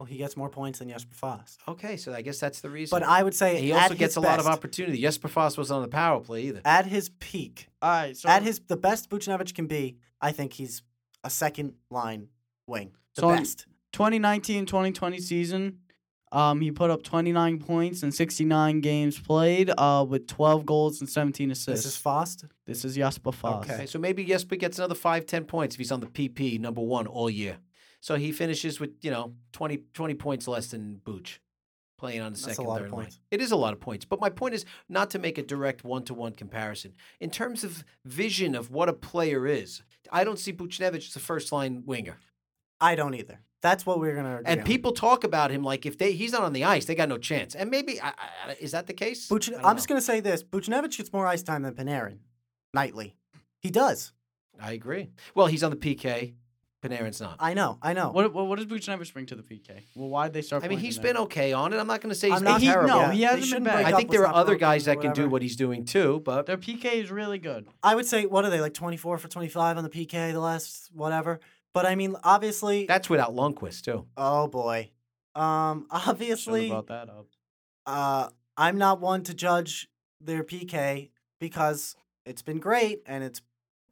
Well, 0.00 0.06
he 0.06 0.16
gets 0.16 0.36
more 0.36 0.48
points 0.50 0.80
than 0.80 0.88
Jesper 0.88 1.14
Fast. 1.14 1.60
okay. 1.68 1.96
So 1.96 2.12
I 2.12 2.20
guess 2.22 2.40
that's 2.40 2.60
the 2.60 2.68
reason. 2.68 2.98
But 2.98 3.06
I 3.06 3.22
would 3.22 3.34
say 3.34 3.60
he 3.60 3.72
at 3.72 3.82
also 3.82 3.94
gets 3.94 4.14
his 4.14 4.16
a 4.16 4.20
lot 4.20 4.38
of 4.40 4.44
best- 4.46 4.58
opportunity. 4.58 5.00
Jesper 5.00 5.28
Fast 5.28 5.56
wasn't 5.56 5.76
on 5.76 5.82
the 5.82 5.88
power 5.88 6.20
play 6.20 6.42
either. 6.42 6.60
At 6.64 6.86
his 6.86 7.10
peak, 7.20 7.68
All 7.80 7.90
right, 7.90 8.16
so 8.16 8.28
at 8.28 8.42
his 8.42 8.60
the 8.66 8.76
best 8.76 9.08
Buchnevich 9.08 9.54
can 9.54 9.66
be, 9.68 9.98
I 10.20 10.32
think 10.32 10.54
he's 10.54 10.82
a 11.22 11.30
second 11.30 11.74
line 11.90 12.28
wing. 12.66 12.92
The 13.14 13.22
So- 13.22 13.28
best. 13.28 13.66
2019-2020 13.92 15.20
season, 15.20 15.78
um, 16.32 16.60
he 16.60 16.72
put 16.72 16.90
up 16.90 17.04
29 17.04 17.58
points 17.60 18.02
in 18.02 18.10
69 18.10 18.80
games 18.80 19.20
played, 19.20 19.70
uh, 19.78 20.04
with 20.08 20.26
12 20.26 20.66
goals 20.66 21.00
and 21.00 21.08
17 21.08 21.50
assists. 21.52 21.84
This 21.84 21.92
is 21.94 21.96
Fast. 21.96 22.44
This 22.66 22.84
is 22.84 22.96
Jasper 22.96 23.30
Fast. 23.30 23.64
Okay. 23.70 23.74
Okay, 23.74 23.86
so 23.86 24.00
maybe 24.00 24.24
Jesper 24.24 24.56
gets 24.56 24.78
another 24.78 24.96
five, 24.96 25.26
ten 25.26 25.44
points 25.44 25.76
if 25.76 25.78
he's 25.78 25.92
on 25.92 26.00
the 26.00 26.08
PP 26.08 26.58
number 26.58 26.80
one 26.80 27.06
all 27.06 27.30
year. 27.30 27.58
So 28.00 28.16
he 28.16 28.32
finishes 28.32 28.80
with 28.80 28.90
you 29.02 29.10
know 29.12 29.34
20, 29.52 29.78
20 29.94 30.14
points 30.14 30.48
less 30.48 30.66
than 30.66 30.96
Booch, 30.96 31.40
playing 31.98 32.20
on 32.20 32.32
the 32.32 32.36
That's 32.38 32.46
a 32.46 32.50
second, 32.56 32.64
lot 32.66 32.80
of 32.82 32.88
third 32.88 32.96
line. 32.96 33.08
It 33.30 33.40
is 33.40 33.52
a 33.52 33.56
lot 33.56 33.72
of 33.72 33.78
points, 33.80 34.04
but 34.04 34.20
my 34.20 34.28
point 34.28 34.54
is 34.54 34.64
not 34.88 35.10
to 35.10 35.20
make 35.20 35.38
a 35.38 35.42
direct 35.42 35.84
one 35.84 36.02
to 36.06 36.14
one 36.14 36.32
comparison 36.32 36.94
in 37.20 37.30
terms 37.30 37.62
of 37.62 37.84
vision 38.04 38.56
of 38.56 38.70
what 38.72 38.88
a 38.88 38.92
player 38.92 39.46
is. 39.46 39.82
I 40.10 40.24
don't 40.24 40.38
see 40.40 40.52
Buchnevich 40.52 41.08
as 41.10 41.14
a 41.16 41.20
first 41.20 41.52
line 41.52 41.84
winger, 41.86 42.18
I 42.84 42.94
don't 42.96 43.14
either. 43.14 43.40
That's 43.62 43.86
what 43.86 43.98
we're 43.98 44.14
gonna. 44.14 44.36
agree 44.36 44.44
and 44.52 44.60
on. 44.60 44.66
people 44.66 44.92
talk 44.92 45.24
about 45.24 45.50
him 45.50 45.64
like 45.64 45.86
if 45.86 45.96
they 45.96 46.12
he's 46.12 46.32
not 46.32 46.42
on 46.42 46.52
the 46.52 46.64
ice, 46.64 46.84
they 46.84 46.94
got 46.94 47.08
no 47.08 47.16
chance. 47.16 47.54
And 47.54 47.70
maybe 47.70 47.98
I, 47.98 48.08
I, 48.08 48.56
is 48.60 48.72
that 48.72 48.86
the 48.86 48.92
case? 48.92 49.26
Buch- 49.26 49.48
I 49.48 49.52
don't 49.52 49.64
I'm 49.64 49.76
just 49.76 49.88
gonna 49.88 50.02
say 50.02 50.20
this: 50.20 50.44
Buchnevich 50.44 50.98
gets 50.98 51.10
more 51.12 51.26
ice 51.26 51.42
time 51.42 51.62
than 51.62 51.74
Panarin 51.74 52.18
nightly. 52.74 53.16
He 53.58 53.70
does. 53.70 54.12
I 54.60 54.72
agree. 54.72 55.08
Well, 55.34 55.46
he's 55.46 55.62
on 55.62 55.70
the 55.70 55.78
PK. 55.78 56.34
Panarin's 56.84 57.20
not. 57.20 57.36
I 57.40 57.54
know. 57.54 57.78
I 57.80 57.94
know. 57.94 58.10
What, 58.10 58.34
what 58.34 58.46
what 58.46 58.58
does 58.58 58.66
Buchnevich 58.66 59.14
bring 59.14 59.24
to 59.26 59.34
the 59.34 59.42
PK? 59.42 59.84
Well, 59.94 60.10
why 60.10 60.26
did 60.26 60.34
they 60.34 60.42
start? 60.42 60.62
I 60.62 60.68
mean, 60.68 60.78
he's 60.78 60.98
been 60.98 61.14
then? 61.14 61.22
okay 61.24 61.54
on 61.54 61.72
it. 61.72 61.78
I'm 61.78 61.86
not 61.86 62.02
going 62.02 62.10
to 62.12 62.14
say 62.14 62.28
he's 62.28 62.38
I'm 62.38 62.44
not 62.44 62.60
he- 62.60 62.66
terrible. 62.66 62.88
no, 62.88 63.00
Yeah, 63.00 63.12
he 63.12 63.22
hasn't 63.22 63.50
been 63.52 63.64
bad. 63.64 63.86
I 63.86 63.96
think 63.96 64.10
there 64.10 64.26
are 64.26 64.34
other 64.34 64.56
guys 64.56 64.84
that 64.84 65.00
can 65.00 65.12
do 65.12 65.26
what 65.26 65.40
he's 65.40 65.56
doing 65.56 65.86
too, 65.86 66.20
but 66.24 66.44
Their 66.44 66.58
PK 66.58 66.84
is 67.02 67.10
really 67.10 67.38
good. 67.38 67.66
I 67.82 67.94
would 67.94 68.04
say 68.04 68.26
what 68.26 68.44
are 68.44 68.50
they 68.50 68.60
like 68.60 68.74
24 68.74 69.16
for 69.16 69.28
25 69.28 69.78
on 69.78 69.82
the 69.82 69.88
PK 69.88 70.32
the 70.32 70.40
last 70.40 70.90
whatever. 70.92 71.40
But 71.74 71.84
I 71.84 71.96
mean, 71.96 72.16
obviously. 72.24 72.86
that's 72.86 73.10
without 73.10 73.34
Lundqvist 73.34 73.82
too. 73.82 74.06
oh 74.16 74.46
boy. 74.48 74.90
Um. 75.34 75.86
Obviously, 75.90 76.68
brought 76.70 76.86
that 76.86 77.08
up. 77.10 77.26
uh, 77.86 78.28
I'm 78.56 78.78
not 78.78 79.00
one 79.00 79.24
to 79.24 79.34
judge 79.34 79.88
their 80.20 80.44
PK 80.44 81.10
because 81.40 81.96
it's 82.24 82.40
been 82.42 82.60
great 82.60 83.02
and 83.04 83.24
it's 83.24 83.42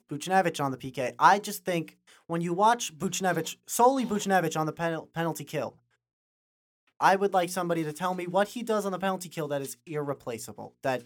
Buchnevich 0.08 0.62
on 0.64 0.70
the 0.70 0.76
PK. 0.76 1.14
I 1.18 1.40
just 1.40 1.64
think 1.64 1.98
when 2.28 2.40
you 2.40 2.54
watch 2.54 2.96
Buchnevich, 2.96 3.56
solely 3.66 4.06
Buchnevich 4.06 4.56
on 4.56 4.66
the 4.66 4.72
pen- 4.72 5.06
penalty 5.12 5.44
kill, 5.44 5.78
I 7.00 7.16
would 7.16 7.34
like 7.34 7.50
somebody 7.50 7.82
to 7.84 7.92
tell 7.92 8.14
me 8.14 8.26
what 8.28 8.48
he 8.48 8.62
does 8.62 8.86
on 8.86 8.92
the 8.92 8.98
penalty 8.98 9.28
kill 9.28 9.48
that 9.48 9.60
is 9.62 9.76
irreplaceable, 9.86 10.76
that 10.82 11.02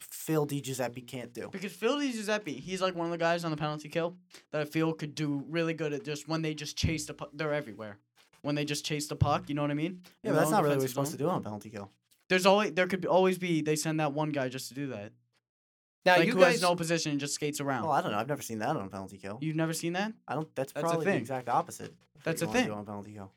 Phil 0.00 0.44
Di 0.44 0.60
Giuseppe 0.60 1.00
can't 1.00 1.32
do. 1.32 1.48
Because 1.50 1.72
Phil 1.72 1.98
Di 1.98 2.12
Giuseppe, 2.12 2.52
he's 2.54 2.80
like 2.80 2.94
one 2.94 3.06
of 3.06 3.12
the 3.12 3.18
guys 3.18 3.44
on 3.44 3.50
the 3.50 3.56
penalty 3.56 3.88
kill 3.88 4.16
that 4.52 4.60
I 4.60 4.64
feel 4.64 4.92
could 4.92 5.14
do 5.14 5.44
really 5.48 5.74
good 5.74 5.92
at 5.92 6.04
just 6.04 6.28
when 6.28 6.42
they 6.42 6.54
just 6.54 6.76
chase 6.76 7.06
the 7.06 7.14
puck. 7.14 7.30
They're 7.32 7.54
everywhere. 7.54 7.98
When 8.42 8.54
they 8.54 8.64
just 8.64 8.84
chase 8.84 9.08
the 9.08 9.16
puck, 9.16 9.48
you 9.48 9.54
know 9.54 9.62
what 9.62 9.70
I 9.70 9.74
mean? 9.74 10.02
Yeah, 10.22 10.30
but 10.30 10.38
that's 10.38 10.50
not 10.50 10.62
really 10.62 10.76
what 10.76 10.82
you're 10.82 10.88
defensive 10.88 10.90
supposed 10.90 11.10
to 11.12 11.18
do 11.18 11.28
on 11.28 11.38
a 11.38 11.42
penalty 11.42 11.70
kill. 11.70 11.90
There's 12.28 12.46
always 12.46 12.72
there 12.72 12.86
could 12.86 13.00
be, 13.00 13.08
always 13.08 13.38
be 13.38 13.62
they 13.62 13.74
send 13.74 14.00
that 14.00 14.12
one 14.12 14.30
guy 14.30 14.48
just 14.48 14.68
to 14.68 14.74
do 14.74 14.88
that. 14.88 15.12
Now 16.04 16.16
like 16.16 16.26
you 16.26 16.32
who 16.34 16.40
guys, 16.40 16.52
has 16.52 16.62
no 16.62 16.76
position 16.76 17.10
and 17.12 17.20
just 17.20 17.34
skates 17.34 17.60
around. 17.60 17.82
Well, 17.82 17.92
I 17.92 18.00
don't 18.00 18.12
know. 18.12 18.18
I've 18.18 18.28
never 18.28 18.42
seen 18.42 18.60
that 18.60 18.76
on 18.76 18.86
a 18.86 18.88
penalty 18.88 19.18
kill. 19.18 19.38
You've 19.40 19.56
never 19.56 19.72
seen 19.72 19.94
that? 19.94 20.12
I 20.26 20.34
don't. 20.34 20.54
That's, 20.54 20.72
That's 20.72 20.84
probably 20.84 21.04
the 21.04 21.10
thing. 21.12 21.20
exact 21.20 21.48
opposite. 21.48 21.94
That's 22.24 22.42
a 22.42 22.46
wanna 22.46 22.58
thing. 22.58 22.68
Do 22.68 22.74
on 22.74 22.80
a 22.80 22.84
penalty 22.84 23.12
kill. 23.14 23.32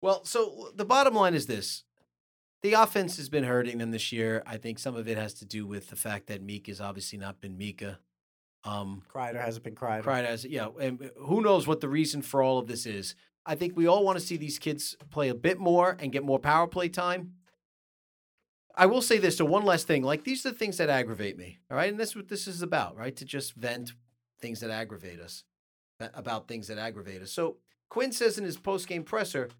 well, 0.00 0.24
so 0.24 0.70
the 0.74 0.84
bottom 0.84 1.14
line 1.14 1.34
is 1.34 1.46
this: 1.46 1.84
the 2.64 2.72
offense 2.72 3.18
has 3.18 3.28
been 3.28 3.44
hurting 3.44 3.76
them 3.76 3.90
this 3.90 4.10
year. 4.10 4.42
I 4.46 4.56
think 4.56 4.78
some 4.78 4.96
of 4.96 5.06
it 5.06 5.18
has 5.18 5.34
to 5.34 5.44
do 5.44 5.66
with 5.66 5.90
the 5.90 5.96
fact 5.96 6.28
that 6.28 6.42
Meek 6.42 6.68
has 6.68 6.80
obviously 6.80 7.18
not 7.18 7.38
been 7.38 7.58
Mika. 7.58 7.98
Um, 8.64 9.02
Kreider 9.14 9.38
hasn't 9.38 9.64
been 9.64 9.74
Kreider. 9.74 10.02
Cried 10.02 10.24
as 10.24 10.46
yeah, 10.46 10.68
and 10.80 11.10
who 11.18 11.42
knows 11.42 11.66
what 11.66 11.82
the 11.82 11.90
reason 11.90 12.22
for 12.22 12.42
all 12.42 12.56
of 12.56 12.66
this 12.66 12.86
is. 12.86 13.16
I 13.44 13.54
think 13.54 13.76
we 13.76 13.86
all 13.86 14.02
want 14.02 14.18
to 14.18 14.24
see 14.24 14.38
these 14.38 14.58
kids 14.58 14.96
play 15.10 15.28
a 15.28 15.34
bit 15.34 15.58
more 15.58 15.98
and 16.00 16.10
get 16.10 16.24
more 16.24 16.38
power 16.38 16.66
play 16.66 16.88
time. 16.88 17.34
I 18.74 18.86
will 18.86 19.02
say 19.02 19.18
this, 19.18 19.36
so 19.36 19.44
one 19.44 19.66
last 19.66 19.86
thing. 19.86 20.02
Like 20.02 20.24
these 20.24 20.46
are 20.46 20.50
the 20.50 20.56
things 20.56 20.78
that 20.78 20.88
aggravate 20.88 21.36
me. 21.36 21.58
All 21.70 21.76
right. 21.76 21.90
And 21.90 22.00
that's 22.00 22.16
what 22.16 22.28
this 22.28 22.48
is 22.48 22.62
about, 22.62 22.96
right? 22.96 23.14
To 23.16 23.26
just 23.26 23.52
vent 23.56 23.92
things 24.40 24.60
that 24.60 24.70
aggravate 24.70 25.20
us. 25.20 25.44
About 26.00 26.48
things 26.48 26.68
that 26.68 26.78
aggravate 26.78 27.20
us. 27.20 27.30
So 27.30 27.58
Quinn 27.90 28.10
says 28.10 28.38
in 28.38 28.44
his 28.44 28.56
post 28.56 28.88
game 28.88 29.04
presser 29.04 29.50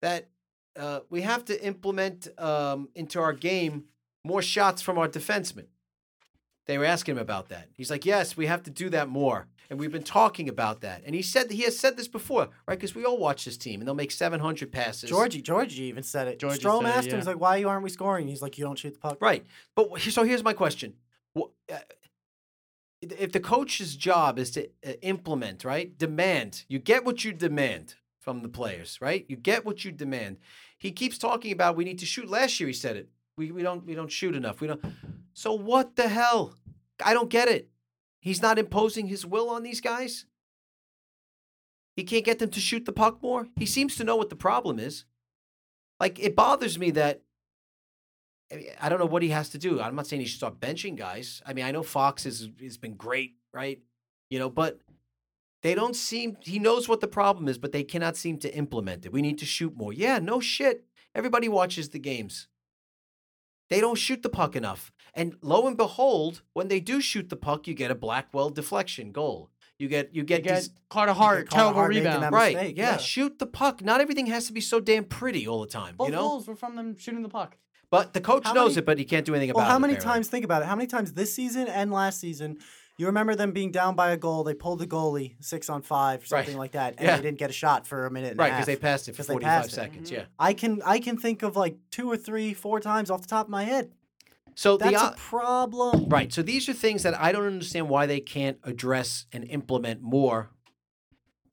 that 0.00 0.30
uh, 0.78 1.00
we 1.10 1.22
have 1.22 1.44
to 1.46 1.64
implement 1.64 2.28
um, 2.38 2.88
into 2.94 3.20
our 3.20 3.32
game 3.32 3.84
more 4.24 4.42
shots 4.42 4.82
from 4.82 4.98
our 4.98 5.08
defensemen. 5.08 5.66
They 6.66 6.78
were 6.78 6.84
asking 6.84 7.16
him 7.16 7.22
about 7.22 7.48
that. 7.48 7.68
He's 7.74 7.90
like, 7.90 8.04
"Yes, 8.04 8.36
we 8.36 8.46
have 8.46 8.62
to 8.64 8.70
do 8.70 8.90
that 8.90 9.08
more." 9.08 9.48
And 9.68 9.78
we've 9.78 9.92
been 9.92 10.02
talking 10.02 10.48
about 10.48 10.80
that. 10.80 11.02
And 11.06 11.14
he 11.14 11.22
said 11.22 11.50
he 11.50 11.62
has 11.62 11.78
said 11.78 11.96
this 11.96 12.08
before, 12.08 12.48
right? 12.66 12.78
Because 12.78 12.94
we 12.94 13.04
all 13.04 13.18
watch 13.18 13.44
this 13.44 13.56
team, 13.56 13.80
and 13.80 13.86
they'll 13.86 13.94
make 13.94 14.10
700 14.10 14.70
passes. 14.70 15.08
Georgie, 15.08 15.42
Georgie 15.42 15.84
even 15.84 16.02
said 16.02 16.28
it. 16.28 16.38
Georgie 16.38 16.58
Strom 16.58 16.84
said 16.84 16.90
it, 16.90 16.96
asked 16.96 17.06
him, 17.06 17.12
yeah. 17.12 17.16
he's 17.18 17.26
like, 17.26 17.40
"Why 17.40 17.62
aren't 17.64 17.82
we 17.82 17.90
scoring?" 17.90 18.28
He's 18.28 18.42
like, 18.42 18.58
"You 18.58 18.64
don't 18.64 18.78
shoot 18.78 18.94
the 18.94 19.00
puck." 19.00 19.18
Right. 19.20 19.44
But 19.74 20.00
so 20.00 20.22
here's 20.22 20.44
my 20.44 20.52
question: 20.52 20.94
uh, 21.36 21.78
If 23.02 23.32
the 23.32 23.40
coach's 23.40 23.96
job 23.96 24.38
is 24.38 24.50
to 24.52 24.68
uh, 24.86 24.92
implement, 25.02 25.64
right, 25.64 25.96
demand, 25.96 26.64
you 26.68 26.78
get 26.78 27.04
what 27.04 27.24
you 27.24 27.32
demand 27.32 27.94
from 28.20 28.42
the 28.42 28.48
players, 28.48 28.98
right? 29.00 29.24
You 29.28 29.36
get 29.36 29.64
what 29.64 29.84
you 29.84 29.90
demand. 29.90 30.36
He 30.78 30.92
keeps 30.92 31.18
talking 31.18 31.52
about 31.52 31.76
we 31.76 31.84
need 31.84 31.98
to 31.98 32.06
shoot. 32.06 32.28
Last 32.28 32.60
year 32.60 32.68
he 32.68 32.72
said 32.72 32.96
it. 32.96 33.08
We, 33.36 33.50
we 33.50 33.62
don't 33.62 33.84
we 33.86 33.94
don't 33.94 34.12
shoot 34.12 34.36
enough. 34.36 34.60
We 34.60 34.68
don't. 34.68 34.84
So 35.32 35.54
what 35.54 35.96
the 35.96 36.08
hell? 36.08 36.54
I 37.04 37.14
don't 37.14 37.30
get 37.30 37.48
it. 37.48 37.70
He's 38.20 38.42
not 38.42 38.58
imposing 38.58 39.06
his 39.06 39.24
will 39.24 39.48
on 39.48 39.62
these 39.62 39.80
guys. 39.80 40.26
He 41.96 42.04
can't 42.04 42.24
get 42.24 42.38
them 42.38 42.50
to 42.50 42.60
shoot 42.60 42.84
the 42.84 42.92
puck 42.92 43.22
more. 43.22 43.48
He 43.56 43.66
seems 43.66 43.96
to 43.96 44.04
know 44.04 44.16
what 44.16 44.28
the 44.28 44.36
problem 44.36 44.78
is. 44.78 45.04
Like 45.98 46.18
it 46.18 46.36
bothers 46.36 46.78
me 46.78 46.90
that 46.92 47.22
I 48.80 48.88
don't 48.88 48.98
know 48.98 49.06
what 49.06 49.22
he 49.22 49.30
has 49.30 49.48
to 49.50 49.58
do. 49.58 49.80
I'm 49.80 49.94
not 49.94 50.06
saying 50.06 50.20
he 50.20 50.26
should 50.26 50.38
start 50.38 50.60
benching 50.60 50.96
guys. 50.96 51.40
I 51.46 51.52
mean, 51.52 51.64
I 51.64 51.70
know 51.70 51.82
Fox 51.82 52.24
has 52.24 52.48
has 52.60 52.76
been 52.76 52.94
great, 52.94 53.36
right? 53.52 53.80
You 54.28 54.38
know, 54.38 54.50
but 54.50 54.80
they 55.62 55.74
don't 55.74 55.94
seem. 55.96 56.36
He 56.40 56.58
knows 56.58 56.88
what 56.88 57.00
the 57.00 57.08
problem 57.08 57.48
is, 57.48 57.58
but 57.58 57.72
they 57.72 57.82
cannot 57.84 58.16
seem 58.16 58.38
to 58.38 58.54
implement 58.54 59.04
it. 59.06 59.12
We 59.12 59.22
need 59.22 59.38
to 59.38 59.46
shoot 59.46 59.76
more. 59.76 59.92
Yeah, 59.92 60.18
no 60.18 60.40
shit. 60.40 60.84
Everybody 61.14 61.48
watches 61.48 61.88
the 61.90 61.98
games. 61.98 62.48
They 63.68 63.80
don't 63.80 63.96
shoot 63.98 64.22
the 64.22 64.28
puck 64.28 64.56
enough, 64.56 64.90
and 65.14 65.36
lo 65.42 65.66
and 65.68 65.76
behold, 65.76 66.42
when 66.54 66.66
they 66.68 66.80
do 66.80 67.00
shoot 67.00 67.28
the 67.28 67.36
puck, 67.36 67.68
you 67.68 67.74
get 67.74 67.90
a 67.90 67.94
Blackwell 67.94 68.50
deflection 68.50 69.12
goal. 69.12 69.50
You 69.78 69.88
get 69.88 70.12
you 70.14 70.20
You 70.20 70.24
get, 70.24 70.42
get 70.42 70.56
these 70.56 70.70
Carter 70.88 71.12
Hart, 71.12 71.48
Carter 71.48 71.62
terrible 71.62 71.74
Hart 71.80 71.90
rebound. 71.90 72.32
right. 72.32 72.54
mistake, 72.56 72.76
yeah, 72.76 72.90
yeah. 72.92 72.96
shoot 72.98 73.38
the 73.38 73.46
puck. 73.46 73.82
Not 73.82 74.00
everything 74.00 74.26
has 74.26 74.46
to 74.48 74.52
be 74.52 74.60
so 74.60 74.80
damn 74.80 75.04
pretty 75.04 75.46
all 75.46 75.60
the 75.60 75.68
time. 75.68 75.94
Both 75.96 76.08
you 76.08 76.12
know, 76.14 76.20
goals 76.22 76.48
were 76.48 76.56
from 76.56 76.74
them 76.76 76.96
shooting 76.98 77.22
the 77.22 77.28
puck. 77.28 77.56
but 77.90 78.12
the 78.12 78.20
coach 78.20 78.44
How 78.44 78.52
knows 78.52 78.72
many- 78.72 78.78
it, 78.82 78.86
but 78.86 78.98
he 78.98 79.04
can't 79.04 79.24
do 79.24 79.34
anything 79.34 79.54
Well, 79.54 79.64
about 79.64 79.70
it. 79.70 79.72
how 79.72 79.78
many 79.78 79.92
apparently. 79.94 80.14
times? 80.18 80.28
Think 80.28 80.44
about 80.44 80.62
it. 80.62 80.66
How 80.66 80.76
many 80.76 80.86
times 80.88 81.12
this 81.12 81.32
season 81.34 81.66
and 81.68 81.90
last 81.92 82.18
season, 82.20 82.58
you 83.00 83.06
remember 83.06 83.34
them 83.34 83.52
being 83.52 83.70
down 83.70 83.94
by 83.96 84.10
a 84.12 84.16
goal? 84.16 84.44
They 84.44 84.54
pulled 84.54 84.78
the 84.78 84.86
goalie 84.86 85.34
six 85.40 85.68
on 85.70 85.82
five, 85.82 86.26
something 86.26 86.56
like 86.56 86.72
that, 86.72 86.94
and 86.98 87.06
Yeah. 87.06 87.16
they 87.16 87.22
didn't 87.22 87.38
get 87.38 87.50
a 87.50 87.52
shot 87.52 87.86
for 87.86 88.06
a 88.06 88.10
minute. 88.10 88.32
And 88.32 88.38
Right, 88.38 88.48
because 88.50 88.66
because 88.66 88.66
they 88.66 88.80
passed 88.80 89.08
it 89.08 89.16
for 89.16 89.22
45 89.24 89.48
passed 89.62 89.68
it. 89.72 89.74
seconds. 89.74 90.10
Yeah. 90.10 90.24
I 90.38 90.52
can 90.54 90.82
I 90.84 90.98
can 90.98 91.16
think 91.16 91.42
of 91.42 91.56
like 91.56 91.76
two 91.90 92.10
or 92.10 92.16
three, 92.16 92.54
four 92.54 92.80
times 92.80 93.10
off 93.10 93.22
the 93.22 93.28
top 93.28 93.46
of 93.46 93.50
my 93.50 93.64
head. 93.64 93.92
So 94.56 94.76
the 94.76 94.86
That's 94.90 95.02
o- 95.02 95.08
a 95.08 95.14
problem. 95.16 96.08
Right. 96.08 96.32
So 96.32 96.42
these 96.42 96.68
are 96.68 96.72
things 96.72 97.02
that 97.04 97.18
I 97.18 97.32
don't 97.32 97.46
understand 97.46 97.88
why 97.88 98.06
they 98.06 98.20
can't 98.20 98.58
address 98.64 99.26
and 99.32 99.44
implement 99.44 100.02
more. 100.02 100.50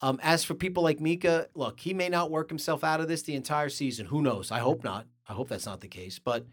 Um, 0.01 0.19
as 0.21 0.43
for 0.43 0.53
people 0.53 0.83
like 0.83 0.99
Mika, 0.99 1.47
look, 1.55 1.79
he 1.79 1.93
may 1.93 2.09
not 2.09 2.29
work 2.29 2.49
himself 2.49 2.83
out 2.83 2.99
of 3.01 3.07
this 3.07 3.23
the 3.23 3.33
entire 3.35 3.69
season. 3.69 4.07
Who 4.07 4.21
knows? 4.21 4.51
I 4.51 4.59
hope 4.59 4.83
not. 4.83 5.07
I 5.27 5.33
hope 5.33 5.49
that's 5.49 5.65
not 5.65 5.81
the 5.81 5.87
case. 5.87 6.19
But 6.19 6.45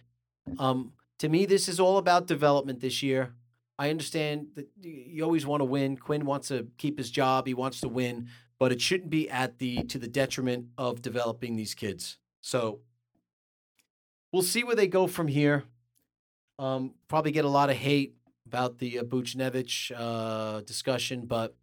um, 0.58 0.92
to 1.18 1.28
me, 1.28 1.44
this 1.44 1.68
is 1.68 1.78
all 1.78 1.98
about 1.98 2.26
development 2.26 2.80
this 2.80 3.02
year. 3.02 3.34
I 3.78 3.90
understand 3.90 4.48
that 4.54 4.68
you 4.80 5.24
always 5.24 5.46
want 5.46 5.60
to 5.60 5.64
win. 5.64 5.96
Quinn 5.96 6.24
wants 6.24 6.48
to 6.48 6.68
keep 6.78 6.98
his 6.98 7.10
job. 7.10 7.46
He 7.46 7.54
wants 7.54 7.80
to 7.80 7.88
win, 7.88 8.28
but 8.58 8.72
it 8.72 8.80
shouldn't 8.80 9.10
be 9.10 9.28
at 9.28 9.58
the 9.58 9.82
to 9.84 9.98
the 9.98 10.06
detriment 10.06 10.66
of 10.78 11.02
developing 11.02 11.56
these 11.56 11.74
kids. 11.74 12.18
So 12.40 12.80
we'll 14.32 14.42
see 14.42 14.64
where 14.64 14.76
they 14.76 14.86
go 14.86 15.06
from 15.06 15.28
here. 15.28 15.64
Um, 16.58 16.94
probably 17.08 17.32
get 17.32 17.44
a 17.44 17.48
lot 17.48 17.68
of 17.68 17.76
hate 17.76 18.14
about 18.46 18.78
the 18.78 19.00
uh, 19.00 19.02
Buchnevich 19.02 19.90
uh, 19.96 20.60
discussion, 20.60 21.26
but 21.26 21.56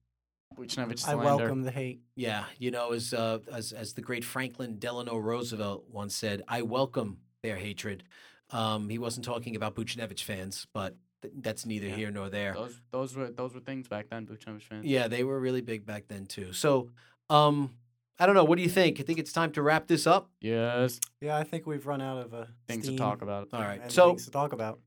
Buchnevich 0.58 1.08
I 1.08 1.16
welcome 1.16 1.62
the 1.64 1.72
hate. 1.72 2.02
yeah, 2.16 2.46
you 2.58 2.72
know, 2.72 2.92
as 2.92 3.14
uh, 3.14 3.40
as 3.52 3.72
as 3.72 3.94
the 3.94 4.02
great 4.02 4.26
Franklin 4.26 4.80
Delano 4.80 5.18
Roosevelt 5.18 5.86
once 5.90 6.14
said, 6.14 6.44
"I 6.48 6.64
welcome 6.64 7.20
their 7.42 7.56
hatred." 7.56 8.04
Um, 8.50 8.90
he 8.90 8.98
wasn't 8.98 9.26
talking 9.26 9.56
about 9.56 9.76
Buchnevich 9.76 10.24
fans, 10.24 10.68
but 10.74 10.98
th- 11.22 11.34
that's 11.38 11.66
neither 11.66 11.88
Yeah. 11.88 11.96
here 11.96 12.12
nor 12.12 12.30
there. 12.30 12.54
Those 12.54 12.82
those 12.92 13.16
were 13.16 13.30
those 13.32 13.54
were 13.54 13.60
things 13.60 13.88
back 13.88 14.10
then. 14.10 14.26
Buchnevich 14.26 14.64
fans. 14.64 14.86
Yeah, 14.86 15.08
they 15.08 15.24
were 15.24 15.40
really 15.40 15.62
big 15.62 15.86
back 15.86 16.08
then 16.08 16.26
too. 16.26 16.54
So, 16.54 16.90
um, 17.30 17.72
I 18.20 18.26
don't 18.26 18.36
know. 18.36 18.44
What 18.44 18.58
do 18.58 18.62
you 18.64 18.70
think? 18.70 19.00
I 19.00 19.04
think 19.04 19.18
it's 19.20 19.34
time 19.34 19.52
to 19.54 19.62
wrap 19.62 19.88
this 19.88 20.06
up. 20.06 20.30
Yes. 20.42 21.00
Yeah, 21.22 21.38
I 21.38 21.44
think 21.44 21.66
we've 21.66 21.86
run 21.88 22.02
out 22.02 22.18
of 22.26 22.34
uh, 22.34 22.46
Things 22.68 22.86
steam 22.86 22.98
to 22.98 23.04
talk 23.04 23.22
about. 23.22 23.48
All 23.54 23.62
right. 23.62 23.82
and 23.82 23.92
So 23.92 24.10
things 24.10 24.26
to 24.26 24.32
talk 24.32 24.54
about. 24.54 24.80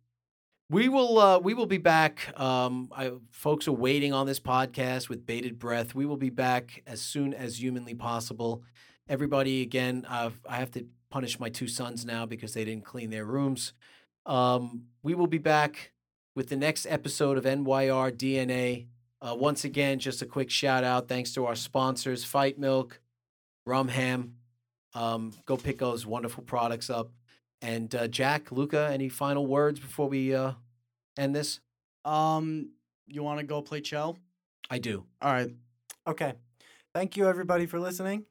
We 0.71 0.89
will 0.89 1.19
uh, 1.19 1.39
we 1.41 1.53
will 1.53 1.67
be 1.67 1.79
back. 1.79 2.33
Um, 2.41 2.89
I, 2.97 3.13
folks 3.31 3.69
are 3.69 3.73
waiting 3.73 4.13
on 4.13 4.27
this 4.27 4.41
podcast 4.41 5.09
with 5.09 5.27
bated 5.27 5.59
breath. 5.59 5.95
We 5.95 6.07
will 6.07 6.17
be 6.17 6.31
back 6.31 6.83
as 6.87 7.01
soon 7.01 7.35
as 7.35 7.61
humanly 7.61 7.95
possible. 7.95 8.63
Everybody, 9.09 9.61
again, 9.61 10.07
uh, 10.09 10.31
I 10.49 10.57
have 10.57 10.71
to 10.73 10.87
punish 11.11 11.39
my 11.39 11.51
two 11.51 11.69
sons 11.69 12.07
now 12.07 12.25
because 12.25 12.55
they 12.55 12.65
didn't 12.65 12.85
clean 12.87 13.11
their 13.11 13.27
rooms. 13.27 13.75
Um, 14.27 14.85
we 15.03 15.15
will 15.15 15.27
be 15.27 15.39
back 15.39 15.93
with 16.35 16.49
the 16.49 16.57
next 16.57 16.87
episode 16.87 17.39
of 17.39 17.45
NYR 17.45 18.13
DNA. 18.13 18.87
Uh, 19.21 19.35
once 19.35 19.65
again, 19.65 19.99
just 19.99 20.23
a 20.23 20.27
quick 20.27 20.51
shout 20.51 20.85
out. 20.85 21.09
Thanks 21.09 21.33
to 21.35 21.47
our 21.47 21.55
sponsors, 21.55 22.25
Fight 22.25 22.59
Milk, 22.59 23.01
Rumham. 23.67 24.33
Um, 24.95 25.33
go 25.47 25.57
pick 25.57 25.79
those 25.79 26.07
wonderful 26.07 26.45
products 26.45 26.91
up. 26.91 27.11
And 27.63 27.95
uh, 27.95 28.09
Jack, 28.09 28.53
Luca, 28.53 28.91
any 28.93 29.09
final 29.09 29.47
words 29.47 29.81
before 29.81 30.09
we 30.09 30.35
uh, 30.35 30.53
end 31.17 31.35
this? 31.35 31.61
Um, 32.05 32.71
you 33.07 33.23
want 33.23 33.41
to 33.41 33.47
go 33.47 33.63
play 33.63 33.81
Chel? 33.81 34.19
I 34.71 34.79
do. 34.79 35.05
All 35.23 35.33
right. 35.33 35.51
Okay. 36.07 36.35
Thank 36.95 37.17
you, 37.17 37.27
everybody, 37.27 37.67
for 37.67 37.81
listening. 37.81 38.27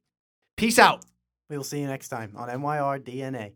Peace 0.55 0.77
out. 0.77 1.03
We 1.49 1.57
will 1.57 1.63
see 1.63 1.79
you 1.79 1.87
next 1.87 2.09
time 2.09 2.33
on 2.35 2.49
NYR 2.49 2.99
DNA. 2.99 3.53